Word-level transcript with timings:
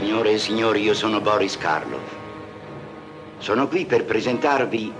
Signore 0.00 0.30
e 0.30 0.38
signori, 0.38 0.80
io 0.80 0.94
sono 0.94 1.20
Boris 1.20 1.58
Karloff. 1.58 2.10
Sono 3.36 3.68
qui 3.68 3.84
per 3.84 4.06
presentarvi 4.06 4.90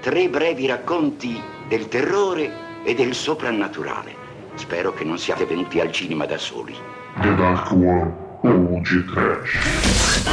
tre 0.00 0.28
brevi 0.28 0.66
racconti 0.66 1.40
del 1.68 1.86
terrore 1.86 2.82
e 2.82 2.92
del 2.92 3.14
soprannaturale. 3.14 4.16
Spero 4.56 4.92
che 4.94 5.04
non 5.04 5.16
siate 5.16 5.46
venuti 5.46 5.78
al 5.78 5.92
cinema 5.92 6.26
da 6.26 6.38
soli. 6.38 6.76
The 7.20 7.34
Dark 7.36 7.70
One 7.70 8.80
de 8.80 9.04
Trash. 9.12 10.24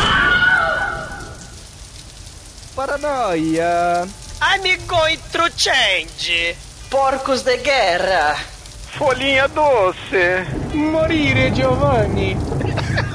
Paranoia. 2.74 4.08
I'm 4.42 4.86
going 4.88 5.20
through 5.30 5.52
change. 5.56 6.56
Porcos 6.90 7.44
de 7.44 7.62
guerra. 7.62 8.34
Folhinha 8.34 9.46
doce. 9.46 10.48
Morire, 10.72 11.52
Giovanni. 11.52 12.59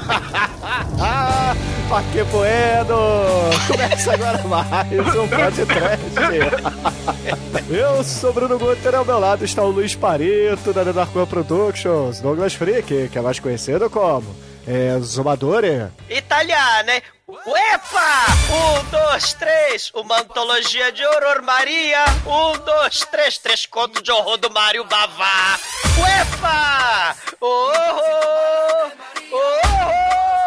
ah, 0.99 1.55
que 2.11 2.23
poedo! 2.25 2.95
Começa 3.67 4.13
agora 4.13 4.43
mais 4.43 5.15
um 5.15 5.27
podcast. 5.27 6.05
Eu 7.69 8.03
sou 8.03 8.31
Bruno 8.31 8.59
Guter, 8.59 8.93
ao 8.95 9.05
meu 9.05 9.19
lado 9.19 9.43
está 9.43 9.63
o 9.63 9.71
Luiz 9.71 9.95
Pareto, 9.95 10.71
da 10.71 10.83
The 10.83 10.93
Dark 10.93 11.11
Productions, 11.11 12.19
Douglas 12.19 12.53
Freak, 12.53 13.09
que 13.09 13.17
é 13.17 13.21
mais 13.21 13.39
conhecido 13.39 13.89
como 13.89 14.25
é, 14.67 14.99
Zumadore. 14.99 15.91
Italiano, 16.09 16.89
hein? 16.91 17.01
Uepa! 17.27 18.25
Um, 18.51 18.89
dois, 18.91 19.33
três. 19.33 19.91
Uma 19.95 20.19
antologia 20.19 20.91
de 20.91 21.03
horror 21.05 21.41
Maria. 21.43 22.05
Um, 22.25 22.57
dois, 22.63 22.99
três. 23.11 23.37
Três 23.39 23.65
contos 23.65 24.03
de 24.03 24.11
horror 24.11 24.37
do 24.37 24.51
Mário 24.51 24.83
Bavá. 24.85 25.59
Uepa! 25.99 27.15
Oh, 27.41 27.47
oh, 27.47 28.91
oh, 29.31 29.37
oh, 29.37 30.44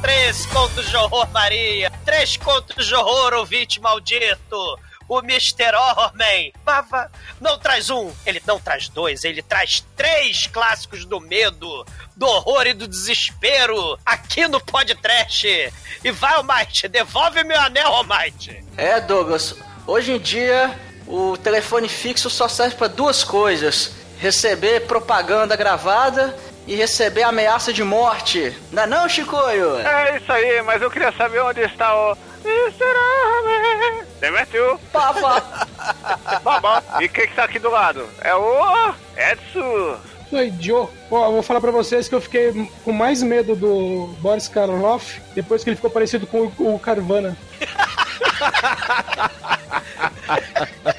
Três. 0.00 0.44
Contos 0.46 0.88
de 0.88 0.96
horror 0.96 1.28
Maria. 1.30 1.92
Três 2.04 2.36
contos 2.36 2.86
de 2.86 2.94
horror, 2.94 3.34
ouvinte 3.34 3.80
maldito 3.80 4.78
o 5.08 5.20
Mr. 5.20 5.72
Homem. 5.96 6.52
Bava 6.64 7.10
não 7.40 7.58
traz 7.58 7.88
um, 7.88 8.12
ele 8.26 8.42
não 8.46 8.60
traz 8.60 8.88
dois, 8.88 9.24
ele 9.24 9.42
traz 9.42 9.84
três 9.96 10.46
clássicos 10.46 11.04
do 11.04 11.18
medo, 11.20 11.86
do 12.14 12.26
horror 12.26 12.66
e 12.66 12.74
do 12.74 12.86
desespero 12.86 13.98
aqui 14.04 14.46
no 14.46 14.60
podcast. 14.60 15.72
E 16.04 16.10
vai, 16.10 16.34
Almighty, 16.34 16.88
devolve 16.88 17.42
meu 17.42 17.58
anel, 17.58 17.88
Almighty. 17.88 18.62
É, 18.76 19.00
Douglas, 19.00 19.54
hoje 19.86 20.12
em 20.12 20.18
dia 20.18 20.78
o 21.06 21.36
telefone 21.38 21.88
fixo 21.88 22.28
só 22.28 22.46
serve 22.48 22.76
para 22.76 22.88
duas 22.88 23.24
coisas: 23.24 23.92
receber 24.18 24.86
propaganda 24.86 25.56
gravada 25.56 26.36
e 26.68 26.76
receber 26.76 27.22
ameaça 27.22 27.72
de 27.72 27.82
morte. 27.82 28.54
Não 28.70 28.82
é 28.82 28.86
não, 28.86 29.08
Chicoio? 29.08 29.78
É 29.78 30.18
isso 30.18 30.30
aí, 30.30 30.60
mas 30.62 30.82
eu 30.82 30.90
queria 30.90 31.10
saber 31.12 31.40
onde 31.40 31.62
está 31.62 31.96
o 31.96 32.14
Mr. 32.44 34.04
Demetriu. 34.20 34.78
Papa. 34.92 35.66
Baba. 36.44 36.84
E 37.00 37.08
quem 37.08 37.26
que 37.26 37.34
tá 37.34 37.44
aqui 37.44 37.58
do 37.58 37.70
lado? 37.70 38.06
É 38.20 38.34
o 38.34 38.92
Edson. 39.16 39.96
Oi, 40.30 40.52
Joe. 40.60 40.88
Ó, 41.10 41.30
vou 41.30 41.42
falar 41.42 41.62
pra 41.62 41.70
vocês 41.70 42.06
que 42.06 42.14
eu 42.14 42.20
fiquei 42.20 42.52
com 42.84 42.92
mais 42.92 43.22
medo 43.22 43.56
do 43.56 44.08
Boris 44.18 44.46
Karloff 44.46 45.22
depois 45.34 45.64
que 45.64 45.70
ele 45.70 45.76
ficou 45.76 45.90
parecido 45.90 46.26
com 46.26 46.52
o 46.58 46.78
Carvana. 46.78 47.34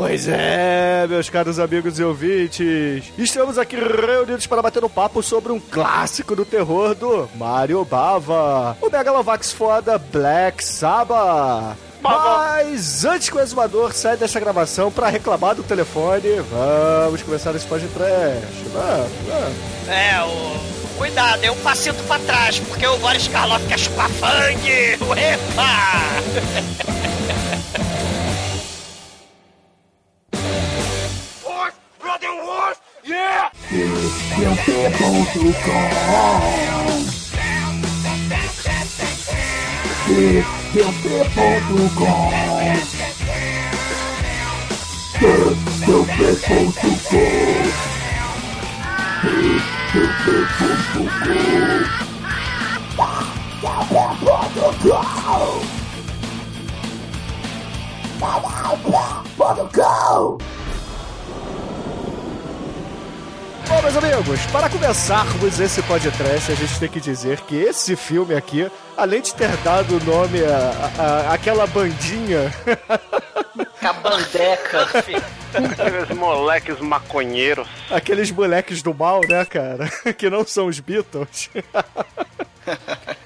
Pois 0.00 0.26
é, 0.26 1.06
meus 1.06 1.28
caros 1.28 1.58
amigos 1.58 1.98
e 1.98 2.02
ouvintes, 2.02 3.12
estamos 3.18 3.58
aqui 3.58 3.76
reunidos 3.76 4.46
para 4.46 4.62
bater 4.62 4.82
um 4.82 4.88
papo 4.88 5.22
sobre 5.22 5.52
um 5.52 5.60
clássico 5.60 6.34
do 6.34 6.42
terror 6.42 6.94
do 6.94 7.28
Mario 7.34 7.84
Bava, 7.84 8.78
o 8.80 8.88
Megalovax 8.88 9.52
foda 9.52 9.98
Black 9.98 10.64
Sabbath. 10.64 11.76
Mas 12.00 13.04
antes 13.04 13.28
que 13.28 13.36
o 13.36 13.40
exumador 13.40 13.92
saia 13.92 14.16
dessa 14.16 14.40
gravação 14.40 14.90
para 14.90 15.10
reclamar 15.10 15.54
do 15.54 15.62
telefone, 15.62 16.40
vamos 16.50 17.22
começar 17.22 17.54
esse 17.54 17.66
podcast. 17.66 18.46
Vamos, 18.72 19.10
vamos. 19.28 19.58
É, 19.86 20.22
o. 20.22 20.96
Cuidado, 20.96 21.44
é 21.44 21.50
um 21.50 21.56
passito 21.56 22.02
pra 22.04 22.18
trás, 22.20 22.58
porque 22.58 22.86
o 22.86 22.96
Boris 22.96 23.28
Karloff 23.28 23.66
quer 23.66 23.78
chupar 23.78 24.08
fangue! 24.08 24.94
Epa! 24.94 25.90
fucking? 32.20 32.80
Yeah! 33.04 33.50
Go! 59.72 60.40
Bom, 63.80 63.90
meus 63.90 63.96
amigos, 63.96 64.40
para 64.52 64.68
começarmos 64.68 65.58
esse 65.58 65.82
podcast, 65.84 66.52
a 66.52 66.54
gente 66.54 66.78
tem 66.78 66.86
que 66.86 67.00
dizer 67.00 67.40
que 67.40 67.56
esse 67.56 67.96
filme 67.96 68.34
aqui, 68.34 68.70
além 68.94 69.22
de 69.22 69.34
ter 69.34 69.56
dado 69.64 69.96
o 69.96 70.04
nome 70.04 70.38
a, 70.44 70.58
a- 70.98 71.02
a- 71.30 71.32
àquela 71.32 71.66
bandinha, 71.66 72.52
Cabandeca. 73.80 74.82
Aqueles 75.54 76.10
moleques 76.14 76.78
maconheiros. 76.78 77.66
aqueles 77.90 78.30
moleques 78.30 78.82
do 78.82 78.92
mal, 78.92 79.22
né, 79.26 79.46
cara? 79.46 79.90
Que 80.12 80.28
não 80.28 80.46
são 80.46 80.66
os 80.66 80.78
Beatles. 80.78 81.48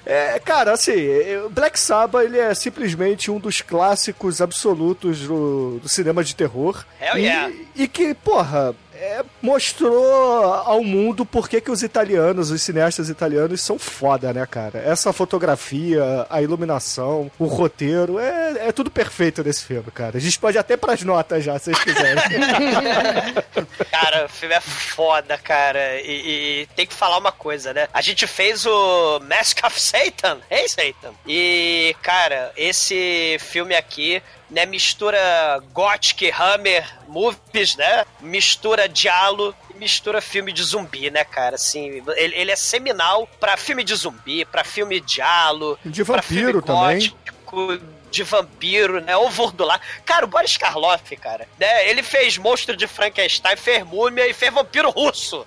É, 0.05 0.39
cara, 0.39 0.71
assim, 0.71 0.93
é, 0.93 1.43
Black 1.51 1.79
Sabbath 1.79 2.23
ele 2.25 2.39
é 2.39 2.53
simplesmente 2.55 3.29
um 3.29 3.37
dos 3.37 3.61
clássicos 3.61 4.39
absolutos 4.41 5.19
do, 5.19 5.79
do 5.79 5.89
cinema 5.89 6.23
de 6.23 6.35
terror. 6.35 6.83
Hell 7.01 7.17
e, 7.17 7.21
yeah. 7.21 7.53
e 7.75 7.87
que, 7.87 8.13
porra, 8.13 8.73
é, 9.05 9.23
mostrou 9.41 10.53
ao 10.53 10.83
mundo 10.83 11.25
por 11.25 11.47
que, 11.47 11.63
os 11.69 11.83
italianos, 11.83 12.49
os 12.49 12.61
cineastas 12.61 13.09
italianos 13.09 13.61
são 13.61 13.77
foda, 13.77 14.33
né, 14.33 14.45
cara? 14.45 14.79
Essa 14.79 15.13
fotografia, 15.13 16.25
a 16.29 16.41
iluminação, 16.41 17.31
o 17.37 17.45
roteiro, 17.45 18.19
é, 18.19 18.67
é 18.67 18.71
tudo 18.71 18.89
perfeito 18.89 19.43
nesse 19.43 19.63
filme, 19.63 19.91
cara. 19.91 20.17
A 20.17 20.21
gente 20.21 20.39
pode 20.39 20.57
até 20.57 20.75
pras 20.75 21.03
notas 21.03 21.43
já, 21.43 21.57
se 21.59 21.65
vocês 21.65 21.83
quiserem. 21.83 22.23
Cara, 23.91 24.25
o 24.25 24.29
filme 24.29 24.53
é 24.53 24.59
foda, 24.59 25.37
cara. 25.37 26.01
E, 26.01 26.63
e 26.63 26.67
tem 26.75 26.85
que 26.85 26.93
falar 26.93 27.17
uma 27.17 27.31
coisa, 27.31 27.73
né? 27.73 27.87
A 27.93 28.01
gente 28.01 28.27
fez 28.27 28.65
o 28.65 29.19
Mask 29.21 29.63
of 29.63 29.79
Satan. 29.79 30.39
Hey, 30.49 30.67
Satan. 30.67 31.13
E, 31.25 31.95
cara, 32.01 32.51
esse 32.57 33.37
filme 33.39 33.75
aqui, 33.75 34.21
né, 34.55 34.65
mistura 34.65 35.61
Gothic 35.73 36.31
Hammer 36.31 36.89
Movies, 37.09 37.75
né? 37.75 38.05
Mistura 38.21 38.87
Diallo 38.87 39.53
e 39.69 39.77
mistura 39.77 40.21
filme 40.21 40.53
de 40.53 40.63
zumbi, 40.63 41.11
né, 41.11 41.25
cara? 41.25 41.55
Assim, 41.55 42.01
ele, 42.15 42.33
ele 42.35 42.51
é 42.51 42.55
seminal 42.55 43.27
pra 43.37 43.57
filme 43.57 43.83
de 43.83 43.93
zumbi, 43.93 44.45
pra 44.45 44.63
filme 44.63 45.01
Diallo, 45.01 45.77
De 45.83 46.01
vampiro 46.03 46.61
também. 46.61 46.99
gótico, 46.99 47.79
de 48.09 48.23
vampiro, 48.23 49.01
né? 49.01 49.17
Ou 49.17 49.29
Vordular. 49.29 49.81
Cara, 50.05 50.23
o 50.23 50.29
Boris 50.29 50.55
Karloff, 50.55 51.13
cara, 51.17 51.45
né? 51.59 51.89
Ele 51.89 52.01
fez 52.01 52.37
Monstro 52.37 52.77
de 52.77 52.87
Frankenstein, 52.87 53.57
fez 53.57 53.85
Múmia 53.85 54.25
e 54.25 54.33
fez 54.33 54.53
Vampiro 54.53 54.89
Russo. 54.89 55.45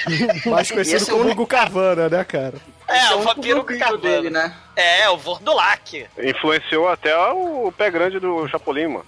Mais 0.44 0.70
conhecido 0.70 1.02
é 1.02 1.06
como 1.06 1.24
o 1.24 1.30
Hugo 1.30 1.46
Carvana, 1.46 2.10
né, 2.10 2.22
cara? 2.24 2.58
É, 2.90 2.96
Esse 3.04 3.14
o 3.14 3.20
Vampiro 3.20 3.64
Carvana. 3.64 3.98
dele, 3.98 4.30
né? 4.30 4.54
É, 4.74 5.08
o 5.10 5.16
Vordulac. 5.16 6.06
Influenciou 6.18 6.88
até 6.88 7.16
o 7.32 7.72
pé 7.76 7.90
grande 7.90 8.18
do 8.18 8.48
Chapolin, 8.48 8.88
mano. 8.88 9.06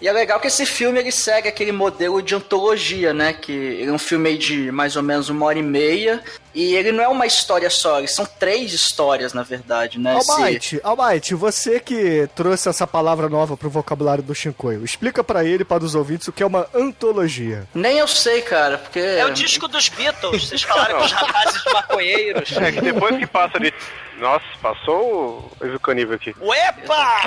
E 0.00 0.08
é 0.08 0.12
legal 0.12 0.40
que 0.40 0.46
esse 0.48 0.66
filme 0.66 0.98
ele 0.98 1.12
segue 1.12 1.48
aquele 1.48 1.72
modelo 1.72 2.20
de 2.22 2.34
antologia, 2.34 3.12
né? 3.14 3.32
Que 3.32 3.52
ele 3.52 3.88
é 3.90 3.92
um 3.92 3.98
filme 3.98 4.36
de 4.36 4.70
mais 4.70 4.96
ou 4.96 5.02
menos 5.02 5.28
uma 5.28 5.46
hora 5.46 5.58
e 5.58 5.62
meia. 5.62 6.22
E 6.54 6.74
ele 6.76 6.92
não 6.92 7.02
é 7.02 7.08
uma 7.08 7.26
história 7.26 7.68
só, 7.68 8.04
são 8.06 8.24
três 8.24 8.72
histórias, 8.72 9.32
na 9.32 9.42
verdade, 9.42 9.98
né? 9.98 10.16
Esse- 10.18 10.30
Almighty, 10.30 10.80
Almighty, 10.84 11.34
você 11.34 11.80
que 11.80 12.28
trouxe 12.36 12.68
essa 12.68 12.86
palavra 12.86 13.28
nova 13.28 13.56
pro 13.56 13.68
vocabulário 13.68 14.22
do 14.22 14.32
Shinkoio, 14.34 14.84
explica 14.84 15.24
pra 15.24 15.44
ele 15.44 15.62
e 15.62 15.64
para 15.64 15.82
os 15.82 15.96
ouvintes 15.96 16.28
o 16.28 16.32
que 16.32 16.44
é 16.44 16.46
uma 16.46 16.68
antologia. 16.72 17.66
Nem 17.74 17.98
eu 17.98 18.06
sei, 18.06 18.40
cara, 18.42 18.78
porque. 18.78 19.00
É 19.00 19.26
o 19.26 19.32
disco 19.32 19.66
dos 19.66 19.88
Beatles. 19.88 20.48
Vocês 20.48 20.62
falaram 20.62 20.98
com 20.98 21.04
os 21.04 21.12
rapazes 21.12 21.62
maconheiros. 21.72 22.52
É 22.56 22.70
que 22.70 22.80
depois 22.80 23.16
que 23.18 23.26
passa 23.26 23.58
de. 23.58 23.74
Nossa, 24.18 24.44
passou 24.62 25.50
o 25.60 25.66
executível 25.66 26.14
aqui. 26.14 26.34
Uepa! 26.40 27.20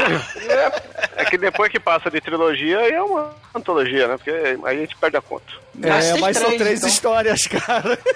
É 1.15 1.25
que 1.25 1.37
depois 1.37 1.71
que 1.71 1.79
passa 1.79 2.09
de 2.09 2.21
trilogia 2.21 2.79
é 2.89 3.01
uma 3.01 3.35
antologia, 3.53 4.07
né? 4.07 4.17
Porque 4.17 4.31
aí 4.31 4.77
a 4.77 4.79
gente 4.79 4.95
perde 4.95 5.17
a 5.17 5.21
conta. 5.21 5.51
Mas 5.75 6.05
é, 6.05 6.19
mas 6.19 6.37
são 6.37 6.45
três, 6.45 6.61
três 6.61 6.79
então. 6.79 6.89
histórias, 6.89 7.41
cara. 7.47 7.99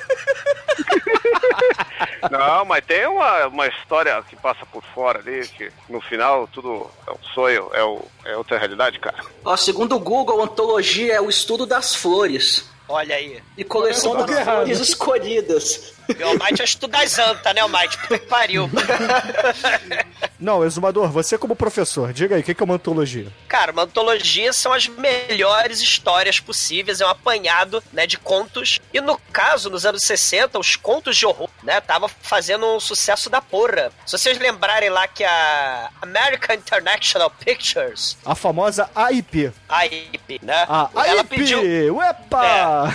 Não, 2.29 2.65
mas 2.65 2.85
tem 2.85 3.05
uma, 3.07 3.47
uma 3.47 3.67
história 3.67 4.21
que 4.29 4.35
passa 4.35 4.65
por 4.65 4.83
fora 4.93 5.19
ali, 5.19 5.47
que 5.47 5.71
no 5.89 5.99
final 6.01 6.47
tudo 6.47 6.89
é 7.07 7.11
um 7.11 7.23
sonho, 7.33 7.69
é, 7.73 7.83
o, 7.83 8.01
é 8.25 8.37
outra 8.37 8.57
realidade, 8.57 8.99
cara. 8.99 9.17
Ó, 9.43 9.55
segundo 9.57 9.95
o 9.95 9.99
Google, 9.99 10.41
ontologia 10.41 11.15
é 11.15 11.21
o 11.21 11.29
estudo 11.29 11.65
das 11.65 11.95
flores. 11.95 12.69
Olha 12.87 13.15
aí. 13.15 13.41
E 13.57 13.63
coleção 13.63 14.11
Tudo 14.11 14.25
das 14.25 14.39
errado. 14.39 14.55
flores 14.55 14.79
escolhidas. 14.79 15.93
O 16.19 16.27
Almighty 16.27 16.61
é 16.61 16.65
estudar 16.65 17.03
as 17.03 17.17
anta, 17.19 17.53
né, 17.53 17.61
Almighty? 17.61 17.97
Puta 17.97 18.19
que 18.19 18.25
pariu. 18.27 18.69
Não, 20.39 20.63
Exumador, 20.65 21.09
você 21.11 21.37
como 21.37 21.55
professor, 21.55 22.11
diga 22.11 22.35
aí, 22.35 22.41
o 22.41 22.43
que 22.43 22.53
que 22.55 22.63
é 22.63 22.65
uma 22.65 22.73
antologia? 22.75 23.27
Cara, 23.47 23.71
uma 23.71 23.83
antologia 23.83 24.51
são 24.53 24.73
as 24.73 24.87
melhores 24.87 25.81
histórias 25.81 26.39
possíveis, 26.39 26.99
é 26.99 27.05
um 27.05 27.09
apanhado, 27.09 27.83
né, 27.93 28.07
de 28.07 28.17
contos. 28.17 28.79
E 28.91 28.99
no 28.99 29.17
caso, 29.31 29.69
nos 29.69 29.85
anos 29.85 30.01
60, 30.03 30.57
os 30.57 30.75
contos 30.75 31.15
de 31.15 31.25
horror, 31.25 31.49
né, 31.63 31.79
tava 31.79 32.07
fazendo 32.09 32.65
um 32.65 32.79
sucesso 32.79 33.29
da 33.29 33.39
porra. 33.41 33.91
Se 34.05 34.17
vocês 34.17 34.39
lembrarem 34.39 34.89
lá 34.89 35.07
que 35.07 35.23
a 35.23 35.89
American 36.01 36.55
International 36.55 37.29
Pictures, 37.29 38.17
A 38.25 38.33
famosa 38.33 38.89
AIP. 38.95 39.51
a 39.69 39.85
IP, 39.85 40.39
né, 40.43 40.65
A 40.67 40.89
ela 41.05 41.21
AIP! 41.21 41.29
pediu... 41.37 41.95
Uepa! 41.95 42.91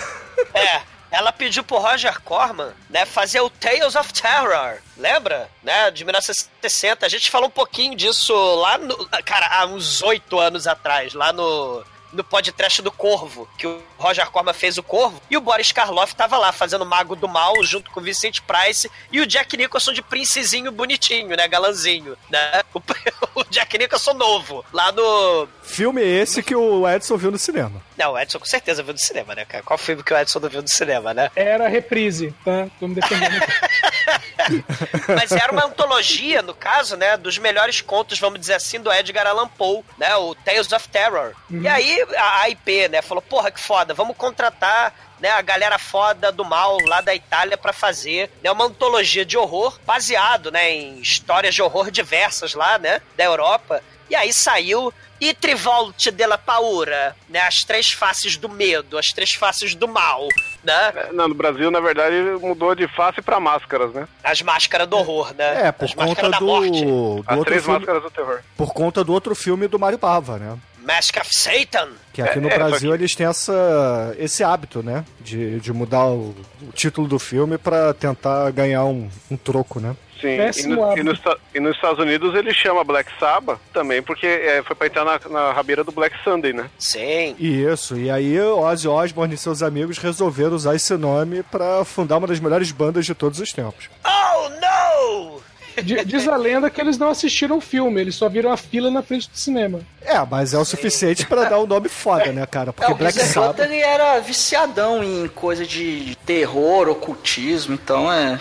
É, 0.53 0.81
ela 1.11 1.31
pediu 1.31 1.63
pro 1.63 1.77
Roger 1.77 2.21
Corman, 2.21 2.73
né, 2.89 3.05
fazer 3.05 3.41
o 3.41 3.49
Tales 3.49 3.95
of 3.95 4.13
Terror. 4.13 4.79
Lembra? 4.97 5.49
Né, 5.63 5.91
de 5.91 6.03
1960. 6.03 7.05
A 7.05 7.09
gente 7.09 7.31
falou 7.31 7.47
um 7.47 7.51
pouquinho 7.51 7.95
disso 7.95 8.33
lá 8.55 8.77
no. 8.77 9.07
Cara, 9.25 9.47
há 9.47 9.65
uns 9.65 10.01
oito 10.01 10.39
anos 10.39 10.67
atrás, 10.67 11.13
lá 11.13 11.31
no. 11.31 11.83
No 12.13 12.23
podcast 12.23 12.81
do 12.81 12.89
Corvo, 12.89 13.49
que 13.57 13.67
o 13.67 13.83
Roger 13.97 14.31
Corman 14.31 14.53
fez 14.53 14.77
o 14.77 14.81
Corvo, 14.81 15.21
e 15.29 15.35
o 15.35 15.41
Boris 15.41 15.73
Karloff 15.73 16.15
tava 16.15 16.37
lá 16.37 16.53
fazendo 16.53 16.85
Mago 16.85 17.17
do 17.17 17.27
Mal 17.27 17.61
junto 17.65 17.91
com 17.91 17.99
o 17.99 18.03
Vincent 18.03 18.39
Price 18.41 18.89
e 19.11 19.19
o 19.19 19.27
Jack 19.27 19.57
Nicholson 19.57 19.91
de 19.91 20.01
princesinho 20.01 20.71
bonitinho, 20.71 21.35
né? 21.35 21.45
Galanzinho, 21.49 22.17
né? 22.29 22.63
O, 22.73 22.79
o 23.41 23.43
Jack 23.49 23.77
Nicholson 23.77 24.13
novo, 24.13 24.63
lá 24.71 24.89
no. 24.93 25.49
Filme 25.61 26.01
esse 26.01 26.41
que 26.41 26.55
o 26.55 26.87
Edson 26.87 27.17
viu 27.17 27.29
no 27.29 27.37
cinema. 27.37 27.83
Não, 27.97 28.13
o 28.13 28.19
Edson 28.19 28.39
com 28.39 28.45
certeza 28.45 28.83
viu 28.83 28.93
no 28.93 28.99
cinema, 28.99 29.33
né, 29.33 29.43
cara? 29.45 29.63
Qual 29.63 29.77
filme 29.77 30.03
que 30.03 30.13
o 30.13 30.17
Edson 30.17 30.39
não 30.39 30.49
viu 30.49 30.61
no 30.61 30.67
cinema, 30.67 31.13
né? 31.13 31.31
Era 31.35 31.67
reprise, 31.67 32.33
tá? 32.45 32.67
Tô 32.79 32.87
me 32.87 32.95
defendendo. 32.95 33.41
Mas 35.07 35.31
era 35.31 35.51
uma 35.51 35.65
antologia, 35.65 36.41
no 36.41 36.53
caso, 36.53 36.95
né, 36.95 37.17
dos 37.17 37.37
melhores 37.37 37.81
contos, 37.81 38.19
vamos 38.19 38.39
dizer 38.39 38.53
assim, 38.53 38.79
do 38.79 38.91
Edgar 38.91 39.25
Allan 39.27 39.47
Poe, 39.47 39.83
né, 39.97 40.15
o 40.15 40.35
Tales 40.35 40.71
of 40.71 40.87
Terror. 40.89 41.33
E 41.49 41.67
aí 41.67 42.05
a 42.17 42.49
IP, 42.49 42.87
né, 42.87 43.01
falou, 43.01 43.21
porra, 43.21 43.51
que 43.51 43.59
foda, 43.59 43.93
vamos 43.93 44.15
contratar 44.15 44.93
né, 45.19 45.29
a 45.31 45.41
galera 45.41 45.77
foda 45.77 46.31
do 46.31 46.45
mal 46.45 46.77
lá 46.85 47.01
da 47.01 47.13
Itália 47.13 47.57
pra 47.57 47.73
fazer 47.73 48.31
né, 48.43 48.51
uma 48.51 48.65
antologia 48.65 49.25
de 49.25 49.37
horror 49.37 49.77
baseado, 49.85 50.51
né, 50.51 50.71
em 50.71 50.99
histórias 50.99 51.55
de 51.55 51.61
horror 51.61 51.89
diversas 51.91 52.53
lá, 52.53 52.77
né, 52.77 53.01
da 53.15 53.23
Europa. 53.23 53.81
E 54.09 54.15
aí 54.15 54.31
saiu 54.33 54.93
I 55.19 55.33
Trivolte 55.33 56.11
della 56.11 56.37
Paura, 56.37 57.15
né, 57.27 57.39
as 57.41 57.55
três 57.65 57.87
faces 57.87 58.37
do 58.37 58.47
medo, 58.47 58.97
as 58.97 59.07
três 59.07 59.31
faces 59.31 59.73
do 59.73 59.87
mal, 59.87 60.27
né, 60.63 60.93
É, 60.95 61.11
Não, 61.11 61.27
no 61.27 61.33
Brasil, 61.33 61.71
na 61.71 61.79
verdade, 61.79 62.15
mudou 62.39 62.75
de 62.75 62.87
face 62.89 63.21
pra 63.21 63.39
máscaras, 63.39 63.91
né? 63.93 64.07
as 64.23 64.41
máscaras 64.43 64.87
do 64.87 64.95
horror, 64.95 65.33
né, 65.35 65.67
É, 65.67 65.71
por 65.71 65.85
as 65.85 65.93
conta 65.93 66.05
máscaras 66.07 66.31
da 66.31 66.39
do, 66.39 66.45
morte. 66.45 66.85
do 66.85 67.23
As 67.25 67.37
outro 67.37 67.45
três 67.45 67.63
filme, 67.63 67.79
máscaras 67.79 68.03
do 68.03 68.11
terror. 68.11 68.39
por 68.55 68.73
conta 68.73 69.03
do 69.03 69.11
outro 69.11 69.33
filme 69.35 69.67
do 69.67 69.79
Mario 69.79 69.97
Bava, 69.97 70.37
né? 70.37 70.57
Mask 70.79 71.17
of 71.19 71.29
Satan. 71.37 71.89
Que 72.13 72.21
aqui 72.21 72.39
no 72.39 72.47
É, 72.47 72.53
é, 72.53 72.57
Brasil 72.57 72.93
eles 72.95 73.13
têm 73.13 73.25
essa, 73.27 74.15
esse 74.17 74.41
hábito, 74.41 74.81
né? 74.81 75.03
De, 75.19 75.59
de 75.59 75.73
mudar 75.73 76.05
o, 76.05 76.33
o 76.61 76.71
título 76.73 77.07
do 77.09 77.19
filme 77.19 77.57
pra 77.57 77.93
tentar 77.93 78.49
ganhar 78.51 78.85
um, 78.85 79.09
um 79.29 79.35
troco, 79.35 79.81
né? 79.81 79.97
Sim, 80.19 80.37
e, 80.63 80.67
no- 80.67 80.97
e 80.97 81.11
Esta- 81.11 81.37
e 81.55 81.59
nos 81.59 81.75
Estados 81.75 81.99
Unidos 81.99 82.33
ele 82.35 82.53
chama 82.53 82.83
Black 82.83 83.09
Sabbath 83.19 83.59
também, 83.73 84.01
porque 84.01 84.25
é, 84.27 84.61
foi 84.63 84.75
pra 84.75 84.87
entrar 84.87 85.05
na, 85.05 85.19
na 85.29 85.51
rabeira 85.53 85.83
do 85.83 85.91
Black 85.91 86.15
Sunday, 86.23 86.53
né? 86.53 86.69
Sim. 86.79 87.35
Isso, 87.39 87.97
e 87.97 88.09
aí 88.09 88.39
Ozzy 88.39 88.87
Osbourne 88.87 89.35
e 89.35 89.37
seus 89.37 89.61
amigos 89.63 89.97
resolveram 89.97 90.55
usar 90.55 90.75
esse 90.75 90.95
nome 90.95 91.43
pra 91.43 91.83
fundar 91.85 92.17
uma 92.17 92.27
das 92.27 92.39
melhores 92.39 92.71
bandas 92.71 93.05
de 93.05 93.13
todos 93.15 93.39
os 93.39 93.51
tempos. 93.51 93.89
Oh, 94.05 94.49
no! 94.49 95.41
Di- 95.83 96.03
Diz 96.05 96.27
a 96.27 96.35
lenda 96.35 96.71
que 96.71 96.81
eles 96.81 96.97
não 96.97 97.09
assistiram 97.09 97.57
o 97.57 97.61
filme, 97.61 98.01
eles 98.01 98.15
só 98.15 98.27
viram 98.27 98.51
a 98.51 98.57
fila 98.57 98.89
na 98.89 99.03
frente 99.03 99.29
do 99.29 99.37
cinema. 99.37 99.79
É, 100.01 100.17
mas 100.25 100.51
é 100.53 100.57
o 100.57 100.65
suficiente 100.65 101.23
pra 101.27 101.43
dar 101.43 101.59
um 101.59 101.67
nome 101.67 101.87
foda, 101.87 102.31
né, 102.31 102.47
cara? 102.47 102.69
É, 102.69 102.73
Porque 102.73 102.91
o 102.91 102.95
Black 102.95 103.13
Black 103.15 103.31
Sabbath... 103.31 103.59
ele 103.59 103.77
era 103.79 104.19
viciadão 104.19 105.03
em 105.03 105.27
coisa 105.27 105.67
de 105.67 106.17
terror, 106.25 106.89
ocultismo, 106.89 107.75
então 107.75 108.11
é. 108.11 108.39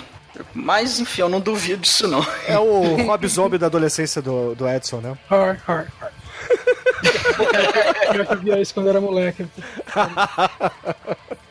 Mas 0.55 1.01
enfim, 1.01 1.23
eu 1.23 1.29
não 1.29 1.41
duvido 1.41 1.83
disso 1.83 2.09
não. 2.09 2.27
É 2.47 2.59
o 2.59 2.97
Rob 3.05 3.27
Zombie 3.29 3.59
da 3.59 3.67
adolescência 3.67 4.21
do, 4.23 4.55
do 4.55 4.69
Edson, 4.69 5.01
né? 5.01 5.17
Har, 5.31 5.63
har, 5.67 5.93
har. 6.01 6.13
Eu 8.15 8.25
já 8.25 8.35
via 8.35 8.61
isso 8.61 8.75
quando 8.75 8.89
era 8.89 9.01
moleque. 9.01 9.47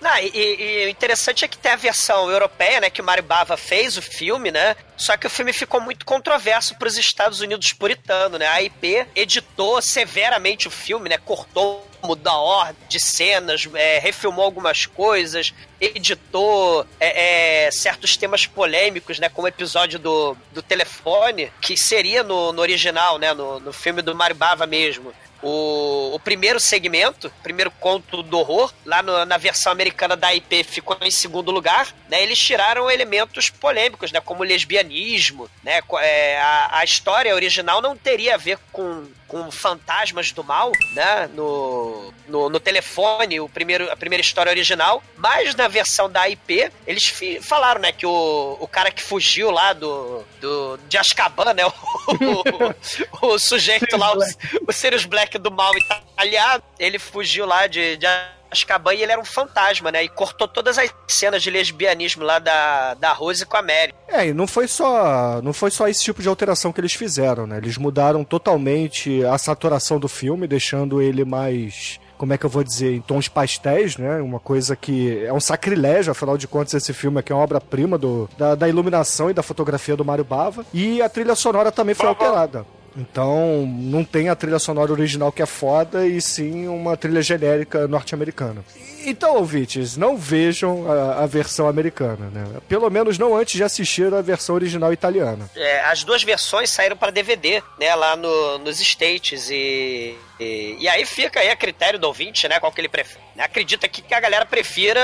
Não, 0.05 0.19
e 0.19 0.85
o 0.85 0.89
interessante 0.89 1.43
é 1.43 1.47
que 1.47 1.57
tem 1.57 1.71
a 1.71 1.75
versão 1.75 2.29
europeia, 2.29 2.79
né? 2.79 2.91
Que 2.91 3.01
o 3.01 3.03
Mario 3.03 3.23
Bava 3.23 3.57
fez 3.57 3.97
o 3.97 4.03
filme, 4.03 4.51
né? 4.51 4.75
Só 4.95 5.17
que 5.17 5.25
o 5.25 5.29
filme 5.31 5.51
ficou 5.51 5.81
muito 5.81 6.05
controverso 6.05 6.75
para 6.77 6.87
os 6.87 6.95
Estados 6.95 7.41
Unidos 7.41 7.73
puritano, 7.73 8.37
né? 8.37 8.47
A 8.47 8.61
IP 8.61 9.07
editou 9.15 9.81
severamente 9.81 10.67
o 10.67 10.71
filme, 10.71 11.09
né? 11.09 11.17
Cortou 11.17 11.83
mudou 12.05 12.31
a 12.31 12.37
ordem 12.37 12.75
de 12.87 12.99
cenas, 12.99 13.67
é, 13.73 13.97
refilmou 13.97 14.45
algumas 14.45 14.85
coisas, 14.85 15.55
editou 15.95 16.85
é, 16.99 17.65
é, 17.65 17.71
certos 17.71 18.17
temas 18.17 18.45
polêmicos, 18.45 19.19
né? 19.19 19.29
Como 19.29 19.45
o 19.45 19.49
episódio 19.49 19.99
do, 19.99 20.35
do 20.51 20.61
telefone, 20.61 21.51
que 21.61 21.77
seria 21.77 22.23
no, 22.23 22.51
no 22.53 22.61
original, 22.61 23.17
né? 23.17 23.33
No, 23.33 23.59
no 23.59 23.73
filme 23.73 24.01
do 24.01 24.15
Mario 24.15 24.35
Bava 24.35 24.65
mesmo. 24.65 25.13
O, 25.43 26.11
o 26.15 26.19
primeiro 26.19 26.59
segmento, 26.59 27.31
primeiro 27.43 27.69
conto 27.69 28.23
do 28.23 28.39
horror, 28.39 28.73
lá 28.85 29.03
no- 29.03 29.25
na 29.25 29.37
versão 29.37 29.71
americana 29.71 30.15
da 30.15 30.33
IP 30.33 30.63
ficou 30.63 30.97
em 31.01 31.11
segundo 31.11 31.51
lugar, 31.51 31.93
né? 32.09 32.23
Eles 32.23 32.39
tiraram 32.39 32.89
elementos 32.89 33.49
polêmicos, 33.49 34.11
né? 34.11 34.19
Como 34.21 34.43
lesbianismo, 34.43 35.47
né? 35.63 35.81
é, 35.99 36.39
a, 36.39 36.79
a 36.79 36.83
história 36.83 37.35
original 37.35 37.79
não 37.81 37.95
teria 37.95 38.33
a 38.35 38.37
ver 38.37 38.57
com, 38.71 39.05
com 39.27 39.51
fantasmas 39.51 40.31
do 40.31 40.43
mal, 40.43 40.71
né? 40.93 41.29
No, 41.33 42.11
no, 42.27 42.49
no 42.49 42.59
telefone, 42.59 43.39
o 43.39 43.47
primeiro, 43.49 43.91
a 43.91 43.95
primeira 43.95 44.21
história 44.21 44.49
original, 44.49 45.03
mas 45.17 45.53
na 45.53 45.67
versão 45.75 46.09
da 46.09 46.29
IP, 46.29 46.71
eles 46.87 47.13
falaram, 47.41 47.81
né? 47.81 47.91
Que 47.91 48.05
o, 48.05 48.57
o 48.61 48.67
cara 48.67 48.89
que 48.91 49.01
fugiu 49.01 49.51
lá 49.51 49.73
do, 49.73 50.23
do 50.39 50.79
de 50.87 50.97
Azkaban, 50.97 51.53
né? 51.53 51.63
O, 52.05 53.27
o, 53.27 53.33
o 53.33 53.39
sujeito 53.39 53.97
lá, 53.97 54.13
o, 54.13 54.19
o 54.67 54.71
Sirius 54.71 55.05
Black 55.05 55.39
do 55.39 55.51
mal 55.51 55.73
italiano, 55.75 56.63
ele 56.77 56.99
fugiu 56.99 57.45
lá 57.45 57.65
de, 57.65 57.97
de 57.97 58.05
Azkaban 58.51 58.93
e 58.93 59.01
ele 59.01 59.11
era 59.11 59.19
um 59.19 59.25
fantasma, 59.25 59.91
né? 59.91 60.03
E 60.03 60.09
cortou 60.09 60.47
todas 60.47 60.77
as 60.77 60.93
cenas 61.07 61.41
de 61.41 61.49
lesbianismo 61.49 62.23
lá 62.23 62.37
da, 62.37 62.93
da 62.93 63.11
Rose 63.11 63.45
com 63.45 63.57
a 63.57 63.61
Mary. 63.61 63.93
É, 64.07 64.27
e 64.27 64.33
não 64.33 64.45
foi 64.45 64.67
só 64.67 65.41
não 65.41 65.51
foi 65.51 65.71
só 65.71 65.87
esse 65.87 66.03
tipo 66.03 66.21
de 66.21 66.29
alteração 66.29 66.71
que 66.71 66.79
eles 66.79 66.93
fizeram, 66.93 67.47
né? 67.47 67.57
Eles 67.57 67.77
mudaram 67.77 68.23
totalmente 68.23 69.23
a 69.25 69.37
saturação 69.37 69.99
do 69.99 70.07
filme, 70.07 70.47
deixando 70.47 71.01
ele 71.01 71.25
mais 71.25 71.99
como 72.17 72.33
é 72.33 72.37
que 72.37 72.45
eu 72.45 72.49
vou 72.49 72.63
dizer, 72.63 72.93
em 72.93 73.01
tons 73.01 73.27
pastéis, 73.27 73.97
né? 73.97 74.21
Uma 74.21 74.39
coisa 74.39 74.75
que 74.75 75.23
é 75.23 75.33
um 75.33 75.39
sacrilégio, 75.39 76.11
afinal 76.11 76.37
de 76.37 76.47
contas, 76.47 76.73
esse 76.73 76.93
filme 76.93 77.19
aqui 77.19 77.31
é 77.31 77.35
uma 77.35 77.43
obra-prima 77.43 77.99
da, 78.37 78.55
da 78.55 78.69
iluminação 78.69 79.29
e 79.29 79.33
da 79.33 79.43
fotografia 79.43 79.95
do 79.95 80.05
Mário 80.05 80.23
Bava. 80.23 80.65
E 80.73 81.01
a 81.01 81.09
trilha 81.09 81.35
sonora 81.35 81.71
também 81.71 81.95
foi 81.95 82.07
alterada. 82.07 82.65
Então, 82.97 83.65
não 83.67 84.03
tem 84.03 84.29
a 84.29 84.35
trilha 84.35 84.59
sonora 84.59 84.91
original 84.91 85.31
que 85.31 85.41
é 85.41 85.45
foda, 85.45 86.07
e 86.07 86.21
sim 86.21 86.67
uma 86.67 86.95
trilha 86.95 87.21
genérica 87.21 87.87
norte-americana. 87.87 88.63
Então, 89.05 89.35
ouvintes, 89.35 89.95
não 89.95 90.17
vejam 90.17 90.91
a, 90.91 91.23
a, 91.23 91.25
versão 91.27 91.67
americana, 91.67 92.29
né? 92.31 92.59
Pelo 92.67 92.89
menos 92.89 93.19
não 93.19 93.37
antes 93.37 93.53
de 93.53 93.63
assistir 93.63 94.11
a 94.11 94.21
versão 94.21 94.55
original 94.55 94.91
italiana. 94.91 95.47
É, 95.55 95.81
as 95.81 96.03
duas 96.03 96.23
versões 96.23 96.71
saíram 96.71 96.97
para 96.97 97.11
DVD, 97.11 97.61
né? 97.79 97.93
Lá 97.93 98.15
no, 98.15 98.57
nos 98.57 98.79
States 98.79 99.49
e, 99.51 100.17
e, 100.39 100.77
e, 100.79 100.89
aí 100.89 101.05
fica 101.05 101.39
aí 101.39 101.51
a 101.51 101.55
critério 101.55 101.99
do 101.99 102.07
ouvinte, 102.07 102.47
né? 102.47 102.59
Qual 102.59 102.71
que 102.71 102.81
ele 102.81 102.89
prefere. 102.89 103.23
Acredita 103.37 103.87
que, 103.87 104.01
que 104.01 104.13
a 104.13 104.19
galera 104.19 104.45
prefira 104.45 105.01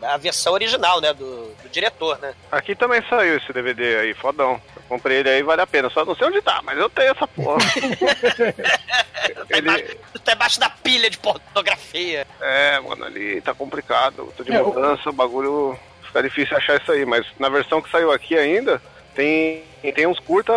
a 0.00 0.16
versão 0.16 0.54
original, 0.54 0.98
né? 1.00 1.12
Do, 1.12 1.54
do 1.62 1.68
diretor, 1.70 2.18
né? 2.18 2.32
Aqui 2.50 2.74
também 2.74 3.02
saiu 3.10 3.36
esse 3.36 3.52
DVD 3.52 3.98
aí, 3.98 4.14
fodão. 4.14 4.58
Comprei 4.88 5.18
ele 5.18 5.28
aí, 5.28 5.42
vale 5.42 5.60
a 5.60 5.66
pena. 5.66 5.90
Só 5.90 6.04
não 6.04 6.16
sei 6.16 6.26
onde 6.28 6.40
tá, 6.40 6.60
mas 6.64 6.78
eu 6.78 6.88
tenho 6.88 7.10
essa 7.10 7.26
porra. 7.28 7.58
tá, 7.58 9.44
ele... 9.56 9.58
embaixo, 9.60 9.84
tá 10.24 10.32
embaixo 10.32 10.60
da 10.60 10.70
pilha 10.70 11.10
de 11.10 11.18
pornografia. 11.18 12.26
É, 12.40 12.80
mano, 12.80 13.04
ali 13.04 13.40
tá 13.42 13.54
complicado. 13.54 14.32
Tô 14.36 14.42
de 14.42 14.52
é, 14.52 14.62
mudança, 14.62 15.10
o 15.10 15.12
bagulho 15.12 15.78
fica 16.02 16.22
difícil 16.22 16.56
achar 16.56 16.80
isso 16.80 16.90
aí. 16.90 17.04
Mas 17.04 17.26
na 17.38 17.48
versão 17.48 17.82
que 17.82 17.90
saiu 17.90 18.10
aqui 18.10 18.36
ainda, 18.36 18.80
tem, 19.14 19.62
tem 19.94 20.06
uns 20.06 20.18
curta 20.18 20.52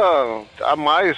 a 0.62 0.76
mais 0.76 1.18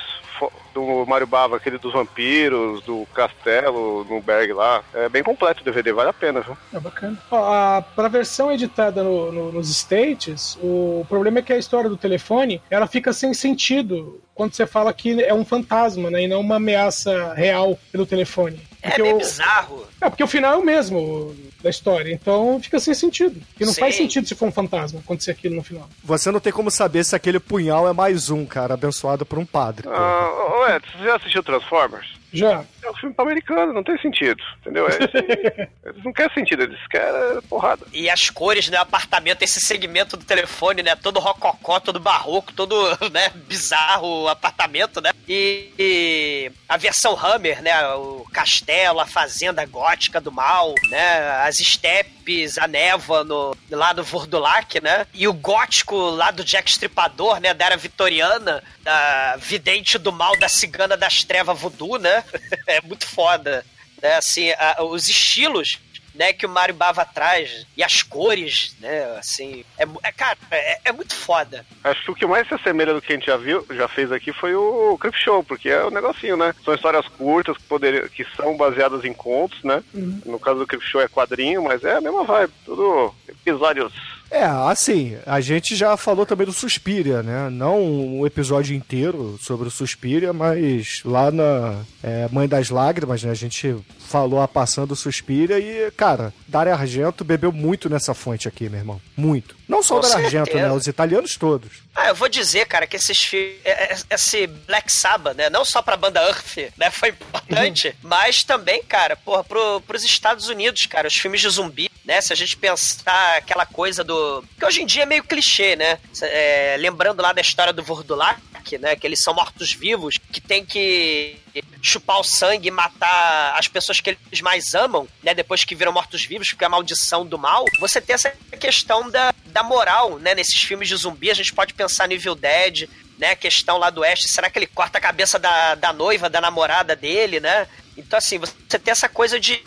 do 0.73 1.05
Mario 1.05 1.27
Bava, 1.27 1.57
aquele 1.57 1.77
dos 1.77 1.93
vampiros, 1.93 2.81
do 2.83 3.05
castelo, 3.13 4.05
no 4.05 4.21
Berg 4.21 4.53
lá. 4.53 4.83
É 4.93 5.07
bem 5.09 5.23
completo 5.23 5.61
o 5.61 5.63
DVD, 5.63 5.91
vale 5.91 6.09
a 6.09 6.13
pena, 6.13 6.41
viu? 6.41 6.57
É 6.73 6.79
bacana. 6.79 7.17
Ó, 7.29 7.53
a, 7.53 7.81
pra 7.81 8.07
versão 8.07 8.51
editada 8.51 9.03
no, 9.03 9.31
no, 9.31 9.51
nos 9.51 9.69
States, 9.69 10.57
o 10.61 11.05
problema 11.07 11.39
é 11.39 11.41
que 11.41 11.53
a 11.53 11.57
história 11.57 11.89
do 11.89 11.97
telefone, 11.97 12.61
ela 12.69 12.87
fica 12.87 13.13
sem 13.13 13.33
sentido 13.33 14.21
quando 14.33 14.53
você 14.53 14.65
fala 14.65 14.93
que 14.93 15.23
é 15.23 15.33
um 15.33 15.45
fantasma, 15.45 16.09
né? 16.09 16.23
E 16.23 16.27
não 16.27 16.41
uma 16.41 16.55
ameaça 16.55 17.33
real 17.33 17.77
pelo 17.91 18.05
telefone. 18.05 18.59
É 18.83 19.01
meio 19.01 19.17
bizarro. 19.17 19.87
É, 20.01 20.09
porque 20.09 20.23
o 20.23 20.27
final 20.27 20.53
é 20.53 20.57
o 20.57 20.63
mesmo 20.63 21.35
da 21.63 21.69
história. 21.69 22.13
Então 22.13 22.59
fica 22.61 22.79
sem 22.79 22.93
sentido. 22.93 23.41
E 23.59 23.65
não 23.65 23.73
Sim. 23.73 23.79
faz 23.79 23.95
sentido 23.95 24.27
se 24.27 24.35
for 24.35 24.47
um 24.47 24.51
fantasma 24.51 24.99
acontecer 24.99 25.31
aquilo 25.31 25.55
no 25.55 25.63
final. 25.63 25.89
Você 26.03 26.29
não 26.29 26.39
tem 26.39 26.51
como 26.51 26.69
saber 26.69 27.05
se 27.05 27.15
aquele 27.15 27.39
punhal 27.39 27.87
é 27.87 27.93
mais 27.93 28.29
um, 28.29 28.45
cara, 28.45 28.73
abençoado 28.73 29.25
por 29.25 29.39
um 29.39 29.45
padre. 29.45 29.87
Ah, 29.89 30.59
ué, 30.67 30.79
você 30.79 31.03
já 31.03 31.15
assistiu 31.15 31.41
Transformers? 31.41 32.22
Já. 32.33 32.65
É 32.81 32.89
um 32.89 32.95
filme 32.95 33.15
americano, 33.17 33.71
não 33.71 33.83
tem 33.83 33.97
sentido, 33.99 34.43
entendeu? 34.59 34.87
É, 34.87 35.69
eles 35.85 36.03
não 36.03 36.11
querem 36.11 36.33
sentido, 36.33 36.63
eles 36.63 36.79
querem 36.87 37.41
porrada. 37.47 37.85
E 37.93 38.09
as 38.09 38.29
cores, 38.29 38.69
né? 38.69 38.77
Apartamento, 38.77 39.43
esse 39.43 39.61
segmento 39.61 40.17
do 40.17 40.25
telefone, 40.25 40.81
né? 40.81 40.95
Todo 40.95 41.19
rococó, 41.19 41.79
todo 41.79 41.99
barroco, 41.99 42.51
todo, 42.51 42.75
né? 43.11 43.29
Bizarro 43.47 44.23
o 44.23 44.27
apartamento, 44.27 44.99
né? 44.99 45.11
E, 45.29 45.69
e, 45.77 46.51
a 46.67 46.75
versão 46.75 47.17
Hammer, 47.17 47.61
né? 47.61 47.87
O 47.93 48.25
castelo, 48.33 48.99
a 48.99 49.05
fazenda 49.05 49.63
gótica 49.65 50.19
do 50.19 50.31
mal, 50.31 50.73
né? 50.89 51.43
As 51.45 51.59
estepes, 51.59 52.22
a 52.61 52.67
névoa 52.67 53.23
no, 53.23 53.55
lá 53.69 53.93
do 53.93 54.03
Vordulac, 54.03 54.81
né? 54.81 55.05
E 55.13 55.27
o 55.27 55.33
gótico 55.33 55.95
lá 55.95 56.31
do 56.31 56.43
Jack 56.43 56.69
Stripador, 56.69 57.39
né? 57.39 57.53
Da 57.53 57.65
era 57.65 57.77
vitoriana, 57.77 58.63
da 58.81 59.35
vidente 59.37 59.97
do 59.97 60.11
mal, 60.11 60.37
da 60.37 60.49
cigana 60.49 60.95
das 60.97 61.23
trevas 61.23 61.59
voodoo, 61.59 61.97
né? 61.97 62.23
é 62.67 62.81
muito 62.81 63.07
foda. 63.07 63.65
É, 64.01 64.15
assim, 64.15 64.51
a, 64.51 64.83
os 64.83 65.07
estilos 65.07 65.79
né, 66.13 66.33
que 66.33 66.45
o 66.45 66.49
Mario 66.49 66.75
Bava 66.75 67.05
traz 67.05 67.65
e 67.75 67.83
as 67.83 68.03
cores, 68.03 68.75
né, 68.79 69.17
assim, 69.17 69.65
é, 69.77 69.85
é 70.03 70.11
cara, 70.11 70.37
é, 70.51 70.79
é, 70.85 70.91
muito 70.91 71.15
foda. 71.15 71.65
Acho 71.83 72.03
que 72.03 72.11
o 72.11 72.15
que 72.15 72.25
mais 72.25 72.47
se 72.47 72.53
assemelha 72.53 72.93
do 72.93 73.01
que 73.01 73.11
a 73.11 73.15
gente 73.15 73.25
já 73.25 73.37
viu, 73.37 73.65
já 73.71 73.87
fez 73.87 74.11
aqui 74.11 74.31
foi 74.31 74.55
o 74.55 74.97
Crip 74.99 75.17
Show, 75.17 75.43
porque 75.43 75.69
é 75.69 75.83
o 75.83 75.87
um 75.87 75.91
negocinho, 75.91 76.37
né? 76.37 76.53
São 76.63 76.73
histórias 76.73 77.07
curtas 77.07 77.57
que, 77.57 77.63
poder, 77.63 78.09
que 78.09 78.25
são 78.35 78.55
baseadas 78.55 79.03
em 79.03 79.13
contos, 79.13 79.63
né? 79.63 79.83
Uhum. 79.93 80.21
No 80.25 80.39
caso 80.39 80.59
do 80.59 80.67
Crip 80.67 80.83
Show 80.85 81.01
é 81.01 81.07
quadrinho, 81.07 81.63
mas 81.63 81.83
é 81.83 81.95
a 81.95 82.01
mesma 82.01 82.23
vibe, 82.23 82.53
tudo 82.65 83.13
episódios 83.27 83.93
é, 84.33 84.45
assim, 84.45 85.15
a 85.27 85.39
gente 85.39 85.75
já 85.75 85.95
falou 85.95 86.25
também 86.25 86.47
do 86.47 86.51
Suspiria, 86.51 87.21
né? 87.21 87.51
Não 87.51 87.79
um 87.79 88.25
episódio 88.25 88.75
inteiro 88.75 89.37
sobre 89.39 89.67
o 89.67 89.71
Suspiria, 89.71 90.33
mas 90.33 91.01
lá 91.05 91.29
na 91.29 91.81
é, 92.01 92.27
Mãe 92.31 92.47
das 92.47 92.71
Lágrimas, 92.71 93.23
né? 93.23 93.29
A 93.29 93.35
gente 93.35 93.75
falou 93.99 94.41
a 94.41 94.47
passando 94.47 94.93
o 94.93 94.95
Suspiria 94.95 95.59
e, 95.59 95.91
cara, 95.91 96.33
Dario 96.47 96.73
Argento 96.73 97.23
bebeu 97.23 97.51
muito 97.51 97.87
nessa 97.87 98.15
fonte 98.15 98.47
aqui, 98.47 98.67
meu 98.69 98.79
irmão. 98.79 99.01
Muito. 99.15 99.55
Não 99.73 99.81
só 99.81 99.97
o 99.97 99.99
Dario 99.99 100.25
Argento, 100.25 100.55
né? 100.55 100.71
Os 100.71 100.85
italianos 100.85 101.35
todos. 101.35 101.81
Ah, 101.95 102.09
eu 102.09 102.15
vou 102.15 102.29
dizer, 102.29 102.67
cara, 102.67 102.85
que 102.85 102.95
esses 102.95 103.33
é, 103.33 103.93
é, 103.93 103.97
esse 104.11 104.45
Black 104.45 104.91
Sabbath, 104.91 105.35
né? 105.35 105.49
Não 105.49 105.65
só 105.65 105.81
pra 105.81 105.97
banda 105.97 106.21
Earth, 106.21 106.71
né? 106.77 106.91
Foi 106.91 107.09
importante, 107.09 107.87
uhum. 107.87 107.93
mas 108.03 108.43
também, 108.43 108.83
cara, 108.83 109.15
porra, 109.15 109.43
pro, 109.43 109.81
pros 109.81 110.03
Estados 110.03 110.47
Unidos, 110.47 110.85
cara, 110.85 111.07
os 111.07 111.15
filmes 111.15 111.41
de 111.41 111.49
zumbi, 111.49 111.89
né? 112.05 112.21
Se 112.21 112.31
a 112.31 112.35
gente 112.35 112.55
pensar 112.55 113.37
aquela 113.37 113.65
coisa 113.65 114.03
do 114.03 114.43
que 114.59 114.65
hoje 114.65 114.83
em 114.83 114.85
dia 114.85 115.03
é 115.03 115.07
meio 115.07 115.23
clichê, 115.23 115.75
né? 115.75 115.97
É, 116.21 116.75
lembrando 116.77 117.21
lá 117.21 117.33
da 117.33 117.41
história 117.41 117.73
do 117.73 117.83
Vordulac, 117.83 118.39
né? 118.79 118.95
Que 118.95 119.07
eles 119.07 119.21
são 119.21 119.33
mortos-vivos, 119.33 120.19
que 120.31 120.39
tem 120.39 120.63
que 120.63 121.37
chupar 121.81 122.19
o 122.19 122.23
sangue 122.23 122.67
e 122.67 122.71
matar 122.71 123.57
as 123.57 123.67
pessoas 123.67 123.99
que 123.99 124.09
eles 124.09 124.41
mais 124.41 124.73
amam, 124.73 125.07
né? 125.21 125.33
Depois 125.33 125.63
que 125.63 125.75
viram 125.75 125.91
mortos-vivos, 125.91 126.49
porque 126.49 126.63
é 126.63 126.67
a 126.67 126.69
maldição 126.69 127.25
do 127.25 127.37
mal. 127.37 127.65
Você 127.79 128.01
tem 128.01 128.13
essa 128.13 128.31
questão 128.59 129.09
da, 129.09 129.33
da 129.47 129.63
moral, 129.63 130.17
né? 130.19 130.33
Nesses 130.33 130.61
filmes 130.61 130.87
de 130.87 130.95
zumbi, 130.95 131.29
a 131.29 131.35
gente 131.35 131.53
pode 131.53 131.73
pensar 131.73 132.07
no 132.07 132.13
Evil 132.13 132.35
Dead, 132.35 132.89
né? 133.17 133.31
A 133.31 133.35
questão 133.35 133.77
lá 133.77 133.89
do 133.89 134.01
oeste, 134.01 134.27
será 134.27 134.49
que 134.49 134.57
ele 134.57 134.67
corta 134.67 134.97
a 134.97 135.01
cabeça 135.01 135.37
da, 135.37 135.75
da 135.75 135.93
noiva, 135.93 136.29
da 136.29 136.41
namorada 136.41 136.95
dele, 136.95 137.39
né? 137.39 137.67
Então, 137.95 138.17
assim, 138.17 138.39
você 138.39 138.79
tem 138.79 138.91
essa 138.91 139.07
coisa 139.07 139.39
de 139.39 139.61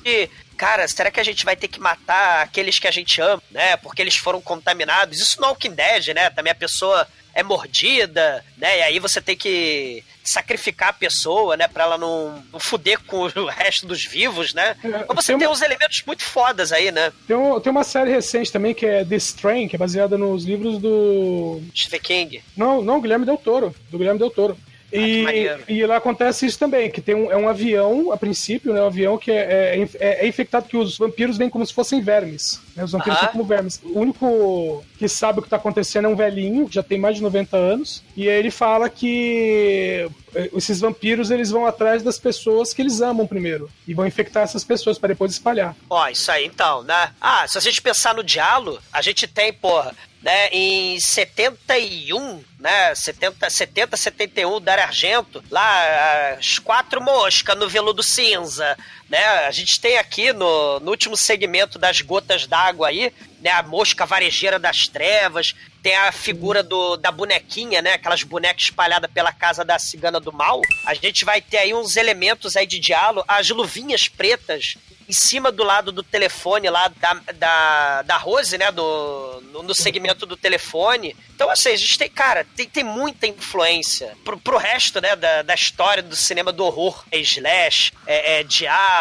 cara, 0.57 0.89
será 0.89 1.11
que 1.11 1.21
a 1.21 1.25
gente 1.25 1.45
vai 1.45 1.55
ter 1.55 1.69
que 1.69 1.79
matar 1.79 2.43
aqueles 2.43 2.79
que 2.79 2.89
a 2.89 2.91
gente 2.91 3.21
ama, 3.21 3.43
né? 3.51 3.77
Porque 3.77 4.03
eles 4.03 4.17
foram 4.17 4.41
contaminados. 4.41 5.21
Isso 5.21 5.41
no 5.41 5.47
Walking 5.49 5.73
Dead, 5.73 6.09
né? 6.09 6.31
Também 6.31 6.51
a 6.51 6.57
pessoa 6.57 7.07
é 7.35 7.43
mordida, 7.43 8.45
né? 8.57 8.79
E 8.79 8.83
aí 8.83 8.99
você 8.99 9.21
tem 9.21 9.37
que 9.37 10.03
sacrificar 10.31 10.91
a 10.91 10.93
pessoa, 10.93 11.57
né? 11.57 11.69
Pra 11.69 11.85
ela 11.85 11.99
não, 11.99 12.43
não 12.53 12.61
fuder 12.61 12.99
com 13.07 13.23
o 13.23 13.47
resto 13.47 13.87
dos 13.87 14.05
vivos, 14.05 14.55
né? 14.55 14.77
É, 14.83 14.89
então 14.89 15.17
você 15.17 15.33
tem, 15.33 15.39
tem 15.39 15.49
uma... 15.49 15.55
uns 15.55 15.63
elementos 15.63 16.03
muito 16.07 16.23
fodas 16.23 16.73
aí, 16.73 16.91
né? 16.91 17.13
Tem, 17.27 17.37
um, 17.37 17.61
tem 17.61 17.71
uma 17.71 17.85
série 17.85 18.11
recente 18.11 18.53
também 18.53 18.75
que 18.75 18.87
é 18.87 19.05
The 19.05 19.17
Strain, 19.17 19.69
que 19.69 19.77
é 19.77 19.79
baseada 19.79 20.17
nos 20.17 20.45
livros 20.45 20.79
do... 20.79 21.61
Stephen 21.75 22.01
King. 22.01 22.43
Não, 22.57 22.83
não, 22.83 23.01
Guilherme 23.01 23.27
Del 23.27 23.37
Toro. 23.37 23.75
Do 23.91 23.99
Guilherme 23.99 24.19
Del 24.19 24.31
Toro. 24.31 24.57
E, 24.99 25.49
ah, 25.49 25.59
e 25.69 25.87
lá 25.87 25.97
acontece 25.97 26.47
isso 26.47 26.59
também, 26.59 26.91
que 26.91 27.01
tem 27.01 27.15
um, 27.15 27.31
é 27.31 27.37
um 27.37 27.49
avião, 27.49 28.13
a 28.13 28.17
princípio, 28.17 28.73
né? 28.73 28.81
Um 28.81 28.87
avião 28.87 29.19
que 29.19 29.31
é, 29.31 29.79
é, 29.79 29.89
é, 29.99 30.25
é 30.25 30.29
infectado, 30.29 30.69
que 30.69 30.77
os 30.77 30.99
vampiros 30.99 31.37
vêm 31.37 31.51
como 31.51 31.67
se 31.67 31.75
fossem 31.75 32.01
vermes. 32.01 32.61
Né, 32.75 32.85
os 32.85 32.93
vampiros 32.93 33.19
são 33.19 33.29
como 33.29 33.45
vermes. 33.45 33.81
O 33.83 33.99
único 33.99 34.85
que 34.99 35.09
sabe 35.09 35.39
o 35.39 35.43
que 35.43 35.47
está 35.47 35.57
acontecendo 35.57 36.07
é 36.07 36.09
um 36.09 36.17
velhinho, 36.17 36.69
que 36.69 36.75
já 36.75 36.83
tem 36.83 36.99
mais 36.99 37.17
de 37.17 37.23
90 37.23 37.57
anos. 37.57 38.03
E 38.17 38.29
aí 38.29 38.39
ele 38.39 38.51
fala 38.51 38.89
que 38.89 40.09
eh, 40.35 40.51
esses 40.55 40.81
vampiros 40.81 41.31
eles 41.31 41.51
vão 41.51 41.67
atrás 41.67 42.03
das 42.03 42.19
pessoas 42.19 42.73
que 42.73 42.83
eles 42.83 43.01
amam 43.01 43.27
primeiro. 43.27 43.71
E 43.89 43.95
vão 43.95 44.07
infectar 44.07 44.43
essas 44.43 44.63
pessoas 44.63 44.99
para 44.99 45.09
depois 45.09 45.33
espalhar. 45.33 45.75
Ó, 45.89 46.09
isso 46.09 46.31
aí 46.31 46.45
então, 46.45 46.83
né? 46.83 47.13
Ah, 47.21 47.47
se 47.49 47.57
a 47.57 47.61
gente 47.61 47.81
pensar 47.81 48.15
no 48.15 48.23
diálogo, 48.23 48.79
a 48.93 49.01
gente 49.01 49.27
tem, 49.27 49.53
porra, 49.53 49.95
né, 50.27 50.49
em 50.49 50.99
71, 50.99 52.43
né, 52.59 52.93
70, 52.97 53.49
70 53.49 53.97
71, 53.97 54.61
Dario 54.61 54.83
Argento, 54.83 55.45
lá 55.49 56.33
as 56.37 56.59
quatro 56.59 57.01
moscas 57.01 57.57
no 57.57 57.69
veludo 57.69 58.03
cinza, 58.03 58.77
né, 59.09 59.25
a 59.47 59.51
gente 59.51 59.81
tem 59.81 59.99
aqui 59.99 60.33
no, 60.33 60.81
no 60.81 60.91
último 60.91 61.17
segmento 61.17 61.79
das 61.79 62.01
gotas 62.01 62.47
d'água 62.47 62.89
aí, 62.89 63.13
né, 63.41 63.51
a 63.51 63.63
mosca 63.63 64.05
varejeira 64.05 64.59
das 64.59 64.89
trevas, 64.89 65.55
tem 65.83 65.95
a 65.95 66.11
figura 66.11 66.63
do, 66.63 66.97
da 66.97 67.13
bonequinha, 67.13 67.81
né, 67.81 67.93
aquelas 67.93 68.23
bonecas 68.23 68.65
espalhadas 68.65 69.11
pela 69.11 69.33
casa 69.33 69.65
da 69.65 69.79
cigana 69.79 70.19
do 70.19 70.33
mal, 70.33 70.61
a 70.85 70.95
gente 70.95 71.25
vai 71.25 71.41
ter 71.41 71.59
aí 71.59 71.73
uns 71.73 71.97
elementos 71.97 72.57
aí 72.57 72.67
de 72.67 72.79
diálogo, 72.79 73.25
as 73.29 73.49
luvinhas 73.51 74.09
pretas 74.09 74.77
em 75.09 75.13
cima 75.13 75.53
do 75.53 75.63
lado 75.63 75.93
do 75.93 76.03
telefone 76.03 76.69
lá 76.69 76.89
da, 76.89 77.15
da, 77.35 78.03
da 78.03 78.17
Rose, 78.17 78.59
né? 78.59 78.73
Do, 78.73 79.41
no, 79.53 79.63
no 79.63 79.75
segmento 79.75 80.27
do 80.27 80.37
telefone. 80.37 81.17
Então, 81.35 81.49
assim, 81.49 81.71
a 81.71 81.77
gente 81.77 81.97
tem, 81.99 82.09
cara, 82.09 82.45
tem, 82.57 82.69
tem 82.69 82.83
muita 82.83 83.27
influência 83.27 84.17
pro, 84.25 84.39
pro 84.39 84.59
resto, 84.59 85.01
né? 85.01 85.15
Da, 85.15 85.43
da 85.43 85.55
história 85.55 86.03
do 86.03 86.17
cinema 86.17 86.53
do 86.53 86.65
horror. 86.65 87.05
É 87.11 87.19
slash, 87.19 87.93
é, 88.07 88.41
é 88.41 88.43
diálogo, 88.43 88.96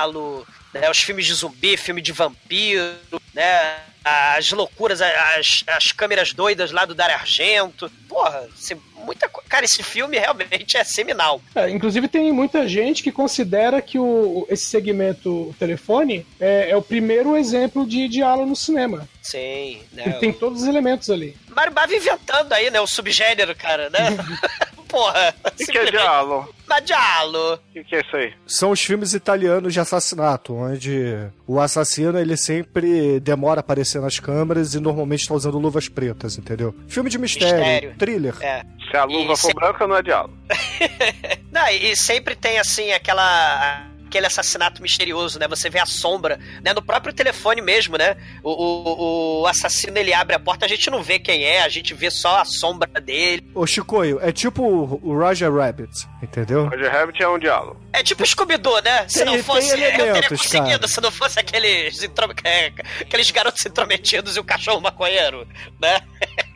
né, 0.73 0.89
os 0.89 0.99
filmes 0.99 1.25
de 1.25 1.33
zumbi, 1.33 1.77
filme 1.77 2.01
de 2.01 2.11
vampiro, 2.11 2.95
né? 3.33 3.77
As 4.03 4.51
loucuras, 4.51 5.01
as, 5.01 5.63
as 5.67 5.91
câmeras 5.91 6.31
doidas 6.31 6.71
lá 6.71 6.85
do 6.85 6.93
Dario 6.93 7.15
Argento. 7.15 7.91
Porra, 8.07 8.47
você 8.55 8.77
muita 9.05 9.29
Cara, 9.47 9.63
esse 9.63 9.81
filme 9.83 10.17
realmente 10.17 10.75
é 10.75 10.83
seminal. 10.83 11.41
É, 11.53 11.69
inclusive, 11.69 12.07
tem 12.07 12.31
muita 12.31 12.67
gente 12.67 13.03
que 13.03 13.11
considera 13.11 13.81
que 13.81 13.97
o, 13.97 14.45
esse 14.49 14.65
segmento 14.65 15.49
o 15.49 15.55
telefone 15.57 16.25
é, 16.39 16.71
é, 16.71 16.75
o 16.75 16.81
primeiro 16.81 17.37
exemplo 17.37 17.87
de 17.87 18.07
diálogo 18.07 18.49
no 18.49 18.55
cinema. 18.55 19.07
Sim, 19.21 19.81
né? 19.93 20.03
E 20.07 20.19
tem 20.19 20.33
todos 20.33 20.63
os 20.63 20.67
elementos 20.67 21.09
ali. 21.09 21.37
Mario 21.47 21.73
Bava 21.73 21.95
inventando 21.95 22.51
aí, 22.51 22.69
né? 22.69 22.81
O 22.81 22.87
subgênero, 22.87 23.55
cara, 23.55 23.89
né? 23.89 24.09
porra. 24.87 25.33
O 25.45 25.51
que, 25.51 25.65
que 25.65 25.77
é 25.77 25.85
Diallo? 25.91 26.47
Mas 26.67 26.83
Diallo. 26.85 27.53
O 27.55 27.59
que, 27.73 27.83
que 27.83 27.95
é 27.95 28.01
isso 28.01 28.15
aí? 28.15 28.33
São 28.47 28.71
os 28.71 28.81
filmes 28.81 29.13
italianos 29.13 29.73
de 29.73 29.79
assassinato, 29.79 30.53
onde 30.55 31.15
o 31.47 31.59
assassino 31.59 32.17
ele 32.17 32.35
sempre 32.37 33.19
demora 33.19 33.59
a 33.59 33.61
aparecer 33.61 34.01
nas 34.01 34.19
câmeras 34.19 34.73
e 34.73 34.79
normalmente 34.79 35.21
está 35.21 35.33
usando 35.33 35.59
luvas 35.59 35.87
pretas, 35.87 36.37
entendeu? 36.37 36.73
Filme 36.87 37.09
de 37.09 37.17
mistério, 37.17 37.55
Mistério. 37.59 37.95
thriller. 37.97 38.35
É. 38.41 38.63
Se 38.89 38.97
a 38.97 39.03
luva 39.03 39.33
E 39.33 39.37
for 39.37 39.47
se- 39.49 39.53
branca, 39.53 39.87
não 39.87 39.95
é 39.97 40.03
Diallo. 40.03 40.33
Não, 41.51 41.67
e 41.69 41.95
sempre 41.95 42.35
tem 42.35 42.59
assim 42.59 42.91
aquela 42.91 43.87
aquele 44.07 44.25
assassinato 44.27 44.81
misterioso, 44.81 45.39
né? 45.39 45.47
Você 45.47 45.69
vê 45.69 45.79
a 45.79 45.85
sombra, 45.85 46.39
né? 46.63 46.73
No 46.73 46.81
próprio 46.81 47.13
telefone 47.13 47.61
mesmo, 47.61 47.97
né? 47.97 48.15
O, 48.43 48.51
o, 48.51 49.41
o 49.41 49.47
assassino 49.47 49.97
ele 49.97 50.13
abre 50.13 50.35
a 50.35 50.39
porta, 50.39 50.65
a 50.65 50.69
gente 50.69 50.89
não 50.89 51.01
vê 51.03 51.19
quem 51.19 51.43
é, 51.43 51.61
a 51.63 51.69
gente 51.69 51.93
vê 51.93 52.09
só 52.09 52.39
a 52.41 52.45
sombra 52.45 52.87
dele. 53.01 53.45
Ô, 53.53 53.65
Chicoio, 53.67 54.19
é 54.21 54.31
tipo 54.31 54.63
o 54.63 55.17
Roger 55.17 55.53
Rabbit, 55.53 55.91
entendeu? 56.21 56.67
Roger 56.67 56.91
Rabbit 56.91 57.21
é 57.21 57.27
um 57.27 57.39
Diallo. 57.39 57.79
É 57.93 58.03
tipo 58.03 58.25
Scooby-Doo, 58.25 58.81
né? 58.81 59.07
Se 59.07 59.23
Tem- 59.23 59.25
não 59.37 59.43
fosse, 59.43 59.71
eu 59.71 59.77
teria 59.77 60.29
conseguido, 60.29 60.69
cara. 60.79 60.87
se 60.87 61.01
não 61.01 61.11
fosse 61.11 61.39
aqueles, 61.39 62.03
intro- 62.03 62.33
é, 62.43 62.71
aqueles 63.01 63.31
garotos 63.31 63.65
intrometidos 63.65 64.35
e 64.35 64.39
o 64.39 64.43
cachorro 64.43 64.81
maconheiro, 64.81 65.47
né? 65.81 65.99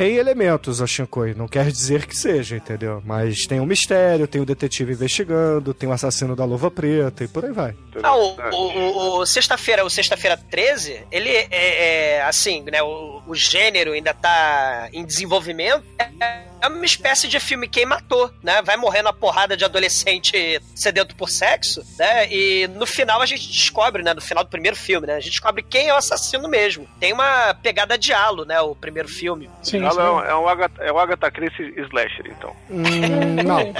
Tem 0.00 0.16
elementos, 0.16 0.80
ô 0.80 0.86
Shinkoi, 0.86 1.34
não 1.34 1.46
quer 1.46 1.70
dizer 1.70 2.06
que 2.06 2.16
seja, 2.16 2.56
entendeu? 2.56 3.02
Mas 3.04 3.46
tem 3.46 3.60
um 3.60 3.66
mistério, 3.66 4.26
tem 4.26 4.40
o 4.40 4.46
detetive 4.46 4.92
investigando, 4.94 5.74
tem 5.74 5.88
o 5.88 5.92
assassino 5.92 6.34
da 6.34 6.44
luva 6.44 6.70
preta 6.70 7.22
e 7.24 7.28
por 7.28 7.44
aí 7.44 7.52
vai. 7.52 7.74
Ah, 8.02 8.16
o, 8.16 8.40
É. 8.40 8.50
o, 8.50 8.56
o- 8.56 9.18
o 9.20 9.26
sexta-feira, 9.26 9.84
o 9.84 9.90
sexta-feira 9.90 10.36
13, 10.38 11.02
ele 11.12 11.28
é, 11.28 11.48
é, 11.50 12.22
assim, 12.22 12.62
né? 12.62 12.82
O, 12.82 13.20
o 13.26 13.34
gênero 13.34 13.92
ainda 13.92 14.14
tá 14.14 14.88
em 14.92 15.04
desenvolvimento. 15.04 15.84
É, 15.98 16.44
é 16.60 16.68
uma 16.68 16.84
espécie 16.84 17.28
de 17.28 17.40
filme 17.40 17.68
Quem 17.68 17.86
Matou, 17.86 18.30
né? 18.42 18.62
Vai 18.62 18.76
morrendo 18.76 19.08
a 19.08 19.12
porrada 19.12 19.56
de 19.56 19.64
adolescente 19.64 20.60
sedento 20.74 21.14
por 21.14 21.28
sexo, 21.28 21.82
né? 21.98 22.30
E 22.30 22.68
no 22.68 22.86
final 22.86 23.20
a 23.20 23.26
gente 23.26 23.48
descobre, 23.48 24.02
né? 24.02 24.14
No 24.14 24.20
final 24.20 24.44
do 24.44 24.50
primeiro 24.50 24.76
filme, 24.76 25.06
né? 25.06 25.14
A 25.14 25.20
gente 25.20 25.32
descobre 25.32 25.62
quem 25.62 25.88
é 25.88 25.94
o 25.94 25.96
assassino 25.96 26.48
mesmo. 26.48 26.88
Tem 26.98 27.12
uma 27.12 27.54
pegada 27.54 27.96
de 27.96 28.12
halo, 28.12 28.44
né? 28.44 28.60
O 28.60 28.74
primeiro 28.74 29.08
filme. 29.08 29.50
Sim, 29.62 29.80
sim. 29.80 29.84
é 29.84 29.88
um, 29.88 30.20
é 30.20 30.36
um 30.36 30.48
Agatha, 30.48 30.82
é 30.82 30.92
o 30.92 30.98
Agatha 30.98 31.30
Christie 31.30 31.74
slasher, 31.76 32.26
então. 32.26 32.54
Hum, 32.68 32.82
não. 33.44 33.72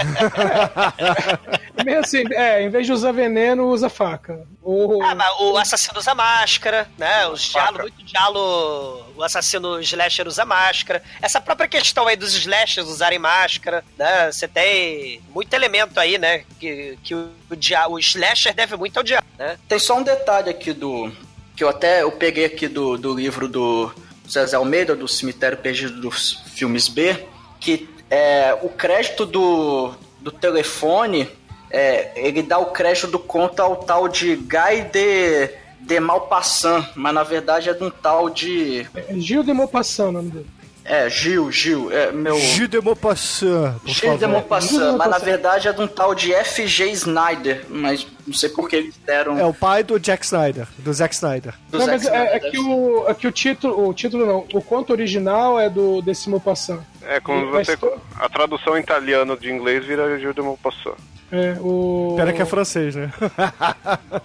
Meio 1.84 2.00
assim, 2.00 2.25
é, 2.32 2.62
em 2.62 2.70
vez 2.70 2.87
de 2.87 2.92
usar 2.92 3.12
veneno, 3.12 3.68
usa 3.68 3.88
faca. 3.88 4.46
Ou... 4.62 5.02
Ah, 5.02 5.14
mas 5.14 5.40
o 5.40 5.56
assassino 5.56 5.99
usa 5.99 6.14
máscara, 6.14 6.88
né? 6.99 7.26
Os 7.28 7.42
diálogo, 7.42 7.78
Faca. 7.78 7.82
muito 7.82 8.04
diálogo. 8.04 9.04
O 9.16 9.22
assassino 9.22 9.80
slasher 9.80 10.28
usa 10.28 10.44
máscara. 10.44 11.02
Essa 11.20 11.40
própria 11.40 11.66
questão 11.66 12.06
aí 12.06 12.16
dos 12.16 12.34
slashers 12.70 12.88
usarem 12.88 13.18
máscara, 13.18 13.84
né? 13.98 14.30
Você 14.30 14.46
tem 14.46 15.20
muito 15.34 15.52
elemento 15.52 15.98
aí, 15.98 16.18
né? 16.18 16.44
Que, 16.58 16.96
que 17.02 17.14
o, 17.14 17.28
o, 17.50 17.56
dia- 17.56 17.88
o 17.88 17.98
slasher 17.98 18.54
deve 18.54 18.76
muito 18.76 18.96
ao 18.96 19.02
diabo, 19.02 19.26
né? 19.38 19.58
Tem 19.68 19.78
só 19.78 19.98
um 19.98 20.02
detalhe 20.02 20.50
aqui 20.50 20.72
do. 20.72 21.10
Que 21.56 21.64
eu 21.64 21.68
até 21.68 22.02
eu 22.02 22.12
peguei 22.12 22.44
aqui 22.46 22.68
do, 22.68 22.96
do 22.96 23.14
livro 23.14 23.48
do 23.48 23.92
Zezé 24.28 24.56
Almeida, 24.56 24.94
do 24.94 25.06
Cemitério 25.08 25.58
Perdido 25.58 26.00
dos 26.00 26.42
Filmes 26.54 26.88
B, 26.88 27.26
que 27.58 27.88
é, 28.08 28.56
o 28.62 28.68
crédito 28.68 29.26
do, 29.26 29.92
do 30.20 30.30
telefone, 30.30 31.28
é, 31.70 32.12
ele 32.16 32.42
dá 32.42 32.58
o 32.58 32.66
crédito 32.66 33.08
do 33.08 33.18
conto 33.18 33.60
ao 33.60 33.76
tal 33.76 34.08
de 34.08 34.36
Guy 34.36 34.82
de, 34.90 35.50
de 35.80 36.00
Malpassant, 36.00 36.88
mas 36.94 37.12
na 37.14 37.22
verdade 37.22 37.68
é 37.68 37.74
de 37.74 37.84
um 37.84 37.90
tal 37.90 38.30
de. 38.30 38.86
É 38.94 39.14
Gil 39.18 39.42
de 39.42 39.52
Maupassant 39.52 40.08
o 40.08 40.12
nome 40.12 40.30
dele. 40.30 40.46
É, 40.84 41.08
Gil, 41.10 41.52
Gil, 41.52 41.90
é 41.92 42.10
meu. 42.10 42.37
Gilles 42.38 42.68
de 42.70 42.80
Maupassant, 42.80 43.78
por 43.80 43.88
Gil 43.90 44.12
de 44.14 44.20
favor. 44.20 44.28
Maupassant, 44.28 44.68
Gil 44.68 44.78
de 44.78 44.84
mas 44.84 44.99
na 44.99 45.04
Maupassant. 45.04 45.25
verdade 45.25 45.68
é 45.68 45.72
de 45.72 45.80
um 45.80 45.87
tal 45.87 46.14
de 46.14 46.32
F.G. 46.34 46.90
Snyder, 46.92 47.64
mas 47.68 48.06
não 48.30 48.37
sei 48.37 48.49
por 48.49 48.68
que 48.68 48.76
eles 48.76 48.96
deram. 49.04 49.37
É 49.37 49.44
o 49.44 49.52
pai 49.52 49.82
do 49.82 49.99
Jack 49.99 50.25
Snyder, 50.25 50.68
do 50.78 50.92
Zack 50.92 51.12
Snyder. 51.14 51.52
do 51.68 51.78
Não, 51.78 51.87
Zack 51.87 52.04
mas 52.04 52.06
é, 52.06 52.16
é 52.16 52.37
Snyder. 52.38 52.50
que, 52.52 52.58
o, 52.60 53.08
é 53.08 53.14
que 53.14 53.26
o 53.26 53.32
título, 53.32 53.88
o 53.88 53.92
título 53.92 54.25
não, 54.25 54.46
o 54.54 54.62
conto 54.62 54.92
original 54.92 55.58
é 55.58 55.68
do 55.68 56.00
desse 56.00 56.30
Maupassant. 56.30 56.80
É 57.02 57.18
como 57.18 57.44
Mas 57.50 57.66
você. 57.66 57.76
A 58.18 58.28
tradução 58.28 58.76
em 58.76 58.80
italiano 58.80 59.37
de 59.37 59.50
inglês 59.50 59.84
vira 59.84 60.18
Gil 60.18 60.32
de 60.32 60.40
Maupassant. 60.40 60.96
É, 61.32 61.56
o... 61.60 62.14
Pera 62.16 62.32
que 62.32 62.42
é 62.42 62.44
francês, 62.44 62.96
né? 62.96 63.12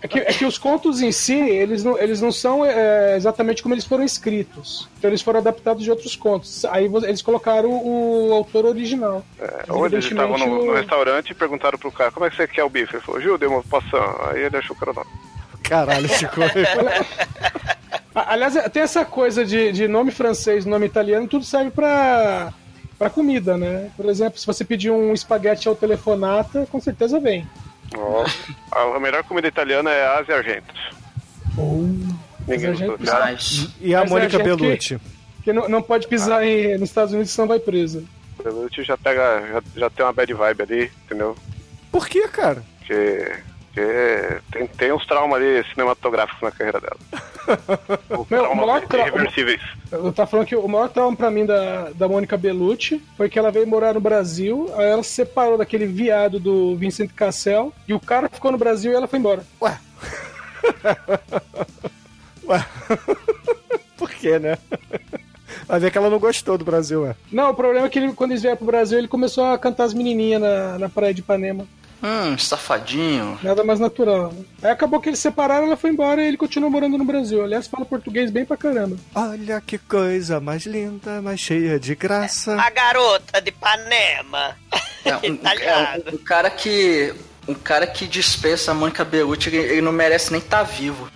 É 0.01 0.07
que, 0.07 0.19
é 0.19 0.33
que 0.33 0.45
os 0.45 0.57
contos 0.57 1.01
em 1.01 1.11
si, 1.11 1.37
eles 1.37 1.83
não, 1.83 1.97
eles 1.97 2.19
não 2.19 2.31
são 2.31 2.65
é, 2.65 3.15
exatamente 3.15 3.61
como 3.61 3.75
eles 3.75 3.85
foram 3.85 4.03
escritos. 4.03 4.89
Então 4.97 5.09
eles 5.09 5.21
foram 5.21 5.39
adaptados 5.39 5.83
de 5.83 5.91
outros 5.91 6.15
contos. 6.15 6.65
Aí 6.65 6.85
eles 7.03 7.21
colocaram 7.21 7.69
o, 7.69 8.33
autor 8.33 8.65
original. 8.65 9.23
É, 9.39 9.65
ou 9.69 9.85
eles 9.85 10.05
estavam 10.05 10.37
no, 10.37 10.45
no 10.45 10.71
o- 10.71 10.73
restaurante 10.73 11.29
e 11.29 11.35
perguntaram 11.35 11.77
pro 11.77 11.91
cara, 11.91 12.11
como 12.11 12.25
é 12.25 12.29
que 12.29 12.35
você 12.35 12.47
quer 12.47 12.63
o 12.63 12.69
bife? 12.69 12.95
Ele 12.95 13.03
falou, 13.03 13.21
Gil 13.21 13.37
de 13.37 13.47
Maupassant. 13.99 14.31
Aí 14.35 14.41
ele 14.43 14.57
achou 14.57 14.75
que 14.75 14.83
era 14.83 14.91
o 14.91 14.95
nome. 14.95 15.09
Caralho, 15.63 16.07
Chico. 16.09 16.41
A- 18.13 18.31
Aliás, 18.33 18.53
tem 18.71 18.81
essa 18.83 19.03
coisa 19.03 19.43
de, 19.45 19.71
de 19.71 19.87
nome 19.87 20.11
francês, 20.11 20.65
nome 20.65 20.85
italiano, 20.85 21.27
tudo 21.27 21.43
serve 21.43 21.69
pra, 21.71 22.53
pra 22.97 23.09
comida, 23.09 23.57
né? 23.57 23.89
Por 23.97 24.05
exemplo, 24.07 24.39
se 24.39 24.45
você 24.45 24.63
pedir 24.63 24.89
um 24.91 25.13
espaguete 25.13 25.67
ao 25.67 25.75
telefonata, 25.75 26.65
com 26.71 26.79
certeza 26.79 27.19
vem. 27.19 27.45
Nossa. 27.93 28.35
a 28.71 28.99
melhor 28.99 29.23
comida 29.23 29.47
italiana 29.47 29.91
é 29.91 30.05
Ásia 30.19 30.37
Argentos. 30.37 30.79
Ninguém 31.57 32.17
Mas 32.47 32.63
a 32.63 32.67
gostou. 32.69 32.97
gente- 32.97 33.05
Já- 33.05 33.19
Mas, 33.19 33.67
E 33.81 33.95
a 33.95 33.99
Mas 34.01 34.07
é 34.07 34.13
Mônica 34.13 34.37
que- 34.37 34.43
Bellucci. 34.43 34.99
Porque 35.35 35.53
não, 35.53 35.69
não 35.69 35.81
pode 35.81 36.07
pisar 36.07 36.43
em, 36.43 36.77
nos 36.77 36.89
Estados 36.89 37.13
Unidos, 37.13 37.31
senão 37.31 37.47
vai 37.47 37.59
presa. 37.59 38.03
O 38.39 38.43
Belucci 38.43 38.83
já 38.83 38.97
pega, 38.97 39.43
já, 39.51 39.61
já 39.81 39.89
tem 39.89 40.05
uma 40.05 40.13
bad 40.13 40.33
vibe 40.33 40.61
ali, 40.63 40.91
entendeu? 41.05 41.35
Por 41.91 42.07
que, 42.07 42.27
cara? 42.27 42.63
Porque, 42.79 43.31
porque 43.75 44.41
tem, 44.51 44.67
tem 44.67 44.91
uns 44.93 45.05
traumas 45.05 45.41
ali 45.41 45.63
cinematográficos 45.73 46.41
na 46.41 46.51
carreira 46.51 46.79
dela. 46.79 46.97
Meu, 48.31 48.51
o 48.51 48.55
maior 48.55 48.81
trau- 48.87 49.05
irreversíveis. 49.07 49.61
Eu 49.91 50.13
tava 50.13 50.29
falando 50.29 50.47
que 50.47 50.55
o 50.55 50.67
maior 50.67 50.87
trauma 50.89 51.15
pra 51.15 51.29
mim 51.29 51.45
da, 51.45 51.89
da 51.93 52.07
Mônica 52.07 52.37
Bellucci 52.37 53.03
foi 53.17 53.29
que 53.29 53.37
ela 53.37 53.51
veio 53.51 53.67
morar 53.67 53.93
no 53.93 53.99
Brasil, 53.99 54.69
aí 54.77 54.85
ela 54.87 55.03
se 55.03 55.09
separou 55.11 55.57
daquele 55.57 55.85
viado 55.85 56.39
do 56.39 56.75
Vincent 56.77 57.11
Cassel, 57.13 57.73
e 57.87 57.93
o 57.93 57.99
cara 57.99 58.29
ficou 58.29 58.51
no 58.51 58.57
Brasil 58.57 58.91
e 58.93 58.95
ela 58.95 59.07
foi 59.07 59.19
embora. 59.19 59.43
Ué. 59.61 59.77
Ué. 62.47 62.65
Por 63.97 64.09
que, 64.09 64.39
né? 64.39 64.57
Vai 65.67 65.79
ver 65.79 65.91
que 65.91 65.97
ela 65.97 66.09
não 66.09 66.19
gostou 66.19 66.57
do 66.57 66.65
Brasil, 66.65 67.03
ué. 67.03 67.15
Não, 67.31 67.49
o 67.51 67.53
problema 67.55 67.87
é 67.87 67.89
que 67.89 67.97
ele, 67.97 68.13
quando 68.13 68.31
eles 68.31 68.41
vieram 68.41 68.57
pro 68.57 68.65
Brasil, 68.65 68.97
ele 68.97 69.07
começou 69.07 69.45
a 69.45 69.57
cantar 69.57 69.85
as 69.85 69.93
menininhas 69.93 70.41
na, 70.41 70.77
na 70.79 70.89
praia 70.89 71.13
de 71.13 71.21
Ipanema. 71.21 71.65
Hum, 72.05 72.37
safadinho. 72.37 73.39
Nada 73.43 73.63
mais 73.63 73.79
natural. 73.79 74.31
né? 74.33 74.43
Aí 74.63 74.71
acabou 74.71 74.99
que 75.01 75.09
eles 75.09 75.19
separaram, 75.19 75.67
ela 75.67 75.77
foi 75.77 75.89
embora 75.89 76.21
e 76.23 76.27
ele 76.27 76.37
continuou 76.37 76.71
morando 76.71 76.97
no 76.97 77.05
Brasil. 77.05 77.43
Aliás, 77.43 77.67
fala 77.67 77.85
português 77.85 78.29
bem 78.31 78.45
pra 78.45 78.55
caramba. 78.57 78.95
Olha 79.13 79.59
que 79.61 79.77
coisa 79.77 80.39
mais 80.39 80.65
linda, 80.65 81.21
mais 81.21 81.39
cheia 81.39 81.79
de 81.79 81.95
graça. 81.95 82.59
A 82.61 82.69
garota 82.69 83.41
de 83.41 83.49
Ipanema. 83.49 84.55
É, 85.03 85.15
um, 85.15 85.19
é, 85.23 85.27
Italiano. 85.27 86.03
um- 86.11 86.15
um 86.15 86.17
cara 86.19 86.49
que. 86.49 87.13
Um 87.47 87.53
cara 87.53 87.85
que 87.85 88.07
dispensa 88.07 88.71
a 88.71 89.03
Bellucci, 89.05 89.49
ele, 89.49 89.57
ele 89.57 89.81
não 89.81 89.91
merece 89.91 90.31
nem 90.31 90.41
estar 90.41 90.63
vivo. 90.63 91.07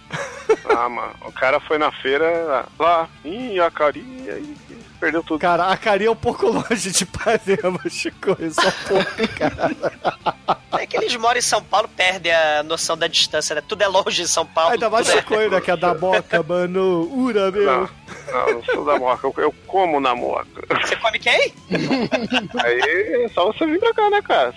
Ah, 0.69 0.88
mano, 0.88 1.13
o 1.25 1.32
cara 1.32 1.60
foi 1.60 1.80
na 1.80 1.91
feira 1.91 2.67
lá, 2.78 3.10
em 3.25 3.60
Acaria 3.60 4.04
e 4.38 4.56
e 4.68 4.68
perdeu 4.99 5.23
tudo. 5.23 5.39
Cara, 5.39 5.67
a 5.67 5.77
Cari 5.77 6.05
é 6.05 6.12
um 6.12 6.15
pouco 6.15 6.47
longe 6.47 6.91
de 6.91 7.03
Ipanema, 7.03 7.79
Chico. 7.89 8.35
Só 8.51 8.67
um 8.67 8.88
pouco, 8.88 9.27
cara. 9.38 9.71
É 10.77 10.85
que 10.85 10.97
eles 10.97 11.15
moram 11.15 11.39
em 11.39 11.41
São 11.41 11.63
Paulo, 11.63 11.88
perdem 11.95 12.31
a 12.33 12.63
noção 12.63 12.97
da 12.97 13.07
distância, 13.07 13.55
né? 13.55 13.62
Tudo 13.67 13.81
é 13.81 13.88
longe 13.88 14.21
em 14.21 14.27
São 14.27 14.45
Paulo. 14.45 14.73
Ainda 14.73 14.89
mais 14.89 15.07
tudo 15.07 15.17
é- 15.17 15.21
Chico, 15.21 15.35
né? 15.35 15.62
Que 15.62 15.71
é 15.71 15.77
da 15.77 15.93
Moca, 15.93 16.43
mano. 16.43 17.09
Ura, 17.13 17.51
meu. 17.51 17.65
Não, 17.65 17.89
não, 18.31 18.47
eu 18.49 18.53
não 18.55 18.63
sou 18.65 18.85
da 18.85 18.97
moca, 18.99 19.27
eu, 19.27 19.33
eu 19.38 19.55
como 19.67 19.99
na 19.99 20.15
moca. 20.15 20.47
Você 20.81 20.95
come 20.95 21.19
quem? 21.19 21.53
Aí 22.63 23.23
é 23.25 23.27
só 23.33 23.45
você 23.51 23.65
vir 23.65 23.79
pra 23.79 23.93
cá, 23.93 24.09
né, 24.09 24.21
cara? 24.21 24.53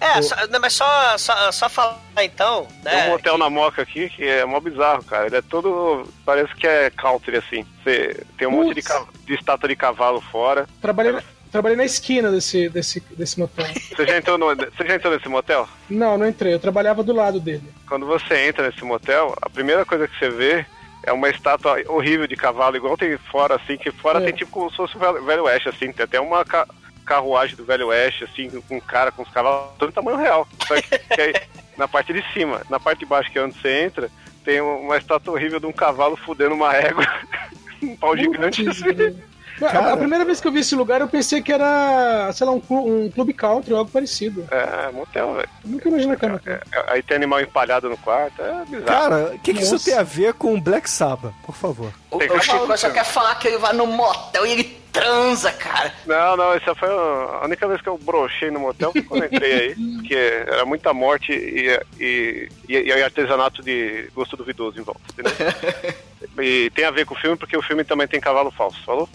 É, 0.00 0.20
só, 0.20 0.34
não, 0.48 0.60
mas 0.60 0.72
só, 0.72 1.16
só, 1.18 1.52
só 1.52 1.68
falar 1.68 1.98
então, 2.22 2.66
Tem 2.82 2.92
né? 2.92 3.08
um 3.08 3.14
hotel 3.14 3.38
na 3.38 3.48
moca 3.48 3.82
aqui 3.82 4.08
que 4.10 4.24
é 4.26 4.44
mó 4.44 4.58
bizarro, 4.60 5.04
cara. 5.04 5.26
Ele 5.26 5.36
é 5.36 5.42
todo. 5.42 6.06
Parece 6.24 6.54
que 6.56 6.66
é 6.66 6.90
country, 6.90 7.36
assim. 7.36 7.64
Você 7.82 8.24
tem 8.36 8.48
um 8.48 8.50
monte 8.50 8.74
de, 8.74 8.82
de 9.24 9.34
estátua 9.34 9.68
de 9.68 9.76
cavalo 9.76 10.20
fora. 10.20 10.66
Trabalhei, 10.80 11.12
na- 11.12 11.22
trabalhei 11.52 11.76
na 11.76 11.84
esquina 11.84 12.30
desse, 12.32 12.68
desse, 12.68 13.00
desse 13.16 13.38
motel. 13.38 13.64
Você 13.96 14.04
já, 14.06 14.16
entrou 14.16 14.36
no, 14.36 14.46
você 14.54 14.86
já 14.86 14.94
entrou 14.96 15.14
nesse 15.14 15.28
motel? 15.28 15.68
Não, 15.88 16.18
não 16.18 16.26
entrei. 16.28 16.52
Eu 16.54 16.60
trabalhava 16.60 17.02
do 17.04 17.12
lado 17.14 17.38
dele. 17.38 17.72
Quando 17.88 18.04
você 18.04 18.48
entra 18.48 18.66
nesse 18.68 18.84
motel, 18.84 19.36
a 19.40 19.48
primeira 19.48 19.84
coisa 19.84 20.08
que 20.08 20.18
você 20.18 20.28
vê 20.30 20.66
é 21.04 21.12
uma 21.12 21.28
estátua 21.28 21.76
horrível 21.88 22.26
de 22.26 22.36
cavalo, 22.36 22.76
igual 22.76 22.96
tem 22.96 23.16
fora, 23.30 23.54
assim, 23.56 23.76
que 23.76 23.90
fora 23.92 24.20
É. 24.20 24.24
tem 24.24 24.34
tipo 24.34 24.50
como 24.50 24.70
se 24.70 24.76
fosse 24.76 24.96
o 24.96 25.24
Velho 25.24 25.44
Oeste, 25.44 25.68
assim, 25.68 25.92
tem 25.92 26.04
até 26.04 26.20
uma 26.20 26.44
carruagem 27.04 27.56
do 27.56 27.64
Velho 27.64 27.88
Oeste, 27.88 28.24
assim, 28.24 28.48
com 28.68 28.76
um 28.76 28.80
cara 28.80 29.12
com 29.12 29.22
os 29.22 29.30
cavalos, 29.30 29.70
todo 29.78 29.92
tamanho 29.92 30.16
real. 30.16 30.46
Só 30.66 30.74
que, 30.80 30.98
que 31.14 31.20
aí, 31.20 31.34
na 31.76 31.88
parte 31.88 32.12
de 32.12 32.22
cima, 32.32 32.62
na 32.68 32.80
parte 32.80 33.00
de 33.00 33.06
baixo, 33.06 33.30
que 33.30 33.38
é 33.38 33.42
onde 33.42 33.58
você 33.58 33.84
entra, 33.84 34.10
tem 34.44 34.60
uma 34.60 34.96
estátua 34.96 35.34
horrível 35.34 35.60
de 35.60 35.66
um 35.66 35.72
cavalo 35.72 36.16
fudendo 36.16 36.54
uma 36.54 36.74
égua, 36.74 37.06
um 37.82 37.96
pau 37.96 38.16
gigante 38.16 38.68
assim. 38.68 39.16
Cara... 39.58 39.92
A 39.92 39.96
primeira 39.96 40.24
vez 40.24 40.40
que 40.40 40.48
eu 40.48 40.52
vi 40.52 40.60
esse 40.60 40.74
lugar, 40.74 41.00
eu 41.00 41.08
pensei 41.08 41.42
que 41.42 41.52
era, 41.52 42.30
sei 42.32 42.46
lá, 42.46 42.52
um, 42.52 42.60
clube, 42.60 42.90
um 42.90 43.10
clube 43.10 43.32
country 43.32 43.72
ou 43.72 43.78
algo 43.78 43.90
parecido. 43.90 44.46
É, 44.50 44.90
motel, 44.90 45.34
velho. 45.34 45.48
Nunca 45.64 45.88
imaginei 45.88 46.16
que 46.16 46.24
era 46.24 46.40
é, 46.46 46.50
é, 46.52 46.84
Aí 46.88 47.02
tem 47.02 47.16
animal 47.16 47.40
empalhado 47.40 47.88
no 47.88 47.96
quarto, 47.98 48.40
é 48.40 48.64
bizarro. 48.64 48.84
Cara, 48.84 49.34
o 49.34 49.38
que, 49.38 49.54
que 49.54 49.62
isso 49.62 49.78
tem 49.78 49.94
a 49.94 50.02
ver 50.02 50.34
com 50.34 50.60
Black 50.60 50.88
Sabbath, 50.90 51.34
por 51.44 51.54
favor? 51.54 51.92
O, 52.10 52.16
o 52.16 52.40
Chico 52.40 52.76
só 52.76 52.90
quer 52.90 53.04
falar 53.04 53.34
que 53.36 53.46
ele 53.46 53.58
vai 53.58 53.72
no 53.72 53.86
motel 53.86 54.46
e 54.46 54.52
ele 54.52 54.81
transa, 54.92 55.50
cara. 55.52 55.92
Não, 56.06 56.36
não, 56.36 56.52
essa 56.52 56.74
foi 56.74 56.88
a 56.88 57.42
única 57.44 57.66
vez 57.66 57.80
que 57.80 57.88
eu 57.88 57.98
brochei 57.98 58.50
no 58.50 58.60
motel 58.60 58.92
que 58.92 59.02
quando 59.02 59.24
entrei 59.24 59.52
aí, 59.52 59.74
porque 59.96 60.14
era 60.14 60.64
muita 60.64 60.92
morte 60.92 61.32
e, 61.32 61.68
e, 61.98 62.48
e, 62.68 62.74
e 62.74 63.02
artesanato 63.02 63.62
de 63.62 64.08
gosto 64.14 64.36
duvidoso 64.36 64.78
em 64.78 64.82
volta, 64.82 65.00
entendeu? 65.12 65.32
e 66.44 66.70
tem 66.70 66.84
a 66.84 66.90
ver 66.90 67.06
com 67.06 67.14
o 67.14 67.18
filme, 67.18 67.36
porque 67.36 67.56
o 67.56 67.62
filme 67.62 67.84
também 67.84 68.06
tem 68.06 68.20
cavalo 68.20 68.50
falso, 68.50 68.82
falou? 68.84 69.08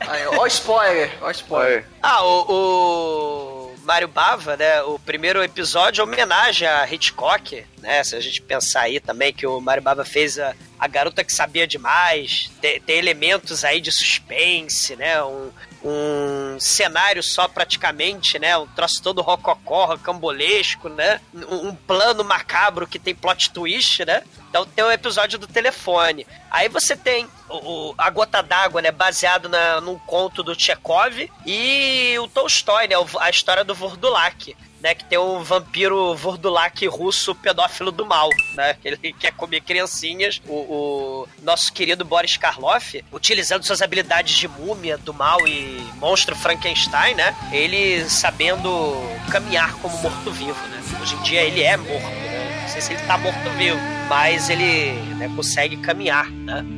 Aí, 0.00 0.26
ó 0.26 0.46
spoiler, 0.46 1.10
ó 1.20 1.30
spoiler. 1.30 1.78
Aí. 1.78 1.84
Ah, 2.02 2.24
o... 2.24 2.46
o... 2.48 3.57
Mário 3.88 4.06
Bava, 4.06 4.54
né? 4.54 4.82
O 4.82 4.98
primeiro 4.98 5.42
episódio 5.42 6.02
é 6.02 6.04
homenagem 6.04 6.68
a 6.68 6.86
Hitchcock, 6.86 7.64
né? 7.78 8.04
Se 8.04 8.14
a 8.14 8.20
gente 8.20 8.42
pensar 8.42 8.82
aí 8.82 9.00
também 9.00 9.32
que 9.32 9.46
o 9.46 9.58
Mário 9.62 9.82
Bava 9.82 10.04
fez 10.04 10.38
a, 10.38 10.54
a 10.78 10.86
garota 10.86 11.24
que 11.24 11.32
sabia 11.32 11.66
demais, 11.66 12.50
tem, 12.60 12.78
tem 12.82 12.98
elementos 12.98 13.64
aí 13.64 13.80
de 13.80 13.90
suspense, 13.90 14.94
né? 14.94 15.24
Um, 15.24 15.50
um 15.84 16.58
cenário 16.58 17.22
só 17.22 17.46
praticamente, 17.46 18.38
né? 18.38 18.56
Um 18.56 18.66
troço 18.68 19.02
todo 19.02 19.22
rococó, 19.22 19.86
rocambolesco, 19.86 20.88
né? 20.88 21.20
Um, 21.34 21.68
um 21.68 21.74
plano 21.74 22.24
macabro 22.24 22.86
que 22.86 22.98
tem 22.98 23.14
plot 23.14 23.50
twist, 23.50 24.04
né? 24.04 24.22
Então 24.48 24.66
tem 24.66 24.84
o 24.84 24.90
episódio 24.90 25.38
do 25.38 25.46
telefone. 25.46 26.26
Aí 26.50 26.68
você 26.68 26.96
tem 26.96 27.28
o, 27.48 27.94
a 27.96 28.10
Gota 28.10 28.42
d'Água, 28.42 28.82
né? 28.82 28.90
Baseado 28.90 29.48
na, 29.48 29.80
num 29.80 29.98
conto 29.98 30.42
do 30.42 30.58
Chekhov. 30.58 31.30
E 31.46 32.16
o 32.18 32.28
Tolstói, 32.28 32.88
né? 32.88 32.94
A 33.20 33.30
história 33.30 33.64
do 33.64 33.74
Vordulak 33.74 34.56
né, 34.80 34.94
que 34.94 35.04
tem 35.04 35.18
um 35.18 35.42
vampiro 35.42 36.14
Vordulak 36.14 36.86
russo 36.86 37.34
pedófilo 37.34 37.90
do 37.90 38.06
mal, 38.06 38.30
né, 38.54 38.74
que 38.74 38.88
ele 38.88 39.12
quer 39.18 39.32
comer 39.32 39.60
criancinhas. 39.60 40.40
O, 40.46 40.54
o, 40.54 41.28
nosso 41.42 41.72
querido 41.72 42.04
Boris 42.04 42.36
Karloff, 42.36 43.04
utilizando 43.12 43.64
suas 43.64 43.82
habilidades 43.82 44.36
de 44.36 44.48
múmia 44.48 44.98
do 44.98 45.14
mal 45.14 45.46
e 45.46 45.84
monstro 45.96 46.36
Frankenstein, 46.36 47.14
né, 47.14 47.34
ele 47.52 48.08
sabendo 48.08 48.70
caminhar 49.30 49.74
como 49.74 49.96
morto-vivo, 49.98 50.66
né. 50.68 50.82
Hoje 51.00 51.14
em 51.14 51.22
dia 51.22 51.42
ele 51.42 51.62
é 51.62 51.76
morto, 51.76 51.92
né, 51.92 52.60
não 52.62 52.68
sei 52.68 52.80
se 52.80 52.92
ele 52.92 53.02
tá 53.02 53.16
morto-vivo, 53.16 53.78
mas 54.08 54.50
ele 54.50 54.92
né, 55.14 55.30
consegue 55.34 55.76
caminhar, 55.78 56.30
né. 56.30 56.77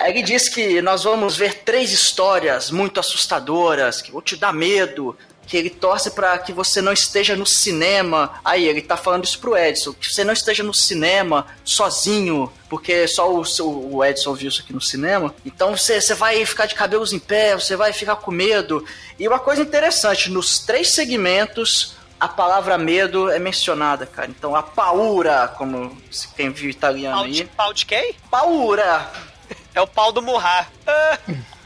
Aí 0.00 0.12
ele 0.12 0.22
diz 0.22 0.48
que 0.48 0.80
nós 0.82 1.04
vamos 1.04 1.36
ver 1.36 1.62
três 1.62 1.92
histórias 1.92 2.70
muito 2.70 3.00
assustadoras, 3.00 4.02
que 4.02 4.10
vão 4.10 4.20
te 4.20 4.36
dar 4.36 4.52
medo, 4.52 5.16
que 5.50 5.56
ele 5.56 5.68
torce 5.68 6.12
para 6.12 6.38
que 6.38 6.52
você 6.52 6.80
não 6.80 6.92
esteja 6.92 7.34
no 7.34 7.44
cinema. 7.44 8.34
Aí 8.44 8.68
ele 8.68 8.80
tá 8.80 8.96
falando 8.96 9.24
isso 9.24 9.40
pro 9.40 9.56
Edson, 9.56 9.92
que 9.92 10.08
você 10.08 10.22
não 10.22 10.32
esteja 10.32 10.62
no 10.62 10.72
cinema 10.72 11.44
sozinho, 11.64 12.50
porque 12.68 13.08
só 13.08 13.28
o, 13.34 13.42
o 13.92 14.04
Edson 14.04 14.32
viu 14.32 14.48
isso 14.48 14.62
aqui 14.62 14.72
no 14.72 14.80
cinema. 14.80 15.34
Então 15.44 15.76
você, 15.76 16.00
você 16.00 16.14
vai 16.14 16.46
ficar 16.46 16.66
de 16.66 16.76
cabelos 16.76 17.12
em 17.12 17.18
pé, 17.18 17.54
você 17.54 17.74
vai 17.74 17.92
ficar 17.92 18.14
com 18.16 18.30
medo. 18.30 18.84
E 19.18 19.26
uma 19.26 19.40
coisa 19.40 19.60
interessante, 19.60 20.30
nos 20.30 20.60
três 20.60 20.94
segmentos 20.94 21.96
a 22.20 22.28
palavra 22.28 22.78
medo 22.78 23.28
é 23.28 23.38
mencionada, 23.40 24.06
cara. 24.06 24.30
Então 24.30 24.54
a 24.54 24.62
paura, 24.62 25.48
como 25.48 25.96
quem 26.36 26.50
viu 26.50 26.70
italiano 26.70 27.22
aí. 27.22 27.44
Pau 27.56 27.72
de 27.72 27.86
quem? 27.86 28.14
Paura. 28.30 29.10
É 29.80 29.82
o 29.82 29.86
pau 29.86 30.12
do 30.12 30.20
Murra. 30.20 30.66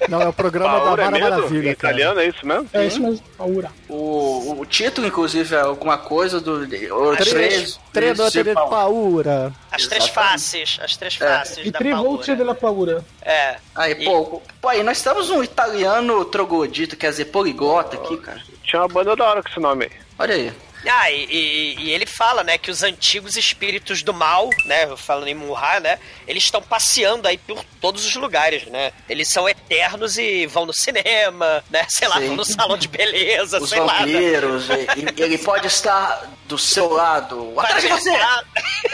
Não, 0.09 0.23
é 0.23 0.29
o 0.29 0.33
programa 0.33 0.79
Paura 0.79 1.05
da 1.05 1.11
Mara 1.11 1.19
é 1.19 1.31
Maravilha. 1.31 1.71
Em 1.71 1.75
cara. 1.75 1.95
italiano 1.95 2.21
é 2.21 2.29
isso 2.29 2.47
mesmo? 2.47 2.71
É 2.73 2.87
isso 2.87 3.03
mesmo, 3.03 3.25
Paura. 3.37 3.73
O, 3.89 4.61
o 4.61 4.67
título, 4.67 5.07
inclusive, 5.07 5.53
é 5.53 5.61
alguma 5.61 5.99
coisa 5.99 6.41
do. 6.41 6.61
Os 6.61 7.29
três. 7.29 7.81
Treinador 7.93 8.31
de 8.31 8.45
Paura. 8.55 9.53
As 9.69 9.87
três 9.89 10.07
faces. 10.09 10.79
As 10.81 10.97
três 10.97 11.21
é. 11.21 11.27
faces. 11.27 11.67
E 11.67 11.73
Trivolte 11.73 12.37
della 12.37 12.55
Paura. 12.55 13.05
É. 13.21 13.57
Aí, 13.75 13.93
e... 13.93 14.05
pô, 14.05 14.41
pô, 14.61 14.69
aí 14.69 14.85
nós 14.85 15.03
temos 15.03 15.31
um 15.31 15.43
italiano 15.43 16.25
troglodito, 16.27 16.97
quer 16.97 17.11
dizer, 17.11 17.27
poliglota 17.27 17.97
aqui, 17.97 18.17
cara. 18.19 18.41
Tinha 18.63 18.83
uma 18.83 18.89
banda 18.89 19.17
da 19.17 19.29
hora 19.29 19.43
com 19.43 19.49
esse 19.49 19.59
nome 19.59 19.87
aí. 19.87 19.93
Olha 20.21 20.35
aí. 20.37 20.53
Ah, 20.87 21.11
e, 21.11 21.25
e, 21.25 21.75
e, 21.81 21.91
ele 21.91 22.07
fala, 22.07 22.45
né, 22.45 22.59
que 22.59 22.71
os 22.71 22.83
antigos 22.83 23.37
espíritos 23.37 24.03
do 24.03 24.13
mal, 24.13 24.51
né, 24.67 24.95
falando 24.97 25.29
em 25.29 25.35
Murra, 25.35 25.81
né, 25.81 25.99
eles 26.27 26.45
estão 26.45 26.61
passeando 26.61 27.27
aí 27.27 27.39
por 27.39 27.65
todos 27.81 28.05
os 28.05 28.15
lugares, 28.17 28.67
né? 28.67 28.93
Eles 29.09 29.29
são 29.29 29.49
eternos 29.49 30.19
e 30.19 30.47
vão 30.47 30.67
no 30.67 30.75
cinema, 30.75 31.65
né, 31.71 31.87
sei 31.89 32.09
lá, 32.09 32.17
Sim. 32.17 32.29
vão 32.29 32.37
no 32.37 32.45
salão 32.45 32.77
de 32.77 32.89
beleza, 32.89 33.59
os 33.59 33.71
sei 33.71 33.81
né. 33.81 33.87
vampiros, 33.87 34.69
lá. 34.69 34.77
E, 34.77 35.23
ele 35.23 35.39
pode 35.39 35.67
estar 35.67 36.31
do 36.47 36.59
seu 36.59 36.91
lado, 36.91 37.59
atrás 37.59 37.83
de 37.83 37.89
você! 37.89 38.11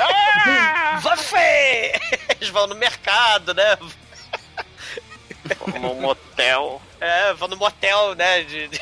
ah, 0.00 1.00
você! 1.02 1.92
Eles 2.36 2.48
vão 2.50 2.66
no 2.66 2.74
mercado, 2.74 3.52
né? 3.54 3.76
No 5.80 5.94
motel. 5.96 6.80
É, 7.00 7.32
vão 7.34 7.48
no 7.48 7.56
motel, 7.56 8.14
né, 8.14 8.42
de... 8.44 8.68
de... 8.68 8.80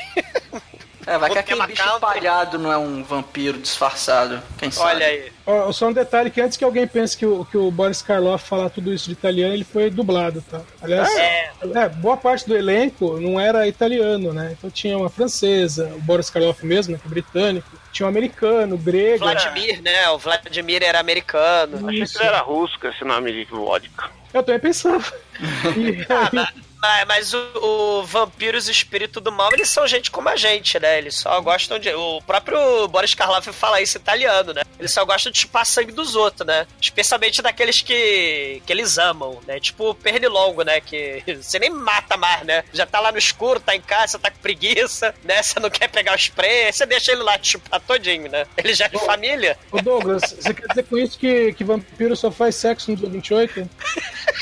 É, 1.09 1.17
vai 1.17 1.31
que 1.31 1.39
aquele 1.39 1.65
bicho 1.65 1.81
empalhado 1.81 2.59
não 2.59 2.71
é 2.71 2.77
um 2.77 3.03
vampiro 3.03 3.57
disfarçado. 3.57 4.39
Quem 4.59 4.69
sabe? 4.69 4.89
Olha 4.91 5.07
aí. 5.07 5.31
Oh, 5.43 5.73
só 5.73 5.87
um 5.87 5.93
detalhe 5.93 6.29
que 6.29 6.39
antes 6.39 6.55
que 6.55 6.63
alguém 6.63 6.85
pense 6.85 7.17
que 7.17 7.25
o, 7.25 7.43
que 7.45 7.57
o 7.57 7.71
Boris 7.71 8.03
Karloff 8.03 8.47
falar 8.47 8.69
tudo 8.69 8.93
isso 8.93 9.07
de 9.07 9.13
italiano, 9.13 9.55
ele 9.55 9.63
foi 9.63 9.89
dublado, 9.89 10.43
tá? 10.43 10.61
Aliás, 10.79 11.09
é. 11.17 11.51
é. 11.73 11.89
boa 11.89 12.15
parte 12.15 12.47
do 12.47 12.55
elenco 12.55 13.19
não 13.19 13.39
era 13.39 13.67
italiano, 13.67 14.31
né? 14.31 14.55
Então 14.55 14.69
tinha 14.69 14.95
uma 14.95 15.09
francesa, 15.09 15.91
o 15.95 16.01
Boris 16.01 16.29
Karloff 16.29 16.63
mesmo, 16.63 16.93
né, 16.93 16.99
que 17.01 17.07
é 17.07 17.09
britânico. 17.09 17.67
Tinha 17.91 18.05
um 18.05 18.09
americano, 18.09 18.77
grego. 18.77 19.25
Vladimir, 19.25 19.81
né? 19.81 20.09
O 20.11 20.19
Vladimir 20.19 20.83
era 20.83 20.99
americano. 20.99 21.89
Achei 21.89 22.05
que 22.05 22.17
ele 22.19 22.27
era 22.27 22.41
russo, 22.41 22.77
esse 22.83 23.03
nome 23.03 23.31
de 23.31 23.45
vodka. 23.45 24.11
Eu 24.31 24.43
também 24.43 24.59
pensava. 24.59 25.03
E, 25.75 26.05
ah, 26.07 26.53
mas, 26.81 27.07
mas 27.07 27.33
o, 27.33 27.39
o 27.61 28.03
vampiros 28.05 28.67
e 28.67 28.71
o 28.71 28.71
espírito 28.71 29.19
do 29.19 29.31
mal, 29.31 29.49
eles 29.53 29.69
são 29.69 29.87
gente 29.87 30.09
como 30.09 30.29
a 30.29 30.35
gente, 30.35 30.79
né? 30.79 30.97
Eles 30.97 31.15
só 31.15 31.39
gostam 31.41 31.77
de. 31.77 31.93
O 31.93 32.21
próprio 32.21 32.87
Boris 32.87 33.13
Karloff 33.13 33.51
fala 33.51 33.81
isso 33.81 33.97
italiano, 33.97 34.53
né? 34.53 34.61
Eles 34.79 34.93
só 34.93 35.03
gostam 35.03 35.31
de 35.31 35.39
chupar 35.39 35.65
sangue 35.65 35.91
dos 35.91 36.15
outros, 36.15 36.47
né? 36.47 36.65
Especialmente 36.81 37.41
daqueles 37.41 37.81
que, 37.81 38.61
que 38.65 38.71
eles 38.71 38.97
amam, 38.97 39.39
né? 39.45 39.59
Tipo 39.59 39.89
o 39.89 39.95
pernilongo, 39.95 40.63
né? 40.63 40.79
Que 40.79 41.23
você 41.41 41.59
nem 41.59 41.69
mata 41.69 42.15
mais, 42.15 42.43
né? 42.45 42.63
Já 42.73 42.85
tá 42.85 42.99
lá 42.99 43.11
no 43.11 43.17
escuro, 43.17 43.59
tá 43.59 43.75
em 43.75 43.81
casa, 43.81 44.17
tá 44.17 44.31
com 44.31 44.39
preguiça, 44.39 45.13
né? 45.23 45.43
Você 45.43 45.59
não 45.59 45.69
quer 45.69 45.89
pegar 45.89 46.13
o 46.13 46.15
spray, 46.15 46.71
você 46.71 46.85
deixa 46.85 47.11
ele 47.11 47.23
lá 47.23 47.37
te 47.37 47.51
chupar 47.51 47.81
todinho, 47.81 48.29
né? 48.29 48.45
Ele 48.57 48.73
já 48.73 48.85
é 48.85 48.89
de 48.89 48.99
família. 48.99 49.57
Ô 49.71 49.81
Douglas, 49.81 50.21
você 50.39 50.53
quer 50.53 50.67
dizer 50.67 50.83
com 50.83 50.97
isso 50.97 51.17
que, 51.17 51.53
que 51.53 51.63
vampiro 51.63 52.15
só 52.15 52.31
faz 52.31 52.55
sexo 52.55 52.91
no 52.91 52.97
dia 52.97 53.09
28? 53.09 53.69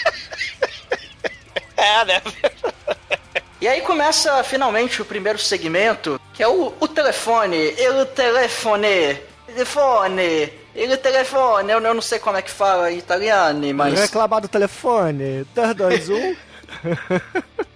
É, 1.80 2.06
né? 2.06 2.22
E 3.62 3.68
aí 3.68 3.82
começa 3.82 4.44
finalmente 4.44 5.02
o 5.02 5.06
primeiro 5.06 5.38
segmento, 5.40 6.20
que 6.34 6.42
é 6.42 6.48
o, 6.48 6.74
o 6.80 6.88
telefone. 6.88 7.74
El 7.78 8.06
telefone. 8.08 9.20
Telefone. 9.48 10.54
El 10.76 10.98
telefone. 10.98 11.72
Eu, 11.72 11.80
eu 11.80 11.94
não 11.94 12.02
sei 12.02 12.20
como 12.20 12.38
é 12.38 12.42
que 12.42 12.52
fala 12.52 12.92
em 12.92 12.98
italiano, 12.98 13.74
mas. 13.74 14.00
Reclamar 14.00 14.42
do 14.42 14.48
telefone. 14.48 15.46
3, 15.54 15.76
2, 15.76 16.10
1. 16.10 16.36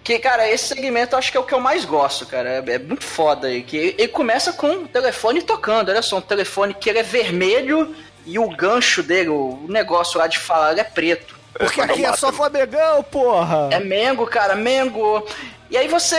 Que, 0.04 0.18
cara, 0.18 0.50
esse 0.50 0.70
segmento 0.70 1.14
eu 1.14 1.20
acho 1.20 1.32
que 1.32 1.38
é 1.38 1.40
o 1.40 1.44
que 1.44 1.54
eu 1.54 1.60
mais 1.60 1.86
gosto, 1.86 2.26
cara. 2.26 2.50
É, 2.50 2.74
é 2.74 2.80
muito 2.80 3.04
foda 3.06 3.48
aí. 3.48 3.62
Que 3.62 3.96
ele 3.98 4.08
começa 4.08 4.52
com 4.52 4.68
o 4.68 4.88
telefone 4.88 5.42
tocando. 5.44 5.90
Olha 5.90 6.02
só, 6.02 6.18
um 6.18 6.22
telefone 6.22 6.74
que 6.74 6.90
ele 6.90 7.00
é 7.00 7.04
vermelho 7.04 7.96
e 8.26 8.38
o 8.38 8.50
gancho 8.50 9.04
dele, 9.04 9.30
o 9.30 9.66
negócio 9.68 10.20
lá 10.20 10.28
de 10.28 10.40
falar, 10.40 10.72
ele 10.72 10.82
é 10.82 10.84
preto. 10.86 11.41
Porque 11.54 11.82
aqui 11.82 12.06
é 12.06 12.16
só 12.16 12.32
Flamengão, 12.32 13.04
porra! 13.04 13.70
É 13.72 13.80
Mengo, 13.80 14.26
cara, 14.26 14.56
Mengo. 14.56 15.26
E 15.70 15.78
aí 15.78 15.88
você 15.88 16.18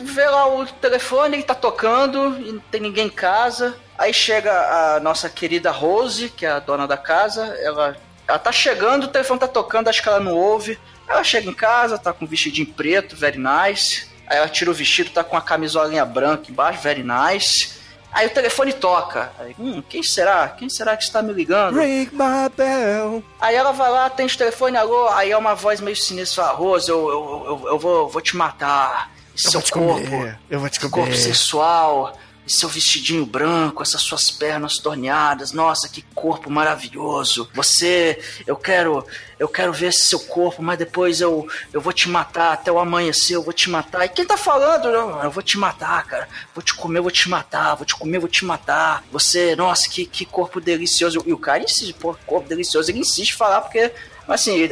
vê 0.00 0.26
lá 0.26 0.48
o 0.48 0.66
telefone, 0.66 1.36
ele 1.36 1.42
tá 1.42 1.54
tocando, 1.54 2.36
e 2.40 2.52
não 2.52 2.60
tem 2.60 2.80
ninguém 2.80 3.06
em 3.06 3.10
casa. 3.10 3.76
Aí 3.96 4.12
chega 4.12 4.52
a 4.52 5.00
nossa 5.00 5.28
querida 5.28 5.70
Rose, 5.70 6.28
que 6.28 6.44
é 6.44 6.50
a 6.50 6.58
dona 6.58 6.86
da 6.86 6.96
casa, 6.96 7.44
ela, 7.62 7.96
ela 8.26 8.38
tá 8.38 8.50
chegando, 8.50 9.04
o 9.04 9.08
telefone 9.08 9.38
tá 9.38 9.46
tocando, 9.48 9.88
acho 9.88 10.02
que 10.02 10.08
ela 10.08 10.20
não 10.20 10.34
ouve. 10.34 10.78
Ela 11.08 11.22
chega 11.22 11.48
em 11.48 11.54
casa, 11.54 11.98
tá 11.98 12.12
com 12.12 12.24
um 12.24 12.28
vestidinho 12.28 12.66
preto, 12.66 13.14
very 13.14 13.38
nice. 13.38 14.08
Aí 14.26 14.38
ela 14.38 14.48
tira 14.48 14.70
o 14.70 14.74
vestido, 14.74 15.10
tá 15.10 15.22
com 15.22 15.36
a 15.36 15.42
camisolinha 15.42 16.04
branca 16.04 16.50
embaixo, 16.50 16.80
very 16.80 17.04
nice. 17.04 17.74
Aí 18.14 18.28
o 18.28 18.30
telefone 18.30 18.72
toca. 18.72 19.32
Aí, 19.38 19.56
hum, 19.58 19.82
quem 19.88 20.02
será? 20.02 20.48
Quem 20.48 20.68
será 20.70 20.96
que 20.96 21.02
está 21.02 21.20
me 21.20 21.32
ligando? 21.32 21.78
Ring 21.80 22.08
my 22.12 22.48
bell. 22.56 23.22
Aí 23.40 23.56
ela 23.56 23.72
vai 23.72 23.90
lá, 23.90 24.06
atende 24.06 24.34
o 24.34 24.38
telefone, 24.38 24.76
alô, 24.76 25.08
aí 25.08 25.32
é 25.32 25.36
uma 25.36 25.54
voz 25.54 25.80
meio 25.80 25.96
sinistra, 25.96 26.44
fala, 26.44 26.56
Rose, 26.56 26.88
eu, 26.88 27.08
eu, 27.08 27.44
eu, 27.46 27.68
eu 27.70 27.78
vou, 27.78 28.08
vou 28.08 28.22
te 28.22 28.36
matar. 28.36 29.10
Eu 29.32 29.38
Seu 29.38 29.52
vou 29.54 29.62
te 29.62 29.72
corpo, 29.72 30.10
comer. 30.10 30.38
Eu 30.48 30.60
vou 30.60 30.70
te 30.70 30.78
comer. 30.78 30.92
corpo 30.92 31.16
sensual, 31.16 32.16
e 32.46 32.52
seu 32.52 32.68
vestidinho 32.68 33.24
branco, 33.24 33.82
essas 33.82 34.02
suas 34.02 34.30
pernas 34.30 34.78
torneadas, 34.78 35.52
nossa, 35.52 35.88
que 35.88 36.02
corpo 36.14 36.50
maravilhoso. 36.50 37.48
Você, 37.54 38.18
eu 38.46 38.56
quero, 38.56 39.06
eu 39.38 39.48
quero 39.48 39.72
ver 39.72 39.86
esse 39.86 40.04
seu 40.04 40.20
corpo, 40.20 40.62
mas 40.62 40.78
depois 40.78 41.20
eu, 41.20 41.48
eu 41.72 41.80
vou 41.80 41.92
te 41.92 42.08
matar 42.08 42.52
até 42.52 42.70
o 42.70 42.78
amanhecer, 42.78 43.34
eu 43.34 43.42
vou 43.42 43.52
te 43.52 43.70
matar. 43.70 44.04
E 44.04 44.08
quem 44.08 44.26
tá 44.26 44.36
falando? 44.36 44.90
Não, 44.90 45.22
eu 45.22 45.30
vou 45.30 45.42
te 45.42 45.56
matar, 45.56 46.04
cara. 46.06 46.28
Vou 46.54 46.62
te 46.62 46.74
comer, 46.74 47.00
vou 47.00 47.10
te 47.10 47.28
matar, 47.28 47.74
vou 47.74 47.86
te 47.86 47.96
comer, 47.96 48.18
vou 48.18 48.28
te 48.28 48.44
matar. 48.44 49.02
Você, 49.10 49.56
nossa, 49.56 49.88
que, 49.88 50.04
que 50.04 50.24
corpo 50.26 50.60
delicioso. 50.60 51.22
E 51.26 51.32
o 51.32 51.38
cara 51.38 51.62
insiste, 51.62 51.94
pô, 51.94 52.14
corpo 52.26 52.48
delicioso, 52.48 52.90
ele 52.90 53.00
insiste 53.00 53.34
falar 53.34 53.62
porque 53.62 53.90
assim, 54.28 54.68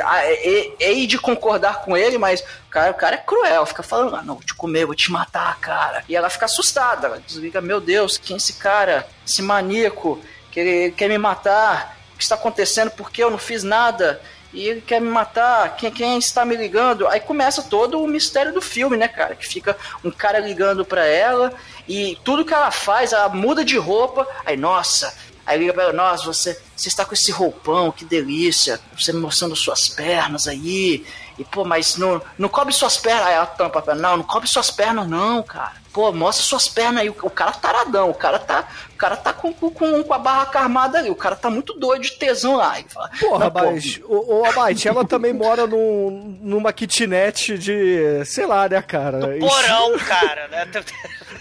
hei 0.81 1.07
de 1.07 1.19
concordar 1.19 1.83
com 1.83 1.97
ele, 1.97 2.19
mas 2.19 2.43
cara, 2.71 2.91
o 2.91 2.95
cara 2.95 3.17
é 3.17 3.19
cruel, 3.19 3.67
fica 3.67 3.83
falando, 3.83 4.17
ah, 4.17 4.23
não, 4.23 4.35
vou 4.35 4.45
te 4.45 4.55
comer, 4.55 4.87
vou 4.87 4.95
te 4.95 5.13
matar, 5.13 5.59
cara. 5.61 6.05
E 6.09 6.17
ela 6.17 6.31
fica 6.31 6.47
assustada, 6.47 7.07
ela 7.07 7.21
desliga, 7.21 7.61
meu 7.61 7.81
Deus, 7.81 8.17
quem 8.17 8.35
é 8.35 8.37
esse 8.39 8.55
cara, 8.55 9.07
esse 9.27 9.43
maníaco, 9.43 10.21
que 10.51 10.61
ele 10.61 10.93
quer 10.93 11.09
me 11.09 11.19
matar, 11.19 11.97
o 12.15 12.17
que 12.17 12.23
está 12.23 12.35
acontecendo, 12.35 12.91
porque 12.91 13.23
eu 13.23 13.31
não 13.31 13.39
fiz 13.39 13.63
nada? 13.63 14.21
E 14.53 14.69
ele 14.69 14.81
quer 14.83 15.01
me 15.01 15.09
matar, 15.09 15.77
quem, 15.77 15.91
quem 15.91 16.19
está 16.19 16.45
me 16.45 16.55
ligando? 16.55 17.09
Aí 17.09 17.21
começa 17.21 17.63
todo 17.63 18.03
o 18.03 18.07
mistério 18.07 18.53
do 18.53 18.61
filme, 18.61 18.97
né, 18.97 19.09
cara? 19.09 19.35
Que 19.35 19.47
fica 19.47 19.77
um 20.05 20.11
cara 20.11 20.39
ligando 20.39 20.85
pra 20.85 21.07
ela 21.07 21.55
e 21.89 22.19
tudo 22.23 22.45
que 22.45 22.53
ela 22.53 22.71
faz, 22.71 23.13
ela 23.13 23.29
muda 23.31 23.65
de 23.65 23.79
roupa, 23.79 24.27
aí, 24.45 24.57
nossa, 24.57 25.15
Aí 25.45 25.59
liga 25.59 25.73
pra 25.73 25.85
ela, 25.85 25.93
nossa, 25.93 26.25
você, 26.25 26.61
você 26.77 26.89
está 26.89 27.05
com 27.05 27.15
esse 27.15 27.33
roupão, 27.33 27.91
que 27.91 28.05
delícia. 28.05 28.81
Você 28.97 29.13
mostrando 29.13 29.57
suas 29.57 29.89
pernas 29.89 30.47
aí. 30.47 31.05
E, 31.39 31.45
pô, 31.45 31.65
mas 31.65 31.97
não, 31.97 32.23
não 32.39 32.49
cobre 32.49 32.73
suas 32.73 32.97
pernas. 32.97 33.27
Aí 33.27 33.35
ela 33.35 33.47
tampa. 33.47 33.95
Não, 33.95 34.19
não 34.19 34.25
cobre 34.25 34.49
suas 34.49 34.71
pernas, 34.71 35.09
não, 35.09 35.43
cara. 35.43 35.82
Pô, 35.93 36.11
mostra 36.11 36.43
suas 36.45 36.69
pernas 36.69 37.03
aí. 37.03 37.11
O, 37.11 37.17
o 37.23 37.31
cara 37.31 37.53
taradão, 37.53 38.09
o 38.11 38.15
cara 38.15 38.39
tá. 38.39 38.67
O 38.95 38.97
cara 38.97 39.17
tá 39.17 39.33
com, 39.33 39.53
com, 39.53 39.71
com 40.03 40.15
a 40.15 40.19
barraca 40.19 40.61
armada 40.61 40.99
ali. 40.99 41.11
O 41.11 41.15
cara 41.17 41.35
tá 41.37 41.51
muito 41.51 41.75
doido 41.75 42.03
de 42.03 42.13
tesão 42.13 42.57
lá. 42.57 42.77
Fala, 42.89 43.11
Porra, 43.21 43.45
"Não, 43.45 43.51
pô, 43.51 43.61
mas 43.73 44.01
o, 44.05 44.41
o 44.41 44.45
Abate, 44.47 44.87
ela 44.89 45.05
também 45.05 45.33
mora 45.33 45.67
num, 45.67 46.39
numa 46.41 46.73
kitnet 46.73 47.59
de. 47.59 48.25
sei 48.25 48.47
lá, 48.47 48.69
né, 48.69 48.81
cara? 48.81 49.19
Porão, 49.39 49.99
cara, 49.99 50.49
né? 50.49 50.67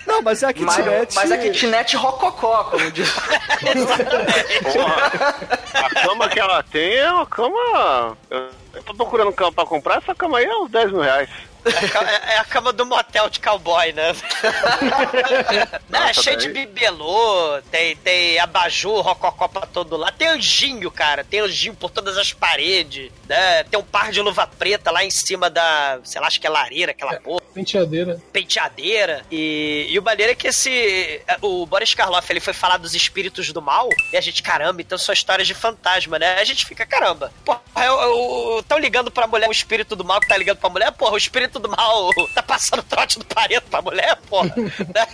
Não, 0.07 0.21
mas 0.21 0.41
é 0.41 0.47
a 0.47 0.53
kitnet. 0.53 1.15
mas, 1.15 1.29
mas 1.29 1.31
a 1.31 1.37
kitnet 1.37 1.95
rococó, 1.95 2.63
como 2.65 2.91
diz. 2.91 3.09
Porra, 4.73 5.35
a 5.73 5.89
cama 6.07 6.27
que 6.29 6.39
ela 6.39 6.63
tem 6.63 6.95
é 6.95 7.11
uma 7.11 7.25
cama. 7.25 8.17
Eu 8.29 8.49
eu 8.73 8.81
tô 8.83 8.93
procurando 8.95 9.33
cama 9.33 9.51
pra 9.51 9.65
comprar, 9.65 9.97
essa 9.97 10.15
cama 10.15 10.37
aí 10.37 10.45
é 10.45 10.55
uns 10.55 10.71
10 10.71 10.91
mil 10.91 11.01
reais. 11.01 11.29
É 11.65 11.97
a 11.97 12.33
É 12.33 12.37
a 12.37 12.43
cama 12.45 12.71
do 12.73 12.85
motel 12.85 13.29
de 13.29 13.39
cowboy, 13.39 13.91
né? 13.93 14.13
Não, 15.89 16.03
é 16.07 16.13
cheio 16.13 16.37
de 16.37 16.49
bibelô, 16.49 17.61
tem, 17.69 17.95
tem 17.97 18.39
abajur, 18.39 19.01
rococó 19.01 19.47
pra 19.47 19.65
todo 19.67 19.97
lado. 19.97 20.15
Tem 20.17 20.27
anjinho, 20.27 20.89
cara. 20.89 21.23
Tem 21.23 21.39
anjinho 21.39 21.75
por 21.75 21.89
todas 21.89 22.17
as 22.17 22.33
paredes. 22.33 23.11
Né? 23.27 23.63
Tem 23.65 23.79
um 23.79 23.83
par 23.83 24.11
de 24.11 24.21
luva 24.21 24.47
preta 24.47 24.91
lá 24.91 25.03
em 25.03 25.11
cima 25.11 25.49
da, 25.49 25.99
sei 26.03 26.19
lá, 26.19 26.27
acho 26.27 26.39
que 26.39 26.47
é 26.47 26.49
lareira, 26.49 26.91
aquela 26.91 27.19
porra, 27.19 27.41
Penteadeira. 27.53 28.19
penteadeira. 28.33 29.25
E, 29.31 29.87
e 29.89 29.99
o 29.99 30.03
maneiro 30.03 30.31
é 30.31 30.35
que 30.35 30.47
esse. 30.47 31.21
O 31.41 31.65
Boris 31.65 31.93
Karloff 31.93 32.31
ele 32.31 32.39
foi 32.39 32.53
falar 32.53 32.77
dos 32.77 32.95
espíritos 32.95 33.51
do 33.51 33.61
mal. 33.61 33.89
E 34.11 34.17
a 34.17 34.21
gente, 34.21 34.41
caramba, 34.41 34.81
então 34.81 34.97
são 34.97 35.13
histórias 35.13 35.47
de 35.47 35.53
fantasma, 35.53 36.17
né? 36.17 36.35
A 36.39 36.43
gente 36.43 36.65
fica, 36.65 36.85
caramba. 36.85 37.31
Porra, 37.45 37.61
estão 38.59 38.77
ligando 38.77 39.11
pra 39.11 39.27
mulher 39.27 39.47
o 39.47 39.51
espírito 39.51 39.95
do 39.95 40.03
mal 40.03 40.19
que 40.19 40.27
tá 40.27 40.37
ligando 40.37 40.57
pra 40.57 40.69
mulher? 40.69 40.91
Porra, 40.91 41.13
o 41.13 41.17
espírito 41.17 41.50
do 41.59 41.69
mal 41.69 42.09
tá 42.33 42.41
passando 42.41 42.83
trote 42.83 43.19
do 43.19 43.25
pareto 43.25 43.69
pra 43.69 43.81
mulher, 43.81 44.17
porra. 44.29 44.53
Né? 44.61 45.07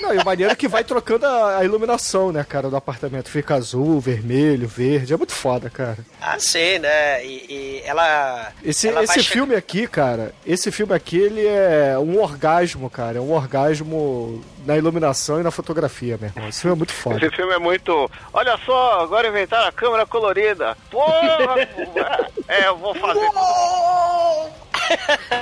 Não, 0.00 0.14
e 0.14 0.18
o 0.18 0.24
maneiro 0.24 0.52
é 0.52 0.56
que 0.56 0.68
vai 0.68 0.84
trocando 0.84 1.26
a, 1.26 1.58
a 1.58 1.64
iluminação, 1.64 2.30
né, 2.32 2.44
cara, 2.44 2.70
do 2.70 2.76
apartamento. 2.76 3.28
Fica 3.28 3.54
azul, 3.54 4.00
vermelho, 4.00 4.68
verde. 4.68 5.12
É 5.12 5.16
muito 5.16 5.32
foda, 5.32 5.68
cara. 5.68 5.98
ah, 6.20 6.38
sim, 6.38 6.78
né? 6.78 7.24
E, 7.24 7.46
e 7.48 7.82
ela. 7.84 8.52
Esse, 8.62 8.88
ela 8.88 9.02
esse 9.02 9.22
filme 9.22 9.54
aqui, 9.54 9.86
cara, 9.86 10.34
esse 10.46 10.70
filme 10.70 10.94
aqui, 10.94 11.18
ele 11.18 11.46
é 11.46 11.98
um 11.98 12.20
orgasmo, 12.20 12.88
cara. 12.88 13.18
É 13.18 13.20
um 13.20 13.32
orgasmo 13.32 14.42
na 14.64 14.76
iluminação 14.76 15.40
e 15.40 15.42
na 15.42 15.50
fotografia, 15.50 16.18
meu 16.18 16.28
irmão. 16.28 16.48
Esse 16.48 16.60
filme 16.60 16.74
é 16.74 16.78
muito 16.78 16.92
foda. 16.92 17.16
Esse 17.16 17.34
filme 17.34 17.52
é 17.52 17.58
muito. 17.58 18.10
Olha 18.32 18.58
só, 18.64 19.00
agora 19.00 19.28
inventaram 19.28 19.68
a 19.68 19.72
câmera 19.72 20.06
colorida. 20.06 20.76
Porra! 20.90 21.56
é, 22.48 22.66
eu 22.68 22.76
vou 22.76 22.94
fazer. 22.94 23.20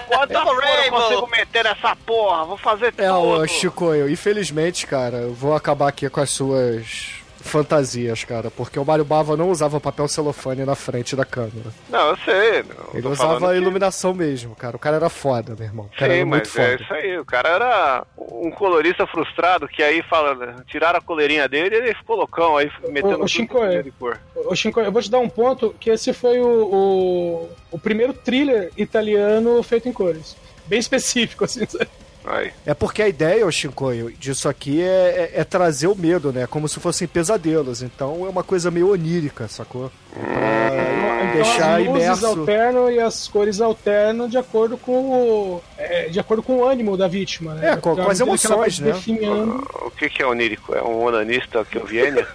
Quanta 0.07 0.27
Double 0.33 0.55
porra 0.55 0.69
eu 0.69 0.77
Rainbow. 0.81 1.01
consigo 1.03 1.27
meter 1.31 1.65
nessa 1.65 1.97
porra? 1.97 2.45
Vou 2.45 2.57
fazer 2.59 2.95
É, 2.99 3.09
tudo. 3.09 3.47
Chico, 3.49 3.95
eu, 3.95 4.09
infelizmente, 4.11 4.87
cara, 4.87 5.19
eu 5.19 5.33
vou 5.35 5.55
acabar 5.55 5.89
aqui 5.89 6.09
com 6.11 6.21
as 6.21 6.31
suas 6.31 7.18
fantasias, 7.41 8.25
cara, 8.25 8.51
porque 8.51 8.79
o 8.79 8.85
Mario 8.85 9.05
Bava 9.05 9.37
não 9.37 9.51
usava 9.51 9.81
papel 9.81 10.07
celofane 10.09 10.65
na 10.65 10.75
frente 10.75 11.15
da 11.17 11.25
câmera. 11.25 11.71
Não, 11.89 12.11
eu 12.11 12.17
sei. 12.19 12.63
não, 12.63 12.95
Ele 12.99 13.09
usava 13.09 13.51
a 13.51 13.53
que- 13.53 13.57
iluminação 13.61 14.13
mesmo, 14.13 14.55
cara. 14.55 14.77
O 14.77 14.79
cara 14.79 14.97
era 14.97 15.09
foda, 15.09 15.55
meu 15.57 15.67
irmão. 15.67 15.87
O 15.87 15.97
cara 15.99 16.13
Sim, 16.13 16.19
era 16.19 16.27
muito 16.27 16.45
mas 16.45 16.53
foda. 16.53 16.69
é 16.69 16.75
isso 16.77 16.93
aí. 16.95 17.19
O 17.19 17.25
cara 17.25 17.49
era 17.49 18.07
um 18.19 18.51
colorista 18.51 19.07
frustrado 19.07 19.67
que 19.69 19.83
aí 19.83 20.03
fala, 20.03 20.35
né, 20.35 20.57
tiraram 20.67 20.99
a 20.99 21.03
coleirinha 21.03 21.49
dele 21.49 21.77
e 21.77 21.79
ele 21.79 21.95
ficou 21.95 22.17
loucão 22.17 22.57
aí, 22.57 22.71
metendo 22.89 23.15
ô, 23.15 23.19
tudo 23.19 23.29
Chico, 23.29 23.63
é. 23.65 23.83
de 23.83 23.91
cor. 23.93 24.19
Ô, 24.35 24.55
Shinko, 24.55 24.81
eu 24.81 24.93
vou 24.93 25.03
te 25.03 25.11
dar 25.11 25.19
um 25.19 25.29
ponto 25.29 25.75
que 25.79 25.91
esse 25.91 26.13
foi 26.13 26.39
o, 26.41 26.47
o, 26.47 27.49
o 27.71 27.79
primeiro 27.79 28.13
thriller 28.13 28.71
italiano 28.77 29.63
feito 29.63 29.89
em 29.89 29.93
cores. 29.93 30.37
Bem 30.67 30.79
específico, 30.79 31.45
assim. 31.45 31.65
sabe? 31.67 31.89
Aí. 32.31 32.53
É 32.67 32.75
porque 32.75 33.01
a 33.03 33.09
ideia, 33.09 33.47
ô 33.47 33.51
Shinkoio, 33.51 34.13
disso 34.13 34.49
aqui 34.49 34.83
é, 34.83 35.31
é- 35.35 35.41
é 35.41 35.45
trazer 35.45 35.87
o 35.87 35.95
medo, 35.95 36.33
né? 36.33 36.47
Como 36.47 36.69
se 36.69 36.79
fossem 36.79 37.09
pesadelos. 37.09 37.81
Então 37.83 38.27
é 38.27 38.29
uma 38.29 38.43
coisa 38.45 38.71
meio 38.71 38.91
onírica, 38.93 39.49
sacou? 39.49 39.91
Pra 40.13 41.33
deixar 41.33 41.81
então, 41.81 41.95
as 41.95 42.01
luzes 42.01 42.19
imerso. 42.23 42.27
alternam 42.41 42.91
e 42.91 43.01
as 43.01 43.29
cores 43.29 43.61
alternam 43.61 44.29
de 44.29 44.37
acordo 44.37 44.77
com 44.77 44.93
o, 45.11 45.63
é, 45.79 46.09
de 46.09 46.21
acordo 46.21 46.43
com 46.43 46.57
o 46.59 46.65
ânimo 46.69 46.97
da 46.97 47.09
vítima, 47.09 47.55
né? 47.55 47.73
É, 47.73 47.77
com- 47.77 47.95
com 47.97 48.11
as 48.11 48.21
emoções, 48.21 48.79
né? 48.79 48.93
definhando. 48.93 49.67
O 49.87 49.91
que, 49.91 50.09
que 50.11 50.23
é 50.23 50.27
onírico? 50.27 50.75
É 50.75 50.83
um 50.83 51.05
onanista 51.05 51.65
que 51.65 51.79
eu 51.79 51.87
viene? 51.87 52.25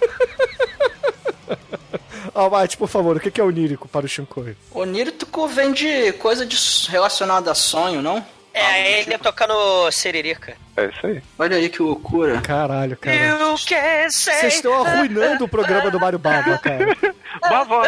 Ah, 2.36 2.48
Mate, 2.50 2.76
por 2.76 2.88
favor, 2.88 3.16
o 3.16 3.20
que 3.20 3.40
é 3.40 3.44
onírico 3.44 3.86
para 3.86 4.06
o 4.06 4.08
Shinkoio? 4.08 4.56
Onírico 4.72 5.46
vem 5.46 5.72
de 5.72 6.12
coisa 6.14 6.44
de 6.44 6.56
relacionada 6.90 7.52
a 7.52 7.54
sonho, 7.54 8.02
não? 8.02 8.24
É, 8.54 9.00
ele 9.00 9.18
tocando 9.18 9.90
Siririca. 9.90 10.56
É 10.76 10.86
isso 10.86 11.06
aí. 11.06 11.22
Olha 11.38 11.56
aí 11.56 11.68
que 11.68 11.82
loucura. 11.82 12.40
Caralho, 12.40 12.96
cara. 12.96 13.36
Vocês 13.56 14.54
estão 14.54 14.84
arruinando 14.84 15.44
o 15.44 15.48
programa 15.48 15.90
do 15.90 15.98
Mario 16.00 16.18
Baba, 16.20 16.56
cara. 16.62 16.96
Bavó. 17.40 17.82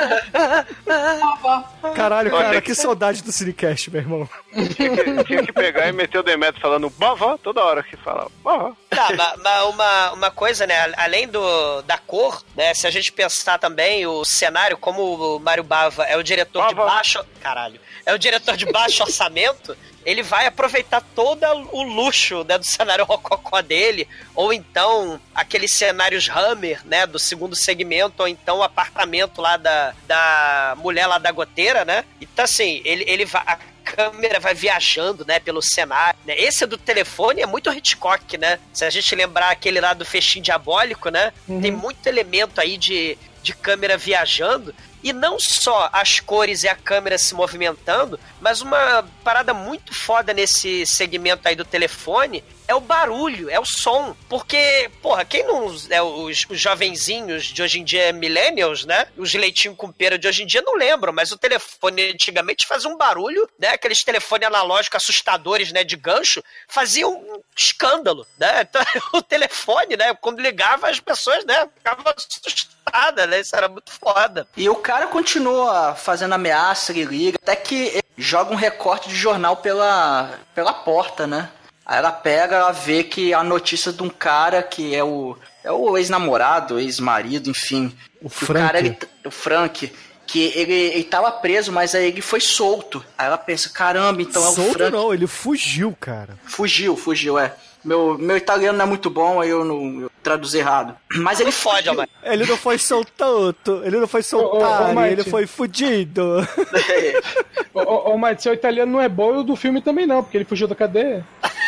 Caralho, 1.94 2.34
Olha 2.34 2.44
cara, 2.44 2.54
que- 2.60 2.66
que 2.68 2.74
saudade 2.74 3.22
do 3.22 3.32
Cinecast, 3.32 3.90
meu 3.90 4.00
irmão. 4.00 4.28
Tinha 4.74 4.90
que, 4.90 5.24
tinha 5.24 5.42
que 5.44 5.52
pegar 5.52 5.88
e 5.88 5.92
meter 5.92 6.18
o 6.18 6.22
Demetrio 6.22 6.60
falando 6.60 6.90
bavó 6.90 7.36
toda 7.36 7.62
hora 7.64 7.82
que 7.82 7.96
fala 7.96 8.28
bavó. 8.42 8.72
Tá, 8.90 9.12
ma- 9.14 9.36
ma- 9.42 9.64
uma, 9.64 10.12
uma 10.12 10.30
coisa, 10.30 10.66
né? 10.66 10.92
Além 10.96 11.28
do, 11.28 11.82
da 11.82 11.98
cor, 11.98 12.42
né? 12.56 12.72
Se 12.74 12.86
a 12.86 12.90
gente 12.90 13.12
pensar 13.12 13.58
também 13.58 14.06
o 14.06 14.24
cenário, 14.24 14.76
como 14.76 15.36
o 15.36 15.40
Mário 15.40 15.62
Bava 15.64 16.04
é 16.04 16.16
o 16.16 16.22
diretor 16.22 16.66
de 16.68 16.74
Bava. 16.74 16.90
baixo. 16.90 17.24
Caralho. 17.40 17.80
É 18.04 18.14
o 18.14 18.18
diretor 18.18 18.56
de 18.56 18.66
baixo 18.66 19.02
orçamento, 19.04 19.76
ele 20.06 20.22
vai 20.22 20.46
aproveitar 20.46 21.02
todo 21.14 21.44
o 21.72 21.82
luxo 21.82 22.44
né, 22.44 22.56
do 22.56 22.64
cenário 22.64 23.04
rococó 23.04 23.60
dele, 23.60 24.06
ou 24.36 24.52
então 24.52 25.20
aqueles 25.34 25.72
cenários 25.72 26.28
Hammer, 26.28 26.80
né? 26.86 27.04
Do 27.06 27.18
segundo 27.18 27.56
segmento, 27.56 28.22
ou 28.22 28.28
então 28.28 28.58
o 28.58 28.62
apartamento 28.62 29.42
lá 29.42 29.56
da, 29.56 29.92
da 30.06 30.74
mulher 30.78 31.08
lá 31.08 31.18
da 31.18 31.32
goteira, 31.32 31.84
né? 31.84 32.04
Então, 32.20 32.44
assim, 32.44 32.80
ele, 32.84 33.04
ele 33.08 33.24
vai. 33.24 33.42
a 33.44 33.58
câmera 33.86 34.40
vai 34.40 34.52
viajando, 34.52 35.24
né, 35.24 35.38
pelo 35.38 35.62
cenário. 35.62 36.18
né? 36.26 36.34
Esse 36.36 36.66
do 36.66 36.76
telefone 36.76 37.40
é 37.42 37.46
muito 37.46 37.72
Hitchcock, 37.72 38.36
né? 38.36 38.58
Se 38.72 38.84
a 38.84 38.90
gente 38.90 39.14
lembrar 39.14 39.50
aquele 39.50 39.80
lá 39.80 39.94
do 39.94 40.04
fechinho 40.04 40.44
diabólico, 40.44 41.08
né? 41.08 41.32
Tem 41.60 41.70
muito 41.70 42.04
elemento 42.06 42.60
aí 42.60 42.76
de, 42.76 43.16
de 43.42 43.54
câmera 43.54 43.96
viajando. 43.96 44.74
E 45.02 45.12
não 45.12 45.38
só 45.38 45.88
as 45.92 46.20
cores 46.20 46.62
e 46.62 46.68
a 46.68 46.74
câmera 46.74 47.18
se 47.18 47.34
movimentando, 47.34 48.18
mas 48.40 48.60
uma 48.60 49.04
parada 49.22 49.54
muito 49.54 49.94
foda 49.94 50.32
nesse 50.32 50.84
segmento 50.86 51.46
aí 51.46 51.54
do 51.54 51.64
telefone 51.64 52.42
é 52.68 52.74
o 52.74 52.80
barulho, 52.80 53.50
é 53.50 53.58
o 53.58 53.64
som. 53.64 54.16
Porque, 54.28 54.90
porra, 55.00 55.24
quem 55.24 55.44
não. 55.44 55.74
É, 55.90 56.02
os, 56.02 56.46
os 56.48 56.60
jovenzinhos 56.60 57.44
de 57.44 57.62
hoje 57.62 57.80
em 57.80 57.84
dia, 57.84 58.12
millennials, 58.12 58.84
né? 58.84 59.06
Os 59.16 59.32
leitinhos 59.34 59.76
com 59.76 59.90
pera 59.90 60.18
de 60.18 60.26
hoje 60.26 60.42
em 60.42 60.46
dia 60.46 60.62
não 60.62 60.74
lembram, 60.74 61.12
mas 61.12 61.32
o 61.32 61.38
telefone 61.38 62.10
antigamente 62.10 62.66
fazia 62.66 62.90
um 62.90 62.96
barulho, 62.96 63.48
né? 63.58 63.68
Aqueles 63.68 64.02
telefones 64.02 64.46
analógicos 64.46 65.02
assustadores, 65.02 65.72
né? 65.72 65.84
De 65.84 65.96
gancho, 65.96 66.42
faziam 66.68 67.12
um 67.12 67.40
escândalo, 67.56 68.26
né? 68.38 68.66
Então, 68.76 68.82
o 69.14 69.22
telefone, 69.22 69.96
né? 69.96 70.12
Quando 70.14 70.42
ligava, 70.42 70.90
as 70.90 70.98
pessoas, 70.98 71.44
né? 71.44 71.68
Ficavam 71.76 72.04
assustadas, 72.14 73.28
né? 73.28 73.40
Isso 73.40 73.54
era 73.54 73.68
muito 73.68 73.90
foda. 73.92 74.46
E 74.56 74.68
o 74.68 74.74
cara 74.74 75.06
continua 75.06 75.94
fazendo 75.94 76.34
ameaça, 76.34 76.92
ele 76.92 77.04
liga, 77.04 77.38
até 77.40 77.54
que 77.54 77.74
ele 77.74 78.04
joga 78.18 78.52
um 78.52 78.56
recorte 78.56 79.08
de 79.08 79.14
jornal 79.14 79.58
pela, 79.58 80.38
pela 80.54 80.72
porta, 80.72 81.26
né? 81.26 81.50
Aí 81.86 81.98
ela 81.98 82.10
pega, 82.10 82.56
ela 82.56 82.72
vê 82.72 83.04
que 83.04 83.32
a 83.32 83.44
notícia 83.44 83.92
de 83.92 84.02
um 84.02 84.08
cara 84.08 84.60
que 84.60 84.94
é 84.94 85.04
o, 85.04 85.36
é 85.62 85.70
o 85.70 85.96
ex-namorado, 85.96 86.80
ex-marido, 86.80 87.48
enfim. 87.48 87.96
O 88.20 88.28
Frank. 88.28 88.66
cara, 88.66 88.78
ele, 88.80 88.98
o 89.24 89.30
Frank, 89.30 89.92
que 90.26 90.52
ele, 90.56 90.74
ele 90.74 91.04
tava 91.04 91.30
preso, 91.30 91.70
mas 91.70 91.94
aí 91.94 92.06
ele 92.08 92.20
foi 92.20 92.40
solto. 92.40 93.04
Aí 93.16 93.26
ela 93.26 93.38
pensa, 93.38 93.68
caramba, 93.68 94.20
então 94.20 94.44
é 94.44 94.48
o 94.48 94.52
Solto 94.52 94.72
Frank. 94.72 94.92
não, 94.92 95.14
ele 95.14 95.28
fugiu, 95.28 95.96
cara. 96.00 96.36
Fugiu, 96.44 96.96
fugiu, 96.96 97.38
é. 97.38 97.54
Meu, 97.84 98.18
meu 98.18 98.36
italiano 98.36 98.76
não 98.76 98.84
é 98.84 98.88
muito 98.88 99.08
bom, 99.08 99.40
aí 99.40 99.48
eu 99.48 99.64
não 99.64 100.00
eu 100.00 100.10
traduzi 100.20 100.58
errado. 100.58 100.96
Mas 101.22 101.38
ele 101.38 101.52
Fode. 101.52 101.88
Almighty. 101.88 102.10
Ele 102.24 102.44
não 102.44 102.56
foi 102.56 102.78
soltado, 102.78 103.82
ele 103.84 104.00
não 104.00 104.08
foi 104.08 104.24
soltado, 104.24 104.92
Mike. 104.92 105.12
ele 105.12 105.24
foi 105.24 105.46
fudido. 105.46 106.44
Ô, 107.72 108.10
ô 108.10 108.18
Mike, 108.18 108.42
seu 108.42 108.52
italiano 108.52 108.90
não 108.90 109.00
é 109.00 109.08
bom 109.08 109.36
e 109.36 109.38
o 109.38 109.44
do 109.44 109.54
filme 109.54 109.80
também 109.80 110.04
não, 110.04 110.20
porque 110.20 110.36
ele 110.36 110.44
fugiu 110.44 110.66
da 110.66 110.74
cadeia. 110.74 111.24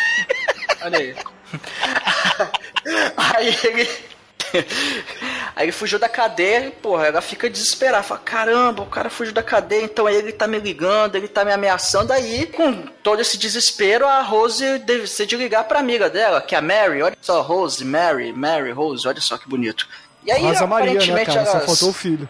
Olha 0.81 0.99
aí. 0.99 1.15
aí 3.17 3.57
ele. 3.63 3.89
Aí 5.55 5.65
ele 5.65 5.71
fugiu 5.71 5.99
da 5.99 6.09
cadeia 6.09 6.65
e, 6.67 6.71
porra, 6.71 7.05
ela 7.07 7.21
fica 7.21 7.49
desesperada. 7.49 8.01
Fala, 8.01 8.19
caramba, 8.21 8.81
o 8.81 8.85
cara 8.87 9.09
fugiu 9.09 9.33
da 9.33 9.43
cadeia, 9.43 9.83
então 9.83 10.09
ele 10.09 10.31
tá 10.31 10.47
me 10.47 10.59
ligando, 10.59 11.15
ele 11.15 11.27
tá 11.27 11.45
me 11.45 11.51
ameaçando. 11.51 12.11
Aí, 12.11 12.47
com 12.47 12.73
todo 13.03 13.21
esse 13.21 13.37
desespero, 13.37 14.07
a 14.07 14.21
Rose 14.21 14.79
decide 14.79 15.35
ligar 15.35 15.65
pra 15.65 15.79
amiga 15.79 16.09
dela, 16.09 16.41
que 16.41 16.55
é 16.55 16.57
a 16.57 16.61
Mary. 16.61 17.01
Olha 17.01 17.17
só, 17.21 17.41
Rose, 17.41 17.83
Mary, 17.85 18.33
Mary, 18.33 18.71
Rose, 18.71 19.07
olha 19.07 19.21
só 19.21 19.37
que 19.37 19.47
bonito. 19.47 19.87
E 20.25 20.31
aí, 20.31 20.41
Rosa 20.41 20.65
Maria, 20.65 20.93
né, 20.93 20.99
aparentemente, 20.99 21.25
cara? 21.27 21.45
Só 21.45 21.51
elas- 21.57 21.65
faltou 21.65 21.89
o 21.89 21.93
filho. 21.93 22.27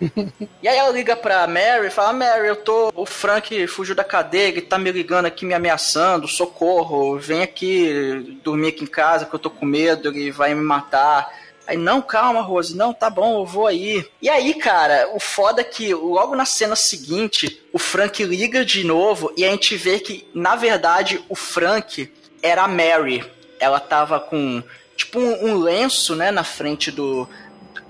e 0.62 0.68
aí 0.68 0.76
ela 0.76 0.90
liga 0.90 1.16
pra 1.16 1.46
Mary 1.46 1.88
e 1.88 1.90
fala, 1.90 2.12
Mary, 2.12 2.48
eu 2.48 2.56
tô. 2.56 2.92
O 2.94 3.04
Frank 3.04 3.66
fugiu 3.66 3.94
da 3.94 4.04
cadeia, 4.04 4.48
ele 4.48 4.62
tá 4.62 4.78
me 4.78 4.90
ligando 4.92 5.26
aqui, 5.26 5.44
me 5.44 5.54
ameaçando, 5.54 6.28
socorro, 6.28 7.18
vem 7.18 7.42
aqui 7.42 8.38
dormir 8.42 8.68
aqui 8.68 8.84
em 8.84 8.88
casa 8.88 9.26
que 9.26 9.34
eu 9.34 9.38
tô 9.38 9.50
com 9.50 9.66
medo, 9.66 10.08
ele 10.08 10.30
vai 10.30 10.54
me 10.54 10.62
matar. 10.62 11.28
Aí, 11.66 11.76
não, 11.76 12.00
calma, 12.00 12.40
Rose, 12.40 12.74
não, 12.74 12.94
tá 12.94 13.10
bom, 13.10 13.40
eu 13.40 13.44
vou 13.44 13.66
aí. 13.66 14.08
E 14.22 14.28
aí, 14.30 14.54
cara, 14.54 15.10
o 15.14 15.20
foda 15.20 15.60
é 15.60 15.64
que 15.64 15.92
logo 15.92 16.34
na 16.34 16.46
cena 16.46 16.74
seguinte, 16.74 17.62
o 17.74 17.78
Frank 17.78 18.24
liga 18.24 18.64
de 18.64 18.84
novo 18.84 19.30
e 19.36 19.44
a 19.44 19.50
gente 19.50 19.76
vê 19.76 20.00
que, 20.00 20.26
na 20.32 20.56
verdade, 20.56 21.22
o 21.28 21.34
Frank 21.34 22.10
era 22.42 22.62
a 22.62 22.68
Mary. 22.68 23.22
Ela 23.60 23.80
tava 23.80 24.18
com, 24.18 24.62
tipo, 24.96 25.18
um, 25.18 25.50
um 25.50 25.58
lenço, 25.58 26.16
né, 26.16 26.30
na 26.30 26.42
frente 26.42 26.90
do, 26.90 27.28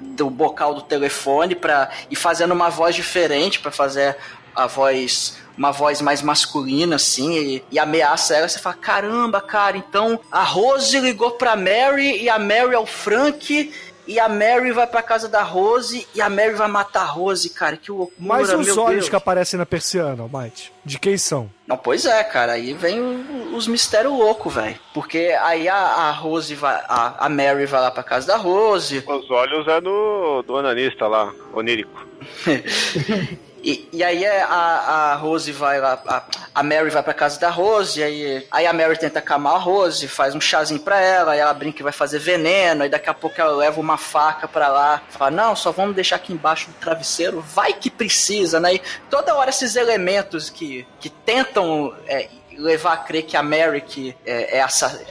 do 0.00 0.30
bocal 0.30 0.74
do 0.74 0.82
telefone 0.82 1.54
para 1.54 1.90
e 2.11 2.16
fazendo 2.16 2.52
uma 2.52 2.68
voz 2.68 2.94
diferente 2.94 3.61
para 3.61 3.70
fazer 3.70 4.16
a 4.54 4.66
voz 4.66 5.37
uma 5.56 5.72
voz 5.72 6.00
mais 6.00 6.22
masculina 6.22 6.96
assim 6.96 7.37
e, 7.37 7.64
e 7.72 7.78
ameaça 7.78 8.37
ela 8.37 8.48
você 8.48 8.58
fala 8.58 8.76
caramba 8.76 9.40
cara 9.40 9.76
então 9.76 10.20
a 10.30 10.42
Rose 10.42 10.98
ligou 11.00 11.32
pra 11.32 11.56
Mary 11.56 12.22
e 12.22 12.28
a 12.28 12.38
Mary 12.38 12.74
é 12.74 12.78
o 12.78 12.87
Frank 12.87 13.72
e 14.09 14.18
a 14.18 14.29
Mary 14.29 14.73
vai 14.73 14.87
pra 14.87 15.03
casa 15.03 15.29
da 15.29 15.42
Rose 15.42 16.09
e 16.14 16.21
a 16.21 16.29
Mary 16.29 16.55
vai 16.55 16.66
matar 16.66 17.03
a 17.03 17.07
Rose 17.07 17.51
cara 17.51 17.77
que 17.77 17.92
loucura 17.92 18.16
Mas 18.18 18.53
os 18.53 18.66
meu 18.66 18.81
olhos 18.83 18.97
Deus. 19.01 19.09
que 19.11 19.14
aparecem 19.16 19.59
na 19.59 19.66
persiana, 19.66 20.23
Almighty, 20.25 20.73
de 20.85 20.99
quem 20.99 21.16
são? 21.16 21.49
Não, 21.66 21.77
pois 21.77 22.05
é, 22.07 22.25
cara. 22.25 22.53
Aí 22.53 22.73
vem 22.73 22.99
o- 23.01 23.55
os 23.55 23.68
mistérios 23.68 24.12
loucos, 24.12 24.53
velho. 24.55 24.79
Porque 24.94 25.37
aí 25.42 25.68
a, 25.68 25.77
a 25.77 26.11
Rose 26.11 26.55
vai. 26.55 26.75
A, 26.88 27.27
a 27.27 27.29
Mary 27.29 27.66
vai 27.66 27.81
lá 27.83 27.90
pra 27.90 28.03
casa 28.03 28.27
da 28.27 28.37
Rose. 28.37 29.05
Os 29.07 29.31
olhos 29.31 29.68
é 29.68 29.81
do, 29.81 30.42
do 30.42 30.57
ananista 30.57 31.07
lá, 31.07 31.31
onírico. 31.53 32.07
E, 33.62 33.88
e 33.92 34.05
aí 34.05 34.25
é, 34.25 34.42
a, 34.42 35.12
a 35.12 35.14
Rose 35.16 35.51
vai 35.53 35.81
lá, 35.81 36.01
a, 36.07 36.23
a 36.55 36.62
Mary 36.62 36.90
vai 36.90 37.03
pra 37.03 37.14
casa 37.14 37.40
da 37.40 37.51
Rose, 37.51 38.03
aí, 38.03 38.47
aí 38.51 38.66
a 38.66 38.73
Mary 38.73 38.97
tenta 38.97 39.18
acalmar 39.18 39.55
a 39.55 39.59
Rose, 39.59 40.07
faz 40.07 40.35
um 40.35 40.40
chazinho 40.40 40.81
pra 40.81 41.01
ela, 41.01 41.33
aí 41.33 41.40
ela 41.40 41.53
brinca 41.53 41.79
que 41.79 41.83
vai 41.83 41.92
fazer 41.92 42.18
veneno, 42.18 42.83
aí 42.83 42.88
daqui 42.88 43.11
a 43.11 43.14
pouco 43.14 43.40
ela 43.40 43.57
leva 43.57 43.81
uma 43.81 43.97
faca 43.97 44.47
pra 44.47 44.68
lá, 44.68 45.03
fala, 45.11 45.31
não, 45.31 45.57
só 45.57 45.73
vamos 45.73 45.94
deixar 45.94 46.16
aqui 46.16 46.33
embaixo 46.33 46.68
do 46.68 46.75
travesseiro, 46.75 47.40
vai 47.40 47.73
que 47.73 47.90
precisa, 47.90 48.61
né? 48.61 48.75
E 48.75 48.83
toda 49.11 49.35
hora 49.35 49.51
esses 49.51 49.77
elementos 49.77 50.51
que, 50.51 50.87
que 51.01 51.11
tentam 51.11 51.94
é, 52.07 52.29
levar 52.59 52.92
a 52.92 52.97
crer 52.97 53.23
que 53.23 53.37
a 53.37 53.42
Mary 53.42 53.81
que 53.81 54.14
é, 54.27 54.59
é, 54.59 54.66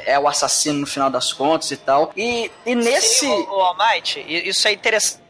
é 0.05 0.19
o 0.19 0.27
assassino 0.27 0.79
no 0.79 0.87
final 0.87 1.09
das 1.09 1.33
contas 1.33 1.71
e 1.71 1.77
tal. 1.77 2.11
E, 2.15 2.51
e 2.65 2.75
nesse... 2.75 3.19
Sim, 3.19 3.31
o, 3.31 3.57
o 3.57 3.61
Almighty, 3.61 4.19
isso 4.27 4.67
é 4.67 4.73
interessante 4.73 5.26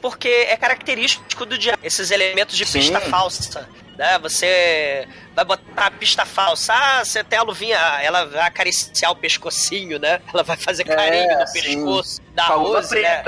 porque 0.00 0.28
é 0.28 0.56
característico 0.56 1.44
do 1.44 1.56
diabo. 1.58 1.78
Esses 1.82 2.10
elementos 2.10 2.56
de 2.56 2.64
Sim. 2.64 2.78
pista 2.80 3.00
falsa. 3.00 3.68
Né? 3.96 4.18
Você 4.18 5.06
vai 5.34 5.44
botar 5.44 5.86
a 5.86 5.90
pista 5.90 6.24
falsa. 6.26 6.72
Ah, 6.74 7.04
você 7.04 7.22
tem 7.22 7.38
a 7.38 7.42
luvinha, 7.42 7.78
ela 8.02 8.24
vai 8.24 8.42
acariciar 8.42 9.12
o 9.12 9.16
pescocinho, 9.16 9.98
né? 9.98 10.20
Ela 10.32 10.42
vai 10.42 10.56
fazer 10.56 10.84
carinho 10.84 11.30
É, 11.30 11.38
no 11.40 11.46
sim. 11.46 11.60
pescoço 11.62 12.20
da 12.34 12.46
Com 12.46 12.52
a 12.52 12.56
luva 12.56 12.80
Rose, 12.80 13.00
né? 13.00 13.22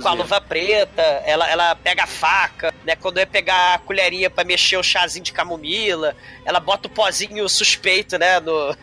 Preta, 0.00 0.08
Com 0.08 0.08
a 0.08 0.14
luva 0.22 0.40
preta, 0.40 1.02
ela, 1.24 1.50
ela 1.50 1.74
pega 1.74 2.04
a 2.04 2.06
faca, 2.06 2.74
né? 2.84 2.96
Quando 2.96 3.18
ia 3.18 3.26
pegar 3.26 3.74
a 3.74 3.78
colherinha 3.78 4.28
pra 4.30 4.44
mexer 4.44 4.76
o 4.76 4.82
chazinho 4.82 5.24
de 5.24 5.32
camomila, 5.32 6.16
ela 6.44 6.60
bota 6.60 6.88
o 6.88 6.90
pozinho 6.90 7.48
suspeito, 7.48 8.18
né? 8.18 8.40
No... 8.40 8.76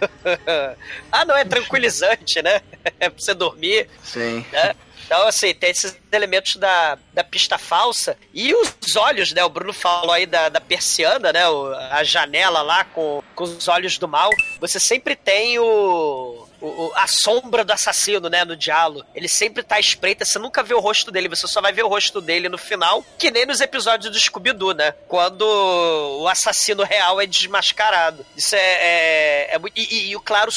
ah, 1.11 1.25
não, 1.25 1.35
é 1.35 1.45
tranquilizante, 1.45 2.41
né? 2.41 2.61
É 2.99 3.09
pra 3.09 3.19
você 3.21 3.33
dormir 3.35 3.87
Sim. 4.03 4.43
né? 4.51 4.73
Então, 5.05 5.27
assim, 5.27 5.53
tem 5.53 5.69
esses 5.69 5.99
elementos 6.11 6.55
da, 6.55 6.97
da 7.13 7.23
pista 7.23 7.57
falsa. 7.57 8.17
E 8.33 8.53
os 8.55 8.95
olhos, 8.95 9.33
né? 9.33 9.43
O 9.43 9.49
Bruno 9.49 9.73
falou 9.73 10.11
aí 10.11 10.25
da, 10.25 10.47
da 10.49 10.61
persiana, 10.61 11.33
né? 11.33 11.47
O- 11.49 11.73
a 11.91 12.03
janela 12.03 12.61
lá 12.61 12.83
com, 12.85 13.21
com 13.35 13.43
os 13.43 13.67
olhos 13.67 13.97
do 13.97 14.07
mal. 14.07 14.29
Você 14.59 14.79
sempre 14.79 15.15
tem 15.15 15.59
o, 15.59 16.40
o- 16.61 16.87
o- 16.87 16.91
a 16.95 17.07
sombra 17.07 17.63
do 17.65 17.73
assassino, 17.73 18.29
né? 18.29 18.45
No 18.45 18.55
diálogo. 18.55 19.05
Ele 19.15 19.27
sempre 19.27 19.63
tá 19.63 19.75
à 19.75 19.79
espreita, 19.79 20.23
você 20.25 20.37
nunca 20.39 20.61
vê 20.63 20.73
o 20.73 20.79
rosto 20.79 21.11
dele, 21.11 21.27
você 21.29 21.47
só 21.47 21.59
vai 21.61 21.73
ver 21.73 21.83
o 21.83 21.87
rosto 21.87 22.21
dele 22.21 22.47
no 22.49 22.57
final, 22.57 23.03
que 23.17 23.31
nem 23.31 23.45
nos 23.45 23.61
episódios 23.61 24.11
do 24.11 24.19
Scooby-Doo, 24.19 24.73
né? 24.73 24.93
Quando 25.07 25.41
o 26.21 26.27
assassino 26.27 26.83
real 26.83 27.19
é 27.19 27.25
desmascarado. 27.25 28.25
Isso 28.37 28.55
é. 28.55 28.59
é, 28.59 29.55
é 29.55 29.59
e, 29.75 29.81
e- 29.95 30.09
e 30.11 30.15
o 30.15 30.21
claro 30.21 30.51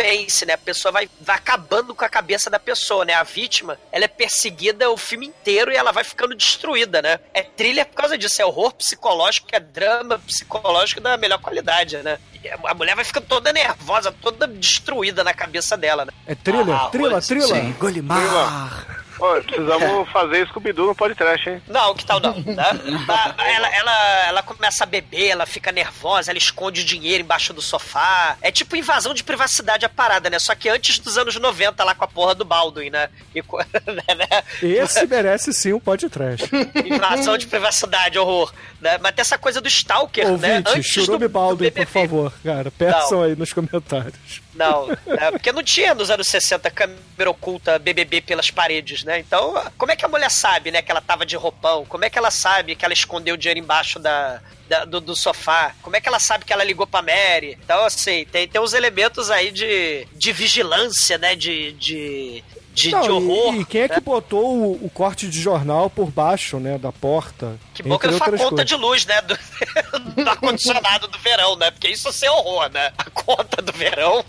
suspense, 0.00 0.46
né? 0.46 0.54
A 0.54 0.58
pessoa 0.58 0.92
vai, 0.92 1.08
vai 1.20 1.36
acabando 1.36 1.94
com 1.94 2.04
a 2.04 2.08
cabeça 2.08 2.48
da 2.48 2.58
pessoa, 2.58 3.04
né? 3.04 3.14
A 3.14 3.22
vítima, 3.22 3.78
ela 3.92 4.04
é 4.04 4.08
perseguida 4.08 4.90
o 4.90 4.96
filme 4.96 5.26
inteiro 5.26 5.70
e 5.70 5.76
ela 5.76 5.92
vai 5.92 6.04
ficando 6.04 6.34
destruída, 6.34 7.02
né? 7.02 7.20
É 7.34 7.42
trilha 7.42 7.84
por 7.84 7.94
causa 7.94 8.16
disso, 8.16 8.40
é 8.40 8.44
horror 8.44 8.72
psicológico, 8.74 9.48
é 9.52 9.60
drama 9.60 10.18
psicológico 10.18 11.00
da 11.00 11.16
melhor 11.16 11.38
qualidade, 11.38 11.98
né? 11.98 12.18
A 12.64 12.74
mulher 12.74 12.96
vai 12.96 13.04
ficando 13.04 13.26
toda 13.26 13.52
nervosa, 13.52 14.12
toda 14.12 14.46
destruída 14.46 15.22
na 15.22 15.34
cabeça 15.34 15.76
dela, 15.76 16.06
né? 16.06 16.12
É 16.26 16.34
trilha? 16.34 16.74
Ah, 16.74 16.90
Rose, 16.92 17.28
trila? 17.28 17.46
sim. 17.46 17.72
Golimar. 17.78 19.04
Ô, 19.20 19.42
precisamos 19.42 20.08
fazer 20.10 20.46
Scooby-Doo 20.48 20.86
no 20.86 20.94
podcast, 20.94 21.48
hein? 21.48 21.62
Não, 21.68 21.94
que 21.94 22.04
tal 22.04 22.18
não? 22.18 22.34
Né? 22.40 22.64
ela, 23.38 23.68
ela, 23.68 24.26
ela 24.28 24.42
começa 24.42 24.84
a 24.84 24.86
beber, 24.86 25.28
ela 25.28 25.46
fica 25.46 25.70
nervosa, 25.70 26.30
ela 26.30 26.38
esconde 26.38 26.80
o 26.80 26.84
dinheiro 26.84 27.22
embaixo 27.22 27.52
do 27.52 27.60
sofá. 27.60 28.36
É 28.40 28.50
tipo 28.50 28.76
invasão 28.76 29.12
de 29.12 29.22
privacidade 29.22 29.84
a 29.84 29.88
parada, 29.88 30.30
né? 30.30 30.38
Só 30.38 30.54
que 30.54 30.68
antes 30.68 30.98
dos 30.98 31.18
anos 31.18 31.36
90, 31.36 31.84
lá 31.84 31.94
com 31.94 32.04
a 32.04 32.08
porra 32.08 32.34
do 32.34 32.44
Baldwin, 32.44 32.90
né? 32.90 33.08
E, 33.34 33.42
né? 34.16 34.42
Esse 34.62 35.06
merece 35.06 35.52
sim 35.52 35.72
um 35.72 35.80
podcast. 35.80 36.48
Invasão 36.84 37.36
de 37.36 37.46
privacidade, 37.46 38.18
horror. 38.18 38.52
Né? 38.80 38.98
Mas 38.98 39.14
tem 39.14 39.20
essa 39.20 39.36
coisa 39.36 39.60
do 39.60 39.68
Stalker, 39.68 40.24
né? 40.24 40.30
Ouvinte, 40.32 40.48
né? 40.48 40.62
Antes 40.66 40.86
Churume 40.86 41.26
do, 41.26 41.28
Baldwin, 41.28 41.68
do 41.68 41.72
por 41.72 41.86
favor, 41.86 42.32
cara. 42.42 42.70
Peçam 42.70 43.18
não. 43.18 43.24
aí 43.24 43.36
nos 43.36 43.52
comentários. 43.52 44.40
Não, 44.54 44.90
é, 44.90 45.30
porque 45.30 45.52
não 45.52 45.62
tinha 45.62 45.94
nos 45.94 46.10
anos 46.10 46.26
60 46.28 46.70
câmera 46.70 47.30
oculta 47.30 47.78
BBB 47.78 48.20
pelas 48.20 48.50
paredes, 48.50 49.04
né? 49.04 49.18
Então, 49.18 49.54
como 49.78 49.92
é 49.92 49.96
que 49.96 50.04
a 50.04 50.08
mulher 50.08 50.30
sabe, 50.30 50.70
né, 50.70 50.82
que 50.82 50.90
ela 50.90 51.00
tava 51.00 51.24
de 51.24 51.36
roupão? 51.36 51.84
Como 51.84 52.04
é 52.04 52.10
que 52.10 52.18
ela 52.18 52.30
sabe 52.30 52.74
que 52.74 52.84
ela 52.84 52.94
escondeu 52.94 53.34
o 53.34 53.38
dinheiro 53.38 53.60
embaixo 53.60 53.98
da, 53.98 54.40
da 54.68 54.84
do, 54.84 55.00
do, 55.00 55.14
sofá? 55.14 55.74
Como 55.82 55.96
é 55.96 56.00
que 56.00 56.08
ela 56.08 56.18
sabe 56.18 56.44
que 56.44 56.52
ela 56.52 56.64
ligou 56.64 56.86
pra 56.86 57.02
Mary? 57.02 57.58
Então, 57.62 57.84
assim, 57.84 58.24
tem, 58.30 58.48
tem 58.48 58.60
uns 58.60 58.72
elementos 58.72 59.30
aí 59.30 59.50
de, 59.50 60.06
de 60.12 60.32
vigilância, 60.32 61.16
né? 61.16 61.36
De, 61.36 61.72
de, 61.72 62.42
de, 62.72 62.90
não, 62.90 63.00
de 63.00 63.10
horror. 63.10 63.54
E, 63.54 63.60
e 63.60 63.64
quem 63.64 63.82
é 63.82 63.88
né? 63.88 63.94
que 63.94 64.00
botou 64.00 64.56
o, 64.56 64.84
o, 64.84 64.90
corte 64.90 65.28
de 65.28 65.40
jornal 65.40 65.90
por 65.90 66.10
baixo, 66.10 66.58
né, 66.58 66.78
da 66.78 66.92
porta? 66.92 67.58
Que 67.74 67.82
bom 67.82 67.98
que 67.98 68.06
não 68.06 68.18
foi 68.18 68.26
a 68.28 68.30
conta 68.30 68.48
coisas. 68.48 68.66
de 68.66 68.74
luz, 68.76 69.06
né, 69.06 69.20
do, 69.22 69.38
do 70.22 70.30
ar-condicionado 70.30 71.08
do 71.08 71.18
verão, 71.18 71.56
né? 71.56 71.70
Porque 71.70 71.88
isso 71.88 72.08
é 72.24 72.30
horror, 72.30 72.70
né? 72.70 72.92
A 72.96 73.10
conta 73.10 73.60
do 73.62 73.72
verão. 73.72 74.24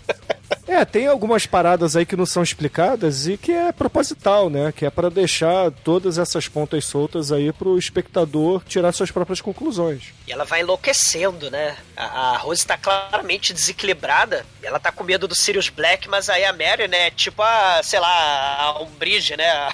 É, 0.66 0.84
tem 0.84 1.06
algumas 1.06 1.46
paradas 1.46 1.96
aí 1.96 2.06
que 2.06 2.16
não 2.16 2.26
são 2.26 2.42
explicadas 2.42 3.26
e 3.26 3.36
que 3.36 3.52
é 3.52 3.72
proposital, 3.72 4.48
né? 4.48 4.72
Que 4.72 4.86
é 4.86 4.90
para 4.90 5.10
deixar 5.10 5.70
todas 5.70 6.18
essas 6.18 6.48
pontas 6.48 6.84
soltas 6.84 7.32
aí 7.32 7.52
pro 7.52 7.78
espectador 7.78 8.62
tirar 8.66 8.92
suas 8.92 9.10
próprias 9.10 9.40
conclusões. 9.40 10.12
E 10.26 10.32
ela 10.32 10.44
vai 10.44 10.60
enlouquecendo, 10.60 11.50
né? 11.50 11.76
A, 11.96 12.38
Rose 12.38 12.66
tá 12.66 12.76
claramente 12.76 13.52
desequilibrada. 13.52 14.46
Ela 14.62 14.78
tá 14.78 14.90
com 14.90 15.04
medo 15.04 15.28
do 15.28 15.34
Sirius 15.34 15.68
Black, 15.68 16.08
mas 16.08 16.28
aí 16.28 16.44
a 16.44 16.52
Mary, 16.52 16.88
né? 16.88 17.10
Tipo 17.10 17.42
a, 17.42 17.82
sei 17.82 18.00
lá, 18.00 18.56
a 18.58 18.82
Umbridge, 18.82 19.36
né? 19.36 19.50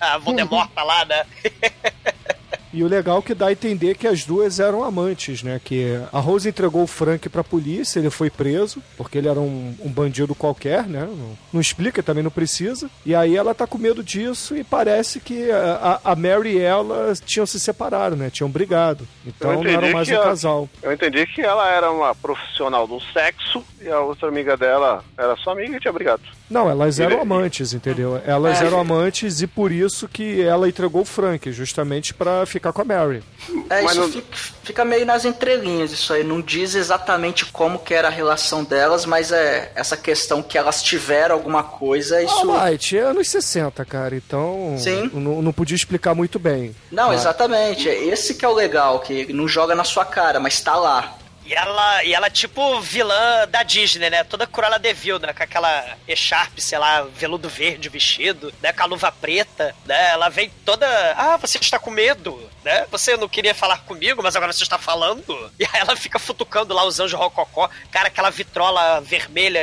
a, 0.00 0.14
a 0.14 0.18
Voldemort 0.18 0.70
lá, 0.76 1.04
né? 1.04 1.26
E 2.78 2.84
o 2.84 2.86
legal 2.86 3.18
é 3.18 3.22
que 3.22 3.34
dá 3.34 3.48
a 3.48 3.52
entender 3.52 3.96
que 3.96 4.06
as 4.06 4.24
duas 4.24 4.60
eram 4.60 4.84
amantes, 4.84 5.42
né? 5.42 5.60
Que 5.64 6.00
a 6.12 6.20
Rose 6.20 6.48
entregou 6.48 6.84
o 6.84 6.86
Frank 6.86 7.28
pra 7.28 7.42
polícia, 7.42 7.98
ele 7.98 8.08
foi 8.08 8.30
preso, 8.30 8.80
porque 8.96 9.18
ele 9.18 9.26
era 9.26 9.40
um, 9.40 9.74
um 9.80 9.90
bandido 9.90 10.32
qualquer, 10.32 10.86
né? 10.86 11.00
Não, 11.00 11.36
não, 11.54 11.60
explica, 11.60 12.04
também 12.04 12.22
não 12.22 12.30
precisa. 12.30 12.88
E 13.04 13.16
aí 13.16 13.36
ela 13.36 13.52
tá 13.52 13.66
com 13.66 13.78
medo 13.78 14.00
disso 14.00 14.56
e 14.56 14.62
parece 14.62 15.18
que 15.18 15.50
a, 15.50 16.00
a 16.04 16.14
Mary 16.14 16.52
e 16.52 16.60
ela 16.60 17.14
tinham 17.26 17.46
se 17.46 17.58
separado, 17.58 18.14
né? 18.14 18.30
Tinham 18.30 18.48
brigado. 18.48 19.08
Então 19.26 19.60
não 19.60 19.68
eram 19.68 19.90
mais 19.90 20.08
um 20.08 20.22
casal. 20.22 20.68
Eu 20.80 20.92
entendi 20.92 21.26
que 21.26 21.42
ela 21.42 21.68
era 21.68 21.90
uma 21.90 22.14
profissional 22.14 22.86
do 22.86 23.00
sexo 23.12 23.64
e 23.80 23.88
a 23.88 23.98
outra 23.98 24.28
amiga 24.28 24.56
dela 24.56 25.02
era 25.18 25.34
sua 25.34 25.52
amiga 25.52 25.76
e 25.76 25.80
tinha 25.80 25.92
brigado. 25.92 26.22
Não, 26.50 26.68
elas 26.68 26.98
eram 26.98 27.20
amantes, 27.20 27.72
entendeu? 27.72 28.20
Elas 28.24 28.60
é. 28.60 28.66
eram 28.66 28.80
amantes 28.80 29.42
e 29.42 29.46
por 29.46 29.70
isso 29.70 30.08
que 30.08 30.40
ela 30.40 30.68
entregou 30.68 31.02
o 31.02 31.04
Frank, 31.04 31.50
justamente 31.52 32.14
para 32.14 32.46
ficar 32.46 32.72
com 32.72 32.82
a 32.82 32.84
Mary. 32.84 33.22
É, 33.68 33.84
isso 33.84 34.00
não... 34.00 34.08
fica, 34.10 34.36
fica, 34.62 34.84
meio 34.84 35.04
nas 35.04 35.24
entrelinhas 35.24 35.92
isso 35.92 36.12
aí. 36.12 36.24
Não 36.24 36.40
diz 36.40 36.74
exatamente 36.74 37.46
como 37.46 37.78
que 37.78 37.92
era 37.92 38.08
a 38.08 38.10
relação 38.10 38.64
delas, 38.64 39.04
mas 39.04 39.30
é 39.30 39.72
essa 39.74 39.96
questão 39.96 40.42
que 40.42 40.56
elas 40.56 40.82
tiveram 40.82 41.34
alguma 41.34 41.62
coisa, 41.62 42.22
isso... 42.22 42.50
Ah, 42.50 42.64
Light, 42.64 42.96
é 42.96 43.00
anos 43.00 43.28
60, 43.28 43.84
cara, 43.84 44.16
então... 44.16 44.76
Sim. 44.78 45.10
Não, 45.12 45.42
não 45.42 45.52
podia 45.52 45.76
explicar 45.76 46.14
muito 46.14 46.38
bem. 46.38 46.74
Não, 46.90 47.08
mas... 47.08 47.20
exatamente. 47.20 47.88
Esse 47.88 48.34
que 48.34 48.44
é 48.44 48.48
o 48.48 48.54
legal, 48.54 49.00
que 49.00 49.32
não 49.32 49.46
joga 49.46 49.74
na 49.74 49.84
sua 49.84 50.04
cara, 50.04 50.40
mas 50.40 50.60
tá 50.60 50.76
lá. 50.76 51.17
E 51.48 51.54
ela, 51.54 52.04
e 52.04 52.12
ela 52.12 52.28
tipo 52.28 52.78
vilã 52.78 53.48
da 53.48 53.62
Disney, 53.62 54.10
né? 54.10 54.22
Toda 54.22 54.46
Cruella 54.46 54.78
de 54.78 54.92
Vil, 54.92 55.18
né? 55.18 55.32
Com 55.32 55.42
aquela 55.42 55.96
echarpe, 56.06 56.60
sei 56.60 56.76
lá, 56.76 57.00
veludo 57.00 57.48
verde 57.48 57.88
vestido, 57.88 58.52
né? 58.60 58.70
Com 58.70 58.82
a 58.82 58.86
luva 58.86 59.10
preta, 59.10 59.74
né? 59.86 60.10
Ela 60.10 60.28
vem 60.28 60.50
toda... 60.66 60.86
Ah, 61.16 61.38
você 61.38 61.56
está 61.56 61.78
com 61.78 61.90
medo, 61.90 62.38
né? 62.62 62.86
Você 62.90 63.16
não 63.16 63.30
queria 63.30 63.54
falar 63.54 63.78
comigo, 63.78 64.22
mas 64.22 64.36
agora 64.36 64.52
você 64.52 64.62
está 64.62 64.76
falando. 64.76 65.18
E 65.58 65.64
aí 65.64 65.80
ela 65.80 65.96
fica 65.96 66.18
futucando 66.18 66.72
lá 66.74 66.84
os 66.84 67.00
anjos 67.00 67.18
rococó. 67.18 67.68
Cara, 67.90 68.08
aquela 68.08 68.30
vitrola 68.30 69.00
vermelha 69.00 69.60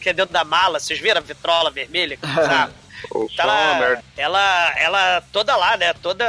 que 0.00 0.08
é 0.08 0.12
dentro 0.12 0.32
da 0.32 0.44
mala. 0.44 0.80
Vocês 0.80 0.98
viram 0.98 1.18
a 1.18 1.24
vitrola 1.24 1.70
vermelha? 1.70 2.18
Sabe? 2.34 2.72
ela, 3.36 4.02
ela, 4.16 4.78
ela 4.78 5.22
toda 5.30 5.54
lá, 5.56 5.76
né? 5.76 5.92
Toda 5.92 6.24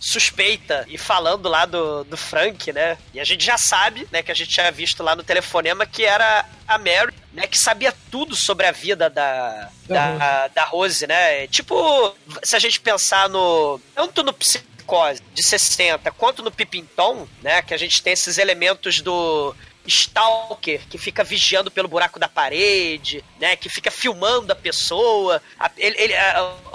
suspeita 0.00 0.86
e 0.88 0.96
falando 0.96 1.48
lá 1.48 1.66
do, 1.66 2.04
do 2.04 2.16
Frank, 2.16 2.72
né? 2.72 2.96
E 3.12 3.20
a 3.20 3.24
gente 3.24 3.44
já 3.44 3.58
sabe, 3.58 4.06
né, 4.12 4.22
que 4.22 4.30
a 4.30 4.34
gente 4.34 4.50
tinha 4.50 4.70
visto 4.70 5.02
lá 5.02 5.16
no 5.16 5.22
telefonema 5.22 5.84
que 5.86 6.04
era 6.04 6.44
a 6.66 6.78
Mary, 6.78 7.14
né, 7.32 7.46
que 7.46 7.58
sabia 7.58 7.92
tudo 8.10 8.36
sobre 8.36 8.66
a 8.66 8.72
vida 8.72 9.10
da, 9.10 9.70
da, 9.88 10.12
da, 10.12 10.48
da 10.48 10.64
Rose, 10.64 11.06
né? 11.06 11.46
Tipo, 11.48 12.14
se 12.42 12.54
a 12.54 12.58
gente 12.58 12.80
pensar 12.80 13.28
no. 13.28 13.80
Tanto 13.94 14.22
no 14.22 14.32
Psicose 14.32 15.22
de 15.34 15.42
60 15.42 16.10
quanto 16.12 16.42
no 16.42 16.50
Pipinton, 16.50 17.26
né? 17.42 17.60
Que 17.62 17.74
a 17.74 17.78
gente 17.78 18.02
tem 18.02 18.12
esses 18.12 18.38
elementos 18.38 19.00
do 19.00 19.54
stalker 19.88 20.86
que 20.88 20.98
fica 20.98 21.24
vigiando 21.24 21.70
pelo 21.70 21.88
buraco 21.88 22.18
da 22.18 22.28
parede, 22.28 23.24
né? 23.40 23.56
Que 23.56 23.68
fica 23.68 23.90
filmando 23.90 24.52
a 24.52 24.56
pessoa. 24.56 25.42
Ele, 25.76 25.96
ele, 25.98 26.14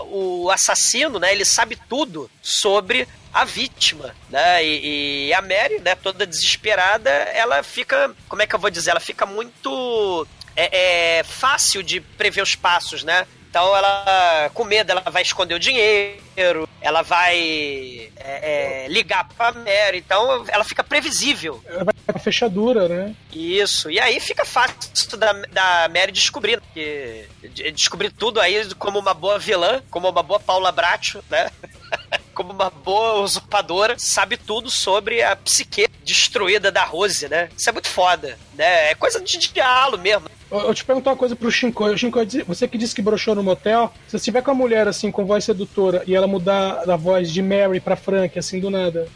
o 0.08 0.50
assassino, 0.50 1.20
né? 1.20 1.32
Ele 1.32 1.46
sabe 1.46 1.78
tudo 1.88 2.30
sobre 2.42 3.08
a 3.32 3.46
vítima, 3.46 4.16
né? 4.30 4.66
E, 4.66 5.28
e, 5.28 5.34
a 5.34 5.42
Mary, 5.42 5.80
né? 5.80 5.96
Toda 5.96 6.26
desesperada, 6.26 7.10
ela 7.10 7.64
fica, 7.64 8.14
como 8.28 8.42
é 8.42 8.48
que 8.48 8.56
eu 8.56 8.60
vou 8.60 8.70
dizer? 8.70 8.92
Ela 8.92 9.00
fica 9.00 9.26
muito 9.26 10.28
é, 10.56 11.20
é 11.20 11.24
fácil 11.24 11.84
de 11.84 12.02
prever 12.02 12.42
os 12.42 12.56
passos, 12.56 13.04
né? 13.04 13.28
Então 13.54 13.78
ela, 13.78 14.50
com 14.52 14.64
medo, 14.64 14.90
ela 14.90 15.04
vai 15.12 15.22
esconder 15.22 15.54
o 15.54 15.60
dinheiro, 15.60 16.68
ela 16.82 17.04
vai 17.04 18.10
é, 18.16 18.86
é, 18.86 18.88
ligar 18.88 19.30
pra 19.30 19.52
Mary, 19.52 20.00
então 20.00 20.44
ela 20.48 20.64
fica 20.64 20.84
previsível. 20.84 21.62
Ela 21.68 21.84
vai 21.84 21.94
pra 22.04 22.18
fechadura, 22.18 22.88
né? 22.88 23.16
Isso, 23.32 23.92
e 23.92 24.00
aí 24.00 24.20
fica 24.20 24.44
fácil 24.44 25.18
da, 25.20 25.34
da 25.34 25.88
Mary 25.88 26.12
descobrir, 26.12 26.60
que, 26.74 27.28
descobrir 27.76 28.10
tudo 28.10 28.42
aí 28.42 28.74
como 28.74 28.98
uma 28.98 29.14
boa 29.14 29.38
vilã, 29.38 29.84
como 29.92 30.10
uma 30.10 30.24
boa 30.24 30.40
Paula 30.40 30.72
Bracho, 30.72 31.24
né? 31.30 31.52
como 32.34 32.52
uma 32.52 32.70
boa 32.70 33.22
usurpadora, 33.22 33.96
sabe 33.98 34.38
tudo 34.38 34.70
sobre 34.70 35.22
a 35.22 35.36
psique 35.36 35.88
destruída 36.04 36.72
da 36.72 36.84
Rose, 36.84 37.28
né? 37.28 37.50
Isso 37.58 37.70
é 37.70 37.74
muito 37.74 37.88
foda, 37.88 38.38
né? 38.56 38.92
É 38.92 38.96
coisa 38.96 39.22
de 39.22 39.38
diálogo 39.38 40.02
mesmo. 40.02 40.28
Eu 40.52 40.74
te 40.74 40.86
perguntar 40.86 41.12
uma 41.12 41.18
coisa 41.18 41.36
pro 41.36 41.52
Shinko. 41.52 41.98
Shinko, 41.98 42.20
você 42.46 42.68
que 42.68 42.78
disse 42.78 42.94
que 42.94 43.02
broxou 43.02 43.34
no 43.34 43.42
motel, 43.42 43.92
se 44.06 44.12
você 44.12 44.18
estiver 44.18 44.44
com 44.44 44.52
a 44.52 44.56
mulher 44.56 44.88
assim, 44.88 45.12
com 45.12 45.26
voz 45.26 45.44
sedutora, 45.44 46.04
e 46.06 46.16
ela 46.16 46.28
mudar 46.28 46.86
da 46.86 46.96
voz 46.96 47.32
de 47.32 47.42
Mary 47.42 47.80
pra 47.80 47.96
Frank, 47.96 48.38
assim, 48.38 48.60
do 48.60 48.70
nada, 48.70 49.08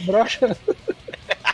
brocha? 0.00 0.56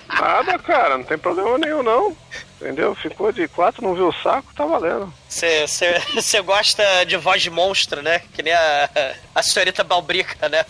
Nada, 0.09 0.59
cara, 0.59 0.99
não 0.99 1.05
tem 1.05 1.17
problema 1.17 1.57
nenhum, 1.59 1.83
não. 1.83 2.17
Entendeu? 2.61 2.95
Ficou 2.95 3.31
de 3.31 3.47
quatro, 3.47 3.83
não 3.83 3.95
viu 3.95 4.09
o 4.09 4.13
saco, 4.13 4.53
tá 4.55 4.67
valendo. 4.67 5.13
Você 5.29 6.43
gosta 6.43 6.83
de 7.07 7.17
voz 7.17 7.41
de 7.41 7.51
monstro, 7.51 8.03
né? 8.03 8.21
Que 8.35 8.43
nem 8.43 8.53
a, 8.53 8.91
a 9.35 9.43
senhorita 9.43 9.85
Balbrica, 9.85 10.49
né? 10.49 10.65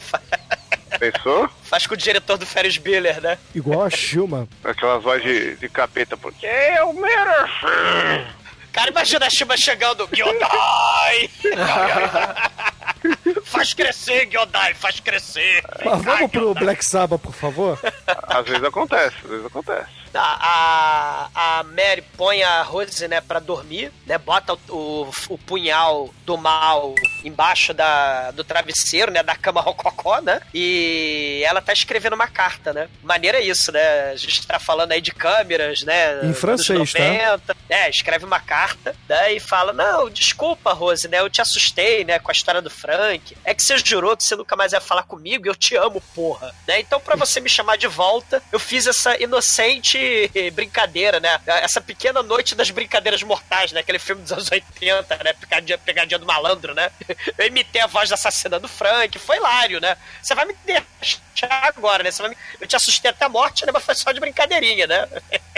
Pensou? 0.99 1.49
Faz 1.63 1.87
com 1.87 1.95
o 1.95 1.97
diretor 1.97 2.37
do 2.37 2.47
Ferris 2.47 2.77
Bueller, 2.77 3.21
né? 3.23 3.39
Igual 3.55 3.85
a 3.85 3.91
Shuma. 3.91 4.49
Aquelas 4.65 5.03
vozes 5.03 5.23
de, 5.23 5.57
de 5.57 5.69
capeta, 5.69 6.17
porque 6.17 6.47
eu 6.47 6.93
mereci. 6.93 8.27
Cara, 8.73 8.91
imagina 8.91 9.27
a 9.27 9.31
Shuma 9.31 9.57
chegando, 9.57 10.09
Gyodai! 10.13 11.31
faz 13.45 13.75
crescer, 13.75 14.27
Gyodai, 14.27 14.75
faz 14.75 15.01
crescer! 15.01 15.63
Mas 15.85 16.05
vamos 16.05 16.31
pro 16.31 16.55
Black 16.55 16.85
Sabbath, 16.85 17.21
por 17.21 17.35
favor? 17.35 17.79
Às 18.07 18.47
vezes 18.47 18.65
acontece, 18.65 19.17
às 19.25 19.31
vezes 19.31 19.47
acontece. 19.47 19.98
A, 20.15 21.29
a 21.35 21.63
Mary 21.65 22.03
põe 22.17 22.43
a 22.43 22.63
Rose, 22.63 23.07
né, 23.09 23.21
pra 23.21 23.39
dormir, 23.39 23.93
né, 24.07 24.19
bota 24.19 24.55
o, 24.55 24.59
o, 24.69 25.11
o, 25.31 25.39
punhal 25.39 26.13
do 26.25 26.37
mal 26.37 26.95
embaixo 27.25 27.75
da, 27.75 28.31
do 28.31 28.45
travesseiro, 28.45 29.11
né, 29.11 29.23
da 29.23 29.35
cama 29.35 29.61
rococó, 29.61 30.21
né, 30.21 30.41
e 30.55 31.43
ela 31.45 31.61
tá 31.61 31.73
escrevendo 31.73 32.15
uma 32.15 32.29
carta, 32.29 32.73
né. 32.73 32.89
Maneira 33.03 33.39
é 33.39 33.45
isso, 33.45 33.71
né, 33.73 34.11
a 34.11 34.17
gente 34.17 34.47
tá 34.47 34.59
falando 34.59 34.93
aí 34.93 35.01
de 35.01 35.11
câmeras, 35.11 35.83
né. 35.83 36.21
Em 36.25 36.35
francês, 36.35 36.79
90, 36.79 37.39
tá? 37.39 37.57
É, 37.69 37.91
escreve 37.91 38.25
uma 38.25 38.41
carta, 38.41 38.95
né, 39.09 39.33
e 39.33 39.41
fala, 39.41 39.73
não, 39.73 40.09
desculpa, 40.09 40.73
Rose, 40.73 41.09
né, 41.09 41.21
eu 41.21 41.31
te 41.31 41.41
assustei, 41.41 42.05
né, 42.05 42.19
com 42.19 42.31
a 42.31 42.33
história 42.33 42.63
do 42.63 42.71
Frank, 42.71 43.37
é 43.45 43.55
que 43.55 43.63
você 43.63 43.77
jurou 43.79 44.17
que 44.17 44.25
você 44.25 44.37
nunca 44.37 44.57
mais 44.57 44.73
ia 44.73 44.81
falar 44.81 45.03
comigo 45.03 45.47
e 45.47 45.49
eu 45.49 45.57
te 45.57 45.77
amo, 45.77 46.01
porra, 46.15 46.55
né, 46.67 46.81
então 46.81 47.01
pra 47.01 47.17
você 47.17 47.41
me 47.41 47.49
chamar 47.49 47.77
de 47.77 47.87
volta, 47.87 48.43
eu 48.53 48.59
fiz 48.59 48.87
essa 48.87 49.21
inocente 49.23 49.99
de 50.09 50.51
brincadeira, 50.53 51.21
né? 51.21 51.41
Essa 51.47 51.81
pequena 51.81 52.23
noite 52.23 52.55
das 52.55 52.71
brincadeiras 52.71 53.23
mortais, 53.23 53.73
né? 53.73 53.81
Aquele 53.81 53.99
filme 53.99 54.23
dos 54.23 54.33
anos 54.33 54.51
80, 54.51 55.23
né? 55.23 55.33
Pegadinha, 55.35 55.79
pegadinha 55.79 56.19
do 56.19 56.27
malandro, 56.27 56.75
né? 56.75 56.91
Eu 57.37 57.47
imitei 57.47 57.81
a 57.81 57.87
voz 57.87 58.09
da 58.09 58.15
assassina 58.15 58.59
do 58.59 58.69
Frank, 58.69 59.19
foi 59.19 59.37
hilário, 59.37 59.81
né? 59.81 59.97
Você 60.23 60.35
vai 60.35 60.45
me 60.45 60.55
deixar 60.65 61.65
agora, 61.65 62.03
né? 62.03 62.11
Você 62.11 62.23
vai 62.23 62.31
me... 62.31 62.37
Eu 62.61 62.67
te 62.67 62.77
assustei 62.77 63.11
até 63.11 63.25
a 63.25 63.29
morte, 63.29 63.67
né? 63.67 63.73
Mas 63.73 63.85
foi 63.85 63.95
só 63.95 64.13
de 64.13 64.21
brincadeirinha, 64.21 64.87
né? 64.87 65.09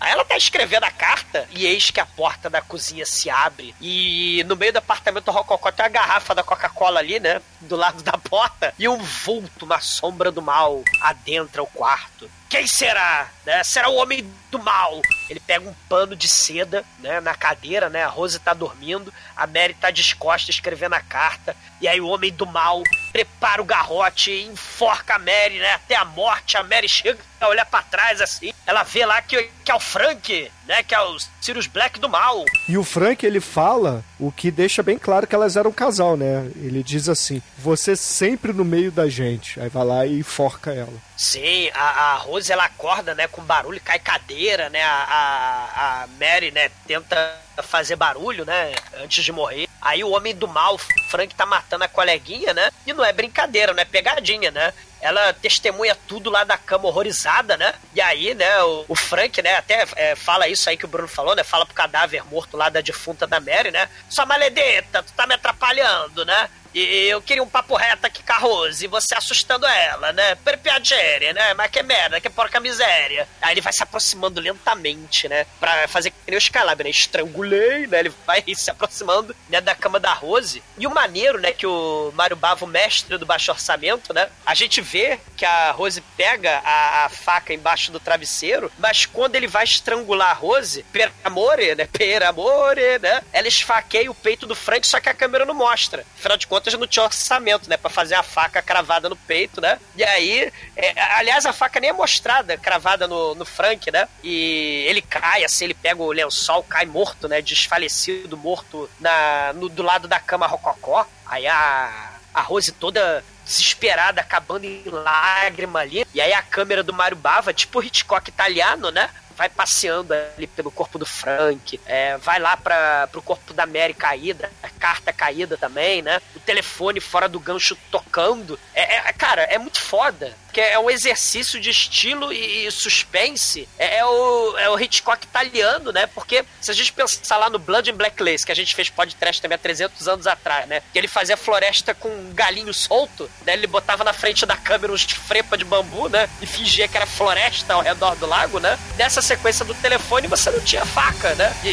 Aí 0.00 0.12
ela 0.12 0.24
tá 0.24 0.36
escrevendo 0.36 0.84
a 0.84 0.90
carta 0.90 1.46
e 1.50 1.66
eis 1.66 1.90
que 1.90 2.00
a 2.00 2.06
porta 2.06 2.48
da 2.48 2.62
cozinha 2.62 3.04
se 3.04 3.28
abre 3.28 3.74
e 3.80 4.42
no 4.46 4.56
meio 4.56 4.72
do 4.72 4.78
apartamento 4.78 5.30
Rococó 5.30 5.70
tem 5.70 5.84
uma 5.84 5.90
garrafa 5.90 6.34
da 6.34 6.42
Coca-Cola 6.42 7.00
ali, 7.00 7.20
né? 7.20 7.40
Do 7.60 7.76
lado 7.76 8.02
da 8.02 8.12
porta 8.12 8.72
e 8.78 8.88
um 8.88 8.96
vulto, 8.96 9.66
uma 9.66 9.80
sombra 9.80 10.32
do 10.32 10.40
mal 10.40 10.82
adentra 11.02 11.62
o 11.62 11.66
quarto. 11.66 12.30
Quem 12.50 12.66
será? 12.66 13.28
Né? 13.46 13.62
Será 13.62 13.88
o 13.88 13.94
homem 13.94 14.28
do 14.50 14.58
mal. 14.58 15.00
Ele 15.28 15.38
pega 15.38 15.68
um 15.68 15.74
pano 15.88 16.16
de 16.16 16.26
seda, 16.26 16.84
né, 16.98 17.20
na 17.20 17.32
cadeira, 17.32 17.88
né? 17.88 18.02
A 18.02 18.08
Rose 18.08 18.40
tá 18.40 18.52
dormindo, 18.52 19.14
a 19.36 19.46
Mary 19.46 19.72
tá 19.74 19.92
descosta 19.92 20.50
escrevendo 20.50 20.94
a 20.94 21.00
carta, 21.00 21.56
e 21.80 21.86
aí 21.86 22.00
o 22.00 22.08
homem 22.08 22.32
do 22.32 22.44
mal 22.44 22.82
prepara 23.12 23.62
o 23.62 23.64
garrote 23.64 24.32
e 24.32 24.46
enforca 24.46 25.14
a 25.14 25.18
Mary, 25.20 25.60
né, 25.60 25.74
até 25.74 25.94
a 25.94 26.04
morte. 26.04 26.56
A 26.56 26.64
Mary 26.64 26.88
chega 26.88 27.20
a 27.40 27.46
olhar 27.46 27.64
para 27.66 27.84
trás 27.84 28.20
assim, 28.20 28.52
ela 28.66 28.82
vê 28.82 29.06
lá 29.06 29.22
que, 29.22 29.48
que 29.64 29.70
é 29.70 29.74
o 29.74 29.80
Frank, 29.80 30.50
né, 30.70 30.84
que 30.84 30.94
é 30.94 31.00
o 31.00 31.18
Sirius 31.40 31.66
Black 31.66 31.98
do 31.98 32.08
mal. 32.08 32.44
E 32.68 32.78
o 32.78 32.84
Frank, 32.84 33.26
ele 33.26 33.40
fala 33.40 34.04
o 34.20 34.30
que 34.30 34.52
deixa 34.52 34.84
bem 34.84 34.96
claro 34.96 35.26
que 35.26 35.34
elas 35.34 35.56
eram 35.56 35.70
um 35.70 35.72
casal, 35.72 36.16
né? 36.16 36.48
Ele 36.54 36.80
diz 36.80 37.08
assim: 37.08 37.42
"Você 37.58 37.96
sempre 37.96 38.52
no 38.52 38.64
meio 38.64 38.92
da 38.92 39.08
gente". 39.08 39.58
Aí 39.58 39.68
vai 39.68 39.84
lá 39.84 40.06
e 40.06 40.20
enforca 40.20 40.72
ela. 40.72 40.92
Sim, 41.16 41.68
a, 41.74 42.12
a 42.12 42.16
Rose 42.18 42.52
ela 42.52 42.64
acorda, 42.64 43.16
né, 43.16 43.26
com 43.26 43.42
barulho, 43.42 43.80
cai 43.84 43.98
cadeira, 43.98 44.70
né? 44.70 44.80
A, 44.82 44.94
a, 44.94 46.02
a 46.02 46.06
Mary, 46.20 46.52
né, 46.52 46.70
tenta 46.86 47.16
fazer 47.62 47.96
barulho, 47.96 48.44
né, 48.44 48.72
antes 49.02 49.24
de 49.24 49.32
morrer. 49.32 49.68
Aí 49.80 50.04
o 50.04 50.10
homem 50.10 50.34
do 50.34 50.46
mal, 50.46 50.76
Frank, 51.10 51.34
tá 51.34 51.46
matando 51.46 51.84
a 51.84 51.88
coleguinha, 51.88 52.52
né? 52.52 52.70
E 52.86 52.92
não 52.92 53.04
é 53.04 53.12
brincadeira, 53.12 53.72
não 53.72 53.80
é 53.80 53.84
pegadinha, 53.84 54.50
né? 54.50 54.74
Ela 55.00 55.32
testemunha 55.32 55.96
tudo 56.06 56.28
lá 56.28 56.44
da 56.44 56.58
cama 56.58 56.86
horrorizada, 56.86 57.56
né? 57.56 57.72
E 57.94 58.00
aí, 58.00 58.34
né, 58.34 58.62
o, 58.62 58.84
o 58.88 58.94
Frank, 58.94 59.40
né, 59.40 59.56
até 59.56 59.86
é, 59.96 60.14
fala 60.14 60.48
isso 60.48 60.68
aí 60.68 60.76
que 60.76 60.84
o 60.84 60.88
Bruno 60.88 61.08
falou, 61.08 61.34
né? 61.34 61.42
Fala 61.42 61.64
pro 61.64 61.74
cadáver 61.74 62.22
morto 62.26 62.56
lá 62.56 62.68
da 62.68 62.82
defunta 62.82 63.26
da 63.26 63.40
Mary, 63.40 63.70
né? 63.70 63.88
Sua 64.10 64.26
maledeta, 64.26 65.02
tu 65.02 65.12
tá 65.14 65.26
me 65.26 65.34
atrapalhando, 65.34 66.26
né? 66.26 66.50
E 66.74 67.08
eu 67.08 67.20
queria 67.20 67.42
um 67.42 67.48
papo 67.48 67.74
reto 67.74 68.06
aqui 68.06 68.22
com 68.22 68.32
a 68.32 68.38
Rose, 68.38 68.86
você 68.86 69.14
assustando 69.14 69.66
ela, 69.66 70.12
né? 70.12 70.34
Per 70.36 70.58
piacere, 70.58 71.32
né? 71.32 71.54
Mas 71.54 71.70
que 71.70 71.82
merda, 71.82 72.20
que 72.20 72.30
porca 72.30 72.60
miséria. 72.60 73.28
Aí 73.42 73.54
ele 73.54 73.60
vai 73.60 73.72
se 73.72 73.82
aproximando 73.82 74.40
lentamente, 74.40 75.28
né? 75.28 75.46
Pra 75.58 75.88
fazer 75.88 76.10
que 76.10 76.16
nem 76.28 76.36
o 76.36 76.38
Skylab, 76.38 76.84
né? 76.84 76.90
Estrangulei, 76.90 77.86
né? 77.86 78.00
Ele 78.00 78.12
vai 78.26 78.44
se 78.54 78.70
aproximando 78.70 79.34
né, 79.48 79.60
da 79.60 79.74
cama 79.74 79.98
da 79.98 80.12
Rose. 80.12 80.62
E 80.78 80.86
o 80.86 80.94
maneiro, 80.94 81.40
né? 81.40 81.52
Que 81.52 81.66
o 81.66 82.12
Mário 82.14 82.36
Bavo, 82.36 82.66
mestre 82.66 83.18
do 83.18 83.26
baixo 83.26 83.50
orçamento, 83.50 84.12
né? 84.12 84.28
A 84.46 84.54
gente 84.54 84.80
vê 84.80 85.18
que 85.36 85.44
a 85.44 85.72
Rose 85.72 86.00
pega 86.16 86.60
a, 86.64 87.06
a 87.06 87.08
faca 87.08 87.52
embaixo 87.52 87.90
do 87.90 87.98
travesseiro, 87.98 88.70
mas 88.78 89.06
quando 89.06 89.34
ele 89.34 89.46
vai 89.46 89.64
estrangular 89.64 90.30
a 90.30 90.34
Rose, 90.34 90.84
per 90.92 91.10
amore, 91.24 91.74
né? 91.74 91.88
Per 91.90 92.22
amore, 92.22 92.98
né? 93.00 93.22
Ela 93.32 93.48
esfaqueia 93.48 94.10
o 94.10 94.14
peito 94.14 94.46
do 94.46 94.54
Frank, 94.54 94.86
só 94.86 95.00
que 95.00 95.08
a 95.08 95.14
câmera 95.14 95.44
não 95.44 95.54
mostra. 95.54 96.04
Afinal 96.18 96.36
de 96.36 96.46
contas, 96.46 96.59
não 96.78 96.86
tinha 96.86 97.04
orçamento, 97.04 97.68
né? 97.68 97.76
Pra 97.76 97.90
fazer 97.90 98.14
a 98.14 98.22
faca 98.22 98.62
cravada 98.62 99.08
no 99.08 99.16
peito, 99.16 99.60
né? 99.60 99.78
E 99.96 100.04
aí, 100.04 100.52
é, 100.76 101.00
aliás, 101.14 101.46
a 101.46 101.52
faca 101.52 101.80
nem 101.80 101.90
é 101.90 101.92
mostrada 101.92 102.56
cravada 102.56 103.06
no, 103.06 103.34
no 103.34 103.44
Frank, 103.44 103.90
né? 103.90 104.08
E 104.22 104.84
ele 104.88 105.02
cai, 105.02 105.44
assim, 105.44 105.64
ele 105.64 105.74
pega 105.74 106.02
o 106.02 106.12
lençol, 106.12 106.62
cai 106.62 106.86
morto, 106.86 107.28
né? 107.28 107.40
Desfalecido, 107.40 108.36
morto 108.36 108.88
na, 108.98 109.52
no, 109.54 109.68
do 109.68 109.82
lado 109.82 110.06
da 110.08 110.20
cama 110.20 110.46
rococó. 110.46 111.06
Aí 111.26 111.46
a, 111.46 112.10
a 112.34 112.40
Rose 112.40 112.72
toda 112.72 113.24
desesperada, 113.44 114.20
acabando 114.20 114.64
em 114.64 114.84
lágrima 114.86 115.80
ali. 115.80 116.06
E 116.14 116.20
aí 116.20 116.32
a 116.32 116.42
câmera 116.42 116.82
do 116.82 116.92
Mario 116.92 117.16
Bava, 117.16 117.52
tipo 117.52 117.82
Hitchcock 117.82 118.28
italiano, 118.28 118.90
né? 118.90 119.10
Vai 119.40 119.48
passeando 119.48 120.12
ali 120.12 120.46
pelo 120.46 120.70
corpo 120.70 120.98
do 120.98 121.06
Frank, 121.06 121.80
é, 121.86 122.18
vai 122.18 122.38
lá 122.38 122.58
para 122.58 123.06
pro 123.06 123.22
corpo 123.22 123.54
da 123.54 123.64
Mary 123.64 123.94
caída, 123.94 124.52
a 124.62 124.68
carta 124.68 125.14
caída 125.14 125.56
também, 125.56 126.02
né? 126.02 126.20
O 126.36 126.40
telefone 126.40 127.00
fora 127.00 127.26
do 127.26 127.40
gancho 127.40 127.74
tocando. 127.90 128.60
É, 128.74 129.08
é 129.08 129.12
cara, 129.14 129.44
é 129.44 129.56
muito 129.56 129.80
foda. 129.80 130.36
Porque 130.50 130.60
é 130.60 130.78
um 130.80 130.90
exercício 130.90 131.60
de 131.60 131.70
estilo 131.70 132.32
e 132.32 132.68
suspense. 132.72 133.68
É, 133.78 133.98
é, 133.98 134.04
o, 134.04 134.58
é 134.58 134.68
o 134.68 134.78
Hitchcock 134.78 135.24
italiano, 135.24 135.92
né? 135.92 136.08
Porque 136.08 136.44
se 136.60 136.72
a 136.72 136.74
gente 136.74 136.92
pensar 136.92 137.36
lá 137.36 137.48
no 137.48 137.56
Blood 137.56 137.88
and 137.88 137.94
Black 137.94 138.20
Lace, 138.20 138.44
que 138.44 138.50
a 138.50 138.56
gente 138.56 138.74
fez 138.74 138.90
podcast 138.90 139.40
também 139.40 139.54
há 139.54 139.58
300 139.58 140.08
anos 140.08 140.26
atrás, 140.26 140.66
né? 140.66 140.82
Que 140.92 140.98
ele 140.98 141.06
fazia 141.06 141.36
floresta 141.36 141.94
com 141.94 142.08
um 142.08 142.32
galinho 142.34 142.74
solto, 142.74 143.30
né? 143.46 143.52
Ele 143.52 143.68
botava 143.68 144.02
na 144.02 144.12
frente 144.12 144.44
da 144.44 144.56
câmera 144.56 144.92
uns 144.92 145.04
frepa 145.04 145.56
de 145.56 145.64
bambu, 145.64 146.08
né? 146.08 146.28
E 146.42 146.46
fingia 146.46 146.88
que 146.88 146.96
era 146.96 147.06
floresta 147.06 147.74
ao 147.74 147.80
redor 147.80 148.16
do 148.16 148.26
lago, 148.26 148.58
né? 148.58 148.76
Nessa 148.96 149.22
sequência 149.22 149.64
do 149.64 149.74
telefone 149.74 150.26
você 150.26 150.50
não 150.50 150.60
tinha 150.60 150.84
faca, 150.84 151.32
né? 151.36 151.54
E, 151.62 151.68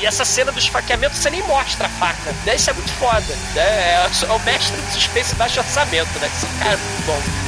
e 0.00 0.06
essa 0.06 0.24
cena 0.24 0.50
do 0.50 0.58
esfaqueamento 0.58 1.14
você 1.14 1.28
nem 1.28 1.42
mostra 1.42 1.86
a 1.86 1.90
faca. 1.90 2.32
Né? 2.46 2.56
Isso 2.56 2.70
é 2.70 2.72
muito 2.72 2.92
foda. 2.92 3.36
Né? 3.54 3.62
É, 3.62 4.10
é 4.26 4.32
o 4.32 4.38
mestre 4.38 4.74
do 4.74 4.92
suspense 4.92 5.34
baixo 5.34 5.60
orçamento, 5.60 6.18
né? 6.18 6.30
Esse 6.34 6.46
cara 6.58 6.72
é 6.72 6.76
muito 6.76 7.04
bom. 7.04 7.45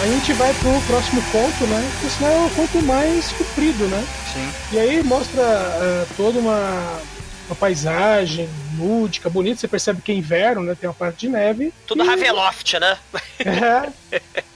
A 0.00 0.06
gente 0.06 0.32
vai 0.34 0.54
pro 0.54 0.80
próximo 0.82 1.20
conto, 1.32 1.66
né? 1.66 1.90
Que 2.00 2.10
senão 2.10 2.30
é 2.30 2.46
o 2.46 2.50
conto 2.50 2.82
mais 2.82 3.32
comprido, 3.32 3.86
né? 3.88 4.06
Sim. 4.32 4.52
E 4.72 4.78
aí 4.78 5.02
mostra 5.02 5.42
uh, 5.42 6.14
toda 6.16 6.38
uma, 6.38 7.00
uma 7.48 7.56
paisagem 7.56 8.48
lúdica, 8.78 9.28
bonita. 9.28 9.60
Você 9.60 9.66
percebe 9.66 10.00
que 10.00 10.12
é 10.12 10.14
inverno, 10.14 10.62
né? 10.62 10.76
Tem 10.76 10.88
uma 10.88 10.94
parte 10.94 11.20
de 11.20 11.28
neve. 11.28 11.74
Tudo 11.86 12.04
e... 12.04 12.06
Raveloft, 12.06 12.78
né? 12.78 12.96
É. 13.40 14.42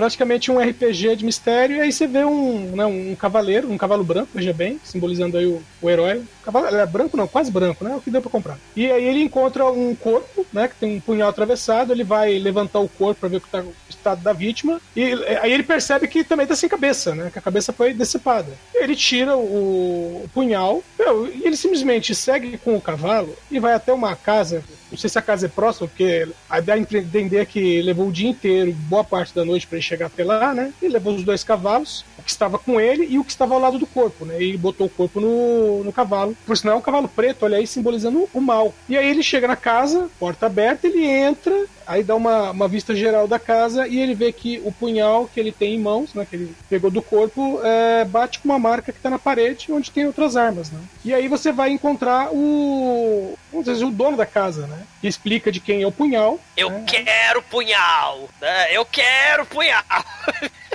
É 0.00 0.02
praticamente 0.02 0.50
um 0.50 0.58
RPG 0.58 1.16
de 1.16 1.26
mistério, 1.26 1.76
e 1.76 1.80
aí 1.82 1.92
você 1.92 2.06
vê 2.06 2.24
um, 2.24 2.74
né, 2.74 2.86
um 2.86 3.14
cavaleiro, 3.14 3.70
um 3.70 3.76
cavalo 3.76 4.02
branco, 4.02 4.30
veja 4.34 4.50
bem, 4.50 4.80
simbolizando 4.82 5.36
aí 5.36 5.44
o, 5.44 5.62
o 5.82 5.90
herói. 5.90 6.22
Cavalo, 6.42 6.74
é 6.74 6.86
branco 6.86 7.18
não, 7.18 7.28
quase 7.28 7.50
branco, 7.50 7.84
né? 7.84 7.92
É 7.92 7.96
o 7.96 8.00
que 8.00 8.10
deu 8.10 8.22
pra 8.22 8.30
comprar. 8.30 8.58
E 8.74 8.90
aí 8.90 9.04
ele 9.04 9.22
encontra 9.22 9.66
um 9.66 9.94
corpo, 9.94 10.46
né? 10.54 10.68
Que 10.68 10.76
tem 10.76 10.96
um 10.96 11.00
punhal 11.00 11.28
atravessado, 11.28 11.92
ele 11.92 12.02
vai 12.02 12.38
levantar 12.38 12.78
o 12.78 12.88
corpo 12.88 13.20
para 13.20 13.28
ver 13.28 13.36
o 13.36 13.40
tá 13.40 13.60
o 13.60 13.74
estado 13.90 14.22
da 14.22 14.32
vítima. 14.32 14.80
E 14.96 15.12
aí 15.42 15.52
ele 15.52 15.62
percebe 15.62 16.08
que 16.08 16.24
também 16.24 16.46
tá 16.46 16.56
sem 16.56 16.68
cabeça, 16.68 17.14
né? 17.14 17.28
Que 17.30 17.38
a 17.38 17.42
cabeça 17.42 17.70
foi 17.70 17.92
decepada. 17.92 18.50
Ele 18.74 18.96
tira 18.96 19.36
o, 19.36 20.22
o 20.24 20.30
punhal, 20.32 20.82
meu, 20.98 21.26
e 21.26 21.42
ele 21.44 21.56
simplesmente 21.56 22.14
segue 22.14 22.56
com 22.56 22.74
o 22.74 22.80
cavalo 22.80 23.36
e 23.50 23.60
vai 23.60 23.74
até 23.74 23.92
uma 23.92 24.16
casa 24.16 24.64
não 24.90 24.98
sei 24.98 25.08
se 25.08 25.18
a 25.18 25.22
casa 25.22 25.46
é 25.46 25.48
próxima, 25.48 25.88
porque 25.88 26.28
a 26.48 26.60
dá 26.60 26.74
a 26.74 26.78
entender 26.78 27.46
que 27.46 27.80
levou 27.82 28.08
o 28.08 28.12
dia 28.12 28.28
inteiro, 28.28 28.72
boa 28.72 29.04
parte 29.04 29.34
da 29.34 29.44
noite 29.44 29.66
para 29.66 29.76
ele 29.76 29.86
chegar 29.86 30.06
até 30.06 30.24
lá, 30.24 30.54
né? 30.54 30.72
E 30.82 30.88
levou 30.88 31.14
os 31.14 31.22
dois 31.22 31.44
cavalos, 31.44 32.04
o 32.18 32.22
que 32.22 32.30
estava 32.30 32.58
com 32.58 32.80
ele 32.80 33.06
e 33.08 33.18
o 33.18 33.24
que 33.24 33.30
estava 33.30 33.54
ao 33.54 33.60
lado 33.60 33.78
do 33.78 33.86
corpo, 33.86 34.24
né? 34.24 34.42
E 34.42 34.56
botou 34.56 34.86
o 34.86 34.90
corpo 34.90 35.20
no, 35.20 35.84
no 35.84 35.92
cavalo. 35.92 36.36
Por 36.46 36.56
sinal, 36.56 36.76
é 36.76 36.78
um 36.78 36.82
cavalo 36.82 37.08
preto, 37.08 37.44
olha 37.44 37.58
aí, 37.58 37.66
simbolizando 37.66 38.28
o 38.32 38.40
mal. 38.40 38.74
E 38.88 38.96
aí 38.96 39.08
ele 39.08 39.22
chega 39.22 39.46
na 39.46 39.56
casa, 39.56 40.08
porta 40.18 40.46
aberta, 40.46 40.86
ele 40.86 41.04
entra, 41.04 41.66
aí 41.90 42.04
dá 42.04 42.14
uma, 42.14 42.52
uma 42.52 42.68
vista 42.68 42.94
geral 42.94 43.26
da 43.26 43.36
casa 43.36 43.88
e 43.88 44.00
ele 44.00 44.14
vê 44.14 44.32
que 44.32 44.62
o 44.64 44.70
punhal 44.70 45.26
que 45.26 45.40
ele 45.40 45.50
tem 45.50 45.74
em 45.74 45.80
mãos, 45.80 46.14
né? 46.14 46.24
Que 46.24 46.36
ele 46.36 46.54
pegou 46.68 46.88
do 46.88 47.02
corpo, 47.02 47.60
é, 47.64 48.04
bate 48.04 48.38
com 48.38 48.48
uma 48.48 48.60
marca 48.60 48.92
que 48.92 48.98
está 48.98 49.10
na 49.10 49.18
parede, 49.18 49.72
onde 49.72 49.90
tem 49.90 50.06
outras 50.06 50.36
armas, 50.36 50.70
né? 50.70 50.80
E 51.04 51.12
aí 51.12 51.26
você 51.26 51.50
vai 51.50 51.70
encontrar 51.70 52.28
o. 52.32 53.36
Vamos 53.50 53.66
dizer, 53.66 53.84
o 53.84 53.90
dono 53.90 54.16
da 54.16 54.24
casa, 54.24 54.68
né? 54.68 54.84
Que 55.00 55.08
explica 55.08 55.50
de 55.50 55.58
quem 55.58 55.82
é 55.82 55.86
o 55.86 55.90
punhal. 55.90 56.38
Eu 56.56 56.70
né? 56.70 56.84
quero 56.86 57.42
punhal! 57.42 58.28
Né? 58.40 58.68
Eu 58.70 58.84
quero 58.84 59.44
punhal! 59.46 59.82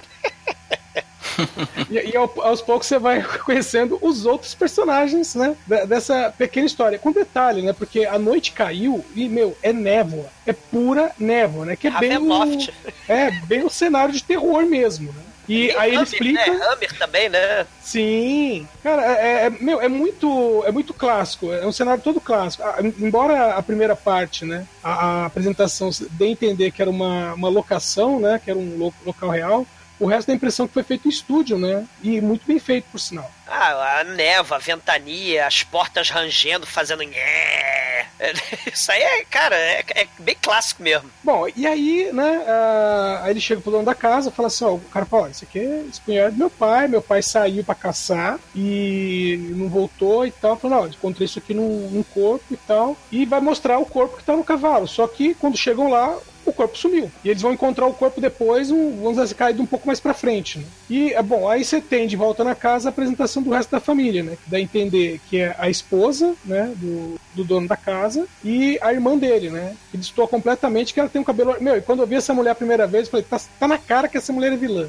e, 1.89 2.11
e 2.11 2.15
aos 2.15 2.61
poucos 2.61 2.87
você 2.87 2.99
vai 2.99 3.21
conhecendo 3.45 3.97
os 4.01 4.25
outros 4.25 4.53
personagens, 4.53 5.35
né? 5.35 5.55
Dessa 5.87 6.33
pequena 6.37 6.65
história. 6.65 6.99
Com 6.99 7.11
detalhe, 7.11 7.61
né? 7.61 7.73
Porque 7.73 8.05
a 8.05 8.17
noite 8.17 8.51
caiu 8.51 9.03
e, 9.15 9.27
meu, 9.27 9.57
é 9.61 9.71
névoa. 9.71 10.29
É 10.45 10.53
pura 10.53 11.11
névoa, 11.19 11.65
né? 11.65 11.75
Que 11.75 11.87
é 11.87 11.91
bem. 11.91 12.17
O, 12.17 12.67
é, 13.07 13.31
bem 13.45 13.63
o 13.63 13.69
cenário 13.69 14.13
de 14.13 14.23
terror 14.23 14.65
mesmo, 14.65 15.11
né? 15.11 15.21
E 15.47 15.71
aí 15.75 15.93
ele 15.93 16.03
explica. 16.03 16.51
Né? 16.51 16.59
Hammer 16.65 16.97
também, 16.97 17.29
né? 17.29 17.65
Sim. 17.81 18.67
Cara, 18.81 19.03
é, 19.05 19.45
é, 19.45 19.49
meu, 19.49 19.79
é 19.79 19.87
muito, 19.87 20.63
é 20.65 20.71
muito 20.71 20.93
clássico. 20.93 21.51
É 21.51 21.65
um 21.65 21.71
cenário 21.71 22.03
todo 22.03 22.19
clássico. 22.19 22.63
Embora 22.99 23.55
a 23.55 23.61
primeira 23.61 23.95
parte, 23.95 24.43
né, 24.45 24.65
a, 24.83 24.91
a 24.91 25.25
apresentação 25.25 25.89
dê 26.11 26.25
a 26.25 26.29
entender 26.29 26.71
que 26.71 26.81
era 26.81 26.89
uma, 26.89 27.33
uma 27.33 27.49
locação, 27.49 28.19
né, 28.19 28.41
que 28.43 28.49
era 28.49 28.59
um 28.59 28.91
local 29.05 29.29
real, 29.29 29.67
o 29.99 30.05
resto 30.05 30.27
dá 30.27 30.33
a 30.33 30.35
impressão 30.35 30.67
que 30.67 30.73
foi 30.73 30.83
feito 30.83 31.07
em 31.07 31.09
estúdio, 31.09 31.57
né? 31.57 31.85
E 32.03 32.19
muito 32.21 32.45
bem 32.45 32.59
feito, 32.59 32.85
por 32.91 32.99
sinal. 32.99 33.31
Ah, 33.47 33.99
a 33.99 34.03
neva, 34.03 34.55
a 34.55 34.59
ventania, 34.59 35.45
as 35.45 35.63
portas 35.63 36.09
rangendo, 36.09 36.65
fazendo. 36.65 37.03
Isso 38.73 38.91
aí 38.91 39.01
é, 39.01 39.25
cara, 39.25 39.55
é, 39.55 39.83
é, 39.95 40.07
bem 40.19 40.35
clássico 40.41 40.81
mesmo. 40.81 41.09
Bom, 41.23 41.47
e 41.55 41.67
aí, 41.67 42.09
né? 42.11 42.39
Uh, 42.39 43.23
aí 43.23 43.31
ele 43.31 43.41
chega 43.41 43.61
pro 43.61 43.71
dono 43.71 43.85
da 43.85 43.95
casa 43.95 44.31
fala 44.31 44.47
assim: 44.47 44.65
ó, 44.65 44.73
o 44.73 44.79
cara 44.79 45.05
fala: 45.05 45.23
ó, 45.23 45.27
isso 45.27 45.43
aqui 45.43 45.59
é 45.59 45.83
punhado 46.03 46.31
do 46.31 46.37
meu 46.37 46.49
pai. 46.49 46.87
Meu 46.87 47.01
pai 47.01 47.21
saiu 47.21 47.63
para 47.63 47.75
caçar 47.75 48.39
e 48.55 49.37
não 49.55 49.69
voltou 49.69 50.25
e 50.25 50.31
tal. 50.31 50.57
Falou: 50.57 50.81
não, 50.81 50.87
encontrei 50.87 51.25
isso 51.25 51.39
aqui 51.39 51.53
num, 51.53 51.89
num 51.89 52.03
corpo 52.03 52.45
e 52.51 52.57
tal. 52.57 52.97
E 53.11 53.25
vai 53.25 53.39
mostrar 53.39 53.79
o 53.79 53.85
corpo 53.85 54.17
que 54.17 54.23
tá 54.23 54.35
no 54.35 54.43
cavalo. 54.43 54.87
Só 54.87 55.07
que 55.07 55.33
quando 55.35 55.57
chegam 55.57 55.89
lá, 55.89 56.17
o 56.49 56.53
corpo 56.53 56.77
sumiu. 56.77 57.11
E 57.23 57.29
eles 57.29 57.41
vão 57.41 57.53
encontrar 57.53 57.85
o 57.85 57.93
corpo 57.93 58.21
depois, 58.21 58.71
um, 58.71 59.01
vamos 59.01 59.17
dizer, 59.17 59.35
caído 59.35 59.61
um 59.61 59.65
pouco 59.65 59.87
mais 59.87 59.99
pra 59.99 60.13
frente. 60.13 60.59
Né? 60.59 60.65
E, 60.89 61.13
é 61.13 61.21
bom, 61.21 61.49
aí 61.49 61.63
você 61.63 61.81
tem 61.81 62.07
de 62.07 62.15
volta 62.15 62.43
na 62.43 62.55
casa 62.55 62.89
a 62.89 62.91
apresentação 62.91 63.41
do 63.41 63.51
resto 63.51 63.71
da 63.71 63.79
família, 63.79 64.23
né? 64.23 64.37
Que 64.43 64.49
dá 64.49 64.57
a 64.57 64.61
entender 64.61 65.19
que 65.29 65.39
é 65.39 65.55
a 65.57 65.69
esposa, 65.69 66.35
né, 66.43 66.71
do, 66.75 67.19
do 67.33 67.43
dono 67.43 67.67
da 67.67 67.77
casa 67.77 68.27
e 68.43 68.77
a 68.81 68.93
irmã 68.93 69.17
dele, 69.17 69.49
né? 69.49 69.75
Que 69.91 69.97
distorce 69.97 70.31
completamente 70.31 70.93
que 70.93 70.99
ela 70.99 71.09
tem 71.09 71.21
um 71.21 71.25
cabelo. 71.25 71.55
Meu, 71.59 71.77
e 71.77 71.81
quando 71.81 72.01
eu 72.01 72.07
vi 72.07 72.15
essa 72.15 72.33
mulher 72.33 72.51
a 72.51 72.55
primeira 72.55 72.87
vez, 72.87 73.05
eu 73.05 73.11
falei, 73.11 73.25
tá, 73.29 73.39
tá 73.59 73.67
na 73.67 73.77
cara 73.77 74.07
que 74.07 74.17
essa 74.17 74.33
mulher 74.33 74.51
é 74.51 74.57
vilã. 74.57 74.87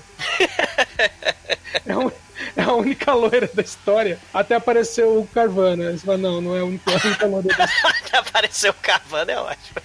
é 1.87 1.97
um 1.97 2.11
é 2.57 2.63
a 2.63 2.73
única 2.73 3.13
loira 3.13 3.49
da 3.53 3.63
história. 3.63 4.19
Até 4.33 4.55
apareceu 4.55 5.21
o 5.21 5.27
Carvana. 5.27 5.93
Você 5.93 6.05
fala, 6.05 6.19
não, 6.19 6.41
não 6.41 6.57
é 6.57 6.61
a 6.61 6.65
única, 6.65 6.91
a 6.91 7.07
única 7.07 7.27
loira 7.27 7.55
da 7.55 7.65
história. 7.65 7.97
Até 8.07 8.19
apareceu 8.19 8.71
o 8.71 8.75
Carvana, 8.75 9.33
é 9.33 9.39
ótimo. 9.39 9.77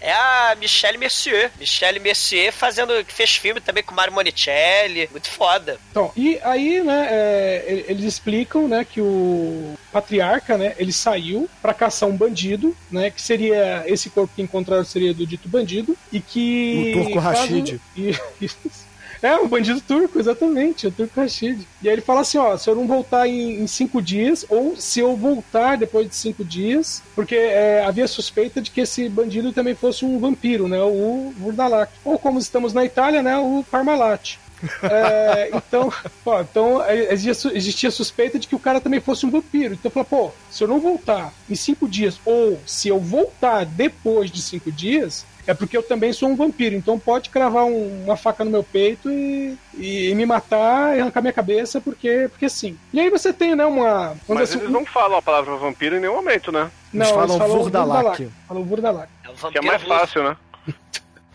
É 0.00 0.12
a 0.12 0.56
Michelle 0.58 0.98
Mercier. 0.98 1.50
Michelle 1.58 1.98
Mercier 2.00 2.52
fazendo, 2.52 3.04
que 3.04 3.12
fez 3.12 3.36
filme 3.36 3.60
também 3.60 3.82
com 3.82 3.94
Mario 3.94 4.14
Monicelli. 4.14 5.08
Muito 5.10 5.30
foda. 5.30 5.78
Então, 5.90 6.10
e 6.16 6.38
aí, 6.42 6.82
né, 6.82 7.08
é, 7.10 7.84
eles 7.88 8.04
explicam, 8.04 8.66
né, 8.66 8.84
que 8.84 9.00
o 9.00 9.74
patriarca, 9.92 10.56
né, 10.56 10.74
ele 10.78 10.92
saiu 10.92 11.48
para 11.60 11.74
caçar 11.74 12.08
um 12.08 12.16
bandido, 12.16 12.76
né, 12.90 13.10
que 13.10 13.20
seria, 13.20 13.84
esse 13.86 14.10
corpo 14.10 14.32
que 14.34 14.42
encontraram 14.42 14.84
seria 14.84 15.12
do 15.12 15.26
dito 15.26 15.48
bandido, 15.48 15.96
e 16.12 16.20
que... 16.20 16.94
O 16.96 17.02
Turco 17.04 17.18
Rashid. 17.18 17.80
Isso. 18.40 18.89
É, 19.22 19.36
um 19.36 19.46
bandido 19.46 19.80
turco, 19.80 20.18
exatamente, 20.18 20.86
o 20.86 20.90
Turco 20.90 21.20
Rashid. 21.20 21.66
E 21.82 21.88
aí 21.88 21.94
ele 21.94 22.00
fala 22.00 22.22
assim, 22.22 22.38
ó, 22.38 22.56
se 22.56 22.68
eu 22.70 22.74
não 22.74 22.86
voltar 22.86 23.28
em, 23.28 23.60
em 23.60 23.66
cinco 23.66 24.00
dias, 24.00 24.46
ou 24.48 24.76
se 24.76 25.00
eu 25.00 25.14
voltar 25.14 25.76
depois 25.76 26.08
de 26.08 26.16
cinco 26.16 26.44
dias, 26.44 27.02
porque 27.14 27.34
é, 27.34 27.84
havia 27.84 28.08
suspeita 28.08 28.62
de 28.62 28.70
que 28.70 28.80
esse 28.80 29.08
bandido 29.08 29.52
também 29.52 29.74
fosse 29.74 30.04
um 30.04 30.18
vampiro, 30.18 30.66
né, 30.68 30.82
o 30.82 31.32
Vurdalak. 31.36 31.92
Ou 32.04 32.18
como 32.18 32.38
estamos 32.38 32.72
na 32.72 32.84
Itália, 32.84 33.22
né, 33.22 33.36
o 33.36 33.64
Parmalat. 33.70 34.38
É, 34.82 35.50
então, 35.54 35.92
pô, 36.24 36.40
então 36.40 36.82
é, 36.82 37.12
existia, 37.12 37.56
existia 37.56 37.90
suspeita 37.90 38.38
de 38.38 38.46
que 38.46 38.54
o 38.54 38.58
cara 38.58 38.80
também 38.80 39.00
fosse 39.00 39.24
um 39.26 39.30
vampiro. 39.30 39.74
Então 39.74 39.88
eu 39.88 39.90
falei, 39.90 40.08
pô, 40.08 40.32
se 40.50 40.62
eu 40.62 40.68
não 40.68 40.80
voltar 40.80 41.32
em 41.48 41.54
cinco 41.54 41.88
dias, 41.88 42.20
ou 42.24 42.58
se 42.66 42.88
eu 42.88 42.98
voltar 42.98 43.64
depois 43.64 44.30
de 44.30 44.42
cinco 44.42 44.70
dias, 44.70 45.24
é 45.46 45.54
porque 45.54 45.76
eu 45.76 45.82
também 45.82 46.12
sou 46.12 46.28
um 46.28 46.36
vampiro, 46.36 46.76
então 46.76 46.98
pode 46.98 47.30
cravar 47.30 47.64
um, 47.64 48.04
uma 48.04 48.16
faca 48.16 48.44
no 48.44 48.50
meu 48.50 48.62
peito 48.62 49.10
e, 49.10 49.56
e, 49.76 50.14
me 50.14 50.24
matar 50.26 50.96
e 50.96 51.00
arrancar 51.00 51.20
minha 51.20 51.32
cabeça, 51.32 51.80
porque, 51.80 52.28
porque 52.30 52.48
sim. 52.48 52.78
E 52.92 53.00
aí 53.00 53.10
você 53.10 53.32
tem, 53.32 53.56
né, 53.56 53.64
uma. 53.64 54.14
Mas 54.28 54.54
eles 54.54 54.70
não 54.70 54.84
falam 54.84 55.18
a 55.18 55.22
palavra 55.22 55.56
vampiro 55.56 55.96
em 55.96 56.00
nenhum 56.00 56.14
momento, 56.14 56.52
né? 56.52 56.70
Não, 56.92 57.04
eles 57.04 57.14
falam, 57.14 57.38
falam 57.38 57.62
Vurdalak. 57.62 58.30
Falam 58.46 58.64
Vurdalak. 58.64 59.08
É 59.24 59.50
que 59.50 59.58
é 59.58 59.62
mais 59.62 59.82
fácil, 59.82 60.22
né? 60.22 60.36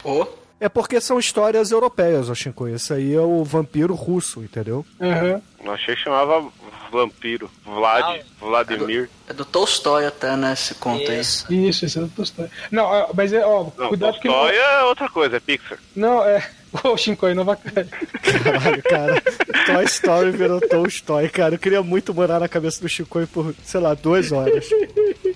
Pô. 0.01 0.27
É 0.59 0.69
porque 0.69 1.01
são 1.01 1.19
histórias 1.19 1.71
europeias, 1.71 2.29
Oshinko. 2.29 2.67
Esse 2.67 2.93
aí 2.93 3.13
é 3.13 3.19
o 3.19 3.43
vampiro 3.43 3.93
russo, 3.93 4.41
entendeu? 4.41 4.85
Uhum. 4.99 5.41
Eu 5.63 5.71
achei 5.71 5.95
que 5.95 6.01
chamava 6.01 6.49
vampiro. 6.91 7.49
Vlad, 7.65 8.23
não, 8.39 8.49
Vladimir. 8.49 9.09
É 9.27 9.33
do, 9.33 9.33
é 9.33 9.33
do, 9.33 9.45
Tolstói 9.45 10.05
até, 10.05 10.35
né? 10.37 10.53
Esse 10.53 10.75
conto 10.75 11.09
aí. 11.11 11.19
Isso, 11.19 11.45
isso 11.51 11.99
é 11.99 12.01
do 12.01 12.07
Tolstói. 12.07 12.49
Não, 12.71 13.09
mas 13.13 13.33
é, 13.33 13.45
ó, 13.45 13.67
não, 13.77 13.89
cuidado 13.89 14.13
Tolstói 14.13 14.51
que. 14.51 14.57
é 14.57 14.83
outra 14.83 15.09
coisa, 15.09 15.37
é 15.37 15.39
Pixar. 15.39 15.77
Não, 15.95 16.23
é. 16.23 16.47
Ô, 16.83 16.97
Shinkoi, 16.97 17.33
não 17.33 17.43
vai. 17.43 17.57
Caralho, 17.57 18.83
cara. 18.83 19.21
Toy 19.65 19.83
Story 19.85 20.31
virou 20.31 20.61
Tolstói, 20.61 21.29
cara. 21.29 21.55
Eu 21.55 21.59
queria 21.59 21.81
muito 21.83 22.13
morar 22.13 22.39
na 22.39 22.47
cabeça 22.47 22.81
do 22.81 22.89
Shinkoi 22.89 23.25
por, 23.25 23.53
sei 23.63 23.79
lá, 23.79 23.93
duas 23.93 24.31
horas. 24.31 24.67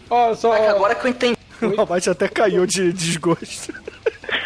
Ó, 0.10 0.34
só. 0.36 0.50
Ó, 0.52 0.70
agora 0.70 0.96
que 0.96 1.06
eu 1.06 1.12
entendi. 1.12 1.38
O 1.62 1.82
Abate 1.82 2.10
até 2.10 2.28
caiu 2.28 2.66
de 2.66 2.94
desgosto. 2.94 3.74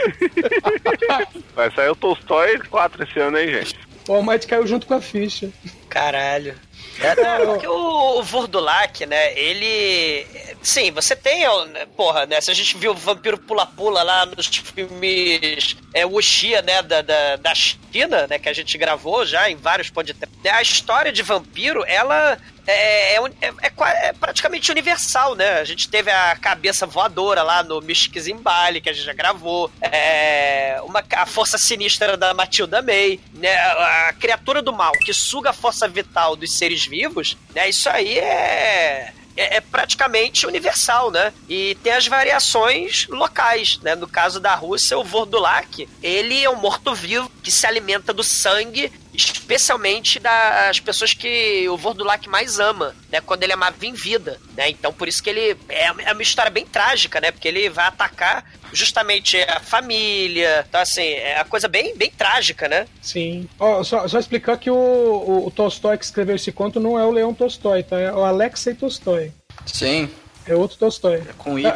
Vai 1.56 1.72
sair 1.72 1.90
o 1.90 1.96
Tolstói 1.96 2.60
4 2.60 3.04
esse 3.04 3.20
ano, 3.20 3.38
hein, 3.38 3.50
gente? 3.50 3.76
O 4.08 4.14
Almighty 4.14 4.48
caiu 4.48 4.68
junto 4.68 4.86
com 4.86 4.96
a 4.96 5.02
ficha. 5.02 5.50
Caralho. 5.90 6.56
É, 7.00 7.16
porque 7.46 7.68
o, 7.68 8.20
o 8.20 8.24
Vordulac, 8.24 9.06
né, 9.06 9.38
ele... 9.38 10.26
Sim, 10.62 10.92
você 10.92 11.16
tem, 11.16 11.42
né, 11.68 11.86
porra, 11.96 12.26
né, 12.26 12.42
se 12.42 12.52
a 12.52 12.54
gente 12.54 12.78
viu 12.78 12.92
o 12.92 12.96
Vampiro 12.96 13.38
Pula-Pula 13.38 14.04
lá 14.04 14.26
nos 14.26 14.48
filmes 14.48 15.78
é, 15.94 16.06
Wuxia, 16.06 16.62
né, 16.62 16.82
da, 16.82 17.02
da, 17.02 17.36
da 17.38 17.56
China, 17.56 18.28
né, 18.28 18.38
que 18.38 18.50
a 18.50 18.54
gente 18.54 18.78
gravou 18.78 19.26
já 19.26 19.50
em 19.50 19.56
vários 19.56 19.90
podcasts, 19.90 20.30
a 20.46 20.62
história 20.62 21.12
de 21.12 21.22
vampiro, 21.22 21.84
ela 21.88 22.38
é, 22.66 23.16
é, 23.16 23.18
é, 23.18 23.54
é, 23.62 24.08
é, 24.08 24.14
praticamente 24.14 24.72
universal, 24.72 25.36
né? 25.36 25.60
A 25.60 25.64
gente 25.64 25.90
teve 25.90 26.12
a 26.12 26.36
cabeça 26.36 26.86
voadora 26.86 27.44
lá 27.44 27.64
no 27.64 27.82
Mystic 27.82 28.20
Zimbali, 28.20 28.82
que 28.82 28.90
a 28.90 28.94
gente 28.94 29.06
já 29.06 29.14
gravou. 29.14 29.72
É, 29.82 30.80
uma, 30.84 31.04
a 31.16 31.26
força 31.26 31.58
sinistra 31.58 32.16
da 32.16 32.34
Matilda 32.34 32.82
May, 32.82 33.20
né? 33.34 33.56
A 33.56 34.14
criatura 34.14 34.62
do 34.62 34.72
mal 34.72 34.94
que 34.94 35.14
suga 35.14 35.50
a 35.50 35.54
força 35.54 35.88
vital 35.88 36.36
dos 36.36 36.58
seres 36.58 36.86
vivos, 36.86 37.38
né? 37.54 37.70
Isso 37.70 37.90
aí 37.90 38.18
é 38.20 39.14
é, 39.36 39.58
é, 39.58 39.62
praticamente 39.62 40.46
universal, 40.46 41.12
né? 41.12 41.34
E 41.50 41.76
tem 41.84 41.94
as 41.94 42.08
variações 42.08 43.08
locais, 43.10 43.80
né? 43.82 43.96
No 43.96 44.08
caso 44.08 44.40
da 44.40 44.54
Rússia, 44.56 44.98
o 44.98 45.04
Vordulak, 45.04 45.88
ele 46.02 46.44
é 46.44 46.50
um 46.50 46.56
morto-vivo 46.56 47.30
que 47.42 47.52
se 47.52 47.66
alimenta 47.66 48.14
do 48.14 48.24
sangue 48.24 48.92
especialmente 49.14 50.20
das 50.20 50.80
pessoas 50.80 51.14
que 51.14 51.68
o 51.70 51.78
Vordulak 51.78 52.28
mais 52.28 52.60
ama, 52.60 52.96
né? 53.12 53.22
Quando 53.22 53.44
ele 53.44 53.54
amava 53.54 53.86
em 53.86 53.94
vida, 53.94 54.40
né? 54.56 54.70
Então 54.70 54.92
por 54.92 55.08
isso 55.08 55.22
que 55.22 55.30
ele 55.30 55.58
é, 55.70 55.86
é 56.06 56.12
uma 56.12 56.22
história 56.22 56.52
bem 56.52 56.66
trágica, 56.66 57.22
né? 57.22 57.32
Porque 57.32 57.48
ele 57.48 57.70
vai 57.70 57.86
atacar 57.86 58.44
justamente 58.72 59.38
a 59.44 59.60
família, 59.60 60.66
então 60.68 60.82
assim, 60.82 61.04
é 61.04 61.36
uma 61.38 61.46
coisa 61.46 61.68
bem, 61.68 61.96
bem 61.96 62.10
trágica, 62.10 62.68
né? 62.68 62.88
Sim. 63.02 63.48
Oh, 63.60 63.84
só, 63.84 64.08
só 64.08 64.18
explicar 64.18 64.58
que 64.58 64.70
o, 64.70 64.76
o, 64.76 65.48
o 65.48 65.52
Tolstói 65.52 65.98
que 65.98 66.06
escreveu 66.06 66.36
esse 66.36 66.52
conto 66.52 66.80
não 66.80 67.00
é 67.00 67.06
o 67.06 67.12
Leão 67.12 67.34
Tolstói, 67.34 67.84
tá? 67.84 68.00
É 68.00 68.12
o 68.12 68.24
Alexei 68.24 68.74
Tolstói. 68.74 69.32
Sim. 69.66 70.10
É 70.46 70.56
outro 70.56 70.78
Tolstói. 70.78 71.16
É 71.16 71.34
com 71.38 71.58
Y. 71.58 71.70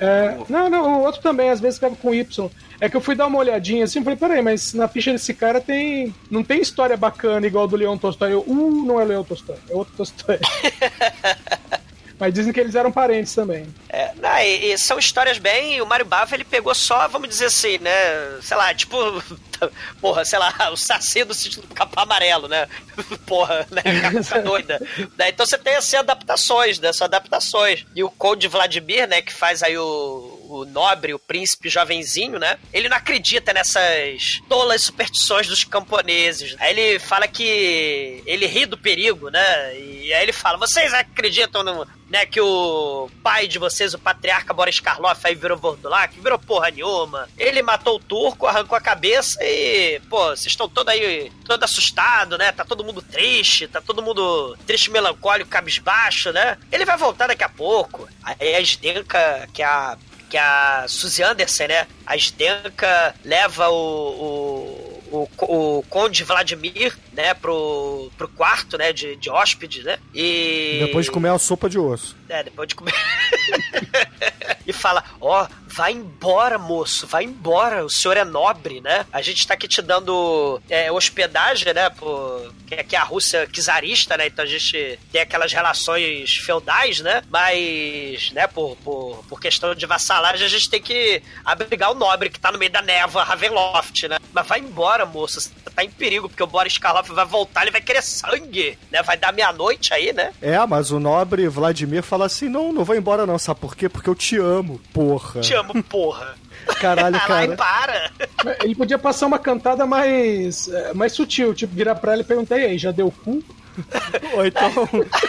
É, 0.00 0.04
é, 0.04 0.38
não, 0.48 0.68
não, 0.70 1.00
o 1.00 1.04
outro 1.04 1.20
também, 1.20 1.50
às 1.50 1.60
vezes 1.60 1.76
escreve 1.76 1.96
com 1.96 2.14
Y. 2.14 2.50
É 2.80 2.88
que 2.88 2.96
eu 2.96 3.00
fui 3.00 3.14
dar 3.14 3.26
uma 3.26 3.38
olhadinha 3.38 3.84
assim, 3.84 4.02
falei, 4.02 4.18
peraí, 4.18 4.42
mas 4.42 4.72
na 4.72 4.88
ficha 4.88 5.12
desse 5.12 5.34
cara 5.34 5.60
tem. 5.60 6.14
Não 6.30 6.42
tem 6.42 6.60
história 6.60 6.96
bacana 6.96 7.46
igual 7.46 7.66
do 7.66 7.76
Leon 7.76 7.98
Tolstói. 7.98 8.32
Eu, 8.32 8.44
uh, 8.46 8.84
não 8.86 9.00
é 9.00 9.04
Leon 9.04 9.24
Tolstói, 9.24 9.56
é 9.68 9.74
outro 9.74 9.94
Tolstói. 9.96 10.38
Mas 12.18 12.34
dizem 12.34 12.52
que 12.52 12.58
eles 12.60 12.74
eram 12.74 12.90
parentes 12.90 13.34
também. 13.34 13.66
É, 13.88 14.12
não, 14.16 14.38
e, 14.38 14.72
e 14.72 14.78
são 14.78 14.98
histórias 14.98 15.38
bem. 15.38 15.80
O 15.80 15.86
Mario 15.86 16.04
Bava 16.06 16.34
ele 16.34 16.44
pegou 16.44 16.74
só, 16.74 17.06
vamos 17.06 17.28
dizer 17.28 17.46
assim, 17.46 17.78
né? 17.78 17.90
Sei 18.42 18.56
lá, 18.56 18.74
tipo. 18.74 18.96
Porra, 20.00 20.24
sei 20.24 20.38
lá, 20.38 20.70
o 20.72 20.76
Saci 20.76 21.24
do 21.24 21.34
sítio 21.34 21.62
do 21.62 21.74
Capão 21.74 22.02
Amarelo, 22.02 22.48
né? 22.48 22.68
Porra, 23.26 23.66
né? 23.70 23.82
Cabeça 24.00 24.40
doida. 24.42 24.80
né? 25.16 25.28
Então 25.28 25.44
você 25.44 25.58
tem 25.58 25.74
assim 25.76 25.96
adaptações, 25.96 26.78
né? 26.78 26.92
São 26.92 27.06
adaptações. 27.06 27.84
E 27.94 28.02
o 28.02 28.10
Code 28.10 28.48
Vladimir, 28.48 29.08
né? 29.08 29.22
Que 29.22 29.32
faz 29.32 29.62
aí 29.62 29.76
o 29.76 30.37
o 30.48 30.64
nobre, 30.64 31.14
o 31.14 31.18
príncipe 31.18 31.68
jovenzinho, 31.68 32.38
né? 32.38 32.58
Ele 32.72 32.88
não 32.88 32.96
acredita 32.96 33.52
nessas 33.52 34.40
tolas 34.48 34.82
superstições 34.82 35.46
dos 35.46 35.64
camponeses. 35.64 36.56
Aí 36.58 36.70
ele 36.78 36.98
fala 36.98 37.28
que 37.28 38.22
ele 38.26 38.46
ri 38.46 38.66
do 38.66 38.78
perigo, 38.78 39.30
né? 39.30 39.78
E 39.78 40.12
aí 40.12 40.22
ele 40.22 40.32
fala: 40.32 40.58
vocês 40.58 40.92
acreditam 40.94 41.62
no, 41.62 41.86
né, 42.08 42.24
que 42.24 42.40
o 42.40 43.10
pai 43.22 43.46
de 43.46 43.58
vocês, 43.58 43.92
o 43.92 43.98
patriarca 43.98 44.54
Boris 44.54 44.80
Karloff, 44.80 45.26
aí 45.26 45.34
virou 45.34 45.58
Vordulac, 45.58 46.18
virou 46.18 46.38
porra 46.38 46.70
nenhuma. 46.70 47.28
Ele 47.36 47.62
matou 47.62 47.96
o 47.96 48.00
turco, 48.00 48.46
arrancou 48.46 48.76
a 48.76 48.80
cabeça 48.80 49.38
e, 49.42 50.00
pô, 50.08 50.28
vocês 50.28 50.46
estão 50.46 50.68
todos 50.68 50.92
aí, 50.92 51.30
todo 51.44 51.62
assustado, 51.62 52.38
né? 52.38 52.50
Tá 52.52 52.64
todo 52.64 52.84
mundo 52.84 53.02
triste, 53.02 53.68
tá 53.68 53.80
todo 53.80 54.02
mundo 54.02 54.56
triste, 54.66 54.90
melancólico, 54.90 55.50
cabisbaixo, 55.50 56.32
né? 56.32 56.56
Ele 56.72 56.84
vai 56.84 56.96
voltar 56.96 57.26
daqui 57.26 57.44
a 57.44 57.48
pouco. 57.48 58.08
Aí 58.22 58.54
a 58.54 58.62
Zdenka, 58.62 59.48
que 59.52 59.62
é 59.62 59.66
a 59.66 59.98
que 60.28 60.36
a 60.36 60.86
Suzy 60.88 61.22
Anderson, 61.22 61.66
né? 61.66 61.86
A 62.06 62.16
Zdenka 62.16 63.14
leva 63.24 63.68
o, 63.68 63.74
o 63.74 64.98
o, 65.10 65.28
o 65.38 65.82
Conde 65.88 66.22
Vladimir, 66.24 66.96
né, 67.12 67.34
pro, 67.34 68.10
pro 68.16 68.28
quarto, 68.28 68.76
né, 68.76 68.92
de, 68.92 69.16
de 69.16 69.30
hóspede, 69.30 69.82
né? 69.82 69.98
E. 70.14 70.80
Depois 70.86 71.06
de 71.06 71.12
comer 71.12 71.30
uma 71.30 71.38
sopa 71.38 71.68
de 71.68 71.78
osso. 71.78 72.16
É, 72.28 72.42
depois 72.42 72.68
de 72.68 72.74
comer. 72.74 72.94
e 74.66 74.72
fala: 74.72 75.02
Ó, 75.20 75.42
oh, 75.42 75.48
vai 75.66 75.92
embora, 75.92 76.58
moço, 76.58 77.06
vai 77.06 77.24
embora, 77.24 77.84
o 77.84 77.90
senhor 77.90 78.16
é 78.16 78.24
nobre, 78.24 78.80
né? 78.80 79.06
A 79.12 79.22
gente 79.22 79.46
tá 79.46 79.54
aqui 79.54 79.68
te 79.68 79.80
dando 79.80 80.60
é, 80.68 80.90
hospedagem, 80.90 81.72
né? 81.72 81.88
Por... 81.88 82.52
Que 82.66 82.74
aqui 82.74 82.96
é 82.96 82.98
a 82.98 83.04
Rússia 83.04 83.48
czarista, 83.50 84.16
né? 84.16 84.26
Então 84.26 84.44
a 84.44 84.48
gente 84.48 84.98
tem 85.10 85.22
aquelas 85.22 85.52
relações 85.52 86.36
feudais, 86.36 87.00
né? 87.00 87.22
Mas, 87.30 88.30
né, 88.32 88.46
por, 88.46 88.76
por, 88.84 89.24
por 89.28 89.40
questão 89.40 89.74
de 89.74 89.86
vassalagem, 89.86 90.44
a 90.44 90.50
gente 90.50 90.68
tem 90.68 90.82
que 90.82 91.22
abrigar 91.44 91.92
o 91.92 91.94
nobre 91.94 92.28
que 92.28 92.40
tá 92.40 92.52
no 92.52 92.58
meio 92.58 92.72
da 92.72 92.82
névoa, 92.82 93.24
Ravenloft, 93.24 94.08
né? 94.08 94.18
Mas 94.32 94.46
vai 94.46 94.60
embora, 94.60 95.06
moço, 95.06 95.40
você 95.40 95.50
tá 95.74 95.84
em 95.84 95.90
perigo, 95.90 96.28
porque 96.28 96.42
o 96.42 96.46
Boris 96.46 96.76
Karloff 96.76 97.10
vai 97.12 97.24
voltar, 97.24 97.62
ele 97.62 97.70
vai 97.70 97.80
querer 97.80 98.02
sangue, 98.02 98.76
né? 98.90 99.02
Vai 99.02 99.16
dar 99.16 99.32
meia-noite 99.32 99.94
aí, 99.94 100.12
né? 100.12 100.32
É, 100.42 100.58
mas 100.66 100.90
o 100.90 101.00
nobre 101.00 101.48
Vladimir 101.48 102.02
fala 102.18 102.26
assim: 102.26 102.48
não, 102.48 102.72
não 102.72 102.84
vou 102.84 102.96
embora 102.96 103.24
não, 103.24 103.38
sabe 103.38 103.60
por 103.60 103.76
quê? 103.76 103.88
Porque 103.88 104.10
eu 104.10 104.14
te 104.14 104.36
amo, 104.36 104.80
porra. 104.92 105.40
Te 105.40 105.54
amo, 105.54 105.82
porra. 105.84 106.34
Caralho, 106.80 107.18
cara. 107.26 107.34
Ai, 107.34 107.56
para. 107.56 108.10
Ele 108.62 108.74
podia 108.74 108.98
passar 108.98 109.26
uma 109.26 109.38
cantada 109.38 109.86
mais, 109.86 110.68
é, 110.68 110.92
mais 110.92 111.12
sutil, 111.12 111.54
tipo, 111.54 111.74
virar 111.74 111.94
pra 111.94 112.12
ela 112.12 112.22
e 112.22 112.24
perguntar, 112.24 112.58
e 112.58 112.64
aí, 112.64 112.78
já 112.78 112.90
deu 112.90 113.10
cu? 113.10 113.42
Ou 114.34 114.44
então, 114.44 114.72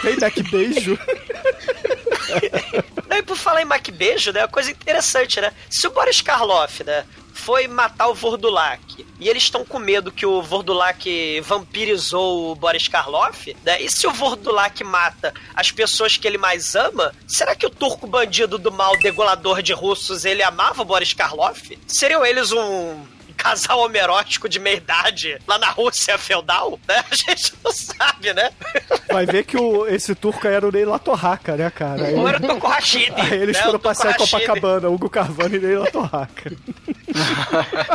tem 0.02 0.18
Mac 0.18 0.34
beijo? 0.50 0.98
Não, 3.08 3.16
e 3.16 3.22
por 3.22 3.36
falar 3.36 3.62
em 3.62 3.64
Mac 3.64 3.88
beijo, 3.90 4.32
né, 4.32 4.42
uma 4.42 4.48
coisa 4.48 4.70
interessante, 4.70 5.40
né? 5.40 5.52
Se 5.68 5.86
o 5.86 5.90
Boris 5.90 6.20
Karloff, 6.20 6.84
né, 6.84 7.04
foi 7.32 7.66
matar 7.66 8.08
o 8.08 8.14
Vordulak. 8.14 9.06
E 9.18 9.28
eles 9.28 9.44
estão 9.44 9.64
com 9.64 9.78
medo 9.78 10.12
que 10.12 10.26
o 10.26 10.42
Vordulak 10.42 11.40
vampirizou 11.40 12.52
o 12.52 12.54
Boris 12.54 12.88
Karloff, 12.88 13.56
né? 13.64 13.80
E 13.80 13.90
se 13.90 14.06
o 14.06 14.12
Vordulak 14.12 14.82
mata 14.84 15.32
as 15.54 15.70
pessoas 15.70 16.16
que 16.16 16.26
ele 16.26 16.38
mais 16.38 16.74
ama, 16.74 17.14
será 17.26 17.54
que 17.54 17.66
o 17.66 17.70
turco 17.70 18.06
bandido 18.06 18.58
do 18.58 18.70
mal 18.70 18.96
degolador 18.96 19.62
de 19.62 19.72
russos, 19.72 20.24
ele 20.24 20.42
amava 20.42 20.82
o 20.82 20.84
Boris 20.84 21.12
Karloff? 21.12 21.78
Seriam 21.86 22.24
eles 22.24 22.52
um 22.52 23.04
casal 23.40 23.80
homerótico 23.80 24.48
de 24.48 24.58
meia 24.58 24.76
idade 24.76 25.38
lá 25.46 25.58
na 25.58 25.70
Rússia 25.70 26.18
feudal, 26.18 26.78
né? 26.86 27.02
A 27.10 27.14
gente 27.14 27.54
não 27.64 27.72
sabe, 27.72 28.32
né? 28.34 28.50
Vai 29.10 29.24
ver 29.26 29.44
que 29.44 29.56
o, 29.56 29.86
esse 29.86 30.14
turco 30.14 30.46
era 30.46 30.66
o 30.66 30.70
Ney 30.70 30.84
Latorraca, 30.84 31.56
né, 31.56 31.70
cara? 31.70 32.04
Aí, 32.04 32.14
era 32.14 32.54
o 32.54 32.58
Rashid. 32.58 33.12
Aí 33.16 33.34
eles 33.34 33.56
né? 33.56 33.62
foram 33.62 33.78
passear 33.78 34.16
Copacabana, 34.16 34.88
Hugo 34.88 35.08
Carvana 35.08 35.56
e 35.56 35.58
Ney 35.58 35.76
Latorraca. 35.76 36.52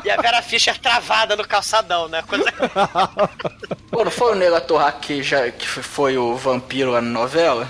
e 0.03 0.09
a 0.09 0.21
Vera 0.21 0.41
Fischer 0.41 0.77
travada 0.79 1.35
no 1.35 1.47
calçadão, 1.47 2.07
né? 2.07 2.23
Coisa... 2.23 2.45
Pô, 3.91 4.03
não 4.03 4.11
foi 4.11 4.31
o 4.33 4.35
Ney 4.35 4.49
Latorraca 4.49 4.99
que, 4.99 5.21
já, 5.21 5.51
que 5.51 5.67
foi 5.67 6.17
o 6.17 6.35
vampiro 6.35 6.93
na 6.93 7.01
novela? 7.01 7.69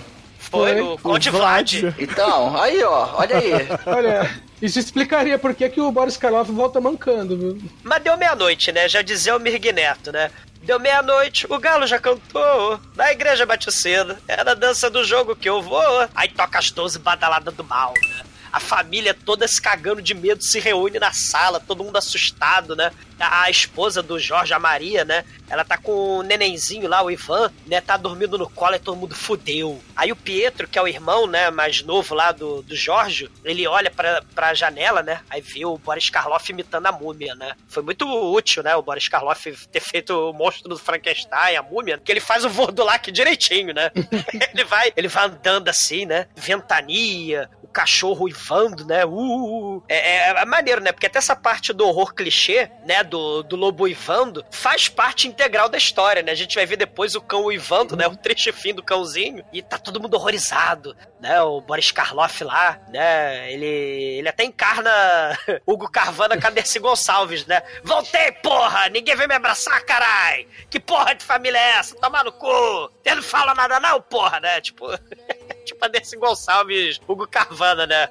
Foi, 0.50 0.80
o 0.80 0.98
Conde 1.00 1.30
Vlad. 1.30 1.74
Então, 1.98 2.56
aí 2.58 2.82
ó, 2.84 3.10
olha 3.16 3.38
aí. 3.38 3.52
Olha, 3.86 4.32
isso 4.62 4.80
explicaria 4.80 5.38
por 5.38 5.54
que, 5.54 5.70
que 5.70 5.82
o 5.82 5.92
Boris 5.92 6.18
Karloff 6.18 6.52
volta 6.52 6.80
mancando, 6.80 7.38
viu? 7.38 7.62
Mas 7.84 8.04
deu 8.04 8.18
meia-noite, 8.18 8.72
né? 8.72 8.88
Já 8.88 9.02
dizia 9.02 9.36
o 9.36 9.40
Mirg 9.40 9.72
Neto, 9.72 10.12
né? 10.12 10.32
Deu 10.64 10.80
meia-noite, 10.80 11.46
o 11.50 11.60
galo 11.60 11.86
já 11.86 12.00
cantou, 12.00 12.80
na 12.96 13.12
igreja 13.12 13.46
bate 13.46 13.72
cedo, 13.72 14.18
é 14.28 14.44
na 14.44 14.56
dança 14.56 14.90
do 14.90 15.04
jogo 15.04 15.36
que 15.36 15.48
eu 15.48 15.62
vou. 15.62 16.10
Aí 16.16 16.30
toca 16.30 16.58
as 16.58 16.72
12 16.72 17.00
badaladas 17.00 17.54
do 17.54 17.64
mal, 17.64 17.94
né? 17.94 18.24
a 18.56 18.60
família 18.62 19.14
toda 19.14 19.46
se 19.50 19.62
cagando 19.62 20.02
de 20.02 20.14
medo 20.14 20.42
se 20.42 20.62
reúne 20.62 20.98
na 20.98 21.12
sala, 21.12 21.60
todo 21.60 21.84
mundo 21.84 21.98
assustado, 21.98 22.74
né? 22.74 22.90
A, 23.20 23.50
esposa 23.50 24.02
do 24.02 24.20
Jorge, 24.20 24.54
a 24.54 24.60
Maria, 24.60 25.06
né? 25.06 25.24
Ela 25.50 25.64
tá 25.64 25.78
com 25.78 26.18
o 26.18 26.24
nenenzinho 26.24 26.88
lá, 26.88 27.04
o 27.04 27.12
Ivan, 27.12 27.52
né? 27.66 27.80
Tá 27.80 27.98
dormindo 27.98 28.38
no 28.38 28.50
colo 28.50 28.76
e 28.76 28.80
todo 28.80 28.98
mundo 28.98 29.16
fudeu. 29.16 29.82
Aí 29.96 30.12
o 30.12 30.16
Pietro, 30.16 30.68
que 30.68 30.78
é 30.78 30.82
o 30.82 30.88
irmão, 30.88 31.28
né? 31.28 31.50
Mais 31.50 31.82
novo 31.82 32.14
lá 32.14 32.32
do, 32.32 32.62
do 32.62 32.76
Jorge, 32.76 33.30
ele 33.44 33.68
olha 33.68 33.90
pra, 33.90 34.22
pra 34.34 34.54
janela, 34.54 35.02
né? 35.02 35.22
Aí 35.30 35.42
vê 35.42 35.66
o 35.66 35.78
Boris 35.78 36.10
Karloff 36.10 36.52
imitando 36.52 36.88
a 36.88 36.92
múmia, 36.92 37.36
né? 37.36 37.54
Foi 37.68 37.84
muito 37.84 38.06
útil, 38.06 38.64
né? 38.64 38.76
O 38.76 38.82
Boris 38.82 39.08
Karloff 39.08 39.68
ter 39.68 39.80
feito 39.80 40.30
o 40.30 40.34
monstro 40.34 40.68
do 40.68 40.78
Frankenstein, 40.78 41.56
a 41.56 41.62
múmia, 41.64 41.98
que 41.98 42.12
ele 42.12 42.20
faz 42.20 42.44
o 42.44 42.50
Vordulac 42.50 43.12
direitinho, 43.12 43.74
né? 43.74 43.92
ele 44.54 44.64
vai, 44.64 44.92
ele 44.96 45.08
vai 45.08 45.26
andando 45.26 45.70
assim, 45.70 46.06
né? 46.06 46.28
Ventania, 46.36 47.50
cachorro 47.76 48.24
uivando, 48.24 48.86
né? 48.86 49.04
Uh, 49.04 49.12
uh, 49.12 49.78
uh, 49.78 49.84
é, 49.90 49.98
é, 49.98 50.30
é, 50.30 50.46
maneiro, 50.46 50.80
né? 50.82 50.94
Porque 50.94 51.08
até 51.08 51.20
essa 51.20 51.36
parte 51.36 51.74
do 51.74 51.86
horror 51.86 52.14
clichê, 52.14 52.72
né? 52.86 53.04
Do, 53.06 53.44
do 53.44 53.56
lobo 53.56 53.84
uivando, 53.84 54.44
faz 54.50 54.88
parte 54.88 55.28
integral 55.28 55.70
da 55.70 55.78
história, 55.78 56.22
né? 56.22 56.32
A 56.32 56.36
gente 56.36 56.56
vai 56.56 56.66
ver 56.66 56.78
depois 56.78 57.16
o 57.16 57.22
cão 57.22 57.46
uivando, 57.46 57.96
né? 57.96 58.08
O 58.08 58.18
triste 58.18 58.52
fim 58.52 58.74
do 58.74 58.84
cãozinho. 58.84 59.44
E 59.54 59.62
tá 59.62 59.78
todo 59.78 60.02
mundo 60.02 60.16
horrorizado, 60.16 60.96
né? 61.20 61.42
O 61.42 61.62
Boris 61.62 61.92
Karloff 61.92 62.44
lá, 62.44 62.80
né? 62.90 63.52
Ele, 63.52 63.66
ele 63.66 64.30
até 64.30 64.44
encarna 64.44 64.92
Hugo 65.66 65.90
Carvana 65.90 66.36
Dercy 66.56 66.80
Gonçalves, 66.80 67.46
né? 67.46 67.62
Voltei, 67.84 68.32
porra! 68.32 68.90
Ninguém 68.90 69.16
vem 69.16 69.28
me 69.28 69.36
abraçar, 69.36 69.84
carai! 69.84 70.48
Que 70.70 70.80
porra 70.80 71.14
de 71.14 71.24
família 71.24 71.58
é 71.58 71.78
essa? 71.78 71.96
Tomar 71.98 72.24
no 72.24 72.32
cu! 72.32 72.92
Ele 73.04 73.16
não 73.16 73.24
fala 73.24 73.54
nada 73.54 73.80
não, 73.80 74.02
porra, 74.02 74.40
né? 74.40 74.62
Tipo... 74.62 74.88
tipo 75.66 75.84
a 75.84 75.88
Dercy 75.88 76.16
Gonçalves, 76.18 77.00
Hugo 77.08 77.28
Carvana, 77.28 77.86
né? 77.86 78.10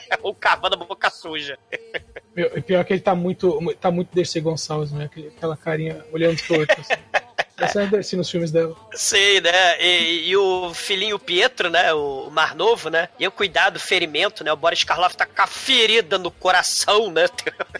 o 0.22 0.34
Carvana 0.34 0.76
boca 0.76 1.10
suja. 1.10 1.58
Meu, 2.34 2.50
pior 2.62 2.84
que 2.84 2.92
ele 2.92 3.00
tá 3.00 3.14
muito, 3.14 3.58
tá 3.80 3.90
muito 3.90 4.14
Dercy 4.14 4.40
Gonçalves, 4.40 4.92
né? 4.92 5.10
Aquela 5.36 5.56
carinha 5.56 6.04
olhando 6.12 6.42
pro 6.42 6.60
outro. 6.60 6.80
Assim. 6.80 6.94
Essa 7.56 7.82
é 7.82 7.84
a 7.84 7.86
Dercy 7.86 8.16
nos 8.16 8.28
filmes 8.28 8.50
dela. 8.50 8.74
Sim, 8.92 9.40
né? 9.40 9.80
E, 9.80 10.28
e, 10.28 10.36
o 10.36 10.74
filhinho 10.74 11.18
Pietro, 11.18 11.70
né? 11.70 11.92
O 11.94 12.28
Mar 12.30 12.54
Novo, 12.54 12.90
né? 12.90 13.08
E 13.18 13.26
o 13.26 13.30
cuidado, 13.30 13.78
ferimento, 13.78 14.42
né? 14.42 14.52
O 14.52 14.56
Boris 14.56 14.82
Karloff 14.82 15.16
tá 15.16 15.24
com 15.24 15.42
a 15.42 15.46
ferida 15.46 16.18
no 16.18 16.32
coração, 16.32 17.10
né? 17.12 17.26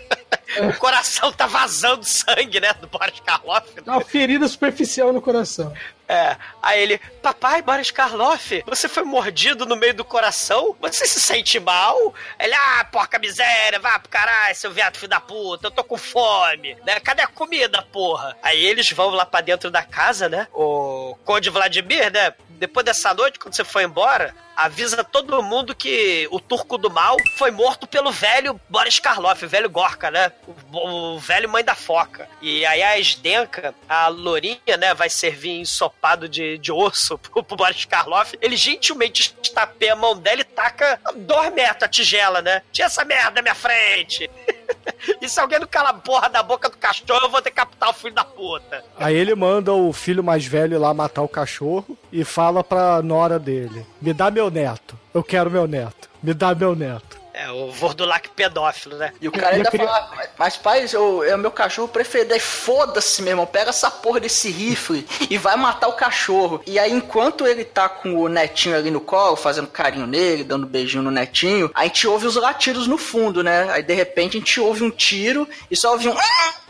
o 0.63 0.79
coração 0.79 1.33
tá 1.33 1.47
vazando 1.47 2.05
sangue, 2.05 2.61
né? 2.61 2.73
Do 2.75 2.87
Boris 2.87 3.19
Karloff. 3.21 3.69
Uma 3.85 4.01
ferida 4.01 4.47
superficial 4.47 5.13
no 5.13 5.21
coração. 5.21 5.73
É. 6.09 6.37
Aí 6.63 6.83
ele, 6.83 6.99
papai, 7.23 7.63
Boris 7.63 7.91
Karloff, 7.91 8.63
você 8.67 8.89
foi 8.89 9.05
mordido 9.05 9.65
no 9.65 9.77
meio 9.77 9.95
do 9.95 10.05
coração? 10.05 10.77
Você 10.81 11.07
se 11.07 11.21
sente 11.21 11.59
mal? 11.59 12.15
Ele, 12.39 12.55
ah, 12.55 12.85
porca 12.91 13.19
miséria, 13.19 13.79
vá 13.79 13.99
pro 13.99 14.11
caralho, 14.11 14.55
seu 14.55 14.71
viado 14.71 14.97
filho 14.97 15.09
da 15.09 15.21
puta, 15.21 15.67
eu 15.67 15.71
tô 15.71 15.83
com 15.83 15.97
fome, 15.97 16.77
né? 16.85 17.01
Cadê 17.01 17.23
a 17.23 17.27
comida, 17.27 17.83
porra? 17.91 18.37
Aí 18.43 18.65
eles 18.65 18.91
vão 18.91 19.11
lá 19.11 19.25
pra 19.25 19.41
dentro 19.41 19.71
da 19.71 19.83
casa, 19.83 20.29
né? 20.29 20.47
O 20.53 21.17
Conde 21.25 21.49
Vladimir, 21.51 22.13
né? 22.13 22.35
depois 22.59 22.85
dessa 22.87 23.13
noite, 23.13 23.39
quando 23.39 23.55
você 23.55 23.65
foi 23.65 23.85
embora, 23.85 24.35
avisa 24.57 25.03
todo 25.03 25.43
mundo 25.43 25.75
que 25.75 26.29
o 26.31 26.41
turco 26.41 26.79
do 26.79 26.91
mal 26.91 27.17
foi 27.37 27.51
morto 27.51 27.87
pelo 27.87 28.11
velho 28.13 28.61
Boris 28.69 28.99
Karloff, 28.99 29.45
o 29.45 29.49
velho 29.49 29.69
Gorka, 29.69 30.11
né? 30.11 30.33
O, 30.73 31.15
o 31.15 31.19
velho 31.19 31.49
mãe 31.49 31.65
da 31.65 31.75
foca. 31.75 32.29
E 32.41 32.65
aí 32.67 32.83
a 32.83 33.01
Sdenka, 33.01 33.75
a 33.89 34.09
lourinha, 34.09 34.77
né, 34.79 34.95
vai 34.95 35.11
servir 35.11 35.61
ensopado 35.61 36.29
de, 36.29 36.59
de 36.59 36.73
osso 36.73 37.19
pro, 37.31 37.43
pro 37.43 37.57
Boris 37.57 37.85
Karloff. 37.85 38.37
Ele 38.41 38.57
gentilmente 38.57 39.35
estapeia 39.43 39.95
a 39.95 39.97
mão 39.97 40.17
dela 40.17 40.41
e 40.41 40.45
taca 40.45 41.01
dois 41.17 41.53
metros 41.53 41.83
a 41.85 41.89
tigela, 41.89 42.41
né? 42.41 42.63
Tinha 42.73 42.87
essa 42.87 43.05
merda 43.05 43.33
na 43.33 43.43
minha 43.43 43.55
frente. 43.55 44.31
e 45.21 45.29
se 45.29 45.41
alguém 45.41 45.59
não 45.59 45.67
cala 45.67 45.91
a 45.91 45.95
porra 45.95 46.29
da 46.29 46.43
boca 46.43 46.69
do 46.69 46.77
cachorro, 46.77 47.25
eu 47.25 47.31
vou 47.31 47.41
decapitar 47.41 47.64
o 47.64 47.64
filho 48.05 48.15
da 48.15 48.25
puta. 48.25 48.85
Aí 48.99 49.17
ele 49.17 49.35
manda 49.35 49.73
o 49.73 49.93
filho 49.93 50.23
mais 50.23 50.45
velho 50.45 50.79
lá 50.79 50.93
matar 50.93 51.23
o 51.23 51.29
cachorro 51.29 51.97
e 52.13 52.25
fala 52.25 52.63
pra 52.63 53.03
nora 53.03 53.39
dele: 53.39 53.87
Me 54.01 54.13
dá 54.13 54.31
meu 54.31 54.51
neto. 54.51 54.99
Eu 55.13 55.23
quero 55.23 55.51
meu 55.51 55.67
neto. 55.67 56.09
Me 56.23 56.35
dá 56.35 56.55
meu 56.55 56.75
neto. 56.75 57.25
É, 57.37 57.51
o 57.51 57.73
Vordulac 57.73 58.31
pedófilo, 58.31 58.97
né? 58.97 59.13
E 59.21 59.27
o 59.27 59.33
cara 59.33 59.57
ainda 59.57 59.69
queria... 59.69 59.89
fala, 59.89 60.29
mas 60.39 60.57
pai, 60.57 60.87
eu, 60.93 61.25
é 61.25 61.35
o 61.35 61.39
meu 61.39 61.51
cachorro 61.51 61.89
preferido. 61.89 62.33
Aí 62.33 62.39
foda-se, 62.39 63.23
meu 63.23 63.33
irmão, 63.33 63.45
pega 63.45 63.71
essa 63.71 63.91
porra 63.91 64.21
desse 64.21 64.51
rifle 64.51 65.05
e 65.29 65.37
vai 65.37 65.57
matar 65.57 65.89
o 65.89 65.95
cachorro. 65.95 66.63
E 66.65 66.79
aí, 66.79 66.93
enquanto 66.93 67.45
ele 67.45 67.65
tá 67.65 67.89
com 67.89 68.21
o 68.21 68.29
netinho 68.29 68.77
ali 68.77 68.89
no 68.89 69.01
colo, 69.01 69.35
fazendo 69.35 69.67
carinho 69.67 70.07
nele, 70.07 70.45
dando 70.45 70.65
beijinho 70.65 71.03
no 71.03 71.11
netinho, 71.11 71.73
a 71.75 71.83
gente 71.83 72.07
ouve 72.07 72.25
os 72.25 72.37
latidos 72.37 72.87
no 72.87 72.97
fundo, 72.97 73.43
né? 73.43 73.69
Aí 73.73 73.83
de 73.83 73.95
repente 73.95 74.37
a 74.37 74.41
gente 74.41 74.61
ouve 74.61 74.85
um 74.85 74.91
tiro 74.91 75.49
e 75.69 75.77
só 75.77 75.91
ouve 75.91 76.09
um. 76.09 76.15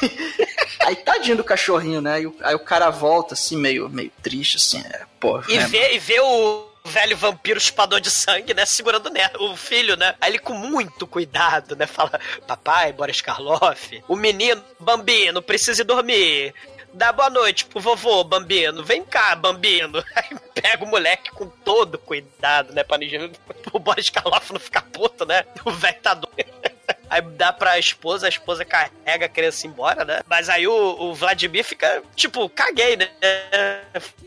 aí 0.80 0.96
tadinho 0.96 1.36
do 1.36 1.44
cachorrinho, 1.44 2.00
né? 2.00 2.14
Aí 2.14 2.26
o, 2.26 2.34
aí 2.42 2.54
o 2.54 2.60
cara 2.60 2.90
volta 2.90 3.34
assim, 3.34 3.56
meio, 3.56 3.88
meio 3.88 4.10
triste, 4.22 4.56
assim, 4.56 4.80
é, 4.80 5.02
porra. 5.18 5.44
E, 5.48 5.56
é, 5.56 5.66
vê, 5.66 5.94
e 5.94 5.98
vê 5.98 6.20
o 6.20 6.68
velho 6.84 7.16
vampiro 7.16 7.60
chupador 7.60 8.00
de 8.00 8.10
sangue, 8.10 8.54
né? 8.54 8.64
Segurando 8.66 9.10
o 9.38 9.56
filho, 9.56 9.96
né? 9.96 10.14
Aí 10.20 10.32
ele 10.32 10.38
com 10.38 10.54
muito 10.54 11.06
cuidado, 11.06 11.76
né? 11.76 11.86
Fala, 11.86 12.18
papai, 12.46 12.92
Boris 12.92 13.20
Karloff, 13.20 14.02
o 14.08 14.16
menino, 14.16 14.62
Bambino, 14.78 15.42
precisa 15.42 15.82
ir 15.82 15.84
dormir. 15.84 16.54
Dá 16.92 17.12
boa 17.12 17.30
noite 17.30 17.66
pro 17.66 17.80
vovô, 17.80 18.24
Bambino. 18.24 18.82
Vem 18.82 19.04
cá, 19.04 19.36
Bambino. 19.36 20.02
Aí 20.16 20.36
pega 20.54 20.84
o 20.84 20.88
moleque 20.88 21.30
com 21.30 21.46
todo 21.46 21.98
cuidado, 21.98 22.72
né? 22.72 22.82
Pra 22.82 22.98
o 23.72 23.78
Boris 23.78 24.10
Karloff 24.10 24.52
não 24.52 24.58
ficar 24.58 24.82
puto, 24.82 25.24
né? 25.24 25.44
O 25.64 25.70
velho 25.70 26.00
tá 26.02 26.14
doido. 26.14 26.69
Aí 27.10 27.20
dá 27.20 27.52
pra 27.52 27.76
esposa, 27.76 28.26
a 28.26 28.28
esposa 28.28 28.64
carrega 28.64 29.26
a 29.26 29.28
criança 29.28 29.66
embora, 29.66 30.04
né? 30.04 30.20
Mas 30.28 30.48
aí 30.48 30.68
o, 30.68 30.72
o 30.72 31.12
Vladimir 31.12 31.64
fica, 31.64 32.04
tipo, 32.14 32.48
caguei, 32.48 32.96
né? 32.96 33.08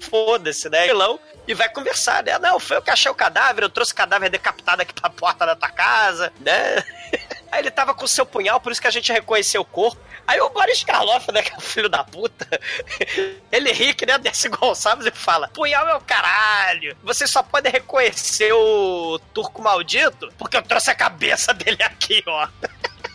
Foda-se, 0.01 0.69
né? 0.69 0.85
Vilão 0.85 1.17
e 1.47 1.53
vai 1.53 1.69
conversar, 1.69 2.23
né? 2.23 2.37
Não, 2.39 2.59
foi 2.59 2.77
eu 2.77 2.81
que 2.81 2.91
achei 2.91 3.11
o 3.11 3.15
cadáver, 3.15 3.63
eu 3.63 3.69
trouxe 3.69 3.93
o 3.93 3.95
cadáver 3.95 4.29
decapitado 4.29 4.81
aqui 4.81 4.93
pra 4.93 5.09
porta 5.09 5.45
da 5.45 5.55
tua 5.55 5.69
casa, 5.69 6.31
né? 6.39 6.83
Aí 7.53 7.59
ele 7.59 7.69
tava 7.69 7.93
com 7.93 8.03
o 8.03 8.07
seu 8.07 8.25
punhal, 8.25 8.59
por 8.59 8.71
isso 8.71 8.81
que 8.81 8.87
a 8.87 8.91
gente 8.91 9.13
reconheceu 9.13 9.61
o 9.61 9.65
corpo. 9.65 10.01
Aí 10.25 10.41
o 10.41 10.49
Boris 10.49 10.83
Karloff, 10.83 11.31
né, 11.31 11.39
que 11.43 11.53
é 11.53 11.57
o 11.57 11.61
filho 11.61 11.87
da 11.87 12.03
puta, 12.03 12.47
ele 13.51 13.71
ri 13.71 13.93
que 13.93 14.07
nem 14.07 14.15
a 14.15 14.17
Desi 14.17 14.49
Gonçalves 14.49 15.05
e 15.05 15.11
fala: 15.11 15.49
Punhal 15.49 15.87
é 15.87 15.93
o 15.93 16.01
caralho. 16.01 16.97
Você 17.03 17.27
só 17.27 17.43
pode 17.43 17.69
reconhecer 17.69 18.51
o 18.51 19.19
turco 19.35 19.61
maldito 19.61 20.33
porque 20.35 20.57
eu 20.57 20.63
trouxe 20.63 20.89
a 20.89 20.95
cabeça 20.95 21.53
dele 21.53 21.83
aqui, 21.83 22.23
ó. 22.25 22.47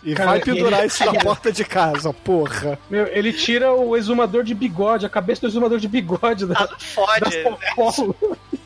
E 0.01 0.15
Cara, 0.15 0.29
vai 0.29 0.39
pendurar 0.39 0.79
ele... 0.79 0.87
isso 0.87 1.03
na 1.03 1.13
porta 1.15 1.51
de 1.51 1.65
casa, 1.65 2.13
porra. 2.13 2.79
Meu, 2.89 3.07
ele 3.07 3.33
tira 3.33 3.73
o 3.73 3.97
exumador 3.97 4.45
de 4.45 4.53
bigode, 4.53 5.05
a 5.05 5.09
cabeça 5.09 5.41
do 5.41 5.47
exumador 5.47 5.79
de 5.79 5.87
bigode 5.89 6.45
da, 6.45 6.63
ah, 6.63 6.79
fode. 6.79 7.35
É, 7.35 7.43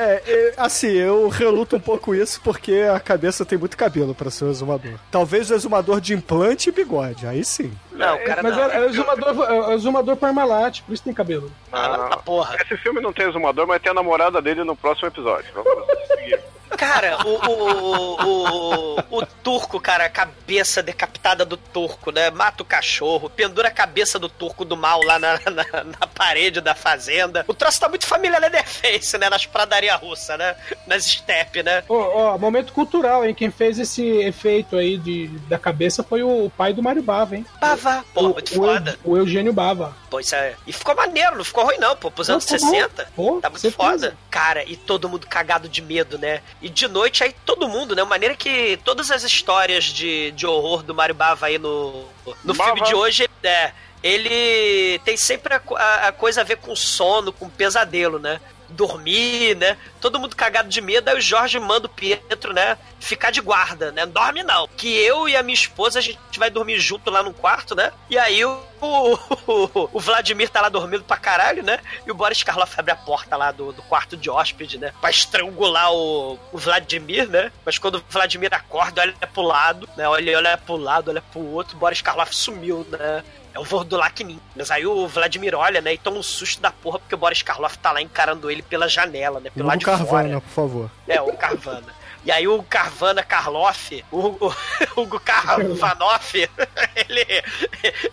é, 0.00 0.54
assim, 0.56 0.88
eu 0.88 1.28
reluto 1.28 1.76
um 1.76 1.80
pouco 1.80 2.14
isso 2.14 2.40
porque 2.42 2.88
a 2.92 2.98
cabeça 3.00 3.44
tem 3.44 3.58
muito 3.58 3.76
cabelo 3.76 4.14
para 4.14 4.30
ser 4.30 4.44
o 4.44 4.50
exumador. 4.50 4.94
Talvez 5.10 5.50
o 5.50 5.54
exumador 5.54 6.00
de 6.00 6.14
implante 6.14 6.68
e 6.68 6.72
bigode, 6.72 7.26
aí 7.26 7.44
sim. 7.44 7.72
Não, 7.92 8.18
cara, 8.24 8.42
Mas 8.42 8.56
não. 8.56 8.64
É, 8.64 8.76
é, 8.76 8.80
o 8.80 8.84
exumador, 8.86 9.50
é 9.50 9.52
o 9.52 9.72
exumador 9.72 10.16
Parmalat, 10.16 10.80
por 10.82 10.92
isso 10.92 11.02
tem 11.02 11.12
cabelo. 11.12 11.52
Ah, 11.72 12.10
ah, 12.12 12.16
porra. 12.16 12.56
Esse 12.62 12.76
filme 12.78 13.00
não 13.00 13.12
tem 13.12 13.28
exumador, 13.28 13.66
mas 13.66 13.82
tem 13.82 13.90
a 13.90 13.94
namorada 13.94 14.40
dele 14.40 14.64
no 14.64 14.74
próximo 14.74 15.08
episódio. 15.08 15.50
Vamos 15.54 16.08
seguir. 16.08 16.40
Cara, 16.76 17.18
o, 17.26 17.34
o, 17.50 18.24
o, 18.24 19.18
o, 19.18 19.26
turco, 19.42 19.80
cara, 19.80 20.04
a 20.04 20.08
cabeça 20.08 20.82
decapitada 20.82 21.44
do 21.44 21.56
turco, 21.56 22.10
né? 22.10 22.30
Mata 22.30 22.62
o 22.62 22.66
cachorro, 22.66 23.28
pendura 23.28 23.68
a 23.68 23.72
cabeça 23.72 24.18
do 24.18 24.28
turco 24.28 24.64
do 24.64 24.76
mal 24.76 25.02
lá 25.02 25.18
na, 25.18 25.38
na, 25.50 26.06
parede 26.06 26.60
da 26.60 26.74
fazenda. 26.74 27.44
O 27.46 27.54
troço 27.54 27.80
tá 27.80 27.88
muito 27.88 28.06
família 28.06 28.38
Leatherface, 28.38 29.18
né? 29.18 29.28
Nas 29.28 29.46
pradarias 29.46 30.00
russas, 30.00 30.38
né? 30.38 30.56
Nas 30.86 31.04
steppes, 31.04 31.64
né? 31.64 31.82
Ó, 31.88 32.38
momento 32.38 32.72
cultural, 32.72 33.24
hein? 33.24 33.34
Quem 33.34 33.50
fez 33.50 33.78
esse 33.78 34.04
efeito 34.22 34.76
aí 34.76 34.96
de, 34.96 35.28
da 35.48 35.58
cabeça 35.58 36.02
foi 36.02 36.22
o 36.22 36.50
pai 36.56 36.72
do 36.72 36.82
Mário 36.82 37.02
Bava, 37.02 37.36
hein? 37.36 37.46
Bava, 37.60 38.04
pô, 38.14 38.22
muito 38.22 38.54
foda. 38.54 38.98
O, 39.04 39.16
Eugênio 39.16 39.52
Bava. 39.52 39.94
Pô, 40.08 40.20
isso 40.20 40.34
é... 40.34 40.54
E 40.66 40.72
ficou 40.72 40.94
maneiro, 40.94 41.36
não 41.36 41.44
ficou 41.44 41.64
ruim 41.64 41.78
não, 41.78 41.96
pô. 41.96 42.10
Pros 42.10 42.30
anos 42.30 42.44
60. 42.44 43.10
Pô, 43.14 43.40
tá 43.40 43.50
muito 43.50 43.70
foda. 43.70 44.16
Cara, 44.30 44.64
e 44.64 44.76
todo 44.76 45.08
mundo 45.08 45.26
cagado 45.26 45.68
de 45.68 45.82
medo, 45.82 46.18
né? 46.18 46.40
E 46.62 46.68
de 46.68 46.86
noite 46.86 47.24
aí 47.24 47.34
todo 47.44 47.68
mundo, 47.68 47.96
né? 47.96 48.04
Maneira 48.04 48.36
que 48.36 48.78
todas 48.84 49.10
as 49.10 49.22
histórias 49.22 49.84
de, 49.84 50.30
de 50.32 50.46
horror 50.46 50.82
do 50.82 50.94
Mario 50.94 51.14
Bava 51.14 51.46
aí 51.46 51.58
no, 51.58 52.04
no 52.44 52.54
filme 52.54 52.82
de 52.82 52.94
hoje, 52.94 53.28
é, 53.42 53.72
ele 54.02 54.98
tem 55.04 55.16
sempre 55.16 55.54
a, 55.54 55.62
a, 55.76 56.08
a 56.08 56.12
coisa 56.12 56.42
a 56.42 56.44
ver 56.44 56.56
com 56.56 56.76
sono, 56.76 57.32
com 57.32 57.48
pesadelo, 57.48 58.18
né? 58.18 58.40
Dormir, 58.70 59.56
né? 59.56 59.76
Todo 60.00 60.18
mundo 60.18 60.36
cagado 60.36 60.68
de 60.68 60.80
medo, 60.80 61.08
aí 61.08 61.16
o 61.16 61.20
Jorge 61.20 61.58
manda 61.58 61.86
o 61.86 61.90
Pietro, 61.90 62.52
né? 62.52 62.78
Ficar 62.98 63.30
de 63.30 63.40
guarda, 63.40 63.92
né? 63.92 64.06
Dorme 64.06 64.42
não. 64.42 64.68
Que 64.68 64.88
eu 64.98 65.28
e 65.28 65.36
a 65.36 65.42
minha 65.42 65.54
esposa, 65.54 65.98
a 65.98 66.02
gente 66.02 66.38
vai 66.38 66.50
dormir 66.50 66.78
junto 66.78 67.10
lá 67.10 67.22
no 67.22 67.32
quarto, 67.32 67.74
né? 67.74 67.92
E 68.08 68.18
aí 68.18 68.44
o, 68.44 68.60
o, 68.80 69.88
o 69.92 70.00
Vladimir 70.00 70.48
tá 70.48 70.60
lá 70.60 70.68
dormindo 70.68 71.04
pra 71.04 71.16
caralho, 71.16 71.62
né? 71.62 71.80
E 72.06 72.10
o 72.10 72.14
Boris 72.14 72.42
Karloff 72.42 72.74
abre 72.78 72.92
a 72.92 72.96
porta 72.96 73.36
lá 73.36 73.52
do, 73.52 73.72
do 73.72 73.82
quarto 73.82 74.16
de 74.16 74.30
hóspede, 74.30 74.78
né? 74.78 74.92
Pra 75.00 75.10
estrangular 75.10 75.92
o, 75.92 76.38
o 76.52 76.58
Vladimir, 76.58 77.28
né? 77.28 77.52
Mas 77.64 77.78
quando 77.78 77.96
o 77.96 78.04
Vladimir 78.08 78.52
acorda, 78.54 79.02
olha 79.02 79.14
pro 79.32 79.42
lado, 79.42 79.88
né? 79.96 80.08
Olha, 80.08 80.36
olha 80.36 80.58
pro 80.58 80.76
lado, 80.76 81.10
olha 81.10 81.22
pro 81.22 81.40
outro, 81.40 81.76
o 81.76 81.80
Boris 81.80 82.00
Karloff 82.02 82.34
sumiu, 82.34 82.86
né? 82.90 83.22
É 83.52 83.58
o 83.58 83.64
Vordulak 83.64 84.38
Mas 84.54 84.70
aí 84.70 84.86
o 84.86 85.06
Vladimir 85.08 85.54
olha, 85.54 85.80
né, 85.80 85.94
e 85.94 85.98
toma 85.98 86.18
um 86.18 86.22
susto 86.22 86.60
da 86.60 86.70
porra, 86.70 86.98
porque 86.98 87.14
o 87.14 87.18
Boris 87.18 87.42
Karloff 87.42 87.78
tá 87.78 87.92
lá 87.92 88.00
encarando 88.00 88.50
ele 88.50 88.62
pela 88.62 88.88
janela, 88.88 89.40
né, 89.40 89.50
pelo 89.50 89.66
lado 89.66 89.78
de 89.78 89.84
Carvana, 89.84 90.06
fora. 90.06 90.40
por 90.40 90.50
favor. 90.50 90.90
É, 91.08 91.20
o 91.20 91.32
Carvana. 91.36 91.99
E 92.24 92.30
aí 92.30 92.46
o 92.46 92.62
Carvana 92.62 93.22
Karloff, 93.22 94.04
o, 94.10 94.18
o 94.18 94.54
Hugo 94.96 95.18
Carvanoff, 95.20 96.36
ele, 96.96 97.26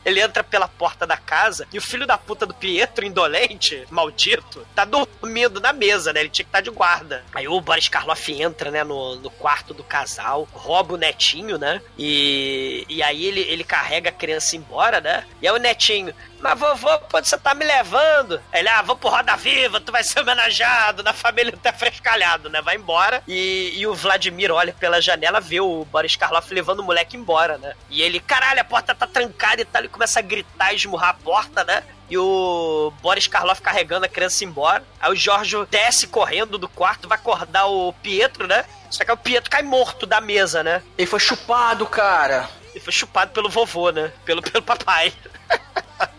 ele 0.06 0.22
entra 0.22 0.44
pela 0.44 0.68
porta 0.68 1.06
da 1.06 1.18
casa 1.18 1.68
e 1.74 1.78
o 1.78 1.82
filho 1.82 2.08
da 2.08 2.18
puta 2.18 2.46
do 2.46 2.54
Pietro, 2.54 3.06
indolente, 3.06 3.86
maldito, 3.90 4.66
tá 4.74 4.86
dormindo 4.86 5.60
na 5.60 5.74
mesa, 5.74 6.14
né? 6.14 6.22
Ele 6.22 6.30
tinha 6.30 6.46
que 6.46 6.50
estar 6.50 6.60
tá 6.60 6.64
de 6.64 6.70
guarda. 6.70 7.24
Aí 7.34 7.48
o 7.48 7.60
Boris 7.60 7.88
Karloff 7.88 8.32
entra, 8.32 8.72
né, 8.72 8.84
no, 8.84 9.16
no 9.16 9.30
quarto 9.30 9.74
do 9.74 9.84
casal, 9.84 10.48
rouba 10.54 10.94
o 10.94 10.98
netinho, 10.98 11.58
né? 11.58 11.82
E, 11.98 12.86
e 12.88 13.04
aí 13.04 13.26
ele, 13.26 13.42
ele 13.42 13.64
carrega 13.64 14.10
a 14.10 14.14
criança 14.14 14.56
embora, 14.56 15.02
né? 15.02 15.26
E 15.42 15.48
aí 15.48 15.54
o 15.54 15.60
netinho, 15.60 16.14
mas 16.40 16.60
vovô, 16.60 17.00
pode 17.00 17.28
você 17.28 17.38
tá 17.38 17.54
me 17.54 17.66
levando? 17.66 18.42
Ele, 18.54 18.70
ah, 18.70 18.82
vou 18.82 18.96
pro 18.96 19.10
Roda 19.10 19.36
Viva, 19.36 19.80
tu 19.82 19.92
vai 19.92 20.04
ser 20.04 20.20
homenageado, 20.20 21.04
na 21.04 21.14
família 21.14 21.54
tá 21.62 21.74
frescalhado, 21.74 22.50
né? 22.50 22.62
Vai 22.62 22.76
embora. 22.76 23.24
E, 23.28 23.74
e 23.76 23.88
o 23.88 23.94
Vladimir 23.94 24.52
olha 24.52 24.74
pela 24.74 25.02
janela, 25.02 25.40
vê 25.40 25.60
o 25.60 25.86
Boris 25.86 26.16
Karloff 26.16 26.54
levando 26.54 26.80
o 26.80 26.84
moleque 26.84 27.18
embora, 27.18 27.58
né? 27.58 27.74
E 27.90 28.02
ele, 28.02 28.20
caralho, 28.20 28.62
a 28.62 28.64
porta 28.64 28.94
tá 28.94 29.08
trancada 29.08 29.62
e 29.62 29.66
tal. 29.66 29.82
Ele 29.82 29.90
começa 29.90 30.20
a 30.20 30.22
gritar 30.22 30.74
e 30.74 30.76
esmurrar 30.76 31.10
a 31.10 31.14
porta, 31.14 31.64
né? 31.64 31.84
e 32.10 32.18
o 32.18 32.94
Boris 33.02 33.28
Karloff 33.28 33.62
carregando 33.62 34.06
a 34.06 34.10
criança 34.10 34.46
embora. 34.46 34.84
Aí 35.00 35.12
o 35.12 35.16
Jorge 35.16 35.58
desce 35.70 36.08
correndo 36.08 36.58
do 36.58 36.70
quarto, 36.70 37.08
vai 37.08 37.18
acordar 37.18 37.66
o 37.66 37.92
Pietro, 37.94 38.48
né? 38.48 38.64
Só 38.90 39.04
que 39.04 39.12
o 39.12 39.18
Pietro 39.18 39.52
cai 39.52 39.62
morto 39.62 40.06
da 40.06 40.22
mesa, 40.22 40.64
né? 40.64 40.82
Ele 40.98 41.08
foi 41.08 41.20
chupado, 41.20 41.86
cara. 41.86 42.50
Ele 42.72 42.80
foi 42.80 42.94
chupado 42.94 43.32
pelo 43.32 43.50
vovô, 43.50 43.92
né? 43.92 44.12
Pelo, 44.24 44.42
pelo 44.42 44.64
papai. 44.64 45.14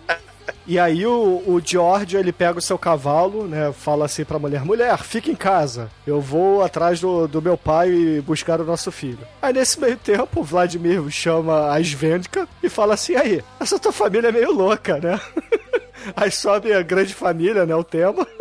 E 0.66 0.78
aí 0.78 1.07
o, 1.07 1.42
o 1.46 1.61
Giorgio, 1.64 2.18
ele 2.18 2.32
pega 2.32 2.59
o 2.59 2.62
seu 2.62 2.78
cavalo, 2.78 3.46
né? 3.46 3.72
Fala 3.72 4.05
assim 4.05 4.24
pra 4.24 4.38
mulher, 4.38 4.64
mulher, 4.64 4.99
fica 4.99 5.30
em 5.30 5.34
casa. 5.34 5.90
Eu 6.07 6.20
vou 6.20 6.62
atrás 6.62 7.01
do, 7.01 7.26
do 7.26 7.40
meu 7.40 7.57
pai 7.57 7.90
e 7.90 8.20
buscar 8.20 8.61
o 8.61 8.64
nosso 8.64 8.90
filho. 8.92 9.26
Aí 9.40 9.53
nesse 9.53 9.80
meio 9.80 9.96
tempo, 9.96 10.40
o 10.40 10.44
Vladimir 10.44 11.09
chama 11.11 11.72
a 11.72 11.80
Svenska 11.80 12.49
e 12.62 12.68
fala 12.68 12.94
assim, 12.94 13.14
aí, 13.16 13.42
essa 13.59 13.78
tua 13.78 13.92
família 13.92 14.28
é 14.28 14.32
meio 14.32 14.53
louca, 14.53 14.99
né? 14.99 15.20
aí 16.16 16.30
sobe 16.30 16.72
a 16.72 16.82
grande 16.82 17.14
família, 17.14 17.64
né? 17.64 17.74
O 17.74 17.84
tema. 17.84 18.26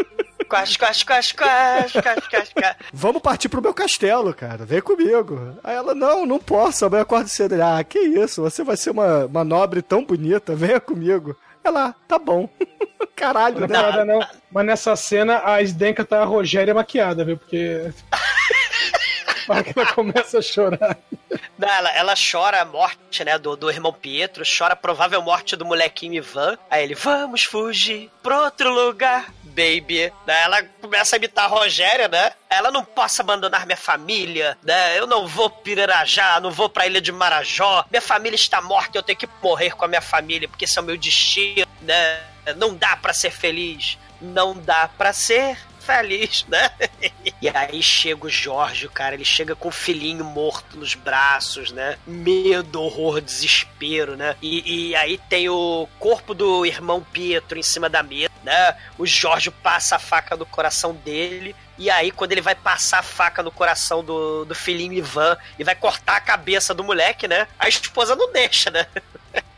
Quase, 0.47 0.78
quase, 0.78 1.05
quase, 1.05 1.34
quase, 1.34 2.01
quase, 2.01 2.30
quase, 2.30 2.53
quase. 2.53 2.76
Vamos 2.93 3.22
partir 3.22 3.49
pro 3.49 3.62
meu 3.62 3.74
castelo, 3.74 4.34
cara. 4.34 4.66
Vem 4.66 4.80
comigo. 4.82 5.58
Aí 5.62 5.76
ela, 5.76 5.93
não, 5.93 6.26
não 6.26 6.39
posso. 6.39 6.86
Amanhã 6.86 7.01
acordo 7.01 7.28
cedo. 7.28 7.62
ah, 7.62 7.84
que 7.84 7.99
isso? 7.99 8.41
Você 8.41 8.64
vai 8.64 8.78
ser 8.78 8.91
uma, 8.91 9.26
uma 9.26 9.43
nobre 9.43 9.82
tão 9.82 10.05
bonita. 10.05 10.55
Venha 10.55 10.80
comigo. 10.80 11.36
Ela, 11.68 11.93
tá 12.07 12.18
bom. 12.18 12.47
Caralho, 13.13 13.61
não, 13.61 13.68
né? 13.68 14.05
Não, 14.05 14.05
não. 14.05 14.28
Mas 14.49 14.65
nessa 14.65 14.95
cena 14.95 15.41
a 15.43 15.61
Sdenka 15.61 16.05
tá 16.05 16.22
a 16.22 16.26
Rogéria 16.26 16.74
maquiada, 16.74 17.26
viu? 17.26 17.38
Porque. 17.38 17.91
que 19.63 19.80
ela 19.80 19.93
começa 19.93 20.39
a 20.39 20.41
chorar. 20.41 20.97
Não, 21.57 21.68
ela, 21.68 21.91
ela 21.91 22.13
chora 22.15 22.61
a 22.61 22.65
morte, 22.65 23.24
né, 23.24 23.38
do, 23.38 23.55
do 23.55 23.70
irmão 23.70 23.91
Pietro, 23.91 24.43
chora 24.45 24.74
a 24.74 24.78
provável 24.78 25.22
morte 25.22 25.55
do 25.55 25.65
molequinho 25.65 26.15
Ivan. 26.15 26.57
Aí 26.70 26.84
ele, 26.84 26.95
vamos 26.95 27.43
fugir 27.43 28.09
pra 28.22 28.43
outro 28.43 28.74
lugar, 28.74 29.34
baby. 29.58 30.14
Daí 30.26 30.43
ela 30.43 30.64
começa 30.80 31.16
a 31.16 31.18
imitar 31.18 31.45
a 31.45 31.47
Rogéria, 31.47 32.08
né? 32.08 32.32
Ela 32.47 32.70
não 32.70 32.86
posso 32.86 33.22
abandonar 33.22 33.66
minha 33.66 33.76
família, 33.78 34.55
né? 34.62 34.97
Eu 34.97 35.08
não 35.08 35.28
vou 35.28 35.49
pirarajá, 35.49 36.39
não 36.39 36.51
vou 36.51 36.70
pra 36.70 36.86
ilha 36.86 37.01
de 37.01 37.12
Marajó. 37.12 37.84
Minha 37.89 38.01
família 38.01 38.36
está 38.36 38.62
morta, 38.62 38.97
eu 38.97 39.03
tenho 39.03 39.18
que 39.18 39.28
morrer 39.41 39.72
com 39.72 39.86
a 39.86 39.88
minha 39.88 40.01
família, 40.01 40.47
porque 40.47 40.66
esse 40.66 40.78
é 40.78 40.82
o 40.82 40.86
meu 40.86 40.95
destino, 40.95 41.68
né? 41.82 42.22
Não 42.55 42.76
dá 42.76 42.95
para 42.95 43.14
ser 43.14 43.32
feliz. 43.32 43.97
Não 44.22 44.53
dá 44.53 44.89
para 44.97 45.12
ser 45.14 45.58
feliz, 45.88 46.46
né? 46.50 46.70
e 47.42 47.48
aí 47.48 47.82
chega 47.82 48.28
o 48.28 48.30
Jorge, 48.30 48.90
cara, 48.90 49.16
ele 49.16 49.24
chega 49.24 49.56
com 49.56 49.70
o 49.70 49.72
filhinho 49.72 50.26
morto 50.26 50.78
nos 50.78 50.94
braços, 50.94 51.72
né? 51.72 51.98
Medo, 52.06 52.82
horror, 52.82 53.22
desespero, 53.22 54.18
né? 54.18 54.36
E, 54.42 54.90
e 54.90 54.96
aí 54.96 55.18
tem 55.30 55.48
o 55.48 55.88
corpo 55.98 56.34
do 56.34 56.66
irmão 56.66 57.02
Pietro 57.02 57.58
em 57.58 57.64
cima 57.64 57.88
da 57.88 58.04
mesa, 58.04 58.34
né? 58.44 58.76
O 58.98 59.06
Jorge 59.06 59.50
passa 59.50 59.96
a 59.96 60.00
faca 60.00 60.36
no 60.36 60.46
coração 60.46 60.94
dele. 60.94 61.56
E 61.78 61.90
aí, 61.90 62.12
quando 62.12 62.32
ele 62.32 62.42
vai 62.42 62.56
passar 62.56 63.00
a 63.00 63.04
faca 63.04 63.42
no 63.42 63.52
coração 63.52 64.04
do, 64.04 64.44
do 64.44 64.56
filhinho 64.56 64.94
Ivan 64.94 65.38
e 65.58 65.64
vai 65.64 65.76
cortar 65.76 66.18
a 66.18 66.22
cabeça 66.22 66.74
do 66.74 66.84
moleque, 66.84 67.28
né? 67.28 67.48
A 67.58 67.70
esposa 67.70 68.16
não 68.16 68.32
deixa, 68.32 68.70
né? 68.72 68.88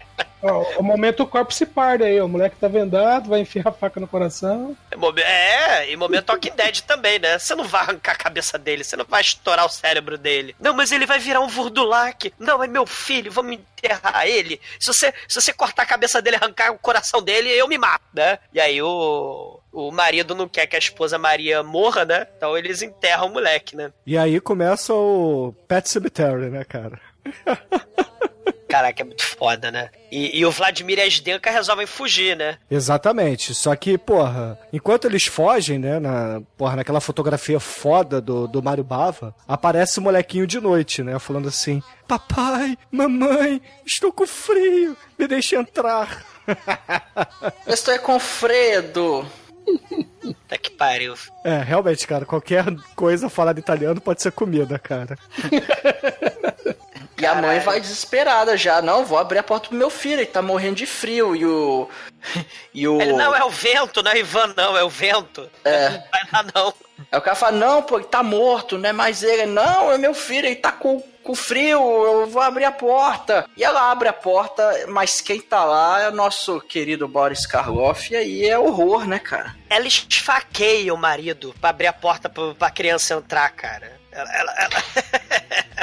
o 0.77 0.83
momento 0.83 1.23
o 1.23 1.27
corpo 1.27 1.53
se 1.53 1.65
parda 1.65 2.05
aí, 2.05 2.19
o 2.21 2.27
moleque 2.27 2.55
tá 2.55 2.67
vendado, 2.67 3.29
vai 3.29 3.41
enfiar 3.41 3.67
a 3.67 3.71
faca 3.71 3.99
no 3.99 4.07
coração. 4.07 4.75
É, 5.23 5.91
e 5.91 5.97
momento 5.97 6.29
Walking 6.29 6.55
Dead 6.55 6.81
também, 6.81 7.19
né? 7.19 7.37
Você 7.37 7.53
não 7.55 7.65
vai 7.65 7.81
arrancar 7.81 8.13
a 8.13 8.17
cabeça 8.17 8.57
dele, 8.57 8.83
você 8.83 8.95
não 8.95 9.05
vai 9.05 9.21
estourar 9.21 9.65
o 9.65 9.69
cérebro 9.69 10.17
dele. 10.17 10.55
Não, 10.59 10.73
mas 10.73 10.91
ele 10.91 11.05
vai 11.05 11.19
virar 11.19 11.41
um 11.41 11.47
Vurdulak. 11.47 12.33
Não, 12.39 12.63
é 12.63 12.67
meu 12.67 12.85
filho, 12.85 13.31
vamos 13.31 13.53
enterrar 13.53 14.25
ele. 14.25 14.59
Se 14.79 14.87
você, 14.87 15.13
se 15.27 15.41
você 15.41 15.53
cortar 15.53 15.83
a 15.83 15.87
cabeça 15.87 16.21
dele, 16.21 16.37
arrancar 16.37 16.71
o 16.71 16.79
coração 16.79 17.21
dele, 17.21 17.49
eu 17.49 17.67
me 17.67 17.77
mato, 17.77 18.05
né? 18.13 18.39
E 18.53 18.59
aí 18.59 18.81
o, 18.81 19.59
o 19.71 19.91
marido 19.91 20.35
não 20.35 20.47
quer 20.47 20.67
que 20.67 20.75
a 20.75 20.79
esposa 20.79 21.17
Maria 21.17 21.61
morra, 21.63 22.05
né? 22.05 22.27
Então 22.37 22.57
eles 22.57 22.81
enterram 22.81 23.27
o 23.27 23.33
moleque, 23.33 23.75
né? 23.75 23.91
E 24.05 24.17
aí 24.17 24.39
começa 24.39 24.93
o 24.93 25.53
Pet 25.67 25.89
Cemetery, 25.89 26.49
né, 26.49 26.63
cara? 26.63 26.99
Caraca, 28.69 29.01
é 29.01 29.05
muito 29.05 29.23
foda, 29.23 29.71
né? 29.71 29.89
E, 30.11 30.39
e, 30.39 30.45
o 30.45 30.51
Vladimir 30.51 30.99
e 30.99 31.01
a 31.01 31.09
Sdenka 31.09 31.49
resolvem 31.49 31.87
fugir, 31.87 32.37
né? 32.37 32.59
Exatamente. 32.69 33.55
Só 33.55 33.75
que, 33.75 33.97
porra, 33.97 34.59
enquanto 34.71 35.05
eles 35.05 35.25
fogem, 35.25 35.79
né, 35.79 35.99
na, 35.99 36.39
porra, 36.55 36.75
naquela 36.75 37.01
fotografia 37.01 37.59
foda 37.59 38.21
do, 38.21 38.47
do 38.47 38.61
Mario 38.61 38.83
Bava, 38.83 39.33
aparece 39.47 39.97
o 39.97 40.03
molequinho 40.03 40.45
de 40.45 40.61
noite, 40.61 41.01
né, 41.01 41.17
falando 41.17 41.47
assim: 41.47 41.81
Papai, 42.07 42.77
mamãe, 42.91 43.59
estou 43.83 44.13
com 44.13 44.27
frio, 44.27 44.95
me 45.17 45.27
deixe 45.27 45.55
entrar. 45.55 46.23
Estou 47.65 47.93
é 47.93 47.97
com 47.97 48.19
Fredo. 48.19 49.25
Tá 50.47 50.57
que 50.57 50.71
pariu. 50.71 51.15
É, 51.43 51.57
realmente, 51.57 52.05
cara, 52.07 52.25
qualquer 52.25 52.65
coisa 52.95 53.29
falada 53.29 53.59
italiano 53.59 53.99
pode 53.99 54.21
ser 54.21 54.31
comida, 54.31 54.77
cara. 54.77 55.17
E 57.19 57.25
a 57.25 57.35
mãe 57.35 57.59
vai 57.59 57.79
desesperada 57.79 58.55
já. 58.55 58.81
Não, 58.81 59.05
vou 59.05 59.17
abrir 59.17 59.39
a 59.39 59.43
porta 59.43 59.69
pro 59.69 59.77
meu 59.77 59.89
filho, 59.89 60.19
ele 60.19 60.25
tá 60.25 60.41
morrendo 60.41 60.75
de 60.75 60.85
frio. 60.85 61.35
E 61.35 61.45
o. 61.45 61.89
E 62.73 62.87
o. 62.87 63.01
Ele, 63.01 63.13
não, 63.13 63.35
é 63.35 63.43
o 63.43 63.49
vento, 63.49 64.03
não 64.03 64.11
é 64.11 64.19
Ivan, 64.19 64.53
não, 64.55 64.77
é 64.77 64.83
o 64.83 64.89
vento. 64.89 65.49
É. 65.63 65.89
Não 65.89 66.03
vai 66.11 66.21
lá, 66.31 66.45
não. 66.53 66.73
Aí 67.11 67.17
o 67.17 67.21
cara 67.21 67.35
fala, 67.35 67.57
não, 67.57 67.81
pô, 67.81 67.97
ele 67.97 68.05
tá 68.05 68.21
morto, 68.21 68.77
não 68.77 68.89
é 68.89 68.93
mais 68.93 69.23
ele. 69.23 69.45
Não, 69.45 69.91
é 69.91 69.97
meu 69.97 70.13
filho, 70.13 70.45
ele 70.45 70.55
tá 70.55 70.71
com, 70.71 71.01
com 71.23 71.33
frio, 71.33 71.79
eu 71.79 72.27
vou 72.27 72.41
abrir 72.41 72.65
a 72.65 72.71
porta. 72.71 73.49
E 73.55 73.63
ela 73.63 73.89
abre 73.89 74.07
a 74.07 74.13
porta, 74.13 74.85
mas 74.87 75.21
quem 75.21 75.41
tá 75.41 75.63
lá 75.63 76.01
é 76.01 76.09
o 76.09 76.13
nosso 76.13 76.59
querido 76.61 77.07
Boris 77.07 77.45
Karloff, 77.45 78.13
e 78.13 78.17
aí 78.17 78.45
é 78.47 78.59
horror, 78.59 79.07
né, 79.07 79.17
cara? 79.17 79.55
Ela 79.69 79.87
esfaqueia 79.87 80.93
o 80.93 80.97
marido 80.97 81.55
pra 81.59 81.69
abrir 81.71 81.87
a 81.87 81.93
porta 81.93 82.29
pra, 82.29 82.53
pra 82.53 82.69
criança 82.69 83.15
entrar, 83.15 83.49
cara. 83.51 83.98
Ela, 84.19 84.31
ela, 84.33 84.53
ela... 84.57 84.83